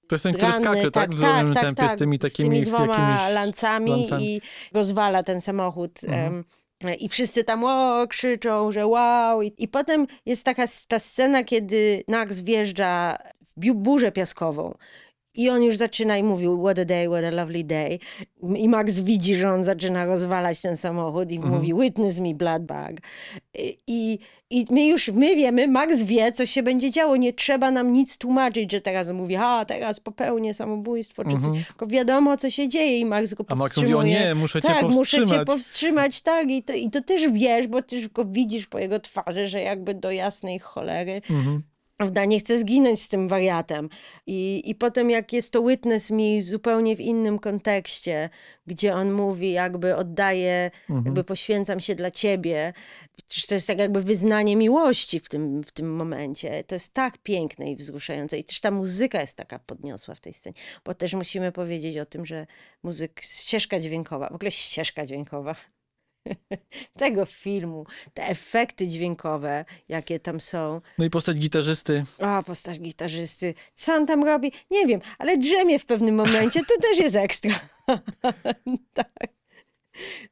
To 0.09 0.15
jest 0.15 0.23
ten, 0.23 0.35
który 0.35 0.53
skacze, 0.53 0.91
tak? 0.91 1.11
W 1.11 1.15
wzorowym 1.15 1.55
tempie 1.55 1.89
z 1.89 1.95
tymi 1.97 2.19
takimi 2.19 2.49
z 2.49 2.53
tymi 2.53 2.63
dwoma 2.67 3.29
lancami, 3.29 3.91
lancami. 3.91 4.35
i 4.37 4.41
rozwala 4.73 5.23
ten 5.23 5.41
samochód. 5.41 6.01
Mhm. 6.05 6.45
I 6.99 7.09
wszyscy 7.09 7.45
tam 7.45 7.65
o, 7.65 8.07
krzyczą, 8.09 8.73
że 8.73 8.87
wow. 8.87 9.43
I, 9.43 9.53
I 9.59 9.69
potem 9.69 10.07
jest 10.27 10.45
taka 10.45 10.65
ta 10.89 10.99
scena, 10.99 11.45
kiedy 11.45 12.05
Nax 12.09 12.41
wjeżdża 12.41 13.19
burzę 13.75 14.13
piaskową. 14.13 14.75
I 15.35 15.51
on 15.51 15.63
już 15.63 15.77
zaczyna 15.77 16.17
i 16.19 16.23
mówił, 16.23 16.63
what 16.65 16.79
a 16.79 16.85
day, 16.85 17.07
what 17.09 17.25
a 17.25 17.31
lovely 17.31 17.65
day. 17.65 17.99
I 18.57 18.69
Max 18.69 19.01
widzi, 19.01 19.35
że 19.35 19.51
on 19.53 19.65
zaczyna 19.65 20.05
rozwalać 20.07 20.61
ten 20.61 20.77
samochód 20.77 21.33
i 21.33 21.37
Mhm. 21.37 21.55
mówi, 21.55 21.75
witness 21.75 22.21
me, 22.21 22.35
blood 22.35 22.63
bag. 22.65 22.97
I, 23.87 24.19
I 24.51 24.67
my 24.71 24.87
już, 24.87 25.09
my 25.09 25.37
wiemy, 25.37 25.69
Max 25.69 26.03
wie, 26.03 26.33
co 26.33 26.47
się 26.47 26.63
będzie 26.63 26.91
działo. 26.91 27.17
Nie 27.17 27.33
trzeba 27.33 27.71
nam 27.71 27.93
nic 27.93 28.19
tłumaczyć, 28.19 28.73
że 28.73 28.81
teraz 28.81 29.11
mówi, 29.11 29.37
a 29.37 29.65
teraz 29.65 30.01
popełnię 30.01 30.55
samobójstwo, 30.55 31.25
czy 31.25 31.31
Mhm. 31.37 31.65
Tylko 31.69 31.87
wiadomo, 31.87 32.37
co 32.37 32.51
się 32.51 32.69
dzieje 32.69 32.99
i 32.99 33.05
Max 33.05 33.35
go 33.35 33.45
A 33.49 33.55
Max 33.55 33.77
mówi, 33.77 33.93
powstrzymuje. 33.93 34.19
o 34.19 34.25
nie, 34.29 34.35
muszę 34.35 34.63
cię 34.63 34.69
tak, 34.69 34.83
muszę 34.83 34.97
powstrzymać. 34.97 35.31
cię 35.39 35.45
powstrzymać, 35.45 36.21
tak. 36.23 36.51
I 36.51 36.63
to, 36.63 36.73
I 36.73 36.91
to 36.91 37.03
też 37.03 37.29
wiesz, 37.31 37.67
bo 37.67 37.83
też 37.83 38.09
go 38.09 38.25
widzisz 38.25 38.67
po 38.67 38.79
jego 38.79 39.01
twarzy, 39.01 39.49
że 39.49 39.61
jakby 39.61 39.95
do 39.95 40.11
jasnej 40.11 40.59
cholery 40.59 41.23
Mhm. 41.31 41.63
Prawda? 41.99 42.25
Nie 42.25 42.39
chcę 42.41 42.59
zginąć 42.59 43.03
z 43.03 43.09
tym 43.09 43.29
wariatem. 43.29 43.89
I, 44.27 44.63
I 44.71 44.75
potem, 44.75 45.11
jak 45.11 45.33
jest 45.33 45.53
to 45.53 45.63
witness 45.63 46.11
mi 46.11 46.43
zupełnie 46.43 46.97
w 46.97 47.01
innym 47.01 47.39
kontekście, 47.39 48.31
gdzie 48.67 48.95
on 48.95 49.13
mówi, 49.13 49.53
jakby 49.53 49.97
oddaję, 49.97 50.71
Mhm. 50.89 51.05
jakby 51.07 51.25
poświęcam 51.25 51.81
się 51.81 51.95
dla 51.95 52.11
ciebie. 52.11 52.73
To 53.49 53.55
jest 53.55 53.67
tak 53.67 53.79
jakby 53.79 54.03
wyznanie 54.03 54.57
miłości 54.57 55.21
w 55.21 55.29
tym, 55.29 55.65
w 55.65 55.73
tym 55.73 55.97
momencie. 55.97 56.65
To 56.65 56.75
jest 56.75 56.95
tak 56.95 57.19
piękne 57.19 57.71
i 57.71 57.77
wzruszające. 57.77 58.39
I 58.39 58.45
też 58.45 58.61
ta 58.61 58.71
muzyka 58.71 59.21
jest 59.21 59.37
taka 59.37 59.59
podniosła 59.59 60.15
w 60.15 60.21
tej 60.21 60.33
scenie. 60.33 60.57
Bo 60.85 60.95
też 60.95 61.15
musimy 61.15 61.53
powiedzieć 61.53 61.99
o 61.99 62.07
tym, 62.07 62.27
że 62.27 62.47
muzyk, 62.83 63.21
ścieżka 63.23 63.81
dźwiękowa, 63.81 64.29
w 64.29 64.35
ogóle 64.35 64.51
ścieżka 64.51 65.07
dźwiękowa 65.07 65.55
tego 66.99 67.25
filmu, 67.27 67.87
te 68.15 68.29
efekty 68.29 68.89
dźwiękowe, 68.89 69.65
jakie 69.89 70.21
tam 70.21 70.41
są, 70.41 70.81
No 70.99 71.05
i 71.05 71.11
postać 71.11 71.37
gitarzysty. 71.37 72.05
a, 72.19 72.43
postać 72.43 72.81
gitarzysty. 72.81 73.55
Co 73.75 73.93
on 73.95 74.07
tam 74.07 74.25
robi? 74.25 74.53
Nie 74.71 74.87
wiem, 74.87 75.01
ale 75.19 75.39
drzemie 75.39 75.79
w 75.79 75.87
pewnym 75.87 76.15
momencie, 76.15 76.61
to 76.61 76.75
też 76.89 76.99
jest 76.99 77.17
ekstra. 77.17 77.53
tak. 78.95 79.09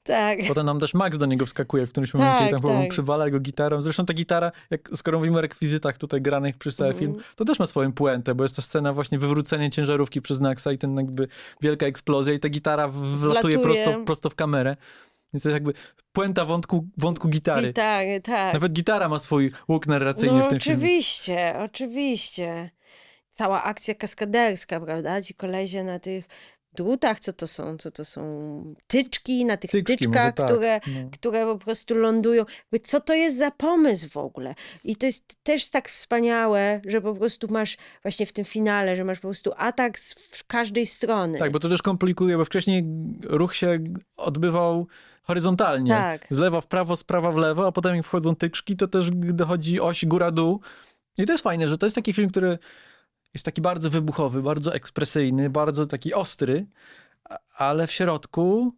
Tak. 0.03 0.39
Potem 0.49 0.67
nam 0.67 0.81
też 0.81 0.95
Max 0.95 1.19
do 1.19 1.27
niego 1.27 1.47
wskakuje 1.47 1.87
w 1.87 1.91
którymś 1.91 2.15
momencie 2.15 2.39
Tak, 2.39 2.49
i 2.49 2.51
tam 2.51 2.61
chyba 2.63 2.81
tak. 2.81 2.89
przywala 2.91 3.25
jego 3.25 3.41
gitarą. 3.41 3.83
Zresztą 3.83 4.07
ta 4.07 4.15
gitara, 4.15 4.53
jak, 4.71 4.89
skoro 4.97 5.19
mówimy 5.19 5.39
o 5.39 5.41
rekwizytach 5.41 5.99
tutaj 5.99 6.23
granych 6.23 6.59
przez 6.59 6.77
cały 6.77 6.91
Mhm. 6.91 7.13
film, 7.13 7.25
to 7.37 7.45
też 7.45 7.59
ma 7.59 7.67
swoją 7.67 7.93
puentę, 7.93 8.35
bo 8.35 8.45
jest 8.45 8.57
ta 8.57 8.63
scena 8.63 8.93
właśnie 8.93 9.19
wywrócenia 9.19 9.71
ciężarówki 9.71 10.23
przez 10.23 10.41
Naxa 10.41 10.73
i 10.73 10.79
ten 10.79 10.97
jakby 10.97 11.29
wielka 11.61 11.87
eksplozja 11.87 12.35
i 12.35 12.39
ta 12.41 12.49
gitara 12.49 12.89
wlatuje 12.89 13.59
Wlatuje. 13.59 13.59
prosto, 13.85 14.05
prosto 14.05 14.31
w 14.31 14.35
kamerę. 14.35 14.77
Więc 15.37 15.43
to 15.43 15.49
jest 15.49 15.55
jakby 15.55 15.73
puenta 16.13 16.45
wątku, 16.45 16.89
wątku 16.97 17.29
gitary. 17.29 17.69
Gitary, 17.69 18.21
tak. 18.21 18.55
Nawet 18.55 18.73
gitara 18.73 19.09
ma 19.09 19.19
swój 19.19 19.53
łuk 19.69 19.87
narracyjny 19.87 20.39
No 20.39 20.45
w 20.45 20.49
tym 20.49 20.61
filmie. 20.61 20.77
oczywiście, 20.79 21.55
oczywiście. 21.59 22.71
Cała 23.33 23.63
akcja 23.65 23.95
kaskaderska, 23.95 24.81
prawda? 24.81 25.23
Ci 25.23 25.35
kolezie 25.35 25.85
na 25.85 25.99
tych 25.99 26.25
drutach, 26.73 27.21
co 27.21 27.33
to 27.33 27.47
są? 27.47 27.77
Co 27.77 27.91
to 27.91 28.05
są? 28.05 28.75
Tyczki, 28.87 29.45
na 29.45 29.57
tych 29.57 29.71
Tyczki, 29.71 29.97
tyczkach, 29.97 30.35
tak, 30.35 30.47
które, 30.47 30.81
no. 30.87 31.11
które 31.13 31.47
po 31.47 31.59
prostu 31.59 31.95
lądują. 31.95 32.45
Co 32.85 33.01
to 33.01 33.15
jest 33.15 33.39
za 33.39 33.51
pomysł 33.51 34.09
w 34.09 34.17
ogóle? 34.17 34.55
I 34.85 34.97
to 34.97 35.07
jest 35.07 35.35
też 35.43 35.71
tak 35.71 35.89
wspaniałe, 35.89 36.81
że 36.87 37.01
po 37.01 37.15
prostu 37.15 37.49
masz 37.51 37.77
właśnie 38.03 38.27
w 38.27 38.33
tym 38.33 38.45
finale, 38.45 38.97
że 38.97 39.05
masz 39.05 39.19
po 39.19 39.29
prostu 39.29 39.53
atak 39.57 39.99
z 39.99 40.45
każdej 40.47 40.87
strony. 40.87 41.39
Tak, 41.39 41.53
bo 41.53 41.61
to 41.61 41.69
też 41.69 41.83
komplikuje, 41.83 42.37
bo 42.37 42.45
wcześniej 42.45 42.85
ruch 43.23 43.55
się 43.55 43.79
odbywał 44.17 44.87
horyzontalnie. 45.27 45.91
Tak. 45.91 46.27
Z 46.31 46.39
lewa 46.39 46.61
w 46.61 46.67
prawo, 46.67 46.97
z 46.97 47.05
prawa 47.05 47.33
w 47.33 47.37
lewo, 47.37 47.67
a 47.67 47.73
potem 47.73 47.97
jak 47.97 48.05
wchodzą 48.05 48.37
tyczki, 48.37 48.77
to 48.77 48.89
też 48.89 49.11
dochodzi 49.13 49.81
oś 49.81 50.05
góra-dół. 50.05 50.61
I 51.19 51.27
to 51.27 51.33
jest 51.33 51.45
fajne, 51.45 51.69
że 51.69 51.79
to 51.79 51.87
jest 51.87 51.97
taki 51.97 52.13
film, 52.13 52.31
który 52.31 52.59
jest 53.35 53.45
taki 53.45 53.61
bardzo 53.61 53.91
wybuchowy, 53.91 54.43
bardzo 54.43 54.75
ekspresyjny, 54.75 55.51
bardzo 55.51 55.87
taki 55.87 56.15
ostry, 56.15 56.67
ale 57.57 57.87
w 57.87 57.93
środku 57.93 58.73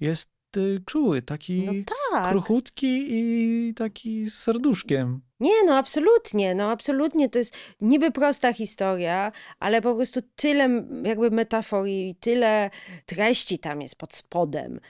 jest 0.00 0.30
y, 0.56 0.80
czuły, 0.86 1.22
taki 1.22 1.66
No 1.66 1.72
tak. 2.12 2.30
kruchutki 2.30 3.06
i 3.08 3.74
taki 3.74 4.30
z 4.30 4.34
serduszkiem. 4.34 5.20
Nie, 5.40 5.64
no 5.66 5.76
absolutnie, 5.76 6.54
no 6.54 6.70
absolutnie. 6.70 7.28
To 7.28 7.38
jest 7.38 7.56
niby 7.80 8.10
prosta 8.10 8.52
historia, 8.52 9.32
ale 9.60 9.82
po 9.82 9.94
prostu 9.94 10.20
tyle 10.36 10.84
jakby 11.02 11.30
metaforii, 11.30 12.14
tyle 12.14 12.70
treści 13.06 13.58
tam 13.58 13.82
jest 13.82 13.96
pod 13.96 14.14
spodem, 14.14 14.80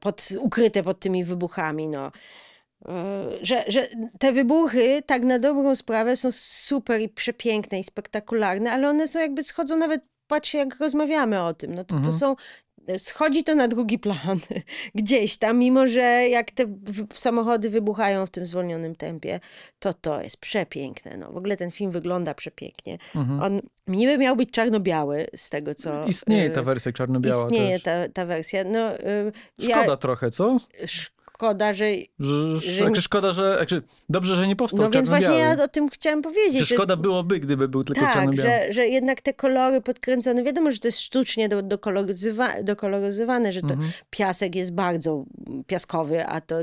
pod, 0.00 0.28
ukryte 0.40 0.82
pod 0.82 1.00
tymi 1.00 1.24
wybuchami, 1.24 1.88
no. 1.88 2.12
E, 2.88 2.92
Że, 3.42 3.64
że 3.68 3.88
te 4.18 4.32
wybuchy, 4.32 5.02
tak 5.06 5.22
na 5.22 5.38
dobrą 5.38 5.74
sprawę, 5.76 6.16
są 6.16 6.28
super 6.32 7.00
i 7.00 7.08
przepiękne 7.08 7.78
i 7.80 7.84
spektakularne, 7.84 8.72
ale 8.72 8.88
one 8.88 9.08
są 9.08 9.20
jakby 9.20 9.42
schodzą 9.42 9.76
nawet, 9.76 10.02
patrzcie 10.26 10.58
jak 10.58 10.80
rozmawiamy 10.80 11.42
o 11.42 11.54
tym, 11.54 11.74
no 11.74 11.84
to, 11.84 11.94
to 11.94 11.96
Mhm. 11.96 12.12
są, 12.18 12.36
schodzi 12.98 13.44
to 13.44 13.54
na 13.54 13.68
drugi 13.68 13.98
plan 13.98 14.38
gdzieś 14.94 15.36
tam, 15.36 15.58
mimo 15.58 15.86
że 15.86 16.00
jak 16.28 16.50
te 16.50 16.64
samochody 17.12 17.70
wybuchają 17.70 18.26
w 18.26 18.30
tym 18.30 18.46
zwolnionym 18.46 18.94
tempie, 18.94 19.40
to 19.78 19.94
to 19.94 20.22
jest 20.22 20.36
przepiękne. 20.36 21.16
No, 21.16 21.32
w 21.32 21.36
ogóle 21.36 21.56
ten 21.56 21.70
film 21.70 21.90
wygląda 21.90 22.34
przepięknie. 22.34 22.98
Mhm. 23.14 23.42
On 23.42 23.60
niby 23.86 24.18
miał 24.18 24.36
być 24.36 24.50
czarno-biały 24.50 25.26
z 25.36 25.50
tego, 25.50 25.74
co... 25.74 26.06
Istnieje 26.06 26.46
y, 26.46 26.50
ta 26.50 26.62
wersja 26.62 26.92
czarno-biała 26.92 27.44
Istnieje 27.44 27.80
też. 27.80 27.82
ta, 27.82 28.12
ta 28.12 28.26
wersja. 28.26 28.64
No, 28.64 28.94
y, 28.94 29.32
Szkoda 29.60 29.84
ja, 29.86 29.96
trochę, 29.96 30.30
co? 30.30 30.56
Szkoda, 31.42 31.72
że... 31.72 31.86
Że, 32.18 32.60
Że 32.60 32.90
nie- 32.90 33.00
szkoda, 33.00 33.32
że... 33.32 33.56
Znaczy, 33.56 33.82
dobrze, 34.08 34.34
że 34.36 34.46
nie 34.46 34.56
powstał 34.56 34.84
No 34.84 34.90
więc 34.90 35.08
właśnie 35.08 35.34
ja 35.34 35.64
o 35.64 35.68
tym 35.68 35.88
chciałam 35.88 36.22
powiedzieć. 36.22 36.60
Że 36.60 36.66
szkoda 36.74 36.96
byłoby, 36.96 37.38
gdyby 37.40 37.68
był 37.68 37.84
tylko 37.84 38.00
tak, 38.00 38.12
czarno-biały. 38.14 38.48
że, 38.48 38.72
że 38.72 38.86
jednak 38.86 39.20
te 39.20 39.32
kolory 39.34 39.80
podkręcone, 39.80 40.42
wiadomo, 40.42 40.72
że 40.72 40.78
to 40.78 40.88
jest 40.88 41.00
sztucznie 41.00 41.48
do, 41.48 41.62
dokoloryzowa, 41.62 42.62
dokoloryzowane, 42.62 43.52
że 43.52 43.60
to 43.60 43.74
Mhm. 43.74 43.90
piasek 44.10 44.54
jest 44.54 44.72
bardzo 44.72 45.24
piaskowy, 45.66 46.26
a 46.26 46.40
to, 46.40 46.56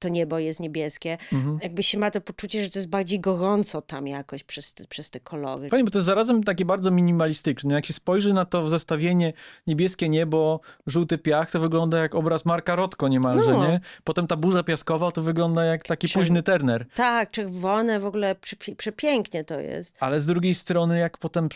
to 0.00 0.08
niebo 0.08 0.38
jest 0.38 0.60
niebieskie. 0.60 1.18
Mhm. 1.32 1.58
Jakby 1.62 1.82
się 1.82 1.98
ma 1.98 2.10
to 2.10 2.20
poczucie, 2.20 2.64
że 2.64 2.70
to 2.70 2.78
jest 2.78 2.88
bardziej 2.88 3.20
gorąco 3.20 3.82
tam 3.82 4.06
jakoś 4.06 4.44
przez, 4.44 4.74
te- 4.74 4.84
przez 4.86 5.10
te 5.10 5.20
kolory. 5.20 5.68
Fajnie, 5.68 5.84
bo 5.84 5.90
to 5.90 5.98
jest 5.98 6.06
zarazem 6.06 6.42
takie 6.44 6.64
bardzo 6.64 6.90
minimalistyczne. 6.90 7.74
Jak 7.74 7.86
się 7.86 7.92
spojrzy 7.92 8.34
na 8.34 8.44
to 8.44 8.62
w 8.62 8.70
zestawienie 8.70 9.32
niebieskie 9.66 10.08
niebo, 10.08 10.60
żółty 10.86 11.18
piach, 11.18 11.50
to 11.50 11.60
wygląda 11.60 11.98
jak 11.98 12.14
obraz 12.14 12.44
Marka 12.44 12.76
Rotko 12.76 13.08
niemalże, 13.08 13.52
No. 13.52 13.66
nie? 13.68 13.80
Potem 14.04 14.26
ta 14.26 14.36
burza 14.36 14.62
piaskowa 14.62 15.12
to 15.12 15.22
wygląda 15.22 15.64
jak 15.64 15.84
taki 15.84 16.06
Czerw- 16.06 16.14
późny 16.14 16.42
Turner. 16.42 16.86
Tak, 16.94 17.30
czerwone, 17.30 18.00
w 18.00 18.06
ogóle 18.06 18.36
przepięknie 18.76 19.44
to 19.44 19.60
jest. 19.60 19.96
Ale 20.00 20.20
z 20.20 20.26
drugiej 20.26 20.54
strony, 20.54 20.98
jak 20.98 21.18
potem 21.18 21.48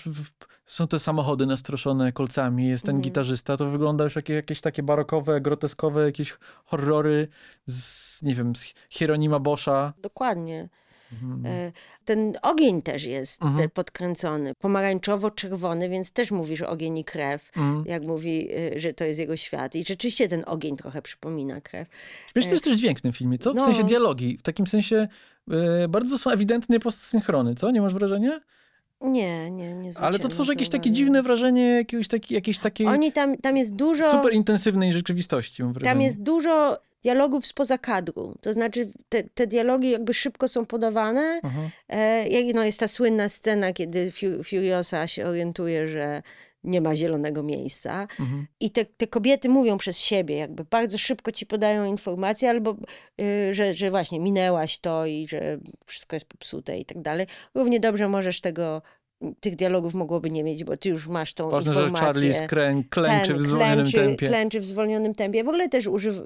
są 0.67 0.87
te 0.89 0.99
samochody 0.99 1.47
nastroszone 1.47 2.12
kolcami, 2.12 2.69
jest 2.69 2.85
ten 2.85 2.91
Mhm. 2.97 3.03
gitarzysta, 3.03 3.57
to 3.57 3.67
wygląda 3.67 4.05
już 4.05 4.17
jak, 4.17 4.29
jakieś 4.29 4.61
takie 4.61 4.83
barokowe, 4.83 5.41
groteskowe, 5.41 6.05
jakieś 6.07 6.37
horrory 6.65 7.29
z, 7.67 8.23
nie 8.23 8.35
wiem, 8.35 8.57
z 8.57 8.75
Hieronima 8.91 9.39
Boscha. 9.39 9.93
Dokładnie. 10.03 10.69
Mhm. 11.12 11.47
E, 11.47 11.73
Ten 12.05 12.33
ogień 12.43 12.83
też 12.83 13.05
jest 13.05 13.43
Mhm. 13.45 13.71
podkręcony, 13.71 14.53
pomarańczowo-czerwony, 14.55 15.89
więc 15.89 16.12
też 16.12 16.31
mówisz 16.31 16.62
ogień 16.62 16.99
i 16.99 17.05
krew, 17.05 17.51
Mhm. 17.57 17.85
jak 17.87 18.03
mówi, 18.03 18.49
y, 18.77 18.81
że 18.81 18.93
to 18.93 19.05
jest 19.05 19.21
jego 19.21 19.37
świat. 19.37 19.75
I 19.75 19.85
rzeczywiście 19.85 20.29
ten 20.29 20.45
ogień 20.47 20.77
trochę 20.77 21.03
przypomina 21.03 21.61
krew. 21.61 21.89
Wiesz, 22.37 22.45
to 22.47 22.53
jest 22.53 22.65
też 22.65 22.79
dźwięk 22.79 22.99
w 22.99 23.03
tym 23.03 23.12
filmie, 23.12 23.39
co? 23.39 23.53
W 23.53 23.57
No. 23.57 23.65
sensie 23.65 23.85
dialogi. 23.85 24.37
W 24.39 24.43
takim 24.43 24.67
sensie 24.67 25.09
e, 25.51 25.89
bardzo 25.89 26.19
są 26.19 26.31
ewidentnie 26.31 26.81
postsynchrony, 26.81 27.55
co? 27.55 27.71
Nie 27.71 27.81
masz 27.81 27.95
wrażenia? 27.95 28.41
Nie, 29.01 29.51
nie, 29.51 29.74
nie 29.74 29.90
Ale 30.01 30.18
to 30.18 30.28
tworzy 30.28 30.53
jakieś 30.53 30.68
takie 30.68 30.90
dziwne 30.90 31.22
wrażenie 31.22 31.70
jakiejś, 31.70 32.09
taki, 32.09 32.34
jakiejś 32.34 32.59
takiej 32.59 32.86
Oni 32.86 33.12
tam, 33.12 33.36
tam 33.36 33.57
jest 33.57 33.74
dużo... 33.74 34.11
super 34.11 34.32
intensywnej 34.32 34.92
rzeczywistości. 34.92 35.62
Tam 35.82 36.01
jest 36.01 36.22
dużo 36.22 36.78
dialogów 37.03 37.47
spoza 37.47 37.78
kadru. 37.78 38.34
To 38.40 38.53
znaczy, 38.53 38.92
te, 39.09 39.22
te 39.22 39.47
dialogi 39.47 39.90
jakby 39.90 40.14
szybko 40.14 40.49
są 40.49 40.66
podawane. 40.66 41.40
Aha. 41.42 41.61
E, 41.88 42.28
jak, 42.28 42.55
no 42.55 42.64
jest 42.64 42.80
ta 42.80 42.88
słynna 42.88 43.28
scena, 43.28 43.72
kiedy 43.72 44.11
Fu- 44.11 44.42
Furiosa 44.42 45.07
się 45.07 45.26
orientuje, 45.26 45.88
że 45.88 46.22
nie 46.65 46.81
ma 46.81 46.97
zielonego 46.97 47.43
miejsca. 47.43 48.01
Mhm. 48.21 48.47
I 48.61 48.71
te, 48.71 48.85
te 48.85 49.07
kobiety 49.07 49.49
mówią 49.49 49.79
przez 49.79 49.99
siebie, 49.99 50.37
jakby 50.37 50.65
bardzo 50.65 50.99
szybko 50.99 51.33
ci 51.33 51.47
podają 51.47 51.85
informacje, 51.85 52.51
albo 52.51 52.77
y, 53.21 53.55
że, 53.55 53.75
że 53.75 53.91
właśnie 53.91 54.21
minęłaś 54.21 54.79
to 54.79 55.07
i 55.07 55.29
że 55.29 55.59
wszystko 55.87 56.17
jest 56.17 56.27
popsute 56.27 56.79
i 56.79 56.85
tak 56.85 57.03
dalej. 57.03 57.27
Równie 57.55 57.81
dobrze 57.81 58.09
możesz 58.09 58.41
tego, 58.41 58.83
tych 59.41 59.57
dialogów 59.57 59.95
mogłoby 59.95 60.31
nie 60.31 60.45
mieć, 60.45 60.64
bo 60.64 60.77
ty 60.77 60.89
już 60.89 61.09
masz 61.09 61.35
tą 61.35 61.51
Ważne, 61.51 61.72
że 61.75 61.83
informację. 61.83 62.07
Charlie 62.07 62.47
skrę, 62.47 62.83
klęczy 62.91 63.29
Ten 63.29 63.37
w 63.37 63.43
zwolnionym 63.43 63.77
klęczy, 63.87 63.99
tempie. 63.99 64.27
Klęczy 64.27 64.61
w 64.61 64.64
zwolnionym 64.64 65.14
tempie. 65.14 65.45
W 65.45 65.49
ogóle 65.49 65.68
też 65.68 65.87
używ... 65.87 66.20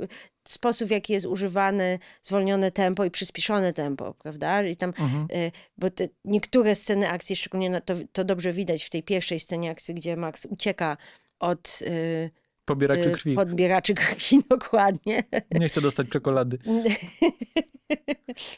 sposób, 0.49 0.89
w 0.89 0.91
jaki 0.91 1.13
jest 1.13 1.27
używane 1.27 1.99
zwolnione 2.23 2.71
tempo 2.71 3.05
i 3.05 3.11
przyspieszone 3.11 3.73
tempo, 3.73 4.15
prawda? 4.15 4.63
I 4.63 4.77
tam, 4.77 4.93
Mhm. 4.99 5.27
y, 5.33 5.53
bo 5.79 5.91
te 5.91 6.09
niektóre 6.25 6.75
sceny 6.75 7.09
akcji, 7.09 7.37
szczególnie 7.37 7.81
to, 7.81 7.95
to 8.13 8.25
dobrze 8.25 8.53
widać 8.53 8.85
w 8.85 8.91
tej 8.91 9.03
pierwszej 9.03 9.41
scenie 9.41 9.71
akcji, 9.71 9.95
gdzie 9.95 10.17
Max 10.17 10.47
ucieka 10.47 10.97
od 11.39 11.79
y, 11.83 12.31
Pobieraczy 12.69 13.09
y, 13.09 13.13
krwi. 13.13 13.35
podbieraczy 13.35 13.95
krwi, 13.95 14.39
dokładnie. 14.51 15.23
Nie 15.51 15.69
chcę 15.69 15.81
dostać 15.81 16.09
czekolady. 16.09 16.59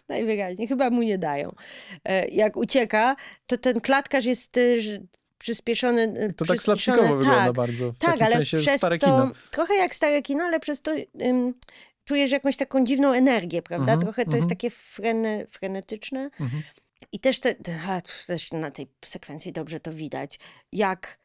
Najwyraźniej, 0.09 0.69
chyba 0.69 0.91
mu 0.91 1.03
nie 1.03 1.19
dają. 1.19 1.55
E, 2.05 2.29
Jak 2.29 2.57
ucieka, 2.57 3.17
to 3.47 3.59
ten 3.59 3.81
klatkarz 3.81 4.25
jest 4.25 4.57
y, 4.57 4.83
że 4.83 4.99
przyspieszony. 5.39 6.03
y, 6.03 6.35
To 6.35 6.45
tak 6.45 6.57
przyspieszone- 6.57 6.61
slapstickowo 6.63 7.17
wygląda 7.17 7.45
tak, 7.45 7.53
bardzo. 7.53 7.93
W 7.93 7.99
Tak, 7.99 8.23
ale 8.23 8.33
sensie 8.33 8.57
przez 8.59 8.77
stare 8.77 8.99
to, 8.99 9.07
kino. 9.07 9.31
trochę 9.51 9.75
jak 9.75 9.95
stare 9.95 10.23
kino, 10.23 10.45
ale 10.45 10.61
przez 10.61 10.83
to 10.83 10.91
ym, 11.23 11.55
czujesz 12.05 12.31
jakąś 12.33 12.57
taką 12.57 12.85
dziwną 12.85 13.13
energię, 13.13 13.63
prawda? 13.63 13.93
Mhm, 13.93 14.01
trochę 14.01 14.23
to 14.23 14.29
mhm. 14.29 14.37
jest 14.37 14.49
takie 14.49 14.71
frene, 14.71 15.47
frenetyczne. 15.47 16.31
Mhm. 16.41 16.63
I 17.13 17.21
też, 17.21 17.41
te, 17.41 17.55
te, 17.55 17.81
a, 17.89 18.01
też 18.27 18.53
na 18.53 18.71
tej 18.71 18.87
sekwencji 19.05 19.53
dobrze 19.53 19.81
to 19.81 19.93
widać, 19.93 20.39
jak 20.73 21.19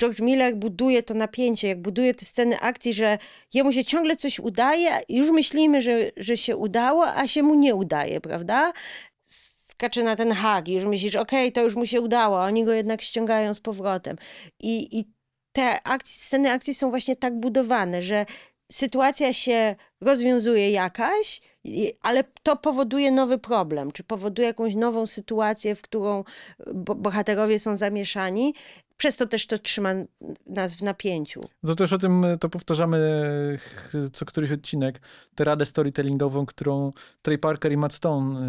George 0.00 0.20
Miller 0.20 0.56
buduje 0.56 1.02
to 1.02 1.14
napięcie, 1.14 1.68
jak 1.68 1.82
buduje 1.82 2.14
te 2.14 2.24
sceny 2.24 2.60
akcji, 2.60 2.94
że 2.94 3.18
jemu 3.54 3.72
się 3.72 3.84
ciągle 3.84 4.16
coś 4.16 4.40
udaje, 4.40 5.00
już 5.08 5.30
myślimy, 5.30 5.82
że, 5.82 6.10
że 6.16 6.36
się 6.36 6.56
udało, 6.56 7.06
a 7.06 7.26
się 7.26 7.42
mu 7.42 7.54
nie 7.54 7.74
udaje, 7.74 8.20
prawda? 8.20 8.72
Skacze 9.68 10.02
na 10.02 10.16
ten 10.16 10.32
hak 10.32 10.68
i 10.68 10.72
już 10.72 10.84
myślisz, 10.84 11.16
okej, 11.16 11.52
to 11.52 11.62
już 11.62 11.74
mu 11.74 11.86
się 11.86 12.00
udało, 12.00 12.42
a 12.42 12.46
oni 12.46 12.64
go 12.64 12.72
jednak 12.72 13.02
ściągają 13.02 13.54
z 13.54 13.60
powrotem. 13.60 14.16
I, 14.60 14.98
i 14.98 15.04
te 15.52 15.78
sceny 16.04 16.52
akcji 16.52 16.74
są 16.74 16.90
właśnie 16.90 17.16
tak 17.16 17.40
budowane, 17.40 18.02
że 18.02 18.26
sytuacja 18.72 19.32
się 19.32 19.76
rozwiązuje 20.00 20.70
jakaś, 20.70 21.40
ale 22.02 22.24
to 22.42 22.56
powoduje 22.56 23.10
nowy 23.10 23.38
problem, 23.38 23.92
czy 23.92 24.04
powoduje 24.04 24.48
jakąś 24.48 24.74
nową 24.74 25.06
sytuację, 25.06 25.74
w 25.74 25.82
którą 25.82 26.24
bo- 26.74 26.94
bohaterowie 26.94 27.58
są 27.58 27.76
zamieszani. 27.76 28.54
Przez 28.96 29.16
to 29.16 29.26
też 29.26 29.46
to 29.46 29.58
trzyma 29.58 29.90
nas 30.46 30.74
w 30.74 30.82
napięciu. 30.82 31.40
To 31.66 31.74
też 31.74 31.92
o 31.92 31.98
tym 31.98 32.24
to 32.40 32.48
powtarzamy 32.48 32.98
co 34.12 34.24
któryś 34.26 34.52
odcinek, 34.52 35.00
tę 35.34 35.44
radę 35.44 35.66
storytellingową, 35.66 36.46
którą 36.46 36.92
Trey 37.22 37.38
Parker 37.38 37.72
i 37.72 37.76
Matt 37.76 37.92
Stone, 37.94 38.40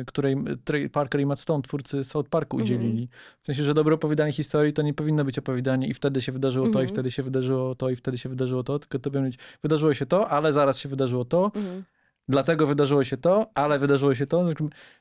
e, 0.00 0.04
której 0.04 0.36
Trey 0.64 0.88
Parker 0.90 1.20
i 1.20 1.26
Matt 1.26 1.40
Stone, 1.40 1.62
twórcy 1.62 2.04
South 2.04 2.28
Parku, 2.30 2.56
Mhm. 2.60 2.64
udzielili. 2.80 3.08
W 3.42 3.46
sensie, 3.46 3.62
że 3.62 3.74
dobre 3.74 3.94
opowiadanie 3.94 4.32
historii 4.32 4.72
to 4.72 4.82
nie 4.82 4.94
powinno 4.94 5.24
być 5.24 5.38
opowiadanie 5.38 5.86
i 5.88 5.94
wtedy 5.94 6.20
się 6.22 6.32
wydarzyło 6.32 6.64
to, 6.66 6.70
i 6.78 6.82
Mhm. 6.82 6.88
wtedy 6.88 7.10
się 7.10 7.22
wydarzyło 7.22 7.74
to, 7.74 7.90
i 7.90 7.96
wtedy 7.96 8.18
się 8.18 8.28
wydarzyło 8.28 8.62
to, 8.62 8.78
tylko 8.78 8.98
to 8.98 9.10
powinno 9.10 9.28
być, 9.28 9.38
wydarzyło 9.62 9.94
się 9.94 10.06
to, 10.06 10.28
ale 10.28 10.52
zaraz 10.52 10.78
się 10.78 10.88
wydarzyło 10.88 11.24
to, 11.24 11.50
Mhm. 11.54 11.84
Dlatego 12.28 12.66
wydarzyło 12.66 13.04
się 13.04 13.16
to, 13.16 13.50
ale 13.54 13.78
wydarzyło 13.78 14.14
się 14.14 14.26
to. 14.26 14.44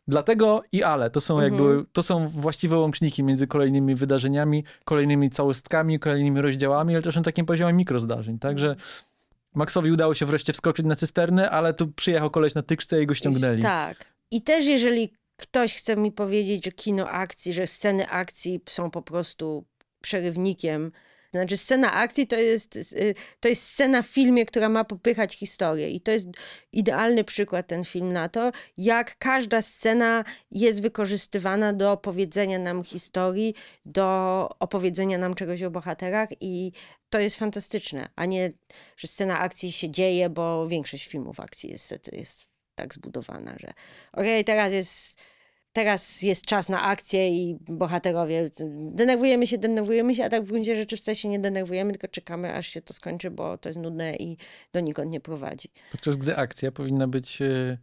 Dlatego 0.07 0.63
i 0.71 0.83
ale. 0.83 1.09
To 1.09 1.21
są 1.21 1.33
Mhm. 1.39 1.53
jakby, 1.53 1.85
to 1.91 2.03
są 2.03 2.27
właściwe 2.27 2.77
łączniki 2.77 3.23
między 3.23 3.47
kolejnymi 3.47 3.95
wydarzeniami, 3.95 4.63
kolejnymi 4.85 5.29
całostkami, 5.29 5.99
kolejnymi 5.99 6.41
rozdziałami, 6.41 6.93
ale 6.93 7.03
też 7.03 7.15
na 7.15 7.21
takim 7.21 7.45
poziomie 7.45 7.73
mikrozdarzeń. 7.73 8.39
Także 8.39 8.75
Maxowi 9.55 9.91
udało 9.91 10.13
się 10.13 10.25
wreszcie 10.25 10.53
wskoczyć 10.53 10.85
na 10.85 10.95
cysternę, 10.95 11.49
ale 11.49 11.73
tu 11.73 11.87
przyjechał 11.87 12.29
koleś 12.29 12.55
na 12.55 12.63
tykce 12.63 13.03
i 13.03 13.05
go 13.05 13.13
ściągnęli. 13.13 13.61
Tak. 13.61 14.05
I 14.31 14.41
też 14.41 14.65
jeżeli 14.65 15.13
ktoś 15.37 15.75
chce 15.75 15.95
mi 15.95 16.11
powiedzieć, 16.11 16.65
że 16.65 16.71
kino 16.71 17.07
akcji, 17.07 17.53
że 17.53 17.67
sceny 17.67 18.09
akcji 18.09 18.61
są 18.69 18.91
po 18.91 19.01
prostu 19.01 19.65
przerywnikiem, 20.01 20.91
znaczy 21.33 21.57
scena 21.57 21.93
akcji 21.93 22.27
to 22.27 22.35
jest, 22.35 22.75
y, 22.75 23.15
to 23.39 23.47
jest 23.47 23.63
scena 23.63 24.01
w 24.01 24.07
filmie, 24.07 24.45
która 24.45 24.69
ma 24.69 24.83
popychać 24.83 25.35
historię. 25.35 25.89
I 25.89 26.01
to 26.01 26.11
jest 26.11 26.27
idealny 26.71 27.23
przykład 27.23 27.67
ten 27.67 27.85
film 27.85 28.13
na 28.13 28.29
to, 28.29 28.51
jak 28.77 29.17
każda 29.17 29.61
scena 29.61 30.23
jest 30.51 30.81
wykorzystywana 30.81 31.73
do 31.73 31.91
opowiedzenia 31.91 32.59
nam 32.59 32.83
historii, 32.83 33.55
do 33.85 34.49
opowiedzenia 34.59 35.17
nam 35.17 35.35
czegoś 35.35 35.63
o 35.63 35.71
bohaterach 35.71 36.29
i 36.41 36.71
to 37.09 37.19
jest 37.19 37.37
fantastyczne, 37.37 38.09
a 38.15 38.25
nie, 38.25 38.51
że 38.97 39.07
scena 39.07 39.39
akcji 39.39 39.71
się 39.71 39.89
dzieje, 39.89 40.29
bo 40.29 40.67
większość 40.67 41.07
filmów 41.07 41.39
akcji 41.39 41.71
jest, 41.71 42.09
jest 42.11 42.45
tak 42.75 42.93
zbudowana, 42.93 43.55
że 43.59 43.73
okej, 44.13 44.45
teraz 44.45 44.73
jest 44.73 45.17
teraz 45.73 46.21
jest 46.21 46.45
czas 46.45 46.69
na 46.69 46.81
akcję 46.81 47.29
i 47.29 47.57
bohaterowie 47.59 48.45
denerwujemy 48.91 49.47
się, 49.47 49.57
denerwujemy 49.57 50.15
się, 50.15 50.25
a 50.25 50.29
tak 50.29 50.43
w 50.43 50.47
gruncie 50.47 50.75
rzeczy 50.75 50.97
wcale 50.97 51.15
się 51.15 51.29
nie 51.29 51.39
denerwujemy, 51.39 51.91
tylko 51.91 52.07
czekamy, 52.07 52.55
aż 52.55 52.67
się 52.67 52.81
to 52.81 52.93
skończy, 52.93 53.31
bo 53.31 53.57
to 53.57 53.69
jest 53.69 53.79
nudne 53.79 54.15
i 54.15 54.37
donikąd 54.73 55.11
nie 55.11 55.19
prowadzi. 55.19 55.69
Podczas 55.91 56.17
gdy 56.17 56.37
akcja 56.37 56.71
powinna 56.71 57.07
być 57.07 57.41
e, 57.41 57.77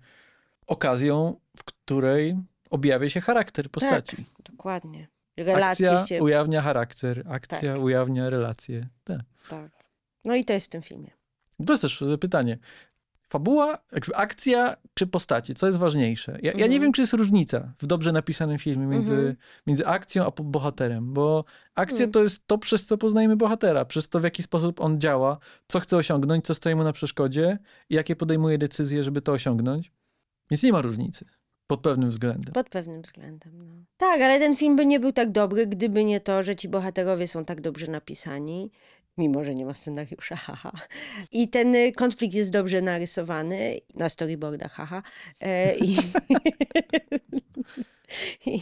okazją, 0.66 1.40
w 1.56 1.64
której 1.64 2.36
objawia 2.70 3.08
się 3.08 3.20
charakter 3.20 3.70
postaci. 3.70 4.16
Dokładnie. 4.50 5.08
Relacje 5.36 5.90
Akcja 5.90 6.06
się... 6.06 6.22
ujawnia 6.22 6.62
charakter, 6.62 7.24
akcja 7.28 7.74
Tak. 7.74 7.82
ujawnia 7.82 8.30
relacje. 8.30 8.88
Tak. 9.04 9.20
Tak. 9.48 9.70
No 10.24 10.34
i 10.34 10.44
to 10.44 10.52
jest 10.52 10.66
w 10.66 10.70
tym 10.70 10.82
filmie. 10.82 11.10
To 11.66 11.72
jest 11.72 11.82
też 11.82 12.04
pytanie. 12.20 12.58
Fabuła, 13.30 13.78
akcja 14.14 14.76
czy 14.94 15.06
postaci? 15.06 15.54
Co 15.54 15.66
jest 15.66 15.78
ważniejsze? 15.78 16.32
Ja, 16.42 16.50
ja 16.52 16.56
nie 16.58 16.62
Mhm. 16.64 16.82
wiem, 16.82 16.92
czy 16.92 17.00
jest 17.00 17.12
różnica 17.12 17.72
w 17.78 17.86
dobrze 17.86 18.12
napisanym 18.12 18.58
filmie 18.58 18.86
między, 18.86 19.12
Mhm. 19.12 19.36
między 19.66 19.86
akcją 19.86 20.26
a 20.26 20.30
bohaterem, 20.42 21.12
bo 21.12 21.44
akcja 21.74 21.94
Mhm. 21.96 22.12
to 22.12 22.22
jest 22.22 22.46
to, 22.46 22.58
przez 22.58 22.86
co 22.86 22.98
poznajemy 22.98 23.36
bohatera, 23.36 23.84
przez 23.84 24.08
to, 24.08 24.20
w 24.20 24.24
jaki 24.24 24.42
sposób 24.42 24.80
on 24.80 25.00
działa, 25.00 25.38
co 25.68 25.80
chce 25.80 25.96
osiągnąć, 25.96 26.44
co 26.46 26.54
stoi 26.54 26.74
mu 26.74 26.84
na 26.84 26.92
przeszkodzie 26.92 27.58
i 27.90 27.94
jakie 27.94 28.16
podejmuje 28.16 28.58
decyzje, 28.58 29.04
żeby 29.04 29.20
to 29.22 29.32
osiągnąć. 29.32 29.92
Więc 30.50 30.62
nie 30.62 30.72
ma 30.72 30.82
różnicy 30.82 31.24
pod 31.66 31.80
pewnym 31.80 32.10
względem. 32.10 32.54
Pod 32.54 32.68
pewnym 32.68 33.02
względem. 33.02 33.52
No. 33.58 33.84
Tak, 33.96 34.20
ale 34.20 34.38
ten 34.38 34.56
film 34.56 34.76
by 34.76 34.86
nie 34.86 35.00
był 35.00 35.12
tak 35.12 35.32
dobry, 35.32 35.66
gdyby 35.66 36.04
nie 36.04 36.20
to, 36.20 36.42
że 36.42 36.56
ci 36.56 36.68
bohaterowie 36.68 37.28
są 37.28 37.44
tak 37.44 37.60
dobrze 37.60 37.86
napisani, 37.86 38.70
mimo 39.20 39.44
że 39.44 39.54
nie 39.54 39.66
ma 39.66 39.74
scenariusza, 39.74 40.36
haha. 40.46 40.72
I 41.32 41.48
ten 41.48 41.74
y, 41.74 41.92
konflikt 41.92 42.34
jest 42.34 42.50
dobrze 42.50 42.82
narysowany 42.82 43.80
na 43.94 44.08
storyboardach, 44.08 44.72
haha. 44.72 45.02
E, 45.40 45.76
I, 45.78 45.96
i, 48.46 48.60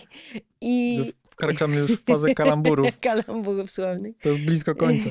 i 0.61 0.99
Wkraczamy 1.29 1.77
już 1.77 1.93
w 1.93 2.05
fazę 2.05 2.35
kalamburów. 2.35 2.99
kalamburów 3.01 3.71
słownych. 3.71 4.17
To 4.23 4.29
jest 4.29 4.41
blisko 4.41 4.75
końca. 4.75 5.11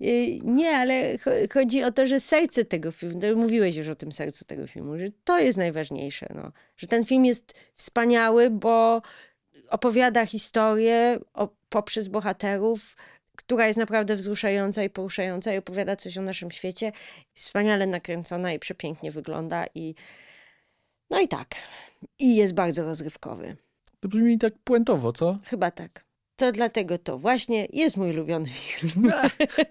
Y, 0.00 0.40
Nie, 0.44 0.70
ale 0.70 1.16
cho- 1.18 1.52
chodzi 1.52 1.82
o 1.84 1.92
to, 1.92 2.06
że 2.06 2.20
serce 2.20 2.64
tego 2.64 2.92
filmu, 2.92 3.36
mówiłeś 3.36 3.76
już 3.76 3.88
o 3.88 3.94
tym 3.94 4.12
sercu 4.12 4.44
tego 4.44 4.66
filmu, 4.66 4.98
że 4.98 5.04
to 5.24 5.38
jest 5.38 5.58
najważniejsze, 5.58 6.26
no. 6.34 6.52
że 6.76 6.86
ten 6.86 7.04
film 7.04 7.24
jest 7.24 7.54
wspaniały, 7.74 8.50
bo 8.50 9.02
opowiada 9.70 10.26
historię 10.26 11.18
poprzez 11.68 12.08
bohaterów, 12.08 12.96
która 13.38 13.66
jest 13.66 13.78
naprawdę 13.78 14.16
wzruszająca 14.16 14.82
i 14.82 14.90
poruszająca 14.90 15.54
i 15.54 15.58
opowiada 15.58 15.96
coś 15.96 16.18
o 16.18 16.22
naszym 16.22 16.50
świecie. 16.50 16.92
Wspaniale 17.34 17.86
nakręcona 17.86 18.52
i 18.52 18.58
przepięknie 18.58 19.10
wygląda 19.10 19.66
i 19.74 19.94
no 21.10 21.20
i 21.20 21.28
tak. 21.28 21.54
I 22.18 22.36
jest 22.36 22.54
bardzo 22.54 22.84
rozrywkowy. 22.84 23.56
To 24.00 24.08
brzmi 24.08 24.38
tak 24.38 24.52
puentowo, 24.64 25.12
co? 25.12 25.36
Chyba 25.44 25.70
tak. 25.70 26.04
To 26.36 26.52
dlatego 26.52 26.98
to 26.98 27.18
właśnie 27.18 27.66
jest 27.72 27.96
mój 27.96 28.10
ulubiony 28.10 28.48
film. 28.48 29.12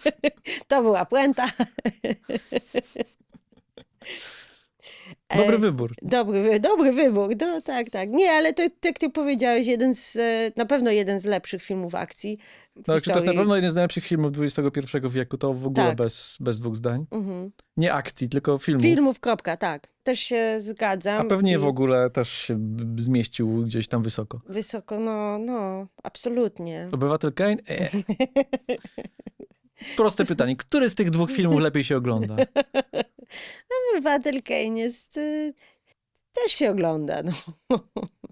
to 0.67 0.81
była 0.81 1.05
puenta. 1.05 1.47
Dobry 5.35 5.55
E, 5.55 5.59
wybór. 5.59 5.93
Dobry, 6.01 6.59
dobry 6.59 6.91
wybór, 6.91 7.29
no 7.41 7.61
tak, 7.61 7.89
tak. 7.89 8.09
Nie, 8.09 8.31
ale 8.31 8.53
to, 8.53 8.63
tak 8.63 8.85
jak 8.85 8.99
ty 8.99 9.09
powiedziałeś, 9.09 9.67
jeden 9.67 9.95
z, 9.95 10.15
e, 10.15 10.51
na 10.55 10.65
pewno 10.65 10.91
jeden 10.91 11.19
z 11.19 11.25
lepszych 11.25 11.63
filmów 11.63 11.95
akcji 11.95 12.37
No, 12.75 12.99
czy 12.99 13.09
to 13.09 13.15
jest 13.15 13.25
na 13.25 13.33
pewno 13.33 13.55
jeden 13.55 13.71
z 13.71 13.75
najlepszych 13.75 14.03
filmów 14.03 14.31
XXI 14.39 14.97
wieku, 15.09 15.37
to 15.37 15.53
w 15.53 15.67
ogóle 15.67 15.87
Tak. 15.87 15.97
bez, 15.97 16.37
bez 16.39 16.59
dwóch 16.59 16.75
zdań. 16.75 17.05
Mhm. 17.11 17.51
Nie 17.77 17.93
akcji, 17.93 18.29
tylko 18.29 18.57
filmów. 18.57 18.83
Filmów, 18.83 19.19
kropka, 19.19 19.57
tak. 19.57 19.87
Też 20.03 20.19
się 20.19 20.55
zgadzam. 20.59 21.21
A 21.21 21.29
pewnie 21.29 21.53
i 21.53 21.57
w 21.57 21.65
ogóle 21.65 22.09
też 22.09 22.29
się 22.29 22.59
zmieścił 22.97 23.63
gdzieś 23.63 23.87
tam 23.87 24.01
wysoko. 24.03 24.39
Wysoko, 24.49 24.99
no, 24.99 25.37
no, 25.37 25.87
absolutnie. 26.03 26.89
Obywatel 26.91 27.33
Kane? 27.33 27.57
E. 27.69 27.89
Proste 29.95 30.25
pytanie. 30.25 30.55
Który 30.55 30.89
z 30.89 30.95
tych 30.95 31.09
dwóch 31.09 31.31
filmów 31.31 31.59
lepiej 31.59 31.83
się 31.83 31.97
ogląda? 31.97 32.35
Obywatel 33.93 34.43
Kane 34.43 34.79
jest... 34.79 35.17
y, 35.17 35.53
Też 36.33 36.51
się 36.51 36.71
ogląda, 36.71 37.21
no. 37.23 37.31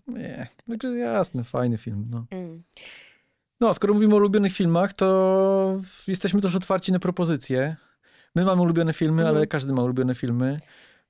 Nie. 0.08 0.48
Także 0.70 0.98
jasne, 0.98 1.44
fajny 1.44 1.78
film. 1.78 2.08
No. 2.10 2.26
Mm. 2.32 2.64
no, 3.62 3.74
skoro 3.74 3.94
mówimy 3.94 4.14
o 4.14 4.18
ulubionych 4.18 4.54
filmach, 4.54 4.94
to 4.94 5.80
jesteśmy 6.08 6.42
też 6.42 6.56
otwarci 6.56 6.92
na 6.92 7.00
propozycje. 7.00 7.76
My 8.36 8.46
mamy 8.46 8.62
ulubione 8.62 8.94
filmy, 8.94 9.22
Mhm. 9.22 9.36
ale 9.38 9.48
każdy 9.48 9.74
ma 9.74 9.84
ulubione 9.84 10.16
filmy. 10.16 10.60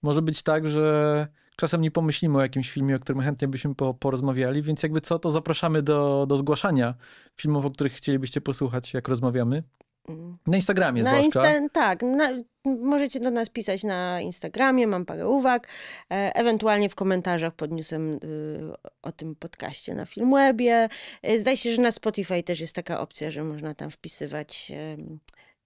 Może 0.02 0.22
być 0.22 0.44
tak, 0.44 0.68
że 0.68 1.28
czasem 1.56 1.82
nie 1.82 1.92
pomyślimy 1.92 2.38
o 2.38 2.42
jakimś 2.42 2.72
filmie, 2.72 2.96
o 2.96 3.00
którym 3.00 3.22
chętnie 3.22 3.48
byśmy 3.48 3.76
po, 3.76 3.94
porozmawiali, 3.94 4.62
więc 4.62 4.84
jakby 4.84 5.02
co, 5.02 5.20
to 5.20 5.32
zapraszamy 5.32 5.82
do, 5.82 6.26
do 6.30 6.38
zgłaszania 6.38 6.96
filmów, 7.36 7.66
o 7.66 7.72
których 7.72 7.94
chcielibyście 7.94 8.42
posłuchać, 8.42 8.94
jak 8.94 9.08
rozmawiamy. 9.08 9.64
Mm. 10.10 10.38
Na 10.48 10.56
Instagramie 10.56 11.04
Na 11.04 11.10
zwłaszcza. 11.10 11.60
Insta- 11.60 11.70
tak, 11.74 12.02
na, 12.02 12.30
możecie 12.66 13.20
do 13.20 13.32
nas 13.32 13.50
pisać 13.50 13.84
na 13.84 14.22
Instagramie, 14.22 14.88
mam 14.88 15.06
parę 15.06 15.28
uwag, 15.28 15.68
e, 16.12 16.36
ewentualnie 16.36 16.90
w 16.90 16.96
komentarzach 16.96 17.54
pod 17.54 17.72
newsem 17.72 18.14
y, 18.14 18.20
o 19.02 19.12
tym 19.12 19.36
podcaście 19.36 19.96
na 19.96 20.06
Filmwebie. 20.06 20.90
E, 21.24 21.40
zdaje 21.40 21.58
się, 21.58 21.72
że 21.72 21.82
na 21.82 21.92
Spotify 21.92 22.44
też 22.44 22.60
jest 22.60 22.76
taka 22.76 23.00
opcja, 23.00 23.32
że 23.32 23.44
można 23.44 23.76
tam 23.76 23.92
wpisywać 23.92 24.72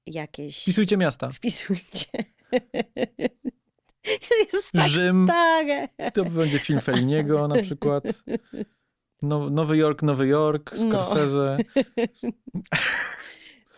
jakieś... 0.05 0.61
Wpisujcie 0.61 0.97
miasta. 0.97 1.31
Wpisujcie. 1.31 2.07
To 4.29 4.35
jest 4.53 4.71
tak 4.71 4.87
Rzym. 4.87 5.27
stare. 5.27 5.87
To 6.13 6.25
będzie 6.25 6.59
film 6.59 6.79
Felliniego 6.81 7.47
na 7.47 7.61
przykład. 7.61 8.03
No, 9.21 9.49
Nowy 9.49 9.77
Jork, 9.77 10.01
Nowy 10.01 10.27
Jork, 10.27 10.71
No. 10.85 11.05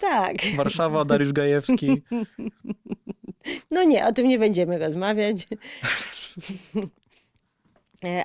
Tak. 0.02 0.36
Warszawa, 0.56 1.06
Dariusz 1.06 1.34
Gajewski. 1.34 1.92
No 3.72 3.84
nie, 3.84 4.08
o 4.08 4.12
tym 4.14 4.28
nie 4.28 4.40
będziemy 4.40 4.80
rozmawiać. 4.80 5.48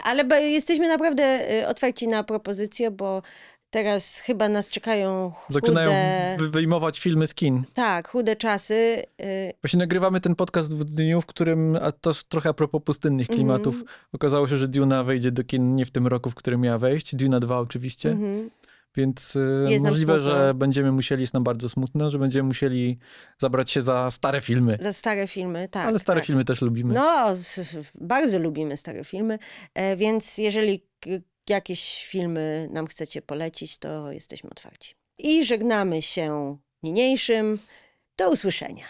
Ale 0.03 0.43
jesteśmy 0.51 0.89
naprawdę 0.89 1.23
e, 1.23 1.69
otwarci 1.69 2.09
na 2.09 2.25
propozycje, 2.25 2.91
bo 2.91 3.23
teraz 3.71 4.21
chyba 4.21 4.49
nas 4.49 4.71
czekają 4.71 5.33
Zaczynają 5.49 5.89
chude, 5.91 6.37
wy- 6.39 6.51
wyjmować 6.51 7.01
filmy 7.01 7.27
z 7.27 7.35
kin. 7.35 7.63
tak, 7.75 8.09
chude 8.09 8.37
czasy. 8.37 9.03
E, 9.21 9.53
Właśnie 9.63 9.79
nagrywamy 9.79 10.21
ten 10.21 10.35
podcast 10.35 10.75
w 10.77 10.85
dniu, 10.85 11.21
w 11.21 11.27
którym, 11.27 11.77
a 11.83 11.93
to 11.93 12.13
trochę 12.29 12.51
a 12.51 12.53
propos 12.53 12.83
pustynnych 12.85 13.27
Mhm. 13.31 13.37
klimatów, 13.37 13.83
okazało 14.13 14.49
się, 14.49 14.57
że 14.57 14.69
Duna 14.69 15.05
wejdzie 15.05 15.31
do 15.33 15.45
kin 15.45 15.75
nie 15.75 15.85
w 15.87 15.91
tym 15.91 16.07
roku, 16.07 16.31
w 16.31 16.35
którym 16.35 16.61
miała 16.61 16.79
wejść. 16.79 17.15
Duna 17.15 17.41
2 17.41 17.59
oczywiście. 17.59 18.11
mhm. 18.11 18.51
Więc 18.97 19.37
y, 19.37 19.67
Jest 19.69 19.85
możliwe, 19.85 20.21
że 20.21 20.55
będziemy 20.55 20.93
musieli, 20.93 21.21
jest 21.21 21.35
nam 21.35 21.45
bardzo 21.45 21.69
smutno, 21.69 22.11
że 22.11 22.19
będziemy 22.19 22.47
musieli 22.47 22.99
zabrać 23.39 23.71
się 23.71 23.83
za 23.83 24.11
stare 24.11 24.41
filmy. 24.41 24.77
Za 24.81 24.93
stare 24.93 25.27
filmy, 25.27 25.69
tak. 25.69 25.87
Ale 25.87 25.99
stare 25.99 26.21
tak. 26.21 26.27
filmy 26.27 26.45
też 26.45 26.63
lubimy. 26.63 26.95
No, 26.95 27.35
bardzo 27.95 28.39
lubimy 28.39 28.77
stare 28.77 29.05
filmy, 29.05 29.39
e, 29.75 29.97
więc 29.97 30.39
jeżeli 30.39 30.87
jakieś 31.49 32.07
filmy 32.07 32.69
nam 32.73 32.87
chcecie 32.87 33.23
polecić, 33.23 33.79
to 33.79 34.13
jesteśmy 34.13 34.51
otwarci. 34.51 34.95
I 35.19 35.45
żegnamy 35.45 36.03
się 36.03 36.57
niniejszym. 36.83 37.59
Do 38.17 38.31
usłyszenia. 38.31 38.85